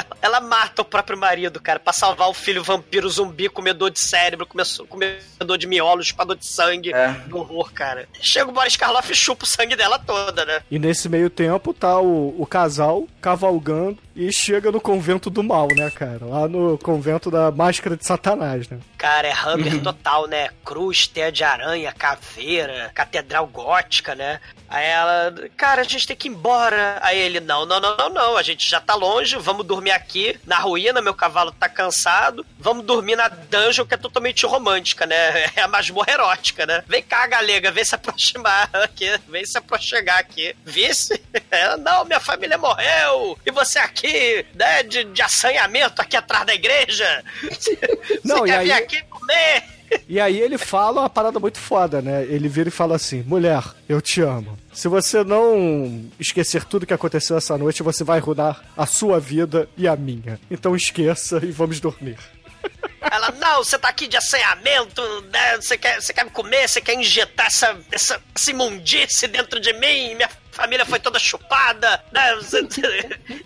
ela 0.21 0.41
mata 0.41 0.81
o 0.81 0.85
próprio 0.85 1.17
marido, 1.17 1.59
cara, 1.59 1.79
pra 1.79 1.93
salvar 1.93 2.29
o 2.29 2.33
filho 2.33 2.63
vampiro 2.63 3.09
zumbi, 3.09 3.49
comedor 3.49 3.89
de 3.89 3.99
cérebro, 3.99 4.45
comedor 4.45 5.57
de 5.57 5.67
miolos, 5.67 6.07
espador 6.07 6.35
de 6.35 6.45
sangue. 6.45 6.93
É. 6.93 7.09
Do 7.27 7.37
horror, 7.37 7.71
cara. 7.71 8.07
Chega 8.21 8.49
o 8.49 8.53
Boris 8.53 8.75
Karloff 8.75 9.11
e 9.11 9.15
chupa 9.15 9.45
o 9.45 9.47
sangue 9.47 9.75
dela 9.75 9.97
toda, 9.99 10.45
né? 10.45 10.61
E 10.69 10.77
nesse 10.77 11.07
meio 11.07 11.29
tempo 11.29 11.73
tá 11.73 11.99
o, 11.99 12.35
o 12.39 12.45
casal 12.45 13.07
cavalgando 13.21 13.97
e 14.17 14.33
chega 14.33 14.71
no 14.71 14.81
convento 14.81 15.29
do 15.29 15.43
mal, 15.43 15.67
né, 15.75 15.91
cara? 15.91 16.25
Lá 16.25 16.47
no 16.47 16.75
convento 16.79 17.29
da 17.29 17.51
máscara 17.51 17.95
de 17.95 18.03
Satanás, 18.03 18.67
né? 18.67 18.79
Cara, 18.97 19.27
é 19.27 19.31
Hammer 19.31 19.79
total, 19.83 20.27
né? 20.27 20.49
Cruz, 20.65 21.05
teia 21.05 21.31
de 21.31 21.43
aranha, 21.43 21.93
caveira, 21.93 22.89
catedral 22.95 23.45
gótica, 23.45 24.15
né? 24.15 24.39
Aí 24.69 24.85
ela, 24.85 25.33
cara, 25.55 25.81
a 25.81 25.85
gente 25.85 26.05
tem 26.05 26.15
que 26.15 26.27
ir 26.27 26.31
embora. 26.31 26.99
Aí 27.01 27.17
ele, 27.17 27.39
não, 27.39 27.65
não, 27.65 27.79
não, 27.79 27.95
não, 27.95 28.09
não, 28.09 28.37
a 28.37 28.43
gente 28.43 28.69
já 28.69 28.81
tá 28.81 28.95
longe, 28.95 29.37
vamos 29.37 29.65
dormir 29.65 29.91
aqui 29.91 30.37
na 30.45 30.57
ruína, 30.57 31.01
meu 31.01 31.13
cavalo 31.13 31.51
tá 31.51 31.69
cansado, 31.69 32.45
vamos 32.59 32.85
dormir 32.85 33.15
na 33.15 33.29
dungeon 33.29 33.85
que 33.85 33.93
é 33.93 33.97
totalmente 33.97 34.45
romântica, 34.45 35.05
né? 35.05 35.17
É 35.57 35.61
a 35.61 35.67
masmorra 35.67 36.11
erótica, 36.11 36.65
né? 36.65 36.83
Vem 36.87 37.01
cá, 37.01 37.25
galega, 37.25 37.71
vem 37.71 37.83
se 37.83 37.95
aproximar 37.95 38.69
aqui, 38.73 39.19
vem 39.27 39.45
se 39.45 39.57
aproximar 39.57 40.19
aqui. 40.19 40.55
Vice? 40.63 41.21
Ela, 41.49 41.77
não, 41.77 42.05
minha 42.05 42.19
família 42.19 42.57
morreu, 42.57 43.37
e 43.45 43.51
você 43.51 43.79
aqui, 43.79 44.06
né, 44.55 44.83
de, 44.83 45.03
de 45.05 45.21
assanhamento 45.21 46.01
aqui 46.01 46.15
atrás 46.15 46.45
da 46.45 46.53
igreja? 46.53 47.23
Não, 48.23 48.39
você 48.39 48.45
quer 48.45 48.57
aí... 48.57 48.65
vir 48.65 48.73
aqui 48.73 49.01
comer? 49.03 49.63
E 50.07 50.19
aí 50.19 50.39
ele 50.39 50.57
fala 50.57 51.01
uma 51.01 51.09
parada 51.09 51.39
muito 51.39 51.57
foda, 51.59 52.01
né? 52.01 52.23
Ele 52.23 52.49
vira 52.49 52.69
e 52.69 52.71
fala 52.71 52.95
assim: 52.95 53.23
mulher, 53.23 53.63
eu 53.87 54.01
te 54.01 54.21
amo. 54.21 54.57
Se 54.73 54.87
você 54.87 55.23
não 55.23 56.05
esquecer 56.19 56.63
tudo 56.65 56.85
que 56.85 56.93
aconteceu 56.93 57.37
essa 57.37 57.57
noite, 57.57 57.83
você 57.83 58.03
vai 58.03 58.19
rodar 58.19 58.63
a 58.75 58.85
sua 58.85 59.19
vida 59.19 59.67
e 59.77 59.87
a 59.87 59.95
minha. 59.95 60.39
Então 60.51 60.75
esqueça 60.75 61.39
e 61.43 61.51
vamos 61.51 61.79
dormir. 61.79 62.17
Ela, 63.09 63.31
não, 63.31 63.63
você 63.63 63.77
tá 63.77 63.87
aqui 63.87 64.07
de 64.07 64.17
assanhamento, 64.17 65.01
né? 65.31 65.55
Você 65.55 65.77
quer, 65.77 66.01
você 66.01 66.13
quer 66.13 66.25
me 66.25 66.31
comer, 66.31 66.67
você 66.67 66.81
quer 66.81 66.93
injetar 66.95 67.47
essa, 67.47 67.77
essa, 67.91 68.21
essa 68.35 68.51
imundice 68.51 69.27
dentro 69.27 69.59
de 69.59 69.71
mim, 69.73 70.15
minha 70.15 70.29
família 70.57 70.85
foi 70.87 70.99
toda 70.99 71.19
chupada, 71.19 72.03
né? 72.11 72.35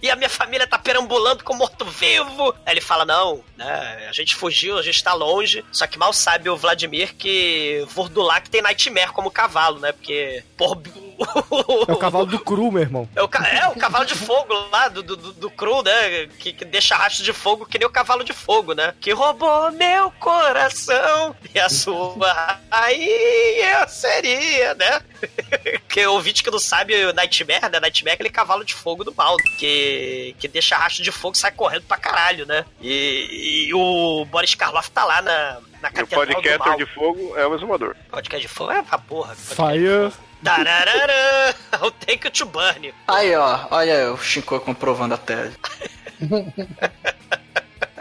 E 0.01 0.09
a 0.09 0.15
minha 0.15 0.29
família 0.29 0.65
tá 0.65 0.79
perambulando 0.79 1.43
com 1.43 1.53
morto-vivo. 1.53 2.55
Aí 2.65 2.73
ele 2.73 2.81
fala: 2.81 3.03
não, 3.03 3.43
né? 3.57 4.07
A 4.09 4.13
gente 4.13 4.35
fugiu, 4.35 4.77
a 4.77 4.81
gente 4.81 5.03
tá 5.03 5.13
longe. 5.13 5.63
Só 5.73 5.85
que 5.85 5.99
mal 5.99 6.13
sabe 6.13 6.49
o 6.49 6.55
Vladimir 6.55 7.13
que 7.15 7.85
Vordulac 7.89 8.49
tem 8.49 8.61
Nightmare 8.61 9.11
como 9.11 9.29
cavalo, 9.29 9.79
né? 9.79 9.91
Porque, 9.91 10.41
por. 10.55 10.81
É 11.87 11.93
o 11.93 11.97
cavalo 11.97 12.25
do 12.25 12.39
cru, 12.39 12.71
meu 12.71 12.81
irmão. 12.81 13.09
É 13.15 13.21
o, 13.21 13.29
é 13.51 13.67
o 13.67 13.75
cavalo 13.75 14.05
de 14.05 14.15
fogo 14.15 14.53
lá, 14.71 14.87
do, 14.87 15.03
do, 15.03 15.15
do 15.15 15.49
cru, 15.49 15.81
né? 15.83 16.27
Que, 16.39 16.53
que 16.53 16.65
deixa 16.65 16.95
rastro 16.95 17.23
de 17.23 17.33
fogo 17.33 17.65
que 17.65 17.77
nem 17.77 17.87
o 17.87 17.91
cavalo 17.91 18.23
de 18.23 18.33
fogo, 18.33 18.73
né? 18.73 18.93
Que 18.99 19.11
roubou 19.11 19.71
meu 19.71 20.11
coração 20.11 21.35
e 21.53 21.59
a 21.59 21.69
sua. 21.69 22.59
Aí 22.69 23.61
eu 23.81 23.87
seria, 23.87 24.73
né? 24.75 25.01
que 25.87 26.05
o 26.05 26.13
ouvinte 26.13 26.43
que 26.43 26.51
não 26.51 26.59
sabe, 26.59 27.05
o 27.05 27.13
Nightmare, 27.13 27.69
né? 27.71 27.79
Nightmare 27.79 28.11
é 28.11 28.15
aquele 28.15 28.29
cavalo 28.29 28.63
de 28.63 28.73
fogo 28.73 29.03
do 29.03 29.13
mal, 29.13 29.37
que, 29.57 30.35
que 30.39 30.47
deixa 30.47 30.77
rastro 30.77 31.03
de 31.03 31.11
fogo 31.11 31.35
e 31.35 31.39
sai 31.39 31.51
correndo 31.51 31.83
pra 31.83 31.97
caralho, 31.97 32.45
né? 32.45 32.65
E, 32.79 33.67
e 33.67 33.73
o 33.73 34.25
Boris 34.25 34.55
Karloff 34.55 34.89
tá 34.91 35.05
lá 35.05 35.21
na, 35.21 35.59
na 35.81 35.91
catedral 35.91 36.23
o 36.23 36.27
podcast 36.27 36.77
de 36.77 36.85
fogo 36.85 37.37
é 37.37 37.45
o 37.45 37.55
exumador. 37.55 37.95
Podcast 38.09 38.47
de 38.47 38.53
fogo 38.53 38.71
é 38.71 38.81
pra 38.81 38.97
porra. 38.97 39.35
Fire. 39.35 40.11
Tararara! 40.43 41.55
O 41.81 41.89
Take 41.89 42.29
to 42.29 42.45
Burn. 42.45 42.93
Aí, 43.07 43.35
ó, 43.35 43.67
olha 43.71 44.11
o 44.13 44.17
Shinko 44.17 44.59
comprovando 44.59 45.15
a 45.15 45.17
tese. 45.17 45.57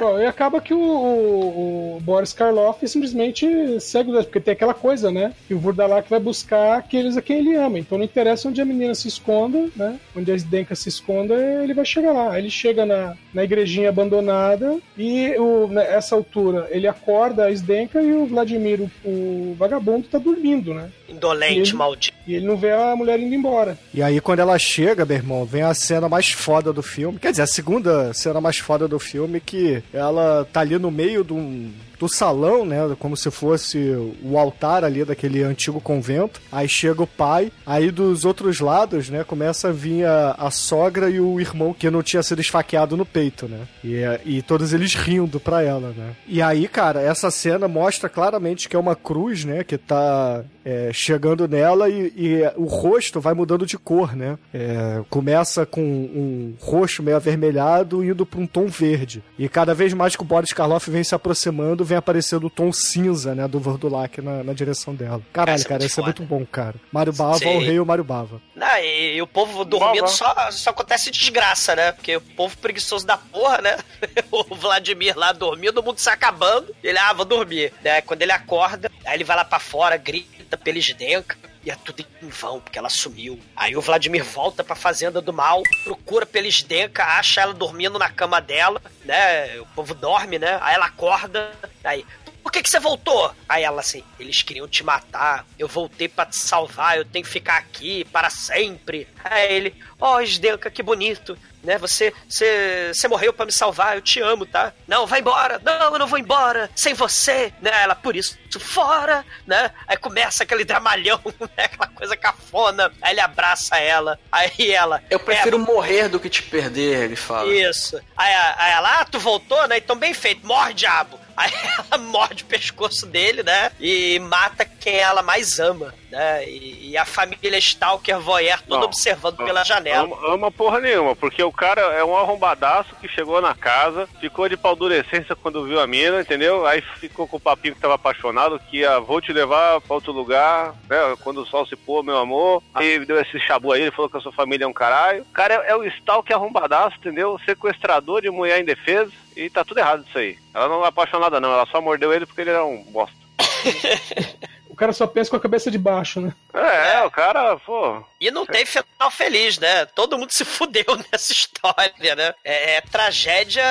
Bom, 0.00 0.18
e 0.18 0.24
acaba 0.24 0.62
que 0.62 0.72
o, 0.72 0.80
o, 0.80 1.96
o, 1.96 2.00
Boris 2.00 2.32
Karloff 2.32 2.88
simplesmente 2.88 3.46
segue 3.80 4.10
o 4.10 4.24
porque 4.24 4.40
tem 4.40 4.52
aquela 4.52 4.72
coisa, 4.72 5.10
né? 5.10 5.34
Que 5.46 5.52
o 5.52 5.58
Vurdalak 5.58 6.08
vai 6.08 6.18
buscar 6.18 6.78
aqueles 6.78 7.18
a 7.18 7.22
quem 7.22 7.38
ele 7.38 7.54
ama. 7.54 7.78
Então 7.78 7.98
não 7.98 8.04
interessa 8.04 8.48
onde 8.48 8.62
a 8.62 8.64
menina 8.64 8.94
se 8.94 9.08
esconda, 9.08 9.68
né? 9.76 10.00
Onde 10.16 10.32
a 10.32 10.38
Zdenka 10.38 10.74
se 10.74 10.88
esconda, 10.88 11.34
ele 11.34 11.74
vai 11.74 11.84
chegar 11.84 12.12
lá. 12.12 12.32
Aí 12.32 12.40
ele 12.40 12.50
chega 12.50 12.86
na, 12.86 13.14
na 13.34 13.44
igrejinha 13.44 13.90
abandonada 13.90 14.78
e 14.96 15.34
o, 15.38 15.68
nessa 15.68 16.14
altura 16.14 16.66
ele 16.70 16.88
acorda 16.88 17.44
a 17.44 17.54
Zdenka 17.54 18.00
e 18.00 18.14
o 18.14 18.24
Vladimir, 18.24 18.80
o, 18.80 18.90
o 19.04 19.54
vagabundo, 19.58 20.08
tá 20.08 20.18
dormindo, 20.18 20.72
né? 20.72 20.90
Indolente, 21.10 21.74
maldito. 21.74 22.16
E 22.26 22.34
ele 22.34 22.46
não 22.46 22.56
vê 22.56 22.70
a 22.70 22.94
mulher 22.94 23.18
indo 23.18 23.34
embora. 23.34 23.76
E 23.92 24.02
aí, 24.02 24.20
quando 24.20 24.38
ela 24.38 24.58
chega, 24.58 25.04
meu 25.04 25.16
irmão, 25.16 25.44
vem 25.44 25.62
a 25.62 25.74
cena 25.74 26.08
mais 26.08 26.30
foda 26.30 26.72
do 26.72 26.82
filme. 26.82 27.18
Quer 27.18 27.32
dizer, 27.32 27.42
a 27.42 27.46
segunda 27.46 28.14
cena 28.14 28.40
mais 28.40 28.58
foda 28.58 28.86
do 28.86 28.98
filme 28.98 29.40
que 29.40 29.82
ela 29.92 30.46
tá 30.52 30.60
ali 30.60 30.78
no 30.78 30.90
meio 30.90 31.26
um 31.30 31.70
do 32.00 32.08
salão, 32.08 32.64
né? 32.64 32.78
Como 32.98 33.14
se 33.14 33.30
fosse 33.30 33.78
o 34.22 34.38
altar 34.38 34.82
ali 34.82 35.04
daquele 35.04 35.42
antigo 35.42 35.80
convento. 35.80 36.40
Aí 36.50 36.66
chega 36.66 37.02
o 37.02 37.06
pai, 37.06 37.52
aí 37.66 37.90
dos 37.90 38.24
outros 38.24 38.58
lados, 38.58 39.10
né? 39.10 39.22
Começa 39.22 39.68
a 39.68 39.72
vir 39.72 40.06
a, 40.06 40.34
a 40.38 40.50
sogra 40.50 41.10
e 41.10 41.20
o 41.20 41.38
irmão 41.38 41.74
que 41.74 41.90
não 41.90 42.02
tinha 42.02 42.22
sido 42.22 42.40
esfaqueado 42.40 42.96
no 42.96 43.04
peito, 43.04 43.46
né? 43.46 43.68
E, 43.84 44.02
e 44.24 44.42
todos 44.42 44.72
eles 44.72 44.94
rindo 44.94 45.38
pra 45.38 45.62
ela, 45.62 45.92
né? 45.94 46.16
E 46.26 46.40
aí, 46.40 46.66
cara, 46.66 47.02
essa 47.02 47.30
cena 47.30 47.68
mostra 47.68 48.08
claramente 48.08 48.66
que 48.66 48.74
é 48.74 48.78
uma 48.78 48.96
cruz, 48.96 49.44
né? 49.44 49.62
Que 49.62 49.76
tá 49.76 50.42
é, 50.64 50.90
chegando 50.92 51.48
nela 51.48 51.88
e, 51.88 52.12
e, 52.16 52.52
o 52.56 52.64
rosto 52.64 53.20
vai 53.20 53.34
mudando 53.34 53.66
de 53.66 53.78
cor, 53.78 54.14
né? 54.14 54.38
É, 54.52 55.02
começa 55.08 55.64
com 55.64 55.80
um 55.82 56.54
roxo 56.60 57.02
meio 57.02 57.16
avermelhado 57.16 58.04
indo 58.04 58.26
para 58.26 58.40
um 58.40 58.46
tom 58.46 58.66
verde. 58.66 59.22
E 59.38 59.48
cada 59.48 59.74
vez 59.74 59.92
mais 59.92 60.16
que 60.16 60.22
o 60.22 60.24
Boris 60.24 60.52
Karloff 60.52 60.90
vem 60.90 61.04
se 61.04 61.14
aproximando, 61.14 61.84
vem 61.84 61.96
aparecendo 61.96 62.46
o 62.46 62.50
tom 62.50 62.72
cinza, 62.72 63.34
né? 63.34 63.48
Do 63.48 63.60
Vordulac 63.60 64.20
na, 64.20 64.42
na 64.42 64.52
direção 64.52 64.94
dela. 64.94 65.22
Caralho, 65.32 65.64
cara, 65.64 65.84
isso 65.84 66.00
é 66.00 66.04
muito 66.04 66.22
bom, 66.22 66.44
cara. 66.44 66.74
Mário 66.92 67.12
Bava, 67.12 67.38
Sim. 67.38 67.56
o 67.56 67.60
rei 67.60 67.80
o 67.80 67.86
Mário 67.86 68.04
Bava. 68.04 68.40
Não, 68.54 68.76
e, 68.78 69.16
e 69.16 69.22
o 69.22 69.26
povo 69.26 69.64
dormindo 69.64 70.08
só, 70.08 70.50
só 70.50 70.70
acontece 70.70 71.10
desgraça, 71.10 71.74
né? 71.74 71.92
Porque 71.92 72.16
o 72.16 72.20
povo 72.20 72.56
preguiçoso 72.58 73.06
da 73.06 73.16
porra, 73.16 73.58
né? 73.62 73.78
o 74.30 74.54
Vladimir 74.54 75.16
lá 75.16 75.32
dormindo, 75.32 75.80
o 75.80 75.82
mundo 75.82 75.98
se 75.98 76.10
acabando. 76.10 76.74
Ele, 76.82 76.98
ah, 76.98 77.12
vou 77.12 77.24
dormir. 77.24 77.72
Né? 77.82 78.00
Quando 78.02 78.22
ele 78.22 78.32
acorda, 78.32 78.90
aí 79.04 79.16
ele 79.16 79.24
vai 79.24 79.36
lá 79.36 79.44
para 79.44 79.58
fora, 79.58 79.96
grita 79.96 80.39
pela 80.56 80.78
Sdenka. 80.78 81.36
E 81.62 81.70
é 81.70 81.76
tudo 81.76 82.04
em 82.22 82.28
vão, 82.28 82.58
porque 82.58 82.78
ela 82.78 82.88
sumiu. 82.88 83.38
Aí 83.54 83.76
o 83.76 83.82
Vladimir 83.82 84.24
volta 84.24 84.64
pra 84.64 84.74
Fazenda 84.74 85.20
do 85.20 85.30
Mal, 85.30 85.62
procura 85.84 86.24
pela 86.24 86.48
Sdenka, 86.48 87.04
acha 87.04 87.42
ela 87.42 87.52
dormindo 87.52 87.98
na 87.98 88.08
cama 88.08 88.40
dela, 88.40 88.80
né? 89.04 89.60
O 89.60 89.66
povo 89.66 89.94
dorme, 89.94 90.38
né? 90.38 90.58
Aí 90.62 90.74
ela 90.74 90.86
acorda, 90.86 91.52
aí, 91.84 92.06
por 92.42 92.52
que, 92.52 92.62
que 92.62 92.70
você 92.70 92.80
voltou? 92.80 93.34
Aí 93.48 93.62
ela 93.62 93.80
assim, 93.80 94.02
eles 94.18 94.42
queriam 94.42 94.68
te 94.68 94.82
matar, 94.82 95.46
eu 95.58 95.68
voltei 95.68 96.08
para 96.08 96.26
te 96.26 96.36
salvar, 96.36 96.96
eu 96.96 97.04
tenho 97.04 97.24
que 97.24 97.30
ficar 97.30 97.56
aqui 97.56 98.04
para 98.06 98.30
sempre. 98.30 99.06
Aí 99.22 99.52
ele, 99.52 99.74
ó, 100.00 100.16
oh, 100.16 100.20
Sdenka, 100.20 100.70
que 100.70 100.82
bonito, 100.82 101.36
né? 101.62 101.78
Você, 101.78 102.12
você, 102.28 102.90
você 102.92 103.08
morreu 103.08 103.32
para 103.32 103.46
me 103.46 103.52
salvar, 103.52 103.96
eu 103.96 104.02
te 104.02 104.20
amo, 104.20 104.46
tá? 104.46 104.72
Não, 104.86 105.06
vai 105.06 105.20
embora, 105.20 105.60
não, 105.62 105.92
eu 105.92 105.98
não 105.98 106.06
vou 106.06 106.18
embora, 106.18 106.70
sem 106.74 106.94
você, 106.94 107.52
né? 107.60 107.70
Ela, 107.82 107.94
por 107.94 108.16
isso, 108.16 108.38
fora, 108.58 109.24
né? 109.46 109.70
Aí 109.86 109.96
começa 109.96 110.42
aquele 110.42 110.64
dramalhão, 110.64 111.20
né? 111.40 111.64
Aquela 111.64 111.88
coisa 111.88 112.16
cafona, 112.16 112.92
aí 113.02 113.12
ele 113.12 113.20
abraça 113.20 113.76
ela, 113.76 114.18
aí 114.32 114.70
ela... 114.70 115.02
Eu 115.10 115.20
prefiro 115.20 115.56
ela... 115.56 115.66
morrer 115.66 116.08
do 116.08 116.18
que 116.18 116.30
te 116.30 116.42
perder, 116.42 117.04
ele 117.04 117.16
fala. 117.16 117.52
Isso. 117.52 118.00
Aí, 118.16 118.32
aí 118.56 118.72
ela, 118.72 119.00
ah, 119.00 119.04
tu 119.04 119.18
voltou, 119.18 119.68
né? 119.68 119.78
Então 119.78 119.96
bem 119.96 120.14
feito, 120.14 120.46
morre, 120.46 120.74
diabo. 120.74 121.19
Aí 121.40 121.52
ela 121.90 121.96
morde 122.04 122.42
o 122.42 122.46
pescoço 122.46 123.06
dele, 123.06 123.42
né? 123.42 123.72
E 123.80 124.18
mata 124.18 124.64
quem 124.64 124.96
ela 124.96 125.22
mais 125.22 125.58
ama, 125.58 125.94
né? 126.10 126.46
E, 126.46 126.90
e 126.90 126.96
a 126.98 127.06
família 127.06 127.56
Stalker 127.58 128.20
Voyeur 128.20 128.60
toda 128.62 128.84
observando 128.84 129.38
pela 129.38 129.64
janela. 129.64 130.04
Ama, 130.04 130.34
ama 130.34 130.50
porra 130.50 130.80
nenhuma, 130.80 131.16
porque 131.16 131.42
o 131.42 131.50
cara 131.50 131.80
é 131.80 132.04
um 132.04 132.14
arrombadaço 132.14 132.94
que 132.96 133.08
chegou 133.08 133.40
na 133.40 133.54
casa, 133.54 134.06
ficou 134.20 134.48
de 134.50 134.56
paldurecência 134.56 135.34
quando 135.34 135.64
viu 135.64 135.80
a 135.80 135.86
mina, 135.86 136.20
entendeu? 136.20 136.66
Aí 136.66 136.82
ficou 136.98 137.26
com 137.26 137.38
o 137.38 137.40
papinho 137.40 137.74
que 137.74 137.80
tava 137.80 137.94
apaixonado, 137.94 138.60
que 138.70 138.78
ia, 138.78 139.00
vou 139.00 139.20
te 139.20 139.32
levar 139.32 139.80
pra 139.80 139.94
outro 139.94 140.12
lugar, 140.12 140.74
né? 140.90 140.98
Quando 141.22 141.40
o 141.40 141.46
sol 141.46 141.64
se 141.64 141.76
pôr, 141.76 142.02
meu 142.02 142.18
amor. 142.18 142.62
Aí 142.74 143.04
deu 143.06 143.18
esse 143.18 143.40
chabu 143.40 143.72
aí, 143.72 143.82
ele 143.82 143.90
falou 143.92 144.10
que 144.10 144.18
a 144.18 144.20
sua 144.20 144.32
família 144.32 144.64
é 144.64 144.68
um 144.68 144.74
caralho. 144.74 145.22
O 145.22 145.32
cara 145.32 145.54
é, 145.54 145.70
é 145.70 145.76
o 145.76 145.84
Stalker 145.84 146.36
arrombadaço, 146.36 146.96
entendeu? 146.98 147.40
Sequestrador 147.46 148.20
de 148.20 148.30
mulher 148.30 148.60
indefesa. 148.60 149.10
E 149.36 149.48
tá 149.48 149.64
tudo 149.64 149.78
errado 149.78 150.04
isso 150.08 150.18
aí. 150.18 150.38
Ela 150.54 150.68
não 150.68 150.84
é 150.84 150.88
apaixonada, 150.88 151.40
não. 151.40 151.52
Ela 151.52 151.66
só 151.66 151.80
mordeu 151.80 152.12
ele 152.12 152.26
porque 152.26 152.40
ele 152.40 152.50
era 152.50 152.64
um 152.64 152.82
bosta. 152.84 153.16
o 154.68 154.76
cara 154.76 154.92
só 154.92 155.06
pensa 155.06 155.30
com 155.30 155.36
a 155.36 155.40
cabeça 155.40 155.70
de 155.70 155.78
baixo, 155.78 156.20
né? 156.20 156.32
É, 156.52 156.94
é. 156.94 157.02
o 157.04 157.10
cara, 157.10 157.56
pô. 157.58 158.02
E 158.20 158.30
não 158.30 158.44
tem 158.46 158.66
final 158.66 159.10
feliz, 159.10 159.58
né? 159.58 159.86
Todo 159.86 160.18
mundo 160.18 160.30
se 160.30 160.44
fudeu 160.46 160.84
nessa 161.10 161.32
história, 161.32 162.14
né? 162.14 162.34
É, 162.44 162.76
é 162.76 162.80
tragédia 162.80 163.64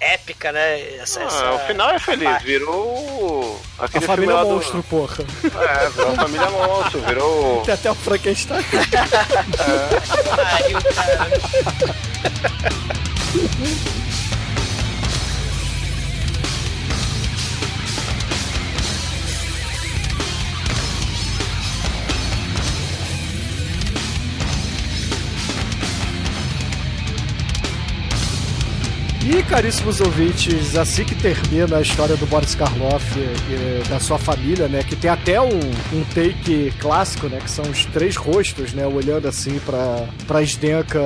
épica, 0.00 0.52
né? 0.52 0.96
Essa, 0.96 1.20
ah, 1.20 1.24
essa... 1.24 1.52
O 1.52 1.58
final 1.60 1.90
é 1.90 1.98
feliz, 1.98 2.42
virou. 2.42 3.60
Aquele 3.78 4.04
a 4.04 4.06
família 4.06 4.44
monstro, 4.44 4.78
do... 4.78 4.82
porra. 4.84 5.24
É, 5.44 5.88
virou 5.90 6.12
a 6.12 6.14
família 6.14 6.50
monstro, 6.50 7.00
virou. 7.00 7.62
Tem 7.66 7.74
até 7.74 7.90
o 7.90 7.94
Frankenstein. 7.94 8.60
é. 9.58 9.98
Ai, 10.42 10.72
cara. 13.72 13.88
E, 29.28 29.42
caríssimos 29.42 30.00
ouvintes, 30.00 30.74
assim 30.74 31.04
que 31.04 31.14
termina 31.14 31.76
a 31.76 31.82
história 31.82 32.16
do 32.16 32.24
Boris 32.24 32.54
Karloff 32.54 33.04
e 33.18 33.86
da 33.86 34.00
sua 34.00 34.18
família, 34.18 34.68
né? 34.68 34.82
Que 34.82 34.96
tem 34.96 35.10
até 35.10 35.38
um, 35.38 35.60
um 35.92 36.02
take 36.14 36.72
clássico, 36.80 37.28
né? 37.28 37.38
Que 37.38 37.50
são 37.50 37.62
os 37.66 37.84
três 37.84 38.16
rostos, 38.16 38.72
né? 38.72 38.86
Olhando 38.86 39.28
assim 39.28 39.58
pra, 39.66 40.08
pra 40.26 40.42
Sdenka 40.42 40.98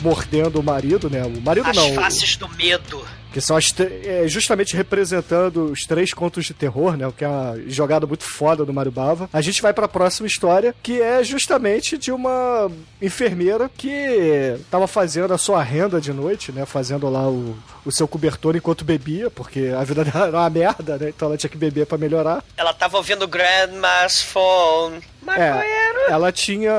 mordendo 0.00 0.60
o 0.60 0.62
marido, 0.62 1.10
né? 1.10 1.24
O 1.24 1.40
marido 1.40 1.68
As 1.68 1.76
não. 1.76 1.88
As 1.88 1.94
faces 1.96 2.36
do 2.36 2.48
medo 2.50 3.04
que 3.38 3.44
são 3.44 3.56
as, 3.56 3.72
é, 3.78 4.26
justamente 4.26 4.76
representando 4.76 5.66
os 5.70 5.84
três 5.84 6.12
contos 6.12 6.44
de 6.44 6.52
terror, 6.52 6.96
né? 6.96 7.06
O 7.06 7.12
que 7.12 7.24
é 7.24 7.28
uma 7.28 7.54
jogada 7.68 8.04
muito 8.04 8.24
foda 8.24 8.64
do 8.64 8.74
Mario 8.74 8.90
Bava. 8.90 9.30
A 9.32 9.40
gente 9.40 9.62
vai 9.62 9.72
para 9.72 9.84
a 9.84 9.88
próxima 9.88 10.26
história, 10.26 10.74
que 10.82 11.00
é 11.00 11.22
justamente 11.22 11.96
de 11.96 12.10
uma 12.10 12.68
enfermeira 13.00 13.70
que 13.76 14.58
tava 14.68 14.88
fazendo 14.88 15.32
a 15.32 15.38
sua 15.38 15.62
renda 15.62 16.00
de 16.00 16.12
noite, 16.12 16.50
né? 16.50 16.66
Fazendo 16.66 17.08
lá 17.08 17.28
o, 17.28 17.56
o 17.84 17.92
seu 17.92 18.08
cobertor 18.08 18.56
enquanto 18.56 18.84
bebia, 18.84 19.30
porque 19.30 19.72
a 19.78 19.84
vida 19.84 20.02
dela 20.04 20.26
era 20.26 20.38
uma 20.38 20.50
merda, 20.50 20.98
né? 20.98 21.10
Então 21.10 21.28
ela 21.28 21.38
tinha 21.38 21.50
que 21.50 21.56
beber 21.56 21.86
para 21.86 21.96
melhorar. 21.96 22.42
Ela 22.56 22.74
tava 22.74 22.96
ouvindo 22.96 23.28
Grandma's 23.28 24.20
Phone. 24.20 25.00
É, 25.36 26.10
ela 26.10 26.32
tinha 26.32 26.72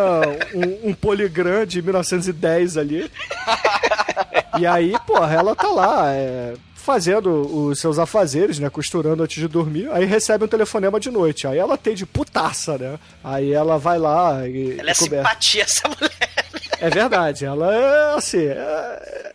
um, 0.53 0.89
um 0.89 0.93
Poligram 0.93 1.65
de 1.65 1.81
1910 1.81 2.77
ali. 2.77 3.09
e 4.59 4.65
aí, 4.65 4.93
porra, 5.05 5.33
ela 5.33 5.55
tá 5.55 5.67
lá, 5.67 6.11
é, 6.13 6.53
fazendo 6.75 7.41
os 7.55 7.79
seus 7.79 7.99
afazeres, 7.99 8.57
né? 8.57 8.69
Costurando 8.69 9.21
antes 9.21 9.39
de 9.39 9.47
dormir. 9.47 9.89
Aí 9.91 10.05
recebe 10.05 10.45
um 10.45 10.47
telefonema 10.47 10.99
de 10.99 11.11
noite. 11.11 11.45
Aí 11.45 11.57
ela 11.57 11.77
tem 11.77 11.93
de 11.93 12.05
putaça, 12.05 12.77
né? 12.77 12.97
Aí 13.23 13.53
ela 13.53 13.77
vai 13.77 13.99
lá 13.99 14.47
e. 14.47 14.79
Ela 14.79 14.91
é 14.91 14.93
simpatia, 14.93 15.63
essa 15.63 15.87
mulher. 15.87 16.29
É 16.79 16.89
verdade, 16.89 17.45
ela 17.45 17.75
é 17.75 18.15
assim. 18.15 18.45
É, 18.45 19.33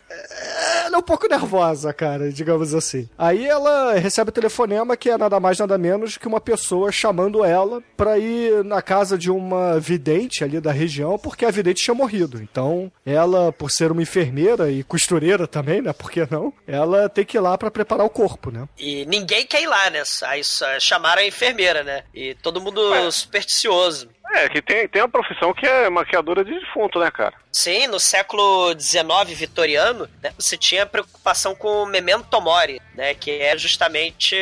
ela 0.85 0.97
é 0.97 0.99
um 0.99 1.03
pouco 1.03 1.29
nervosa, 1.29 1.93
cara, 1.93 2.31
digamos 2.31 2.75
assim. 2.75 3.09
Aí 3.19 3.47
ela 3.47 3.95
recebe 3.95 4.31
o 4.31 4.33
telefonema 4.33 4.97
que 4.97 5.11
é 5.11 5.19
nada 5.19 5.41
mais 5.41 5.59
nada 5.59 5.77
menos 5.79 6.17
que 6.17 6.29
uma 6.29 6.41
pessoa 6.41 6.93
chamando 6.93 7.45
ela 7.45 7.83
pra 7.97 8.19
ir 8.19 8.65
na 8.65 8.83
casa 8.83 9.17
de 9.17 9.31
uma 9.31 9.79
vidente 9.79 10.45
ali 10.45 10.61
da 10.61 10.73
região, 10.73 11.19
porque 11.19 11.45
a 11.45 11.51
vidente 11.51 11.83
tinha 11.83 11.95
morrido. 11.95 12.41
Então, 12.43 12.91
ela, 13.05 13.53
por 13.53 13.71
ser 13.71 13.91
uma 13.91 14.03
enfermeira 14.03 14.71
e 14.71 14.83
costureira 14.83 15.47
também, 15.47 15.83
né? 15.83 15.93
Por 15.93 16.11
que 16.11 16.27
não? 16.31 16.53
Ela 16.67 17.09
tem 17.09 17.25
que 17.25 17.37
ir 17.37 17.41
lá 17.41 17.57
para 17.57 17.71
preparar 17.71 18.07
o 18.07 18.11
corpo, 18.11 18.51
né? 18.51 18.69
E 18.79 19.05
ninguém 19.07 19.47
quer 19.47 19.62
ir 19.62 19.67
lá, 19.67 19.91
né? 19.91 20.03
Aí 20.25 20.43
chamaram 20.81 21.23
a 21.23 21.27
enfermeira, 21.27 21.83
né? 21.83 22.05
E 22.15 22.35
todo 22.37 22.61
mundo 22.61 22.95
é. 22.95 23.11
supersticioso. 23.11 24.09
É, 24.33 24.49
que 24.49 24.61
tem, 24.61 24.89
tem 24.89 25.03
uma 25.03 25.09
profissão 25.09 25.53
que 25.53 25.67
é 25.67 25.89
maquiadora 25.89 26.45
de 26.45 26.59
defunto, 26.59 26.99
né, 26.99 27.11
cara? 27.11 27.35
Sim, 27.53 27.87
no 27.87 28.01
século 28.01 28.75
XIX 28.79 29.39
vitoriano, 29.39 30.04
né, 30.23 30.33
você 30.39 30.57
tinha 30.57 30.87
preocupação 30.87 31.55
com 31.55 31.83
o 31.83 31.87
memento 31.87 32.41
mori, 32.41 32.81
né, 32.95 33.15
que 33.15 33.31
é 33.31 33.57
justamente 33.57 34.37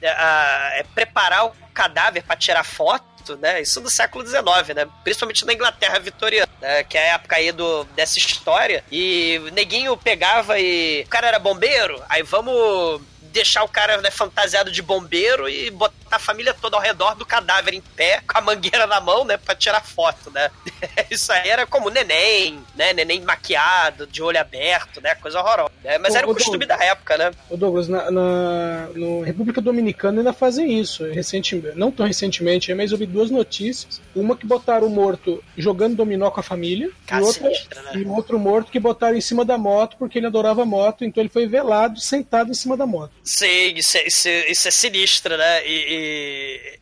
é, 0.00 0.08
a, 0.08 0.70
é 0.74 0.82
preparar 0.94 1.46
o 1.46 1.52
cadáver 1.72 2.22
para 2.22 2.36
tirar 2.36 2.64
foto, 2.64 3.36
né? 3.36 3.62
Isso 3.62 3.80
no 3.80 3.88
século 3.88 4.26
XIX, 4.26 4.74
né? 4.74 4.88
Principalmente 5.04 5.46
na 5.46 5.52
Inglaterra 5.52 5.98
vitoriana, 5.98 6.52
né? 6.60 6.82
Que 6.84 6.98
é 6.98 7.10
a 7.10 7.14
época 7.14 7.36
aí 7.36 7.52
do, 7.52 7.84
dessa 7.84 8.18
história. 8.18 8.84
E 8.90 9.40
o 9.46 9.50
neguinho 9.52 9.96
pegava 9.96 10.58
e. 10.58 11.02
O 11.06 11.08
cara 11.08 11.28
era 11.28 11.38
bombeiro, 11.38 12.02
aí 12.08 12.22
vamos 12.22 13.00
deixar 13.32 13.64
o 13.64 13.68
cara 13.68 14.00
né, 14.00 14.10
fantasiado 14.10 14.70
de 14.70 14.82
bombeiro 14.82 15.48
e 15.48 15.70
botar 15.70 16.16
a 16.16 16.18
família 16.18 16.54
toda 16.54 16.76
ao 16.76 16.82
redor 16.82 17.14
do 17.14 17.24
cadáver 17.24 17.74
em 17.74 17.80
pé, 17.80 18.20
com 18.20 18.38
a 18.38 18.40
mangueira 18.40 18.86
na 18.86 19.00
mão, 19.00 19.24
né, 19.24 19.36
pra 19.36 19.54
tirar 19.54 19.82
foto, 19.82 20.30
né? 20.30 20.50
Isso 21.10 21.32
aí 21.32 21.48
era 21.48 21.66
como 21.66 21.90
neném, 21.90 22.60
né? 22.76 22.92
Neném 22.92 23.20
maquiado, 23.20 24.06
de 24.06 24.22
olho 24.22 24.38
aberto, 24.38 25.00
né? 25.00 25.14
Coisa 25.14 25.40
horrorosa. 25.40 25.72
Né? 25.82 25.98
Mas 25.98 26.14
era 26.14 26.28
o 26.28 26.34
costume 26.34 26.66
Douglas, 26.66 26.78
da 26.78 26.84
época, 26.84 27.16
né? 27.16 27.30
Ô 27.48 27.56
Douglas, 27.56 27.88
na, 27.88 28.10
na 28.10 28.88
no 28.94 29.22
República 29.22 29.60
Dominicana 29.60 30.20
ainda 30.20 30.32
fazem 30.32 30.78
isso. 30.78 31.04
Recentemente, 31.10 31.78
não 31.78 31.90
tão 31.90 32.06
recentemente, 32.06 32.72
mas 32.74 32.92
eu 32.92 32.98
vi 32.98 33.06
duas 33.06 33.30
notícias. 33.30 34.00
Uma 34.14 34.36
que 34.36 34.46
botaram 34.46 34.86
o 34.86 34.90
morto 34.90 35.42
jogando 35.56 35.96
dominó 35.96 36.30
com 36.30 36.40
a 36.40 36.42
família, 36.42 36.90
e, 37.10 37.20
outra, 37.20 37.48
né? 37.48 37.92
e 37.94 38.04
outro 38.04 38.38
morto 38.38 38.70
que 38.70 38.78
botaram 38.78 39.16
em 39.16 39.20
cima 39.20 39.44
da 39.44 39.56
moto 39.56 39.96
porque 39.98 40.18
ele 40.18 40.26
adorava 40.26 40.64
moto, 40.64 41.04
então 41.04 41.22
ele 41.22 41.30
foi 41.30 41.46
velado 41.46 42.00
sentado 42.00 42.50
em 42.50 42.54
cima 42.54 42.76
da 42.76 42.86
moto. 42.86 43.12
Sim, 43.24 43.74
isso 43.76 43.96
é, 43.96 44.06
isso, 44.06 44.28
é, 44.28 44.50
isso 44.50 44.68
é 44.68 44.70
sinistro, 44.70 45.36
né? 45.36 45.66
E. 45.66 46.80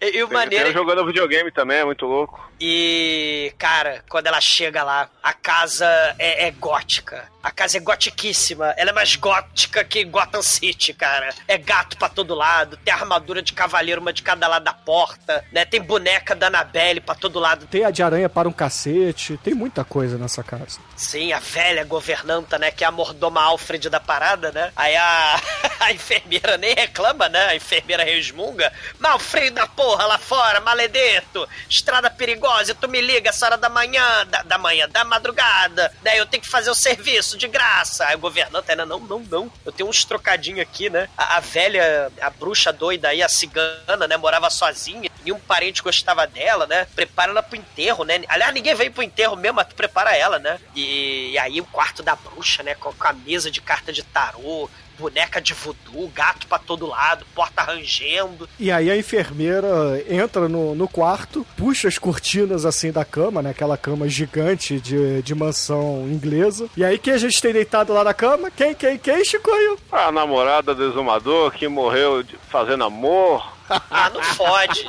E, 0.00 0.18
e 0.18 0.22
o 0.24 0.30
maneiro. 0.30 0.64
Tem 0.64 0.72
jogando 0.72 1.06
videogame 1.06 1.52
também, 1.52 1.78
é 1.78 1.84
muito 1.84 2.06
louco. 2.06 2.50
E, 2.60 3.52
cara, 3.56 4.04
quando 4.08 4.26
ela 4.26 4.40
chega 4.40 4.82
lá, 4.82 5.08
a 5.22 5.32
casa 5.32 5.86
é, 6.18 6.48
é 6.48 6.50
gótica. 6.50 7.30
A 7.42 7.50
casa 7.50 7.76
é 7.76 7.80
gotiquíssima. 7.80 8.74
Ela 8.76 8.90
é 8.90 8.92
mais 8.92 9.16
gótica 9.16 9.82
que 9.84 10.04
Gotham 10.04 10.42
City, 10.42 10.92
cara. 10.92 11.30
É 11.46 11.58
gato 11.58 11.96
pra 11.96 12.08
todo 12.08 12.34
lado, 12.34 12.76
tem 12.76 12.92
armadura 12.92 13.42
de 13.42 13.52
cavaleiro, 13.52 14.00
uma 14.00 14.12
de 14.12 14.22
cada 14.22 14.46
lado 14.46 14.64
da 14.64 14.72
porta, 14.72 15.44
né? 15.52 15.64
Tem 15.64 15.80
boneca 15.80 16.34
da 16.34 16.48
Annabelle 16.48 17.00
pra 17.00 17.14
todo 17.14 17.38
lado. 17.38 17.66
Tem 17.66 17.84
a 17.84 17.90
de 17.90 18.02
aranha 18.02 18.28
para 18.28 18.48
um 18.48 18.52
cacete, 18.52 19.38
tem 19.42 19.54
muita 19.54 19.84
coisa 19.84 20.18
nessa 20.18 20.42
casa. 20.42 20.80
Sim, 21.02 21.32
a 21.32 21.40
velha 21.40 21.84
governanta, 21.84 22.56
né? 22.60 22.70
Que 22.70 22.84
é 22.84 22.86
a 22.86 22.90
mordoma 22.92 23.42
Alfred 23.42 23.90
da 23.90 23.98
parada, 23.98 24.52
né? 24.52 24.72
Aí 24.76 24.94
a, 24.94 25.40
a 25.80 25.92
enfermeira 25.92 26.56
nem 26.56 26.74
reclama, 26.74 27.28
né? 27.28 27.46
A 27.46 27.56
enfermeira 27.56 28.04
resmunga. 28.04 28.72
Mal 29.00 29.18
frio 29.18 29.50
da 29.50 29.66
porra 29.66 30.06
lá 30.06 30.16
fora, 30.16 30.60
maledeto, 30.60 31.46
estrada 31.68 32.08
perigosa, 32.08 32.72
tu 32.72 32.88
me 32.88 33.00
liga 33.00 33.30
essa 33.30 33.46
hora 33.46 33.56
da 33.58 33.68
manhã, 33.68 34.24
da, 34.26 34.42
da 34.44 34.58
manhã, 34.58 34.88
da 34.88 35.02
madrugada, 35.02 35.92
né? 36.02 36.18
Eu 36.18 36.24
tenho 36.24 36.42
que 36.42 36.48
fazer 36.48 36.70
o 36.70 36.74
serviço 36.74 37.36
de 37.36 37.48
graça. 37.48 38.06
Aí 38.06 38.14
o 38.14 38.20
governante 38.20 38.70
ainda, 38.70 38.86
não, 38.86 39.00
não, 39.00 39.18
não. 39.18 39.52
Eu 39.66 39.72
tenho 39.72 39.88
uns 39.88 40.04
trocadinhos 40.04 40.60
aqui, 40.60 40.88
né? 40.88 41.08
A, 41.18 41.38
a 41.38 41.40
velha, 41.40 42.12
a 42.20 42.30
bruxa 42.30 42.72
doida 42.72 43.08
aí, 43.08 43.24
a 43.24 43.28
cigana, 43.28 44.06
né? 44.06 44.16
Morava 44.16 44.48
sozinha, 44.50 45.10
e 45.24 45.32
um 45.32 45.40
parente 45.40 45.82
gostava 45.82 46.26
dela, 46.26 46.66
né? 46.66 46.86
Prepara 46.94 47.32
ela 47.32 47.42
pro 47.42 47.56
enterro, 47.56 48.04
né? 48.04 48.22
Aliás, 48.28 48.54
ninguém 48.54 48.74
veio 48.74 48.92
pro 48.92 49.02
enterro 49.02 49.36
mesmo, 49.36 49.56
mas 49.56 49.66
tu 49.66 49.74
prepara 49.74 50.16
ela, 50.16 50.38
né? 50.38 50.60
E, 50.74 50.91
e 50.92 51.38
aí 51.38 51.60
o 51.60 51.64
quarto 51.64 52.02
da 52.02 52.16
bruxa, 52.16 52.62
né? 52.62 52.74
Com, 52.74 52.92
com 52.92 53.08
a 53.08 53.12
mesa 53.12 53.50
de 53.50 53.60
carta 53.60 53.92
de 53.92 54.02
tarô, 54.02 54.68
boneca 54.98 55.40
de 55.40 55.54
voodoo, 55.54 56.08
gato 56.14 56.46
para 56.46 56.58
todo 56.58 56.86
lado, 56.86 57.26
porta 57.34 57.62
rangendo. 57.62 58.48
E 58.58 58.70
aí 58.70 58.90
a 58.90 58.96
enfermeira 58.96 59.68
entra 60.08 60.48
no, 60.48 60.74
no 60.74 60.86
quarto, 60.86 61.46
puxa 61.56 61.88
as 61.88 61.98
cortinas 61.98 62.64
assim 62.64 62.92
da 62.92 63.04
cama, 63.04 63.42
né? 63.42 63.50
Aquela 63.50 63.76
cama 63.76 64.08
gigante 64.08 64.80
de, 64.80 65.22
de 65.22 65.34
mansão 65.34 66.06
inglesa. 66.08 66.68
E 66.76 66.84
aí 66.84 66.98
quem 66.98 67.14
a 67.14 67.18
gente 67.18 67.40
tem 67.40 67.52
deitado 67.52 67.92
lá 67.92 68.04
na 68.04 68.14
cama? 68.14 68.50
Quem, 68.50 68.74
quem, 68.74 68.98
quem, 68.98 69.24
Chicoio? 69.24 69.78
A 69.90 70.12
namorada 70.12 70.74
do 70.74 70.84
exumador 70.88 71.50
que 71.52 71.66
morreu 71.66 72.22
de, 72.22 72.36
fazendo 72.48 72.84
amor. 72.84 73.52
Ah, 73.90 74.10
não 74.12 74.22
fode. 74.22 74.86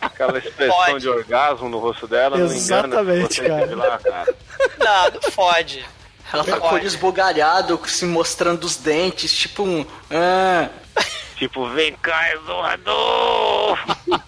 Aquela 0.00 0.38
expressão 0.38 0.76
pode. 0.76 1.00
de 1.00 1.08
orgasmo 1.08 1.68
no 1.68 1.78
rosto 1.78 2.06
dela. 2.06 2.38
Exatamente, 2.38 3.40
não 3.40 3.58
engana, 3.58 3.76
cara. 3.76 3.88
Lá, 3.88 3.98
cara. 3.98 4.34
Não, 4.78 5.10
não 5.10 5.30
fode. 5.30 5.84
Ela 6.32 6.44
tá 6.44 6.58
com 6.58 6.66
o 6.66 6.72
olho 6.74 6.86
esbugalhado, 6.86 7.80
se 7.86 8.04
mostrando 8.04 8.64
os 8.64 8.76
dentes, 8.76 9.32
tipo 9.32 9.62
um. 9.62 9.86
Ah. 10.10 10.68
Tipo, 11.36 11.68
vem 11.68 11.92
cá, 11.96 12.32
exorrador! 12.32 13.78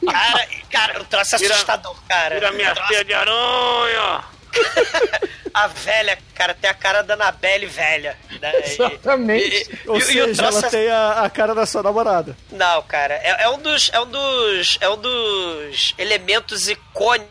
cara, 0.05 0.49
cara, 0.71 0.93
eu 0.99 1.05
trouxe 1.07 1.37
assustador, 1.37 1.97
cara. 2.07 2.35
Tira 2.35 2.53
minha 2.53 2.75
teia 2.87 3.03
de 3.03 3.15
aranha! 3.15 4.25
a 5.53 5.67
velha, 5.67 6.19
cara, 6.35 6.55
tem 6.55 6.71
a 6.71 6.75
cara 6.75 7.03
da 7.03 7.15
Anabelle 7.15 7.67
velha. 7.67 8.17
Né? 8.41 8.53
Exatamente. 8.65 9.71
E, 9.71 9.87
e, 9.87 9.89
Ou 9.89 9.99
e, 9.99 10.03
seja, 10.03 10.47
ela 10.47 10.59
é... 10.59 10.71
tem 10.71 10.89
a, 10.91 11.25
a, 11.25 11.31
cara 11.31 11.55
da 11.55 11.67
sua 11.67 11.83
namorada. 11.83 12.37
Não, 12.51 12.83
cara, 12.83 13.15
é, 13.15 13.45
é, 13.45 13.49
um 13.49 13.59
dos, 13.59 13.91
é 13.93 14.01
um 14.01 14.07
dos, 14.07 14.79
é 14.81 14.89
um 14.89 14.97
dos 14.97 15.95
elementos 15.99 16.69
icônicos, 16.69 17.31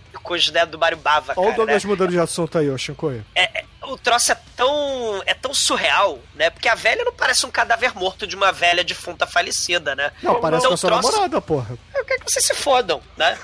né, 0.52 0.66
do 0.66 0.78
Mario 0.78 0.98
Bava, 0.98 1.34
Olha 1.36 1.52
o 1.52 1.56
Douglas 1.56 1.84
né? 1.84 1.90
mudando 1.90 2.12
de 2.12 2.20
assunto 2.20 2.58
aí, 2.58 2.70
ô 2.70 2.78
Shinkoio. 2.78 3.26
É, 3.36 3.60
é, 3.60 3.66
o 3.84 3.98
troço 3.98 4.32
é 4.32 4.38
tão, 4.56 5.24
é 5.26 5.34
tão 5.34 5.54
surreal, 5.54 6.20
né? 6.36 6.50
Porque 6.50 6.68
a 6.68 6.76
velha 6.76 7.04
não 7.04 7.14
parece 7.14 7.46
um 7.46 7.52
cadáver 7.52 7.94
morto 7.96 8.28
de 8.28 8.36
uma 8.36 8.52
velha 8.52 8.84
defunta 8.84 9.26
falecida, 9.26 9.96
né? 9.96 10.12
Não, 10.22 10.40
parece 10.42 10.62
então, 10.62 10.70
com 10.70 10.74
a 10.74 10.78
sua 10.78 10.90
troço... 10.90 11.12
namorada, 11.12 11.42
porra. 11.42 11.78
Eu 11.96 12.06
quero 12.06 12.24
que 12.24 12.32
vocês 12.32 12.46
se 12.46 12.54
fodam, 12.54 13.02
né? 13.16 13.38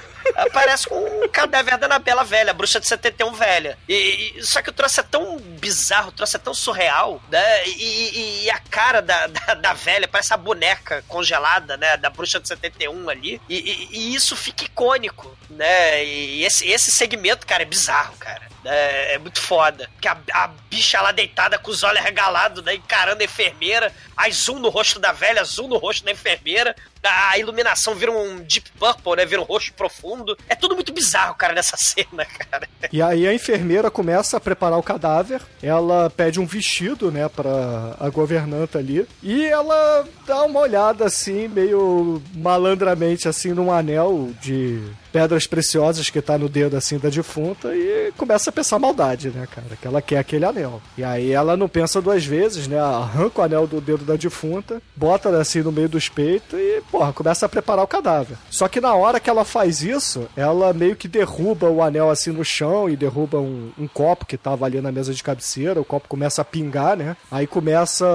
Parece 0.52 0.88
com 0.88 0.96
um 0.96 1.28
cadáver 1.28 1.78
da 1.78 1.86
Anabela 1.86 2.24
velha, 2.24 2.52
a 2.52 2.54
bruxa 2.54 2.80
de 2.80 2.88
71 2.88 3.34
velha. 3.34 3.78
E, 3.88 4.34
e, 4.38 4.44
só 4.44 4.62
que 4.62 4.70
o 4.70 4.74
troço 4.74 5.00
é 5.00 5.04
tão 5.04 5.38
bizarro, 5.38 6.10
o 6.10 6.12
troço 6.12 6.36
é 6.36 6.40
tão 6.40 6.54
surreal, 6.54 7.22
né? 7.30 7.68
E, 7.68 8.44
e 8.44 8.50
a 8.50 8.60
cara 8.60 9.02
da, 9.02 9.28
da, 9.28 9.54
da, 9.54 9.74
velha 9.74 10.08
parece 10.08 10.34
a 10.34 10.38
boneca 10.38 11.04
congelada, 11.08 11.78
né? 11.78 11.98
Da 11.98 12.10
bruxa 12.10 12.40
de 12.40 12.48
71 12.48 13.10
ali. 13.10 13.42
E, 13.50 13.90
e 13.92 14.16
isso 14.16 14.36
fica 14.36 14.66
icônico, 14.66 15.36
né? 15.50 16.04
E 16.04 16.44
esse, 16.44 16.68
esse 16.68 16.92
segmento, 16.92 17.46
cara, 17.46 17.64
é 17.64 17.66
bizarro, 17.66 18.16
cara. 18.18 18.54
É, 18.66 19.16
é, 19.16 19.18
muito 19.18 19.42
foda. 19.42 19.90
Porque 19.94 20.08
a, 20.08 20.18
a, 20.34 20.48
bicha 20.70 21.02
lá 21.02 21.12
deitada 21.12 21.58
com 21.58 21.70
os 21.70 21.84
olhos 21.84 22.02
regalados, 22.02 22.64
né? 22.64 22.76
Encarando 22.76 23.22
a 23.22 23.26
enfermeira. 23.26 23.94
Aí 24.16 24.32
zoom 24.32 24.60
no 24.60 24.70
rosto 24.70 25.00
da 25.00 25.12
velha, 25.12 25.44
zoom 25.44 25.68
no 25.68 25.78
rosto 25.78 26.06
da 26.06 26.12
enfermeira. 26.12 26.76
A 27.04 27.38
iluminação 27.38 27.96
vira 27.96 28.12
um 28.12 28.40
deep 28.40 28.72
purple, 28.80 29.16
né? 29.18 29.26
Vira 29.26 29.42
um 29.42 29.46
rosto 29.46 29.74
profundo. 29.74 30.38
É 30.48 30.56
tudo 30.56 30.76
muito 30.76 30.94
bizarro, 30.94 31.36
cara, 31.36 31.54
nessa 31.54 31.76
cena, 31.78 32.26
cara. 32.26 32.68
E 32.92 33.02
aí 33.02 33.28
a 33.28 33.34
enfermeira 33.34 33.92
começa 33.92 34.38
a 34.38 34.40
preparar 34.40 34.80
o 34.80 34.84
cadáver. 34.84 35.42
Ela 35.62 36.10
pede 36.10 36.40
um 36.40 36.46
vestido, 36.46 37.12
né, 37.12 37.28
pra 37.28 37.96
a 38.00 38.10
governanta 38.10 38.80
ali. 38.80 39.08
E 39.22 39.46
ela 39.46 40.08
dá 40.26 40.44
uma 40.44 40.60
olhada 40.62 41.06
assim, 41.06 41.48
meio 41.48 42.22
malandramente, 42.36 43.28
assim, 43.28 43.50
num 43.54 43.72
anel 43.72 44.32
de 44.42 44.82
pedras 45.14 45.46
preciosas 45.46 46.10
que 46.10 46.20
tá 46.22 46.40
no 46.40 46.50
dedo 46.50 46.76
assim 46.76 46.98
da 46.98 47.08
defunta 47.08 47.74
e 47.76 48.12
começa 48.18 48.50
a 48.50 48.54
pensar 48.54 48.80
maldade, 48.80 49.30
né, 49.30 49.48
cara? 49.50 49.78
Que 49.80 49.88
ela 49.88 50.02
quer 50.02 50.18
aquele 50.18 50.44
anel. 50.44 50.82
E 50.98 51.04
aí 51.04 51.32
ela 51.32 51.56
não 51.56 51.70
pensa 51.70 52.02
duas 52.02 52.26
vezes, 52.26 52.68
né? 52.68 52.80
Arranca 52.80 53.42
o 53.42 53.44
anel 53.44 53.68
do 53.68 53.80
dedo 53.80 54.04
da 54.04 54.16
defunta, 54.16 54.82
bota 54.96 55.30
assim 55.38 55.62
no 55.62 55.72
meio 55.72 55.88
dos 55.88 56.10
peitos 56.10 56.60
e, 56.60 56.82
porra, 56.92 57.14
começa 57.14 57.46
a 57.46 57.50
preparar 57.50 57.86
o 57.86 57.88
cadáver. 57.88 58.38
Só 58.50 58.68
que 58.68 58.82
na 58.82 58.96
hora 58.96 59.20
que 59.20 59.30
ela 59.30 59.46
faz 59.46 59.84
isso, 59.84 60.28
ela 60.36 60.74
meio 60.74 60.96
que 60.96 61.08
derruba 61.08 61.70
o 61.70 61.84
anel 61.84 62.10
assim 62.10 62.32
no 62.32 62.44
chão 62.44 62.90
e 62.90 62.96
derruba 62.96 63.38
um, 63.38 63.72
um 63.78 63.88
copo 63.88 64.26
que 64.26 64.38
tava 64.38 64.66
ali 64.66 64.82
na 64.82 64.92
mesa 64.92 65.14
de 65.14 65.22
cabeceira. 65.22 65.80
O 65.80 65.86
copo 65.86 66.08
começa 66.08 66.42
a 66.42 66.46
pingar, 66.46 66.98
né? 66.98 67.16
Aí 67.32 67.46
começa 67.46 68.06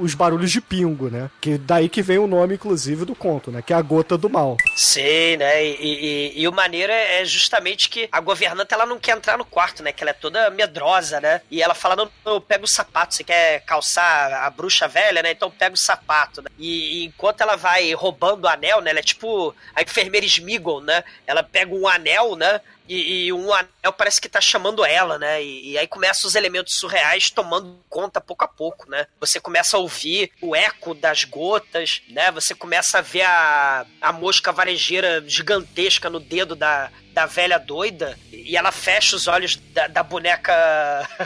os 0.00 0.14
barulhos 0.14 0.50
de 0.50 0.60
pingo, 0.60 1.08
né? 1.08 1.30
Que 1.40 1.56
daí 1.56 1.88
que 1.88 2.02
vem 2.02 2.18
o 2.18 2.26
nome, 2.26 2.54
inclusive, 2.54 3.04
do 3.04 3.14
conto, 3.14 3.52
né? 3.52 3.62
Que 3.62 3.72
é 3.72 3.76
a 3.76 3.82
gota 3.82 4.18
do 4.18 4.28
mal. 4.28 4.56
Sim, 4.74 5.36
né? 5.38 5.64
E, 5.64 5.76
e 5.80 6.23
e, 6.34 6.48
o 6.48 6.52
maneiro 6.52 6.92
é, 6.92 7.20
é, 7.20 7.24
justamente 7.24 7.88
que 7.88 8.08
a 8.10 8.20
governanta 8.20 8.74
ela 8.74 8.86
não 8.86 8.98
quer 8.98 9.16
entrar 9.16 9.36
no 9.36 9.44
quarto, 9.44 9.82
né? 9.82 9.92
Que 9.92 10.02
ela 10.02 10.10
é 10.10 10.14
toda 10.14 10.50
medrosa, 10.50 11.20
né? 11.20 11.40
E 11.50 11.62
ela 11.62 11.74
fala: 11.74 11.96
não, 11.96 12.10
não 12.24 12.40
pega 12.40 12.64
o 12.64 12.68
sapato, 12.68 13.14
você 13.14 13.24
quer 13.24 13.60
calçar 13.64 14.32
a 14.44 14.50
bruxa 14.50 14.86
velha, 14.88 15.22
né? 15.22 15.32
Então 15.32 15.50
pega 15.50 15.74
o 15.74 15.78
sapato. 15.78 16.42
Né? 16.42 16.48
E, 16.58 17.02
e, 17.02 17.04
enquanto 17.06 17.40
ela 17.40 17.56
vai 17.56 17.92
roubando 17.94 18.44
o 18.44 18.48
anel, 18.48 18.80
né? 18.80 18.90
Ela 18.90 19.00
é 19.00 19.02
tipo 19.02 19.54
a 19.74 19.82
enfermeira 19.82 20.26
Smiggle, 20.26 20.80
né? 20.80 21.04
Ela 21.26 21.42
pega 21.42 21.74
um 21.74 21.88
anel, 21.88 22.36
né? 22.36 22.60
E, 22.88 23.26
e, 23.26 23.32
um 23.32 23.52
anel 23.52 23.92
parece 23.96 24.20
que 24.20 24.28
tá 24.28 24.40
chamando 24.40 24.84
ela, 24.84 25.18
né? 25.18 25.42
E, 25.42 25.72
e, 25.72 25.78
aí 25.78 25.86
começam 25.86 26.28
os 26.28 26.34
elementos 26.34 26.74
surreais 26.74 27.30
tomando 27.30 27.78
conta 27.88 28.20
pouco 28.20 28.44
a 28.44 28.48
pouco, 28.48 28.90
né? 28.90 29.06
Você 29.20 29.40
começa 29.40 29.76
a 29.76 29.80
ouvir 29.80 30.30
o 30.40 30.54
eco 30.54 30.94
das 30.94 31.24
gotas, 31.24 32.02
né? 32.10 32.30
Você 32.32 32.54
começa 32.54 32.98
a 32.98 33.02
ver 33.02 33.22
a, 33.22 33.86
a 34.00 34.12
mosca 34.12 34.52
varejeira 34.52 35.24
gigantesca 35.26 36.10
no 36.10 36.20
dedo 36.20 36.54
da, 36.54 36.90
da 37.12 37.24
velha 37.24 37.58
doida 37.58 38.18
e 38.30 38.56
ela 38.56 38.70
fecha 38.70 39.16
os 39.16 39.26
olhos 39.26 39.56
da, 39.56 39.86
da 39.86 40.02
boneca 40.02 40.52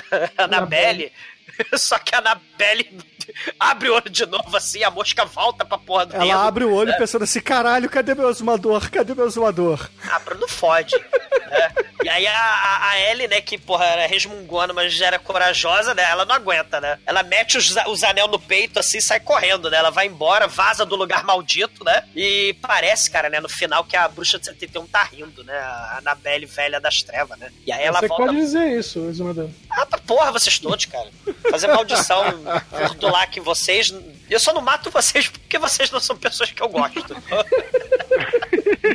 Annabelle. 0.38 1.12
Só 1.76 1.98
que 1.98 2.14
a 2.14 2.18
Annabelle 2.18 2.98
abre 3.58 3.90
o 3.90 3.94
olho 3.94 4.10
de 4.10 4.24
novo 4.26 4.56
assim, 4.56 4.82
a 4.82 4.90
mosca 4.90 5.24
volta 5.24 5.64
pra 5.64 5.76
porra 5.78 6.06
do 6.06 6.14
Ela 6.14 6.24
dedo, 6.24 6.38
abre 6.38 6.64
o 6.64 6.72
olho 6.72 6.90
né? 6.92 6.96
pensando 6.96 7.24
assim, 7.24 7.40
caralho, 7.40 7.88
cadê 7.88 8.14
meu 8.14 8.30
exumador? 8.30 8.90
Cadê 8.90 9.14
meu 9.14 9.26
exumador? 9.26 9.88
Ah, 10.04 10.20
não 10.38 10.48
fode. 10.48 10.96
né? 10.96 11.74
E 12.02 12.08
aí 12.08 12.26
a, 12.26 12.88
a, 12.90 13.00
Ellie, 13.10 13.26
né, 13.26 13.40
que, 13.40 13.58
porra, 13.58 13.84
era 13.84 14.06
resmungona, 14.06 14.72
mas 14.72 14.94
já 14.94 15.06
era 15.06 15.18
corajosa, 15.18 15.94
né? 15.94 16.04
Ela 16.08 16.24
não 16.24 16.34
aguenta, 16.34 16.80
né? 16.80 16.98
Ela 17.04 17.22
mete 17.22 17.58
os, 17.58 17.74
os 17.88 18.04
anel 18.04 18.28
no 18.28 18.38
peito, 18.38 18.78
assim, 18.78 18.98
e 18.98 19.02
sai 19.02 19.18
correndo, 19.18 19.68
né? 19.68 19.78
Ela 19.78 19.90
vai 19.90 20.06
embora, 20.06 20.46
vaza 20.46 20.86
do 20.86 20.94
lugar 20.94 21.24
maldito, 21.24 21.84
né? 21.84 22.04
E 22.14 22.54
parece, 22.62 23.10
cara, 23.10 23.28
né, 23.28 23.40
no 23.40 23.48
final 23.48 23.84
que 23.84 23.96
a 23.96 24.06
bruxa 24.08 24.38
de 24.38 24.46
71 24.46 24.86
tá 24.86 25.02
rindo, 25.02 25.42
né? 25.42 25.52
A 25.58 25.98
Anabelle 25.98 26.46
velha 26.46 26.80
das 26.80 27.02
trevas, 27.02 27.38
né? 27.38 27.50
E 27.66 27.72
aí 27.72 27.84
ela 27.84 27.98
Você 27.98 28.08
volta... 28.08 28.24
pode 28.26 28.36
dizer 28.36 28.78
isso, 28.78 29.00
exumador. 29.08 29.50
Ah, 29.68 29.84
tá 29.84 29.98
porra, 29.98 30.30
vocês 30.30 30.58
todos, 30.58 30.84
cara. 30.84 31.10
Fazer 31.50 31.68
maldição, 31.68 32.22
lá 33.02 33.26
que 33.26 33.40
vocês. 33.40 33.94
Eu 34.28 34.38
só 34.38 34.52
não 34.52 34.60
mato 34.60 34.90
vocês 34.90 35.28
porque 35.28 35.58
vocês 35.58 35.90
não 35.90 36.00
são 36.00 36.16
pessoas 36.16 36.50
que 36.50 36.62
eu 36.62 36.68
gosto. 36.68 37.16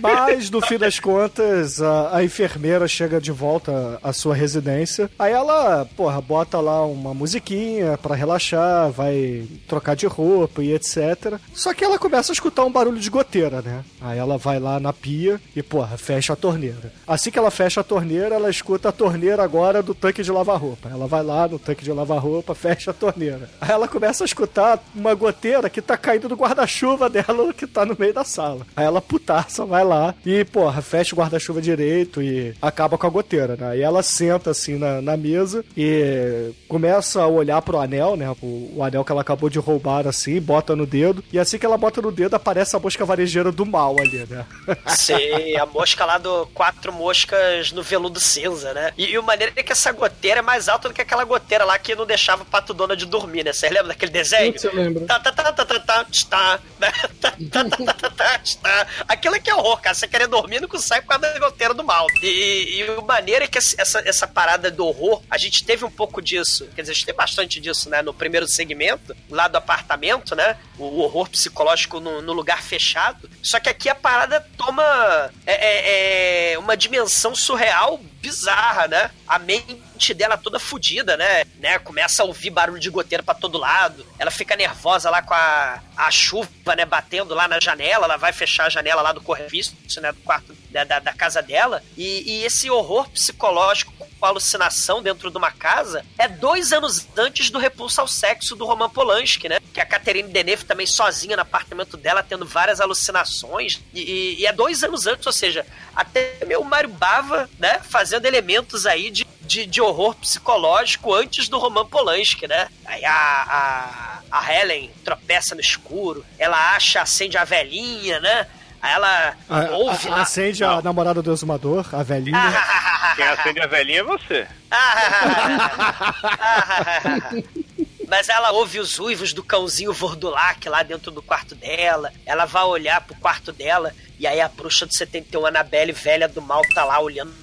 Mas, 0.02 0.50
no 0.50 0.62
fim 0.62 0.78
das 0.78 1.00
contas, 1.00 1.82
a, 1.82 2.18
a, 2.18 2.24
enfermeira 2.24 2.88
chega 2.88 3.20
de 3.20 3.32
volta 3.32 4.00
à 4.04 4.14
sua 4.14 4.36
residência. 4.36 5.10
Aí 5.18 5.32
ela, 5.32 5.86
porra, 5.96 6.20
bota 6.22 6.60
lá 6.60 6.86
uma 6.86 7.14
musiquinha 7.14 7.98
para 7.98 8.16
relaxar, 8.16 8.92
vai 8.92 9.48
trocar 9.68 9.96
de 9.96 10.06
roupa 10.06 10.64
e 10.64 10.74
etc. 10.74 11.40
Só 11.54 11.74
que 11.74 11.84
ela 11.84 12.00
começa 12.00 12.32
a 12.32 12.34
escutar 12.34 12.66
um 12.66 12.72
barulho 12.72 13.00
de 13.00 13.10
goteira, 13.10 13.62
né? 13.62 13.84
Aí 14.02 14.18
ela 14.18 14.38
vai 14.38 14.60
lá 14.60 14.80
na 14.80 14.94
pia 14.94 15.40
e, 15.56 15.62
porra, 15.62 15.98
fecha 15.98 16.34
a 16.34 16.36
torneira. 16.36 16.92
Assim 17.08 17.32
que 17.32 17.40
ela 17.40 17.52
fecha 17.52 17.82
a 17.82 17.84
torneira, 17.84 18.36
ela 18.36 18.50
escuta 18.50 18.90
a 18.90 18.92
torneira 18.92 19.44
agora 19.44 19.82
do 19.82 19.94
tanque 19.94 20.24
de 20.24 20.32
lavar 20.32 20.60
roupa. 20.60 20.90
Ela 20.90 21.08
vai 21.08 21.24
lá 21.24 21.48
no 21.48 21.60
tanque 21.60 21.84
de 21.84 21.92
lavar 21.92 22.20
roupa, 22.20 22.33
fecha 22.56 22.92
a 22.92 22.94
torneira. 22.94 23.50
Aí 23.60 23.72
ela 23.72 23.88
começa 23.88 24.24
a 24.24 24.26
escutar 24.26 24.84
uma 24.96 25.14
goteira 25.14 25.70
que 25.70 25.82
tá 25.82 25.98
caindo 25.98 26.28
do 26.28 26.36
guarda-chuva 26.36 27.10
dela 27.10 27.54
que 27.54 27.68
tá 27.68 27.86
no 27.86 27.96
meio 27.98 28.14
da 28.14 28.24
sala. 28.24 28.66
Aí 28.76 28.86
ela 28.86 29.02
putaça, 29.02 29.66
vai 29.66 29.84
lá 29.84 30.16
e, 30.26 30.44
porra, 30.46 30.82
fecha 30.82 31.16
o 31.16 31.18
guarda-chuva 31.18 31.62
direito 31.62 32.22
e 32.22 32.54
acaba 32.62 32.98
com 32.98 33.08
a 33.08 33.10
goteira, 33.10 33.56
né? 33.56 33.72
Aí 33.72 33.82
ela 33.82 34.02
senta 34.04 34.52
assim 34.52 34.78
na, 34.78 35.02
na 35.02 35.18
mesa 35.18 35.64
e 35.76 36.52
começa 36.68 37.22
a 37.22 37.28
olhar 37.28 37.62
pro 37.62 37.80
anel, 37.80 38.16
né? 38.16 38.30
O, 38.42 38.74
o, 38.78 38.84
anel 38.84 39.04
que 39.04 39.12
ela 39.12 39.22
acabou 39.22 39.50
de 39.50 39.60
roubar 39.60 40.08
assim, 40.08 40.40
bota 40.40 40.76
no 40.76 40.86
dedo. 40.86 41.24
E 41.32 41.40
assim 41.40 41.58
que 41.58 41.66
ela 41.66 41.78
bota 41.78 42.02
no 42.02 42.12
dedo, 42.12 42.36
aparece 42.36 42.76
a 42.76 42.80
mosca 42.80 43.06
varejeira 43.06 43.52
do 43.52 43.66
mal 43.66 43.96
ali, 44.00 44.26
né? 44.30 44.46
Sim, 44.88 45.56
a 45.58 45.66
mosca 45.66 46.06
lá 46.06 46.18
do 46.18 46.46
quatro 46.48 46.92
moscas 46.92 47.72
no 47.72 47.84
veludo 47.84 48.20
cinza, 48.20 48.74
né? 48.74 48.94
E, 48.98 49.12
e 49.12 49.18
o 49.18 49.24
maneiro 49.24 49.54
é 49.56 49.64
que 49.64 49.72
essa 49.72 49.92
goteira 49.92 50.40
é 50.40 50.42
mais 50.42 50.68
alta 50.68 50.88
do 50.88 50.94
que 50.94 51.02
aquela 51.02 51.24
goteira 51.24 51.66
lá 51.66 51.78
que 51.78 51.96
não 51.96 52.06
deixava 52.24 52.44
o 52.44 52.46
pato 52.46 52.74
dona 52.74 52.96
de 52.96 53.06
dormir, 53.06 53.44
né? 53.44 53.52
Vocês 53.52 53.70
lembram 53.70 53.90
daquele 53.90 54.12
desenho? 54.12 54.56
Eu 54.64 54.74
lembro. 54.74 55.06
Tá, 55.06 55.20
tá, 55.20 55.32
tá, 55.32 55.52
tá, 55.52 55.66
tá, 55.66 55.66
tá, 55.66 55.80
tá, 55.80 56.08
tá, 56.08 56.60
tá, 56.80 57.94
tá, 57.94 58.10
tá, 58.10 58.40
tá, 58.62 58.88
Aquilo 59.08 59.40
que 59.42 59.50
é 59.50 59.56
horror, 59.56 59.82
cara. 59.82 59.94
Você 59.94 60.08
querer 60.08 60.28
dormir 60.28 60.62
não 60.62 60.70
consegue 60.70 61.06
com 61.06 61.14
a 61.14 61.40
goteira 61.40 61.74
do 61.74 61.84
mal. 61.84 62.08
E, 62.22 62.78
e 62.78 62.90
o 62.92 63.02
maneiro 63.04 63.44
é 63.44 63.48
que 63.48 63.58
essa, 63.58 64.00
essa 64.08 64.26
parada 64.26 64.72
do 64.72 64.86
horror, 64.86 65.22
a 65.30 65.38
gente 65.38 65.66
teve 65.66 65.84
um 65.84 65.92
pouco 65.92 66.22
disso. 66.22 66.68
Quer 66.74 66.82
dizer, 66.82 66.94
a 66.94 66.96
gente 66.96 67.06
tem 67.06 67.16
bastante 67.16 67.60
disso, 67.60 67.90
né? 67.90 68.02
No 68.02 68.14
primeiro 68.14 68.48
segmento, 68.48 69.16
lá 69.30 69.50
do 69.50 69.58
apartamento, 69.58 70.36
né? 70.36 70.58
O, 70.78 71.02
horror 71.04 71.30
psicológico 71.30 72.00
no, 72.00 72.22
no, 72.22 72.32
lugar 72.32 72.62
fechado. 72.62 73.30
Só 73.42 73.60
que 73.60 73.68
aqui 73.68 73.90
a 73.90 73.96
parada 73.96 74.40
toma 74.58 75.30
é, 75.46 75.54
é, 75.54 76.54
é 76.54 76.60
uma 76.60 76.78
dimensão 76.78 77.36
surreal 77.36 78.00
bizarra, 78.24 78.88
né? 78.88 79.12
A 79.28 79.38
mente 79.38 80.14
dela 80.14 80.38
toda 80.38 80.58
fodida, 80.58 81.18
né? 81.18 81.44
né? 81.60 81.78
Começa 81.78 82.24
a 82.24 82.26
ouvir 82.26 82.50
barulho 82.50 82.80
de 82.80 82.90
goteira 82.90 83.22
para 83.22 83.36
todo 83.36 83.58
lado. 83.58 84.06
Ela 84.18 84.32
fica 84.32 84.56
nervosa 84.56 85.10
lá 85.10 85.22
com 85.22 85.34
a, 85.34 85.82
a 85.98 86.10
chuva, 86.10 86.74
né? 86.78 86.86
Batendo 86.86 87.36
lá 87.36 87.50
na 87.50 87.60
janela. 87.60 88.06
Ela 88.06 88.18
vai 88.18 88.32
fechar 88.32 88.68
a 88.68 88.70
janela 88.70 89.02
lá 89.02 89.12
do 89.12 89.22
correvisto, 89.22 89.76
né? 90.00 90.14
Do 90.14 90.22
quarto 90.22 90.56
da, 90.74 90.84
da, 90.84 91.00
da 91.00 91.14
casa 91.14 91.42
dela. 91.42 91.84
E, 91.96 92.24
e, 92.26 92.44
esse 92.44 92.70
horror 92.70 93.08
psicológico 93.10 93.94
com 94.20 94.26
alucinação 94.26 95.02
dentro 95.02 95.30
de 95.30 95.38
uma 95.38 95.52
casa 95.52 96.04
é 96.18 96.28
dois 96.28 96.74
anos 96.74 97.08
antes 97.16 97.50
do 97.50 97.60
repulso 97.60 98.02
ao 98.02 98.08
sexo 98.08 98.56
do 98.56 98.66
Roman 98.66 98.90
Polanski, 98.90 99.48
né? 99.48 99.60
Que 99.74 99.80
a 99.80 99.86
Catherine 99.86 100.30
Deneuve 100.30 100.66
também 100.66 100.88
sozinha 100.88 101.36
no 101.36 101.44
apartamento 101.44 101.96
dela, 101.96 102.24
tendo 102.24 102.46
várias 102.46 102.82
alucinações. 102.82 103.80
E, 103.94 104.02
e, 104.02 104.42
e 104.42 104.46
é 104.46 104.52
dois 104.52 104.84
anos 104.84 105.06
antes, 105.06 105.28
ou 105.28 105.34
seja, 105.34 105.66
até 105.96 106.40
meu 106.48 106.64
Mário 106.64 106.90
Bava, 106.90 107.50
né? 107.60 107.80
Fazendo 107.84 108.26
elementos 108.26 108.86
aí 108.86 109.12
de 109.12 109.24
de, 109.44 109.66
de 109.66 109.82
horror 109.82 110.16
psicológico 110.16 111.14
antes 111.14 111.50
do 111.50 111.60
Roman 111.60 111.86
Polanski, 111.86 112.48
né? 112.48 112.70
Aí 112.86 113.04
a, 113.04 113.12
a, 113.12 114.40
a 114.40 114.54
Helen 114.54 114.90
tropeça 115.04 115.54
no 115.54 115.60
escuro, 115.60 116.26
ela 116.40 116.74
acha, 116.76 117.02
acende 117.02 117.38
a 117.38 117.44
velhinha, 117.44 118.22
né? 118.22 118.48
Aí 118.84 118.92
ela 118.94 119.34
A- 119.50 119.70
ouve 119.72 120.10
a- 120.10 120.16
acende 120.18 120.62
a 120.62 120.82
namorada 120.82 121.22
do 121.22 121.32
exumador, 121.32 121.88
a 121.96 122.04
velhinha. 122.04 122.38
Quem 123.16 123.26
acende 123.26 123.62
a 123.62 123.68
velhinha 123.68 124.02
é 124.02 124.04
você. 124.04 124.46
Mas 128.08 128.28
ela 128.30 128.52
ouve 128.52 128.80
os 128.80 129.00
uivos 129.00 129.32
do 129.34 129.44
cãozinho 129.44 129.94
Vordulac 129.94 130.68
lá 130.68 130.84
dentro 130.84 131.10
do 131.12 131.22
quarto 131.22 131.56
dela. 131.56 132.12
Ela 132.26 132.44
vai 132.46 132.64
olhar 132.64 133.00
pro 133.02 133.16
quarto 133.16 133.52
dela 133.54 133.94
e 134.20 134.28
aí 134.28 134.42
a 134.42 134.50
bruxa 134.50 134.86
do 134.86 134.94
71, 134.94 135.46
Annabelle, 135.46 135.92
velha 135.94 136.28
do 136.28 136.42
mal, 136.42 136.62
tá 136.76 136.84
lá 136.84 137.00
olhando 137.00 137.34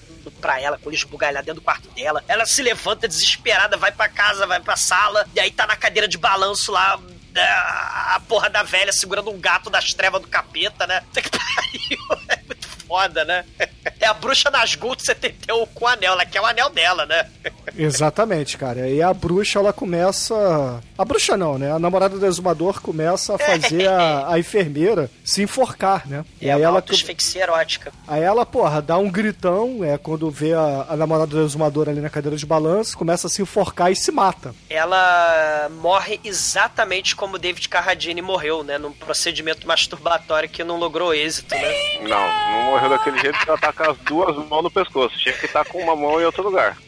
pra 0.40 0.60
ela 0.60 0.78
com 0.78 0.88
olho 0.88 0.94
esbugalhado 0.94 1.46
dentro 1.46 1.60
do 1.60 1.64
quarto 1.64 1.88
dela. 1.90 2.22
Ela 2.28 2.44
se 2.46 2.62
levanta 2.62 3.08
desesperada, 3.08 3.76
vai 3.78 3.90
pra 3.90 4.08
casa, 4.08 4.46
vai 4.46 4.60
pra 4.60 4.76
sala 4.76 5.26
e 5.34 5.40
aí 5.40 5.50
tá 5.50 5.66
na 5.66 5.74
cadeira 5.76 6.06
de 6.06 6.18
balanço 6.18 6.70
lá 6.70 7.00
a 7.38 8.20
porra 8.28 8.50
da 8.50 8.62
velha 8.62 8.92
segurando 8.92 9.30
um 9.30 9.38
gato 9.38 9.70
das 9.70 9.94
trevas 9.94 10.20
do 10.22 10.28
capeta, 10.28 10.86
né? 10.86 11.00
Puta 11.00 11.22
que 11.22 11.30
pariu. 11.30 12.50
Foda, 12.90 13.24
né? 13.24 13.44
É 13.98 14.06
a 14.06 14.14
bruxa 14.14 14.50
Nazgûl 14.50 14.94
do 14.94 15.02
71 15.02 15.66
com 15.66 15.84
o 15.84 15.88
anel. 15.88 16.12
Ela 16.12 16.24
quer 16.24 16.40
o 16.40 16.46
anel 16.46 16.70
dela, 16.70 17.04
né? 17.04 17.26
Exatamente, 17.76 18.56
cara. 18.56 18.88
E 18.88 19.02
a 19.02 19.12
bruxa, 19.12 19.58
ela 19.58 19.72
começa. 19.72 20.80
A 20.96 21.04
bruxa 21.04 21.36
não, 21.36 21.58
né? 21.58 21.70
A 21.70 21.78
namorada 21.78 22.18
do 22.18 22.26
exumador 22.26 22.80
começa 22.80 23.34
a 23.34 23.38
fazer 23.38 23.86
a, 23.88 24.32
a 24.32 24.38
enfermeira 24.38 25.10
se 25.24 25.42
enforcar, 25.42 26.08
né? 26.08 26.24
É 26.40 26.50
aí 26.50 26.62
a 26.62 26.66
ela, 26.66 26.84
asfixia 26.86 27.42
erótica. 27.42 27.92
aí 28.08 28.22
ela, 28.22 28.44
porra, 28.46 28.80
dá 28.80 28.96
um 28.98 29.10
gritão, 29.10 29.84
é 29.84 29.98
quando 29.98 30.30
vê 30.30 30.54
a, 30.54 30.86
a 30.88 30.96
namorada 30.96 31.28
do 31.28 31.42
exumador 31.44 31.88
ali 31.88 32.00
na 32.00 32.10
cadeira 32.10 32.36
de 32.36 32.46
balanço, 32.46 32.96
começa 32.96 33.26
a 33.26 33.30
se 33.30 33.42
enforcar 33.42 33.92
e 33.92 33.96
se 33.96 34.10
mata. 34.10 34.54
ela 34.68 35.68
morre 35.70 36.20
exatamente 36.24 37.14
como 37.14 37.38
David 37.38 37.68
Carradine 37.68 38.22
morreu, 38.22 38.64
né? 38.64 38.78
Num 38.78 38.92
procedimento 38.92 39.66
masturbatório 39.66 40.48
que 40.48 40.64
não 40.64 40.78
logrou 40.78 41.14
êxito, 41.14 41.54
né? 41.54 41.74
Não, 42.00 42.08
não 42.08 42.62
morreu 42.70 42.79
daquele 42.88 43.18
jeito 43.18 43.38
que 43.38 43.48
ela 43.48 43.58
tá 43.58 43.72
com 43.72 43.90
as 43.90 43.98
duas 43.98 44.36
mãos 44.48 44.62
no 44.62 44.70
pescoço. 44.70 45.18
Tinha 45.18 45.34
que 45.34 45.46
estar 45.46 45.64
com 45.64 45.78
uma 45.82 45.96
mão 45.96 46.20
em 46.20 46.24
outro 46.24 46.42
lugar. 46.42 46.76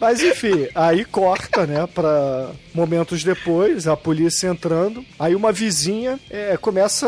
Mas 0.00 0.22
enfim, 0.22 0.68
aí 0.74 1.02
corta, 1.04 1.66
né, 1.66 1.86
pra 1.86 2.50
momentos 2.74 3.24
depois, 3.24 3.86
a 3.86 3.96
polícia 3.96 4.48
entrando. 4.48 5.02
Aí 5.18 5.34
uma 5.34 5.50
vizinha 5.50 6.20
é, 6.28 6.58
começa 6.58 7.06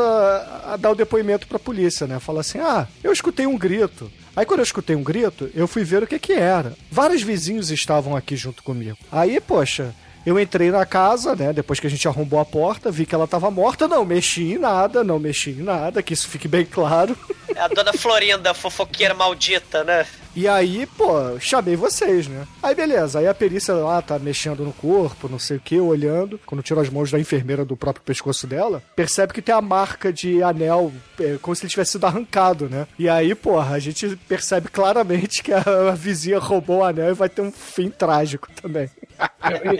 a 0.64 0.76
dar 0.76 0.92
o 0.92 0.94
depoimento 0.94 1.46
pra 1.46 1.58
polícia, 1.58 2.06
né? 2.06 2.18
Fala 2.18 2.40
assim: 2.40 2.58
ah, 2.58 2.86
eu 3.04 3.12
escutei 3.12 3.46
um 3.46 3.58
grito. 3.58 4.10
Aí 4.34 4.46
quando 4.46 4.60
eu 4.60 4.64
escutei 4.64 4.94
um 4.96 5.02
grito, 5.02 5.50
eu 5.54 5.66
fui 5.66 5.84
ver 5.84 6.02
o 6.02 6.06
que 6.06 6.18
que 6.18 6.32
era. 6.32 6.74
Vários 6.90 7.22
vizinhos 7.22 7.70
estavam 7.70 8.16
aqui 8.16 8.36
junto 8.36 8.62
comigo. 8.62 8.96
Aí, 9.10 9.40
poxa, 9.40 9.94
eu 10.26 10.40
entrei 10.40 10.72
na 10.72 10.84
casa, 10.84 11.36
né? 11.36 11.52
Depois 11.52 11.78
que 11.78 11.86
a 11.86 11.90
gente 11.90 12.06
arrombou 12.08 12.40
a 12.40 12.44
porta, 12.44 12.90
vi 12.90 13.06
que 13.06 13.14
ela 13.14 13.28
tava 13.28 13.48
morta. 13.48 13.86
Não 13.86 14.04
mexi 14.04 14.54
em 14.54 14.58
nada, 14.58 15.04
não 15.04 15.20
mexi 15.20 15.50
em 15.50 15.62
nada, 15.62 16.02
que 16.02 16.12
isso 16.12 16.28
fique 16.28 16.48
bem 16.48 16.66
claro. 16.66 17.16
É 17.54 17.60
a 17.60 17.68
dona 17.68 17.92
Florinda, 17.92 18.52
fofoqueira 18.52 19.14
maldita, 19.14 19.84
né? 19.84 20.04
E 20.36 20.46
aí, 20.46 20.84
pô, 20.84 21.40
chamei 21.40 21.76
vocês, 21.76 22.28
né? 22.28 22.46
Aí 22.62 22.74
beleza, 22.74 23.20
aí 23.20 23.26
a 23.26 23.32
perícia 23.32 23.72
lá 23.72 24.02
tá 24.02 24.18
mexendo 24.18 24.64
no 24.64 24.72
corpo, 24.74 25.30
não 25.30 25.38
sei 25.38 25.56
o 25.56 25.60
que, 25.60 25.80
olhando. 25.80 26.38
Quando 26.44 26.62
tira 26.62 26.82
as 26.82 26.90
mãos 26.90 27.10
da 27.10 27.18
enfermeira 27.18 27.64
do 27.64 27.74
próprio 27.74 28.04
pescoço 28.04 28.46
dela, 28.46 28.82
percebe 28.94 29.32
que 29.32 29.40
tem 29.40 29.54
a 29.54 29.62
marca 29.62 30.12
de 30.12 30.42
anel, 30.42 30.92
é, 31.18 31.38
como 31.40 31.56
se 31.56 31.62
ele 31.62 31.70
tivesse 31.70 31.92
sido 31.92 32.04
arrancado, 32.04 32.68
né? 32.68 32.86
E 32.98 33.08
aí, 33.08 33.34
porra, 33.34 33.76
a 33.76 33.78
gente 33.78 34.14
percebe 34.28 34.68
claramente 34.68 35.42
que 35.42 35.54
a, 35.54 35.62
a 35.90 35.94
vizinha 35.94 36.38
roubou 36.38 36.80
o 36.80 36.84
anel 36.84 37.12
e 37.12 37.14
vai 37.14 37.30
ter 37.30 37.40
um 37.40 37.50
fim 37.50 37.88
trágico 37.88 38.48
também. 38.60 38.90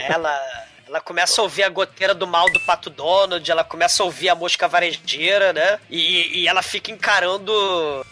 Ela. 0.09 0.41
Ela 0.89 1.01
começa 1.01 1.41
a 1.41 1.45
ouvir 1.45 1.65
a 1.65 1.69
goteira 1.69 2.15
do 2.15 2.29
mal 2.29 2.49
do 2.51 2.61
Pato 2.61 2.89
Donald, 2.89 3.51
ela 3.51 3.65
começa 3.65 4.03
a 4.03 4.07
ouvir 4.07 4.29
a 4.29 4.37
mosca 4.37 4.69
varejeira, 4.69 5.53
né? 5.53 5.81
E, 5.91 6.43
e 6.43 6.49
ela 6.49 6.63
fica 6.63 6.93
encarando 6.93 7.53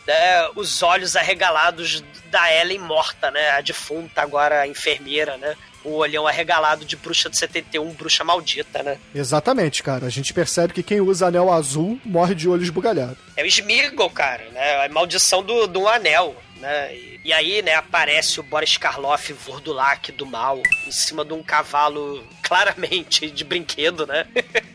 né, 0.06 0.48
os 0.56 0.82
olhos 0.82 1.14
arregalados 1.14 2.02
da 2.30 2.52
Ellen 2.52 2.80
morta, 2.80 3.30
né? 3.30 3.50
A 3.50 3.60
defunta, 3.60 4.20
agora 4.20 4.62
a 4.62 4.66
enfermeira, 4.66 5.36
né? 5.36 5.54
O 5.84 5.98
olhão 5.98 6.26
arregalado 6.26 6.84
de 6.84 6.96
bruxa 6.96 7.30
de 7.30 7.36
71, 7.36 7.92
bruxa 7.92 8.24
maldita, 8.24 8.82
né? 8.82 8.98
Exatamente, 9.14 9.82
cara. 9.82 10.06
A 10.06 10.10
gente 10.10 10.32
percebe 10.34 10.72
que 10.72 10.82
quem 10.82 11.00
usa 11.00 11.26
anel 11.28 11.52
azul 11.52 12.00
morre 12.04 12.34
de 12.34 12.48
olho 12.48 12.62
esbugalhado. 12.62 13.18
É 13.36 13.44
o 13.44 13.46
Smeagol, 13.46 14.10
cara, 14.10 14.44
né? 14.50 14.84
A 14.84 14.88
maldição 14.88 15.42
do, 15.44 15.68
do 15.68 15.86
anel, 15.86 16.34
né? 16.64 16.94
E, 16.94 17.20
e 17.24 17.32
aí, 17.32 17.60
né, 17.60 17.74
aparece 17.74 18.40
o 18.40 18.42
Boris 18.42 18.78
Karloff 18.78 19.30
Vordulac 19.34 20.10
do 20.12 20.24
mal 20.24 20.62
em 20.86 20.90
cima 20.90 21.22
de 21.22 21.34
um 21.34 21.42
cavalo 21.42 22.26
claramente 22.42 23.30
de 23.30 23.44
brinquedo, 23.44 24.06
né? 24.06 24.26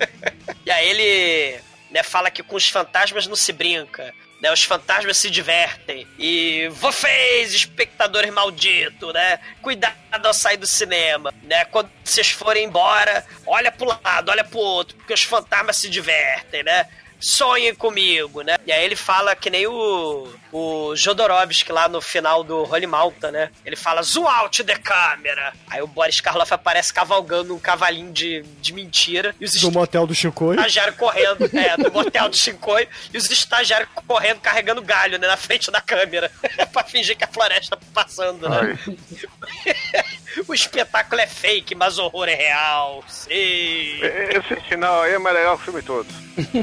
e 0.63 0.69
aí 0.69 0.87
ele, 0.87 1.59
né, 1.89 2.03
fala 2.03 2.29
que 2.29 2.43
com 2.43 2.55
os 2.55 2.69
fantasmas 2.69 3.25
não 3.25 3.35
se 3.35 3.51
brinca. 3.51 4.13
Né, 4.39 4.49
os 4.53 4.63
fantasmas 4.63 5.17
se 5.17 5.29
divertem. 5.29 6.07
E 6.17 6.69
vocês, 6.69 7.53
espectadores 7.53 8.31
malditos, 8.31 9.13
né? 9.13 9.37
Cuidado 9.61 9.97
ao 10.25 10.33
sair 10.33 10.55
do 10.55 10.65
cinema, 10.65 11.33
né? 11.43 11.65
Quando 11.65 11.91
vocês 12.05 12.29
forem 12.29 12.63
embora, 12.63 13.25
olha 13.45 13.69
pro 13.69 13.85
lado, 13.85 14.31
olha 14.31 14.45
pro 14.45 14.59
outro, 14.59 14.95
porque 14.95 15.13
os 15.13 15.23
fantasmas 15.23 15.75
se 15.75 15.89
divertem, 15.89 16.63
né? 16.63 16.87
Sonhem 17.19 17.75
comigo, 17.75 18.41
né? 18.41 18.57
E 18.65 18.71
aí 18.71 18.83
ele 18.83 18.95
fala 18.95 19.35
que 19.35 19.49
nem 19.49 19.67
o, 19.67 20.27
o 20.51 20.95
Jodorowsky 20.95 21.71
lá 21.71 21.87
no 21.87 22.01
final 22.01 22.43
do 22.43 22.63
Holy 22.63 22.87
Malta, 22.87 23.31
né? 23.31 23.49
Ele 23.65 23.75
fala, 23.75 24.01
zoom 24.01 24.27
out 24.27 24.63
the 24.63 24.75
camera. 24.77 25.53
Aí 25.67 25.81
o 25.81 25.87
Boris 25.87 26.21
Karloff 26.21 26.53
aparece 26.53 26.93
cavalgando 26.93 27.53
um 27.53 27.59
cavalinho 27.59 28.11
de, 28.11 28.43
de 28.61 28.73
mentira. 28.73 29.35
E 29.39 29.45
os 29.45 29.53
Do 29.53 29.71
motel 29.71 30.07
do 30.07 30.15
Chicoio. 30.15 30.57
estagiários 30.59 30.95
correndo, 30.95 31.45
é, 31.57 31.77
do 31.77 31.91
motel 31.91 32.29
do 32.29 32.37
Chicoio. 32.37 32.87
E 33.13 33.17
os 33.17 33.29
estagiários 33.29 33.89
correndo, 34.07 34.39
carregando 34.39 34.81
galho, 34.81 35.17
né? 35.19 35.27
Na 35.27 35.37
frente 35.37 35.69
da 35.71 35.81
câmera. 35.81 36.31
pra 36.71 36.83
fingir 36.83 37.17
que 37.17 37.23
a 37.23 37.27
floresta 37.27 37.75
tá 37.75 37.85
passando, 37.93 38.47
né? 38.47 38.77
o 40.47 40.53
espetáculo 40.53 41.21
é 41.21 41.27
fake, 41.27 41.75
mas 41.75 41.97
o 41.97 42.03
horror 42.03 42.27
é 42.27 42.35
real. 42.35 43.03
Sim. 43.07 43.29
Esse 43.31 44.55
final 44.67 45.01
aí 45.01 45.13
é 45.13 45.19
mais 45.19 45.35
legal 45.35 45.55
que 45.57 45.61
o 45.61 45.65
filme 45.65 45.81
todo. 45.81 46.07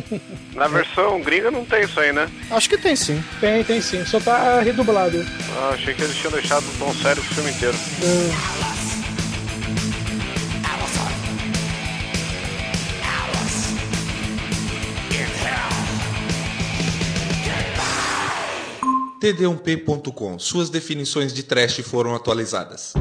Na 0.55 0.69
versão 0.69 1.21
gringa 1.21 1.51
não 1.51 1.65
tem 1.65 1.85
isso 1.85 1.99
aí, 2.01 2.13
né? 2.13 2.31
Acho 2.51 2.69
que 2.69 2.79
tem 2.79 2.97
sim. 2.97 3.23
Tem, 3.41 3.63
tem 3.65 3.81
sim. 3.81 4.05
Só 4.05 4.21
tá 4.21 4.61
redublado. 4.61 5.25
Ah, 5.59 5.71
achei 5.75 5.95
que 5.95 6.03
eles 6.03 6.17
tinham 6.17 6.33
deixado 6.33 6.65
tom 6.79 6.93
sério 6.95 7.23
pro 7.23 7.35
filme 7.35 7.51
inteiro. 7.51 7.77
td1p.com. 19.21 20.39
Suas 20.39 20.71
definições 20.71 21.33
de 21.33 21.43
trash 21.43 21.81
foram 21.81 22.15
atualizadas. 22.15 22.93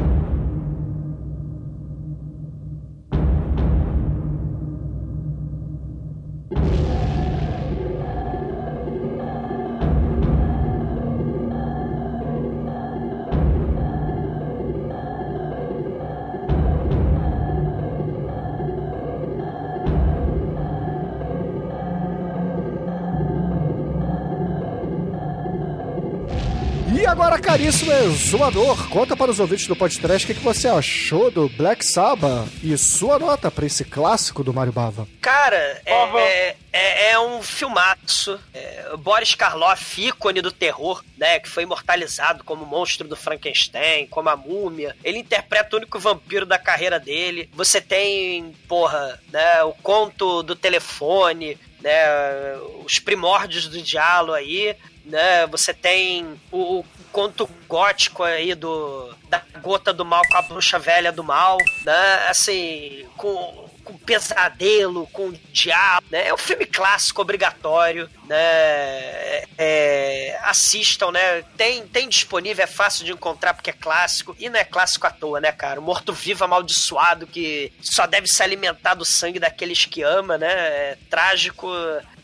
Agora, 27.25 27.41
caríssimo 27.41 27.91
exumador, 27.91 28.87
conta 28.89 29.17
para 29.17 29.31
os 29.31 29.39
ouvintes 29.39 29.65
do 29.65 29.75
podcast 29.75 30.23
o 30.23 30.27
que, 30.27 30.39
que 30.39 30.45
você 30.45 30.67
achou 30.67 31.31
do 31.31 31.49
Black 31.49 31.83
Sabbath 31.83 32.47
e 32.61 32.77
sua 32.77 33.17
nota 33.17 33.49
para 33.49 33.65
esse 33.65 33.83
clássico 33.83 34.43
do 34.43 34.53
Mario 34.53 34.71
Bava. 34.71 35.07
Cara, 35.21 35.81
é, 35.83 35.91
é, 36.19 36.55
é- 36.71 37.09
é 37.13 37.19
um 37.19 37.41
filmaço. 37.41 38.39
É, 38.53 38.95
Boris 38.99 39.33
Karloff, 39.33 39.99
ícone 39.99 40.39
do 40.39 40.51
terror, 40.51 41.03
né? 41.17 41.39
Que 41.39 41.49
foi 41.49 41.63
imortalizado 41.63 42.43
como 42.43 42.63
o 42.63 42.67
monstro 42.67 43.07
do 43.07 43.15
Frankenstein, 43.15 44.05
como 44.05 44.29
a 44.29 44.35
múmia. 44.35 44.95
Ele 45.03 45.17
interpreta 45.17 45.75
o 45.75 45.79
único 45.79 45.97
vampiro 45.97 46.45
da 46.45 46.59
carreira 46.59 46.99
dele. 46.99 47.49
Você 47.53 47.81
tem, 47.81 48.53
porra, 48.67 49.19
né? 49.33 49.63
O 49.63 49.73
conto 49.73 50.43
do 50.43 50.55
telefone, 50.55 51.57
né? 51.81 52.55
Os 52.85 52.99
primórdios 52.99 53.67
do 53.67 53.81
diálogo 53.81 54.33
aí. 54.33 54.75
Né, 55.07 55.45
você 55.45 55.71
tem 55.71 56.25
o, 56.51 56.79
o 56.79 56.85
conto 57.15 57.49
gótico 57.65 58.23
aí 58.23 58.53
do 58.53 59.15
da 59.29 59.41
gota 59.61 59.93
do 59.93 60.03
mal 60.03 60.21
com 60.29 60.35
a 60.37 60.41
bruxa 60.41 60.77
velha 60.77 61.13
do 61.13 61.23
mal, 61.23 61.57
né? 61.85 62.27
Assim, 62.27 63.05
com 63.15 63.63
com 63.85 63.95
pesadelo, 63.99 65.07
com 65.13 65.31
diabo, 65.53 66.07
né? 66.11 66.27
É 66.27 66.33
um 66.33 66.37
filme 66.37 66.65
clássico, 66.65 67.21
obrigatório, 67.21 68.09
né? 68.25 68.35
É, 69.57 70.37
assistam, 70.43 71.11
né? 71.11 71.43
Tem, 71.55 71.87
tem 71.87 72.09
disponível, 72.09 72.63
é 72.63 72.67
fácil 72.67 73.05
de 73.05 73.11
encontrar 73.11 73.53
porque 73.53 73.69
é 73.69 73.73
clássico. 73.73 74.35
E 74.39 74.49
não 74.49 74.59
é 74.59 74.65
clássico 74.65 75.05
à 75.05 75.11
toa, 75.11 75.39
né, 75.39 75.51
cara? 75.51 75.79
O 75.79 75.83
morto-vivo 75.83 76.43
amaldiçoado 76.43 77.27
que 77.27 77.71
só 77.79 78.07
deve 78.07 78.27
se 78.27 78.41
alimentar 78.41 78.95
do 78.95 79.05
sangue 79.05 79.39
daqueles 79.39 79.85
que 79.85 80.01
ama, 80.01 80.37
né? 80.37 80.51
É 80.51 80.97
trágico 81.09 81.69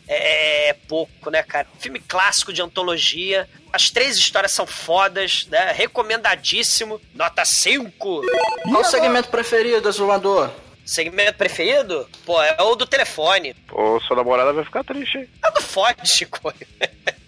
é, 0.08 0.68
é 0.68 0.72
pouco, 0.72 1.30
né, 1.30 1.42
cara? 1.42 1.66
Filme 1.78 2.00
clássico 2.00 2.52
de 2.52 2.60
antologia. 2.60 3.48
As 3.72 3.90
três 3.90 4.16
histórias 4.16 4.52
são 4.52 4.66
fodas, 4.66 5.46
né? 5.50 5.72
Recomendadíssimo. 5.72 7.00
Nota 7.14 7.44
5. 7.44 8.22
Qual 8.62 8.80
o 8.80 8.84
segmento 8.84 9.28
preferido, 9.28 9.88
Azulador? 9.88 10.50
Segmento 10.84 11.38
preferido? 11.38 12.08
Pô, 12.26 12.42
é 12.42 12.60
o 12.60 12.74
do 12.74 12.86
telefone. 12.86 13.54
Pô, 13.68 14.00
sua 14.00 14.16
namorada 14.16 14.52
vai 14.52 14.64
ficar 14.64 14.84
triste, 14.84 15.18
hein? 15.18 15.28
É 15.44 15.50
do 15.50 15.62
fode, 15.62 16.06
Chico. 16.08 16.38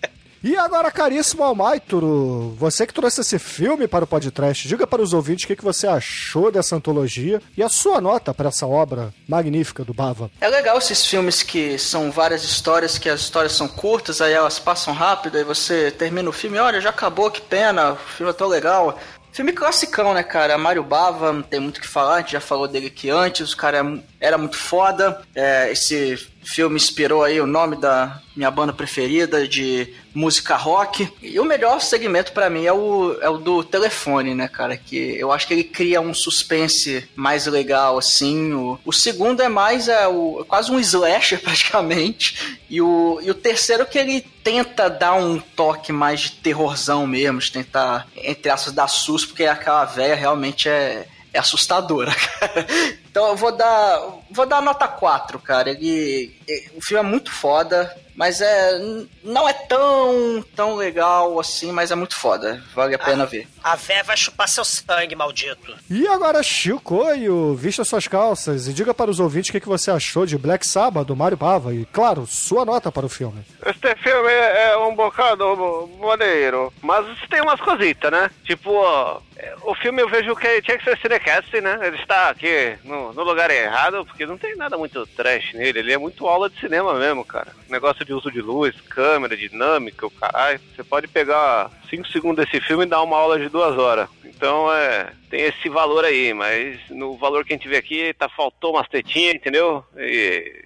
E 0.45 0.59
agora, 0.59 0.91
caríssimo 0.91 1.43
Almaituro, 1.43 2.55
você 2.59 2.87
que 2.87 2.93
trouxe 2.93 3.23
esse 3.23 3.39
filme 3.39 3.89
para 3.89 4.05
o 4.05 4.07
podcast, 4.07 4.69
diga 4.69 4.87
para 4.87 5.01
os 5.01 5.15
ouvintes 5.15 5.45
o 5.45 5.47
que, 5.47 5.57
que 5.57 5.65
você 5.65 5.87
achou 5.87 6.53
dessa 6.53 6.77
antologia 6.77 7.41
e 7.57 7.62
a 7.62 7.69
sua 7.71 7.99
nota 7.99 8.35
para 8.35 8.51
essa 8.51 8.66
obra 8.66 9.11
magnífica 9.27 9.83
do 9.83 9.95
Bava. 9.95 10.31
É 10.43 10.47
legal 10.47 10.77
esses 10.77 11.07
filmes 11.07 11.43
que 11.43 11.79
são 11.79 12.11
várias 12.11 12.45
histórias, 12.45 12.99
que 12.99 13.09
as 13.09 13.21
histórias 13.21 13.53
são 13.53 13.66
curtas, 13.66 14.21
aí 14.21 14.35
elas 14.35 14.59
passam 14.59 14.93
rápido, 14.93 15.39
aí 15.39 15.45
você 15.45 15.91
termina 15.91 16.29
o 16.29 16.33
filme, 16.33 16.59
olha, 16.59 16.79
já 16.79 16.91
acabou, 16.91 17.31
que 17.31 17.41
pena, 17.41 17.93
o 17.93 17.97
filme 17.97 18.31
é 18.31 18.35
tão 18.35 18.47
legal. 18.47 18.99
Filme 19.33 19.51
classicão, 19.51 20.12
né, 20.12 20.23
cara? 20.23 20.59
Mário 20.59 20.85
Bava, 20.85 21.33
não 21.33 21.43
tem 21.43 21.59
muito 21.59 21.79
o 21.79 21.81
que 21.81 21.89
falar, 21.89 22.16
a 22.16 22.21
gente 22.21 22.33
já 22.33 22.41
falou 22.41 22.69
dele 22.69 22.89
aqui 22.89 23.09
antes, 23.09 23.51
o 23.53 23.57
cara 23.57 23.83
era 24.25 24.39
muito 24.39 24.57
foda. 24.57 25.21
É, 25.35 25.71
esse 25.71 26.17
filme 26.43 26.77
inspirou 26.77 27.23
aí 27.23 27.41
o 27.41 27.47
nome 27.47 27.77
da 27.77 28.21
minha 28.35 28.51
banda 28.51 28.73
preferida 28.73 29.47
de 29.47 29.93
música 30.15 30.57
rock. 30.57 31.09
E 31.23 31.39
o 31.39 31.45
melhor 31.45 31.81
segmento 31.81 32.33
para 32.33 32.49
mim 32.49 32.65
é 32.65 32.73
o, 32.73 33.19
é 33.21 33.29
o 33.29 33.37
do 33.37 33.63
telefone, 33.63 34.35
né, 34.35 34.49
cara? 34.49 34.77
Que 34.79 35.19
eu 35.19 35.31
acho 35.31 35.47
que 35.47 35.53
ele 35.53 35.65
cria 35.65 36.01
um 36.01 36.15
suspense 36.15 37.07
mais 37.15 37.47
legal, 37.47 37.99
assim. 37.99 38.55
O, 38.55 38.79
o 38.85 38.93
segundo 38.93 39.43
é 39.43 39.49
mais 39.49 39.89
é 39.89 40.09
o, 40.09 40.45
quase 40.49 40.71
um 40.71 40.81
slasher, 40.81 41.41
praticamente. 41.45 42.59
E 42.71 42.81
o, 42.81 43.21
e 43.23 43.31
o 43.31 43.35
terceiro 43.35 43.85
que 43.85 43.99
ele 43.99 44.23
tenta 44.43 44.89
dar 44.89 45.15
um 45.15 45.39
toque 45.39 45.93
mais 45.93 46.21
de 46.21 46.33
terrorzão 46.33 47.07
mesmo, 47.07 47.41
de 47.41 47.53
tentar, 47.53 48.07
entre 48.17 48.51
aspas, 48.51 48.73
dar 48.73 48.89
susto, 48.89 49.29
porque 49.29 49.45
aquela 49.45 49.85
velha 49.85 50.15
realmente 50.15 50.69
é, 50.69 51.07
é 51.35 51.39
assustadora, 51.39 52.15
cara. 52.39 52.66
Então 53.11 53.28
eu 53.28 53.36
vou 53.36 53.52
dar. 53.52 54.01
Vou 54.31 54.47
dar 54.47 54.62
nota 54.62 54.89
4, 54.89 55.39
cara. 55.40 55.70
Ele, 55.70 56.35
o 56.74 56.81
filme 56.81 57.06
é 57.06 57.11
muito 57.11 57.31
foda. 57.31 57.94
Mas 58.15 58.40
é. 58.40 58.78
Não 59.24 59.48
é 59.48 59.52
tão, 59.52 60.44
tão 60.55 60.77
legal 60.77 61.39
assim, 61.40 61.73
mas 61.73 61.90
é 61.90 61.94
muito 61.94 62.16
foda. 62.16 62.62
Vale 62.74 62.94
a 62.94 62.98
pena 62.98 63.27
ver. 63.27 63.48
A 63.62 63.74
véia 63.74 64.05
vai 64.05 64.16
chupar 64.16 64.48
seu 64.48 64.65
sangue, 64.65 65.16
maldito. 65.16 65.74
E 65.90 66.06
agora, 66.06 66.43
Chicoio, 66.43 67.55
vista 67.55 67.82
suas 67.85 68.06
calças 68.06 68.69
e 68.69 68.73
diga 68.73 68.94
para 68.94 69.11
os 69.11 69.19
ouvintes 69.19 69.48
o 69.48 69.52
que, 69.52 69.61
que 69.61 69.69
você 69.69 69.90
achou 69.90 70.27
de 70.27 70.39
Black 70.39 70.65
Sabbath, 70.66 71.06
do 71.06 71.16
Mario 71.16 71.36
Bava. 71.36 71.74
E, 71.74 71.85
claro, 71.86 72.27
sua 72.27 72.65
nota 72.65 72.93
para 72.93 73.06
o 73.06 73.09
filme. 73.09 73.44
Este 73.66 73.97
filme 73.97 74.31
é 74.31 74.77
um 74.77 74.94
bocado 74.94 75.89
maneiro, 75.98 76.73
mas 76.82 77.06
tem 77.28 77.40
umas 77.40 77.61
cositas, 77.61 78.12
né? 78.12 78.31
Tipo, 78.44 79.20
o 79.66 79.74
filme 79.74 80.03
eu 80.03 80.09
vejo 80.09 80.35
que 80.36 80.62
tinha 80.62 80.78
que 80.78 80.85
ser 80.85 80.99
cinecast, 80.99 81.61
né? 81.61 81.78
Ele 81.82 81.97
está 81.97 82.31
aqui 82.31 82.77
no, 82.85 83.12
no, 83.12 83.23
lugar 83.23 83.51
errado, 83.51 84.05
porque 84.05 84.27
não 84.27 84.39
tem 84.39 84.57
nada 84.57 84.77
muito 84.77 85.07
trash 85.07 85.53
nele. 85.55 85.78
Ele 85.78 85.93
é 85.93 85.99
muito 85.99 86.27
aula 86.27 86.51
de 86.51 86.59
cinema 86.61 86.95
mesmo, 86.95 87.24
cara. 87.24 87.53
Negócio 87.69 88.05
de 88.05 88.12
uso 88.12 88.31
de 88.31 88.41
luz, 88.41 88.74
câmera, 88.82 89.36
dinâmica, 89.36 90.07
o 90.07 90.11
caralho. 90.11 90.61
Você 90.74 90.85
pode 90.85 91.09
pegar 91.09 91.70
5 91.89 92.09
segundos 92.09 92.45
desse 92.45 92.61
filme 92.61 92.85
e 92.85 92.89
dar 92.89 93.03
uma 93.03 93.16
aula 93.16 93.39
de 93.39 93.49
duas 93.49 93.77
horas. 93.78 94.09
Então 94.24 94.73
é. 94.73 95.09
Tem 95.31 95.43
esse 95.43 95.69
valor 95.69 96.05
aí, 96.05 96.32
mas 96.32 96.78
no 96.91 97.16
valor 97.16 97.45
que 97.45 97.53
a 97.53 97.57
gente 97.57 97.69
vê 97.69 97.77
aqui, 97.77 98.15
tá, 98.15 98.28
faltou 98.28 98.74
umas 98.74 98.86
tetinhas, 98.89 99.35
entendeu? 99.35 99.85
E 99.97 100.64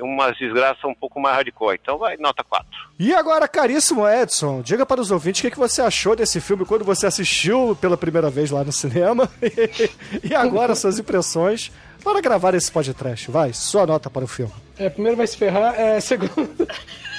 umas 0.00 0.36
desgraças 0.38 0.84
um 0.84 0.94
pouco 0.94 1.20
mais 1.20 1.36
hardcore. 1.36 1.78
Então 1.80 1.98
vai, 1.98 2.16
nota 2.16 2.42
4. 2.42 2.66
E 2.98 3.14
agora, 3.14 3.46
caríssimo 3.46 4.08
Edson, 4.08 4.62
diga 4.62 4.84
para 4.84 5.00
os 5.00 5.10
ouvintes 5.10 5.40
o 5.40 5.42
que, 5.44 5.50
que 5.50 5.58
você 5.58 5.82
achou 5.82 6.16
desse 6.16 6.40
filme 6.40 6.64
quando 6.64 6.84
você 6.84 7.06
assistiu 7.06 7.76
pela 7.80 7.96
primeira 7.96 8.30
vez 8.30 8.50
lá 8.50 8.64
no 8.64 8.72
cinema. 8.72 9.30
e 10.22 10.34
agora 10.34 10.74
suas 10.74 10.98
impressões 10.98 11.70
para 12.02 12.20
gravar 12.20 12.54
esse 12.54 12.70
podcast. 12.70 13.30
Vai, 13.30 13.52
sua 13.52 13.86
nota 13.86 14.10
para 14.10 14.24
o 14.24 14.28
filme. 14.28 14.52
É, 14.78 14.88
primeiro 14.88 15.16
vai 15.16 15.26
se 15.26 15.36
ferrar, 15.36 15.74
é, 15.78 16.00
segundo. 16.00 16.66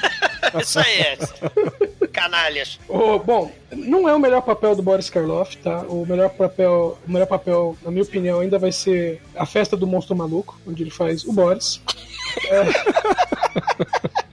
Isso 0.61 0.79
aí, 0.79 1.01
Edson. 1.13 1.33
Canalhas. 2.11 2.79
Oh, 2.87 3.19
bom, 3.19 3.51
não 3.71 4.07
é 4.07 4.13
o 4.13 4.19
melhor 4.19 4.41
papel 4.41 4.75
do 4.75 4.83
Boris 4.83 5.09
Karloff, 5.09 5.55
tá? 5.57 5.79
O 5.87 6.05
melhor 6.05 6.29
papel, 6.29 6.97
o 7.07 7.11
melhor 7.11 7.27
papel, 7.27 7.77
na 7.83 7.91
minha 7.91 8.03
opinião, 8.03 8.41
ainda 8.41 8.59
vai 8.59 8.71
ser 8.71 9.21
A 9.35 9.45
Festa 9.45 9.77
do 9.77 9.87
Monstro 9.87 10.15
Maluco, 10.15 10.59
onde 10.67 10.83
ele 10.83 10.91
faz 10.91 11.23
o 11.23 11.31
Boris. 11.31 11.81
É... 12.49 14.21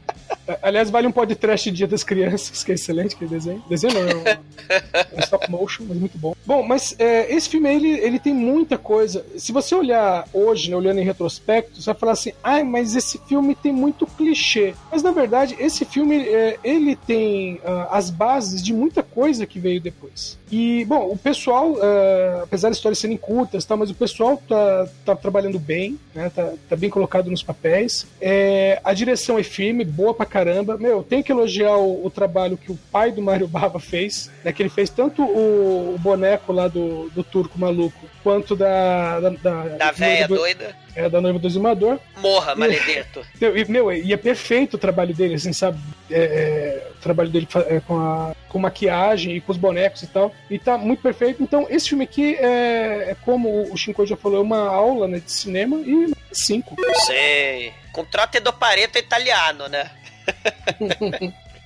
Aliás, 0.62 0.90
vale 0.90 1.06
um 1.06 1.12
podcast 1.12 1.70
Dia 1.70 1.86
das 1.86 2.02
Crianças, 2.02 2.64
que 2.64 2.72
é 2.72 2.74
excelente 2.74 3.14
aquele 3.14 3.30
desenho. 3.30 3.62
Desenho 3.68 3.94
não, 3.94 4.00
é 4.00 4.14
um, 4.14 4.26
é 4.26 5.08
um 5.16 5.20
stop 5.20 5.50
motion, 5.50 5.84
mas 5.86 5.98
muito 5.98 6.16
bom. 6.16 6.34
Bom, 6.46 6.62
mas 6.62 6.94
é, 6.98 7.34
esse 7.34 7.48
filme 7.48 7.72
ele, 7.74 7.90
ele 7.98 8.18
tem 8.18 8.34
muita 8.34 8.78
coisa. 8.78 9.24
Se 9.36 9.52
você 9.52 9.74
olhar 9.74 10.26
hoje, 10.32 10.70
né, 10.70 10.76
olhando 10.76 11.00
em 11.00 11.04
retrospecto, 11.04 11.80
você 11.80 11.86
vai 11.86 11.94
falar 11.94 12.12
assim: 12.12 12.32
ah, 12.42 12.64
mas 12.64 12.96
esse 12.96 13.18
filme 13.28 13.54
tem 13.54 13.72
muito 13.72 14.06
clichê. 14.06 14.74
Mas 14.90 15.02
na 15.02 15.10
verdade, 15.10 15.56
esse 15.58 15.84
filme 15.84 16.16
é, 16.16 16.58
ele 16.64 16.96
tem 16.96 17.56
uh, 17.56 17.88
as 17.90 18.10
bases 18.10 18.62
de 18.62 18.72
muita 18.72 19.02
coisa 19.02 19.46
que 19.46 19.58
veio 19.58 19.80
depois. 19.80 20.38
E, 20.50 20.84
bom, 20.86 21.10
o 21.10 21.16
pessoal, 21.16 21.72
uh, 21.72 22.42
apesar 22.42 22.68
das 22.68 22.78
histórias 22.78 22.98
serem 22.98 23.16
curtas, 23.16 23.64
tá, 23.64 23.76
mas 23.76 23.90
o 23.90 23.94
pessoal 23.94 24.40
tá, 24.48 24.88
tá 25.04 25.14
trabalhando 25.14 25.58
bem, 25.58 25.98
né, 26.14 26.30
tá, 26.34 26.52
tá 26.68 26.76
bem 26.76 26.88
colocado 26.88 27.30
nos 27.30 27.42
papéis. 27.42 28.06
É, 28.20 28.80
a 28.82 28.94
direção 28.94 29.38
é 29.38 29.42
firme, 29.42 29.84
boa 29.84 30.14
pra 30.18 30.26
caramba. 30.26 30.76
Meu, 30.76 31.02
tem 31.02 31.22
que 31.22 31.30
elogiar 31.30 31.76
o, 31.76 32.04
o, 32.04 32.10
trabalho 32.10 32.58
que 32.58 32.72
o 32.72 32.78
pai 32.90 33.12
do 33.12 33.22
Mario 33.22 33.46
Bava 33.46 33.78
fez, 33.78 34.30
né, 34.44 34.52
que 34.52 34.62
ele 34.62 34.68
fez 34.68 34.90
tanto 34.90 35.22
o, 35.22 35.94
o 35.94 35.98
boneco 35.98 36.52
lá 36.52 36.66
do, 36.66 37.08
do 37.10 37.22
turco 37.22 37.58
maluco, 37.58 38.06
quanto 38.22 38.56
da... 38.56 39.20
Da, 39.20 39.30
da, 39.30 39.62
da 39.76 39.92
véia 39.92 40.26
do, 40.26 40.34
doida. 40.34 40.76
É, 40.94 41.08
da 41.08 41.20
noiva 41.20 41.38
do 41.38 41.46
exumador. 41.46 41.98
Morra, 42.16 42.54
maledeto. 42.54 43.24
E, 43.40 43.64
meu, 43.70 43.92
e 43.92 44.12
é 44.12 44.16
perfeito 44.16 44.74
o 44.74 44.78
trabalho 44.78 45.14
dele, 45.14 45.34
assim, 45.34 45.52
sabe? 45.52 45.78
É, 46.10 46.18
é, 46.18 46.90
o 46.90 47.00
trabalho 47.00 47.28
dele 47.28 47.46
é, 47.68 47.80
com, 47.80 47.96
a, 47.96 48.34
com 48.48 48.58
maquiagem 48.58 49.36
e 49.36 49.40
com 49.40 49.52
os 49.52 49.58
bonecos 49.58 50.02
e 50.02 50.06
tal. 50.08 50.34
E 50.50 50.58
tá 50.58 50.76
muito 50.76 51.00
perfeito. 51.00 51.42
Então, 51.42 51.66
esse 51.70 51.88
filme 51.88 52.04
aqui 52.04 52.34
é, 52.34 53.10
é 53.10 53.16
como 53.24 53.72
o 53.72 53.76
Shinko 53.76 54.06
já 54.06 54.16
falou, 54.16 54.38
é 54.38 54.42
uma 54.42 54.68
aula 54.68 55.06
né, 55.06 55.20
de 55.20 55.30
cinema 55.30 55.76
e 55.76 56.12
cinco. 56.32 56.76
Sei. 57.06 57.72
Contrato 57.92 58.40
do 58.40 58.52
pareto 58.52 58.98
italiano, 58.98 59.68
né? 59.68 59.90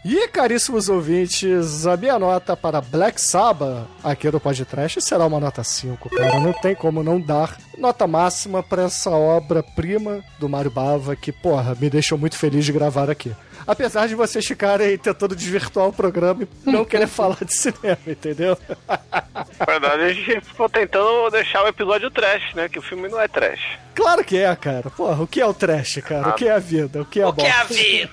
E, 0.04 0.26
caríssimos 0.26 0.88
ouvintes, 0.88 1.86
a 1.86 1.96
minha 1.96 2.18
nota 2.18 2.56
para 2.56 2.80
Black 2.80 3.20
Sabbath 3.20 3.86
aqui 4.02 4.28
no 4.28 4.40
podcast 4.40 5.00
será 5.00 5.24
uma 5.26 5.38
nota 5.38 5.62
5, 5.62 6.10
cara. 6.10 6.40
Não 6.40 6.52
tem 6.52 6.74
como 6.74 7.04
não 7.04 7.20
dar 7.20 7.56
nota 7.78 8.04
máxima 8.04 8.64
para 8.64 8.82
essa 8.82 9.10
obra-prima 9.10 10.20
do 10.40 10.48
Mario 10.48 10.72
Bava 10.72 11.14
que, 11.14 11.30
porra, 11.30 11.76
me 11.80 11.88
deixou 11.88 12.18
muito 12.18 12.36
feliz 12.36 12.64
de 12.64 12.72
gravar 12.72 13.08
aqui. 13.08 13.32
Apesar 13.66 14.08
de 14.08 14.14
vocês 14.14 14.44
ficarem 14.46 14.96
tentando 14.98 15.36
desvirtuar 15.36 15.88
o 15.88 15.92
programa 15.92 16.42
e 16.42 16.70
não 16.70 16.84
querer 16.84 17.06
falar 17.08 17.38
de 17.44 17.54
cinema, 17.54 17.98
entendeu? 18.06 18.56
Na 18.88 19.64
verdade, 19.66 20.02
a 20.02 20.12
gente 20.12 20.40
ficou 20.40 20.68
tentando 20.68 21.30
deixar 21.30 21.62
o 21.64 21.68
episódio 21.68 22.10
trash, 22.10 22.54
né? 22.54 22.68
Que 22.68 22.78
o 22.78 22.82
filme 22.82 23.08
não 23.08 23.20
é 23.20 23.28
trash. 23.28 23.78
Claro 23.94 24.24
que 24.24 24.38
é, 24.38 24.54
cara. 24.56 24.90
Porra, 24.90 25.22
o 25.22 25.26
que 25.26 25.40
é 25.40 25.46
o 25.46 25.54
trash, 25.54 26.00
cara? 26.02 26.26
Ah. 26.26 26.30
O 26.30 26.32
que 26.32 26.48
é 26.48 26.52
a 26.52 26.58
vida? 26.58 27.02
O 27.02 27.04
que 27.04 27.20
é 27.20 27.22
a 27.22 27.28
O 27.28 27.32
que 27.32 27.42
é 27.46 27.50
a 27.50 27.64
vida? 27.64 28.12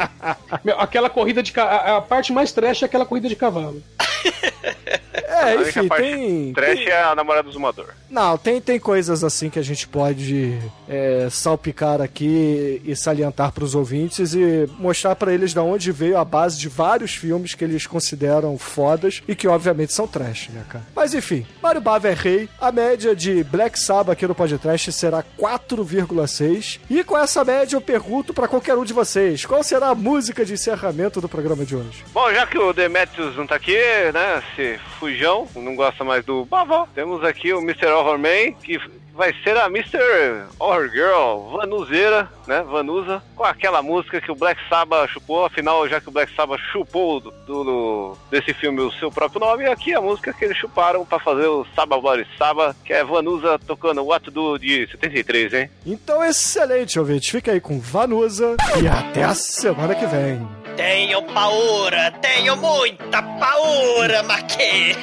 Meu, 0.64 0.80
aquela 0.80 1.10
corrida 1.10 1.42
de 1.42 1.52
a, 1.60 1.98
a 1.98 2.00
parte 2.00 2.32
mais 2.32 2.52
trash 2.52 2.82
é 2.82 2.86
aquela 2.86 3.06
corrida 3.06 3.28
de 3.28 3.36
cavalo. 3.36 3.82
É, 5.42 5.56
enfim, 5.56 5.88
tem. 5.88 6.52
Trash 6.52 6.78
tem... 6.78 6.88
é 6.88 7.02
a 7.02 7.14
namorada 7.14 7.44
do 7.44 7.52
Zumador. 7.52 7.88
Não, 8.08 8.36
tem, 8.36 8.60
tem 8.60 8.78
coisas 8.78 9.24
assim 9.24 9.48
que 9.50 9.58
a 9.58 9.62
gente 9.62 9.88
pode 9.88 10.58
é, 10.88 11.28
salpicar 11.30 12.00
aqui 12.00 12.80
e 12.84 12.94
salientar 12.94 13.50
para 13.50 13.64
os 13.64 13.74
ouvintes 13.74 14.34
e 14.34 14.68
mostrar 14.78 15.16
para 15.16 15.32
eles 15.32 15.52
de 15.52 15.58
onde 15.58 15.90
veio 15.90 16.18
a 16.18 16.24
base 16.24 16.58
de 16.58 16.68
vários 16.68 17.14
filmes 17.14 17.54
que 17.54 17.64
eles 17.64 17.86
consideram 17.86 18.56
fodas 18.58 19.22
e 19.26 19.34
que 19.34 19.48
obviamente 19.48 19.92
são 19.92 20.06
trash, 20.06 20.50
né, 20.50 20.62
cara? 20.68 20.84
Mas 20.94 21.14
enfim, 21.14 21.46
Mario 21.62 21.80
Bava 21.80 22.08
é 22.08 22.14
rei. 22.14 22.48
A 22.60 22.70
média 22.70 23.16
de 23.16 23.42
Black 23.44 23.80
Sabbath 23.80 24.12
aqui 24.12 24.26
no 24.26 24.34
podcast 24.34 24.92
será 24.92 25.24
4,6. 25.38 26.78
E 26.90 27.02
com 27.02 27.16
essa 27.16 27.42
média 27.44 27.76
eu 27.76 27.80
pergunto 27.80 28.34
para 28.34 28.46
qualquer 28.46 28.76
um 28.76 28.84
de 28.84 28.92
vocês, 28.92 29.46
qual 29.46 29.62
será 29.62 29.88
a 29.88 29.94
música 29.94 30.44
de 30.44 30.52
encerramento 30.52 31.20
do 31.20 31.28
programa 31.28 31.64
de 31.64 31.74
hoje? 31.74 32.04
Bom, 32.12 32.32
já 32.32 32.46
que 32.46 32.58
o 32.58 32.72
Demetrius 32.72 33.36
não 33.36 33.46
tá 33.46 33.56
aqui, 33.56 33.76
né, 34.12 34.42
esse 34.56 34.78
fujão, 34.98 35.48
não 35.56 35.74
gosta 35.74 36.04
mais 36.04 36.24
do 36.24 36.44
Bavó. 36.44 36.86
Temos 36.94 37.24
aqui 37.24 37.52
o 37.52 37.60
Mr. 37.60 37.86
Horror 37.86 38.18
Man, 38.18 38.52
que 38.62 38.78
vai 39.14 39.34
ser 39.42 39.56
a 39.56 39.66
Mr. 39.66 40.46
Horror 40.58 40.88
Girl, 40.90 41.56
Vanuzeira, 41.56 42.28
né? 42.46 42.62
Vanusa, 42.62 43.22
com 43.36 43.44
aquela 43.44 43.82
música 43.82 44.20
que 44.20 44.30
o 44.30 44.34
Black 44.34 44.60
Sabbath 44.68 45.10
chupou. 45.10 45.44
Afinal, 45.44 45.88
já 45.88 46.00
que 46.00 46.08
o 46.08 46.12
Black 46.12 46.34
Sabbath 46.34 46.60
chupou 46.72 47.20
do, 47.20 47.30
do 47.46 48.16
desse 48.30 48.52
filme 48.54 48.80
o 48.80 48.90
seu 48.92 49.10
próprio 49.10 49.40
nome, 49.40 49.66
aqui 49.66 49.94
a 49.94 50.00
música 50.00 50.32
que 50.32 50.44
eles 50.44 50.56
chuparam 50.56 51.04
para 51.04 51.18
fazer 51.18 51.46
o 51.46 51.66
Saba 51.74 52.00
Body 52.00 52.26
Saba, 52.38 52.74
que 52.84 52.92
é 52.92 53.04
Vanusa 53.04 53.58
tocando 53.58 54.04
What 54.04 54.30
Do 54.30 54.58
de 54.58 54.88
73, 54.90 55.54
hein? 55.54 55.70
Então, 55.86 56.24
excelente, 56.24 56.98
ouvinte. 56.98 57.30
Fica 57.30 57.52
aí 57.52 57.60
com 57.60 57.78
Vanusa 57.78 58.56
e 58.82 58.88
até 58.88 59.24
a 59.24 59.34
semana 59.34 59.94
que 59.94 60.06
vem. 60.06 60.61
Tenho 60.76 61.22
paura, 61.22 62.10
tenho 62.20 62.56
muita 62.56 63.22
paura, 63.22 64.22
Maquê. 64.22 64.96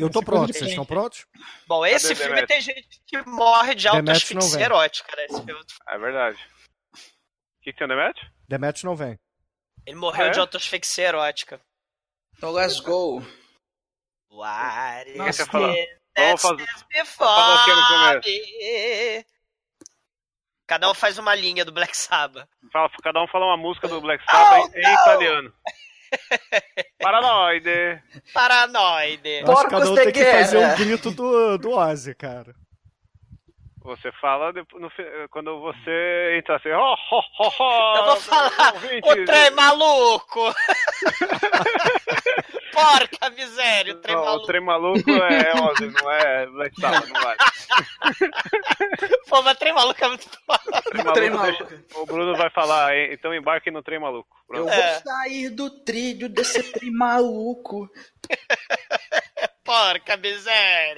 Eu 0.00 0.10
tô 0.10 0.22
pronto, 0.22 0.52
vocês 0.52 0.70
estão 0.70 0.84
prontos? 0.84 1.26
Bom, 1.66 1.84
esse 1.86 2.08
Cadê 2.14 2.24
filme 2.24 2.46
tem 2.46 2.60
gente 2.60 3.00
que 3.06 3.20
morre 3.22 3.74
de 3.74 3.86
autoasfixia 3.88 4.60
erótica, 4.64 5.14
né? 5.16 5.24
Esse 5.26 5.42
filme. 5.44 5.64
É 5.88 5.98
verdade. 5.98 6.38
O 6.94 7.62
que, 7.62 7.72
que 7.72 7.78
tem 7.78 7.84
o 7.86 7.88
Demetrio? 7.88 8.30
Demetrio 8.48 8.86
não 8.88 8.96
vem. 8.96 9.18
Ele 9.86 9.96
morreu 9.96 10.26
Ah, 10.26 10.28
é? 10.28 10.30
de 10.30 10.40
autoasfixia 10.40 11.08
erótica. 11.08 11.60
Então, 12.36 12.50
let's 12.52 12.80
go. 12.80 13.22
What 14.30 15.12
Nossa, 15.16 15.30
is 15.30 15.36
this 15.36 15.48
vamos 15.48 15.76
that's 16.14 16.42
fazer- 16.42 16.66
before 16.92 18.20
me? 18.24 19.24
Cada 20.66 20.88
um 20.90 20.94
faz 20.94 21.18
uma 21.18 21.34
linha 21.34 21.64
do 21.64 21.72
Black 21.72 21.96
Sabbath. 21.96 22.48
Fala, 22.72 22.88
cada 23.02 23.22
um 23.22 23.26
fala 23.28 23.46
uma 23.46 23.56
música 23.56 23.88
do 23.88 24.00
Black 24.00 24.24
Sabbath 24.24 24.70
Oh, 24.72 24.78
em 24.78 24.82
não! 24.82 24.92
italiano. 24.94 25.54
Paranoide. 27.00 28.02
Paranoide. 28.32 29.42
Acho 29.46 29.64
que 29.64 29.70
cada 29.70 29.90
um 29.90 29.94
tem 29.94 30.12
que 30.12 30.24
fazer 30.24 30.58
o 30.58 30.76
grito 30.76 31.10
do, 31.10 31.58
do 31.58 31.70
Ozzy, 31.70 32.14
cara. 32.14 32.54
Você 33.82 34.12
fala 34.20 34.52
depois, 34.52 34.82
no, 34.82 34.90
quando 35.30 35.58
você 35.60 36.36
entra 36.38 36.56
assim. 36.56 36.68
Oh, 36.70 36.94
oh, 37.12 37.22
oh, 37.40 37.50
oh, 37.58 37.94
Eu 37.96 38.04
vou 38.04 38.16
falar 38.16 38.74
o 39.02 39.24
trem 39.24 39.50
maluco. 39.52 40.54
Porca 42.72 43.30
miséria, 43.30 43.94
o 43.94 43.96
trem 43.96 44.14
Não, 44.14 44.22
o 44.22 44.26
maluco. 44.26 44.46
trem 44.46 44.60
maluco 44.60 45.10
é 45.10 45.52
Ozzy, 45.62 45.86
não 45.90 46.10
é 46.12 46.46
Black 46.46 46.80
Sabbath, 46.80 47.08
não 47.08 47.20
vale. 47.20 47.38
Pô, 49.28 49.42
mas 49.42 49.58
trem 49.58 49.72
maluco 49.72 50.04
é 50.04 50.08
muito 50.08 50.28
foda. 50.46 50.82
Trem 50.82 51.04
maluco 51.04 51.12
Trem 51.14 51.30
deixa- 51.30 51.66
O 51.96 52.06
Bruno 52.06 52.36
vai 52.36 52.50
falar, 52.50 52.96
"Hein, 52.96 53.08
então 53.12 53.34
embarque 53.34 53.70
no 53.70 53.82
trem 53.82 53.98
maluco. 53.98 54.28
Eu 54.50 54.64
Pronto. 54.66 54.74
vou 54.74 54.84
É. 54.84 55.00
sair 55.00 55.48
do 55.50 55.70
trilho 55.84 56.28
desse 56.28 56.62
trem 56.72 56.92
maluco. 56.92 57.88
Porca 59.64 60.16
miséria. 60.16 60.96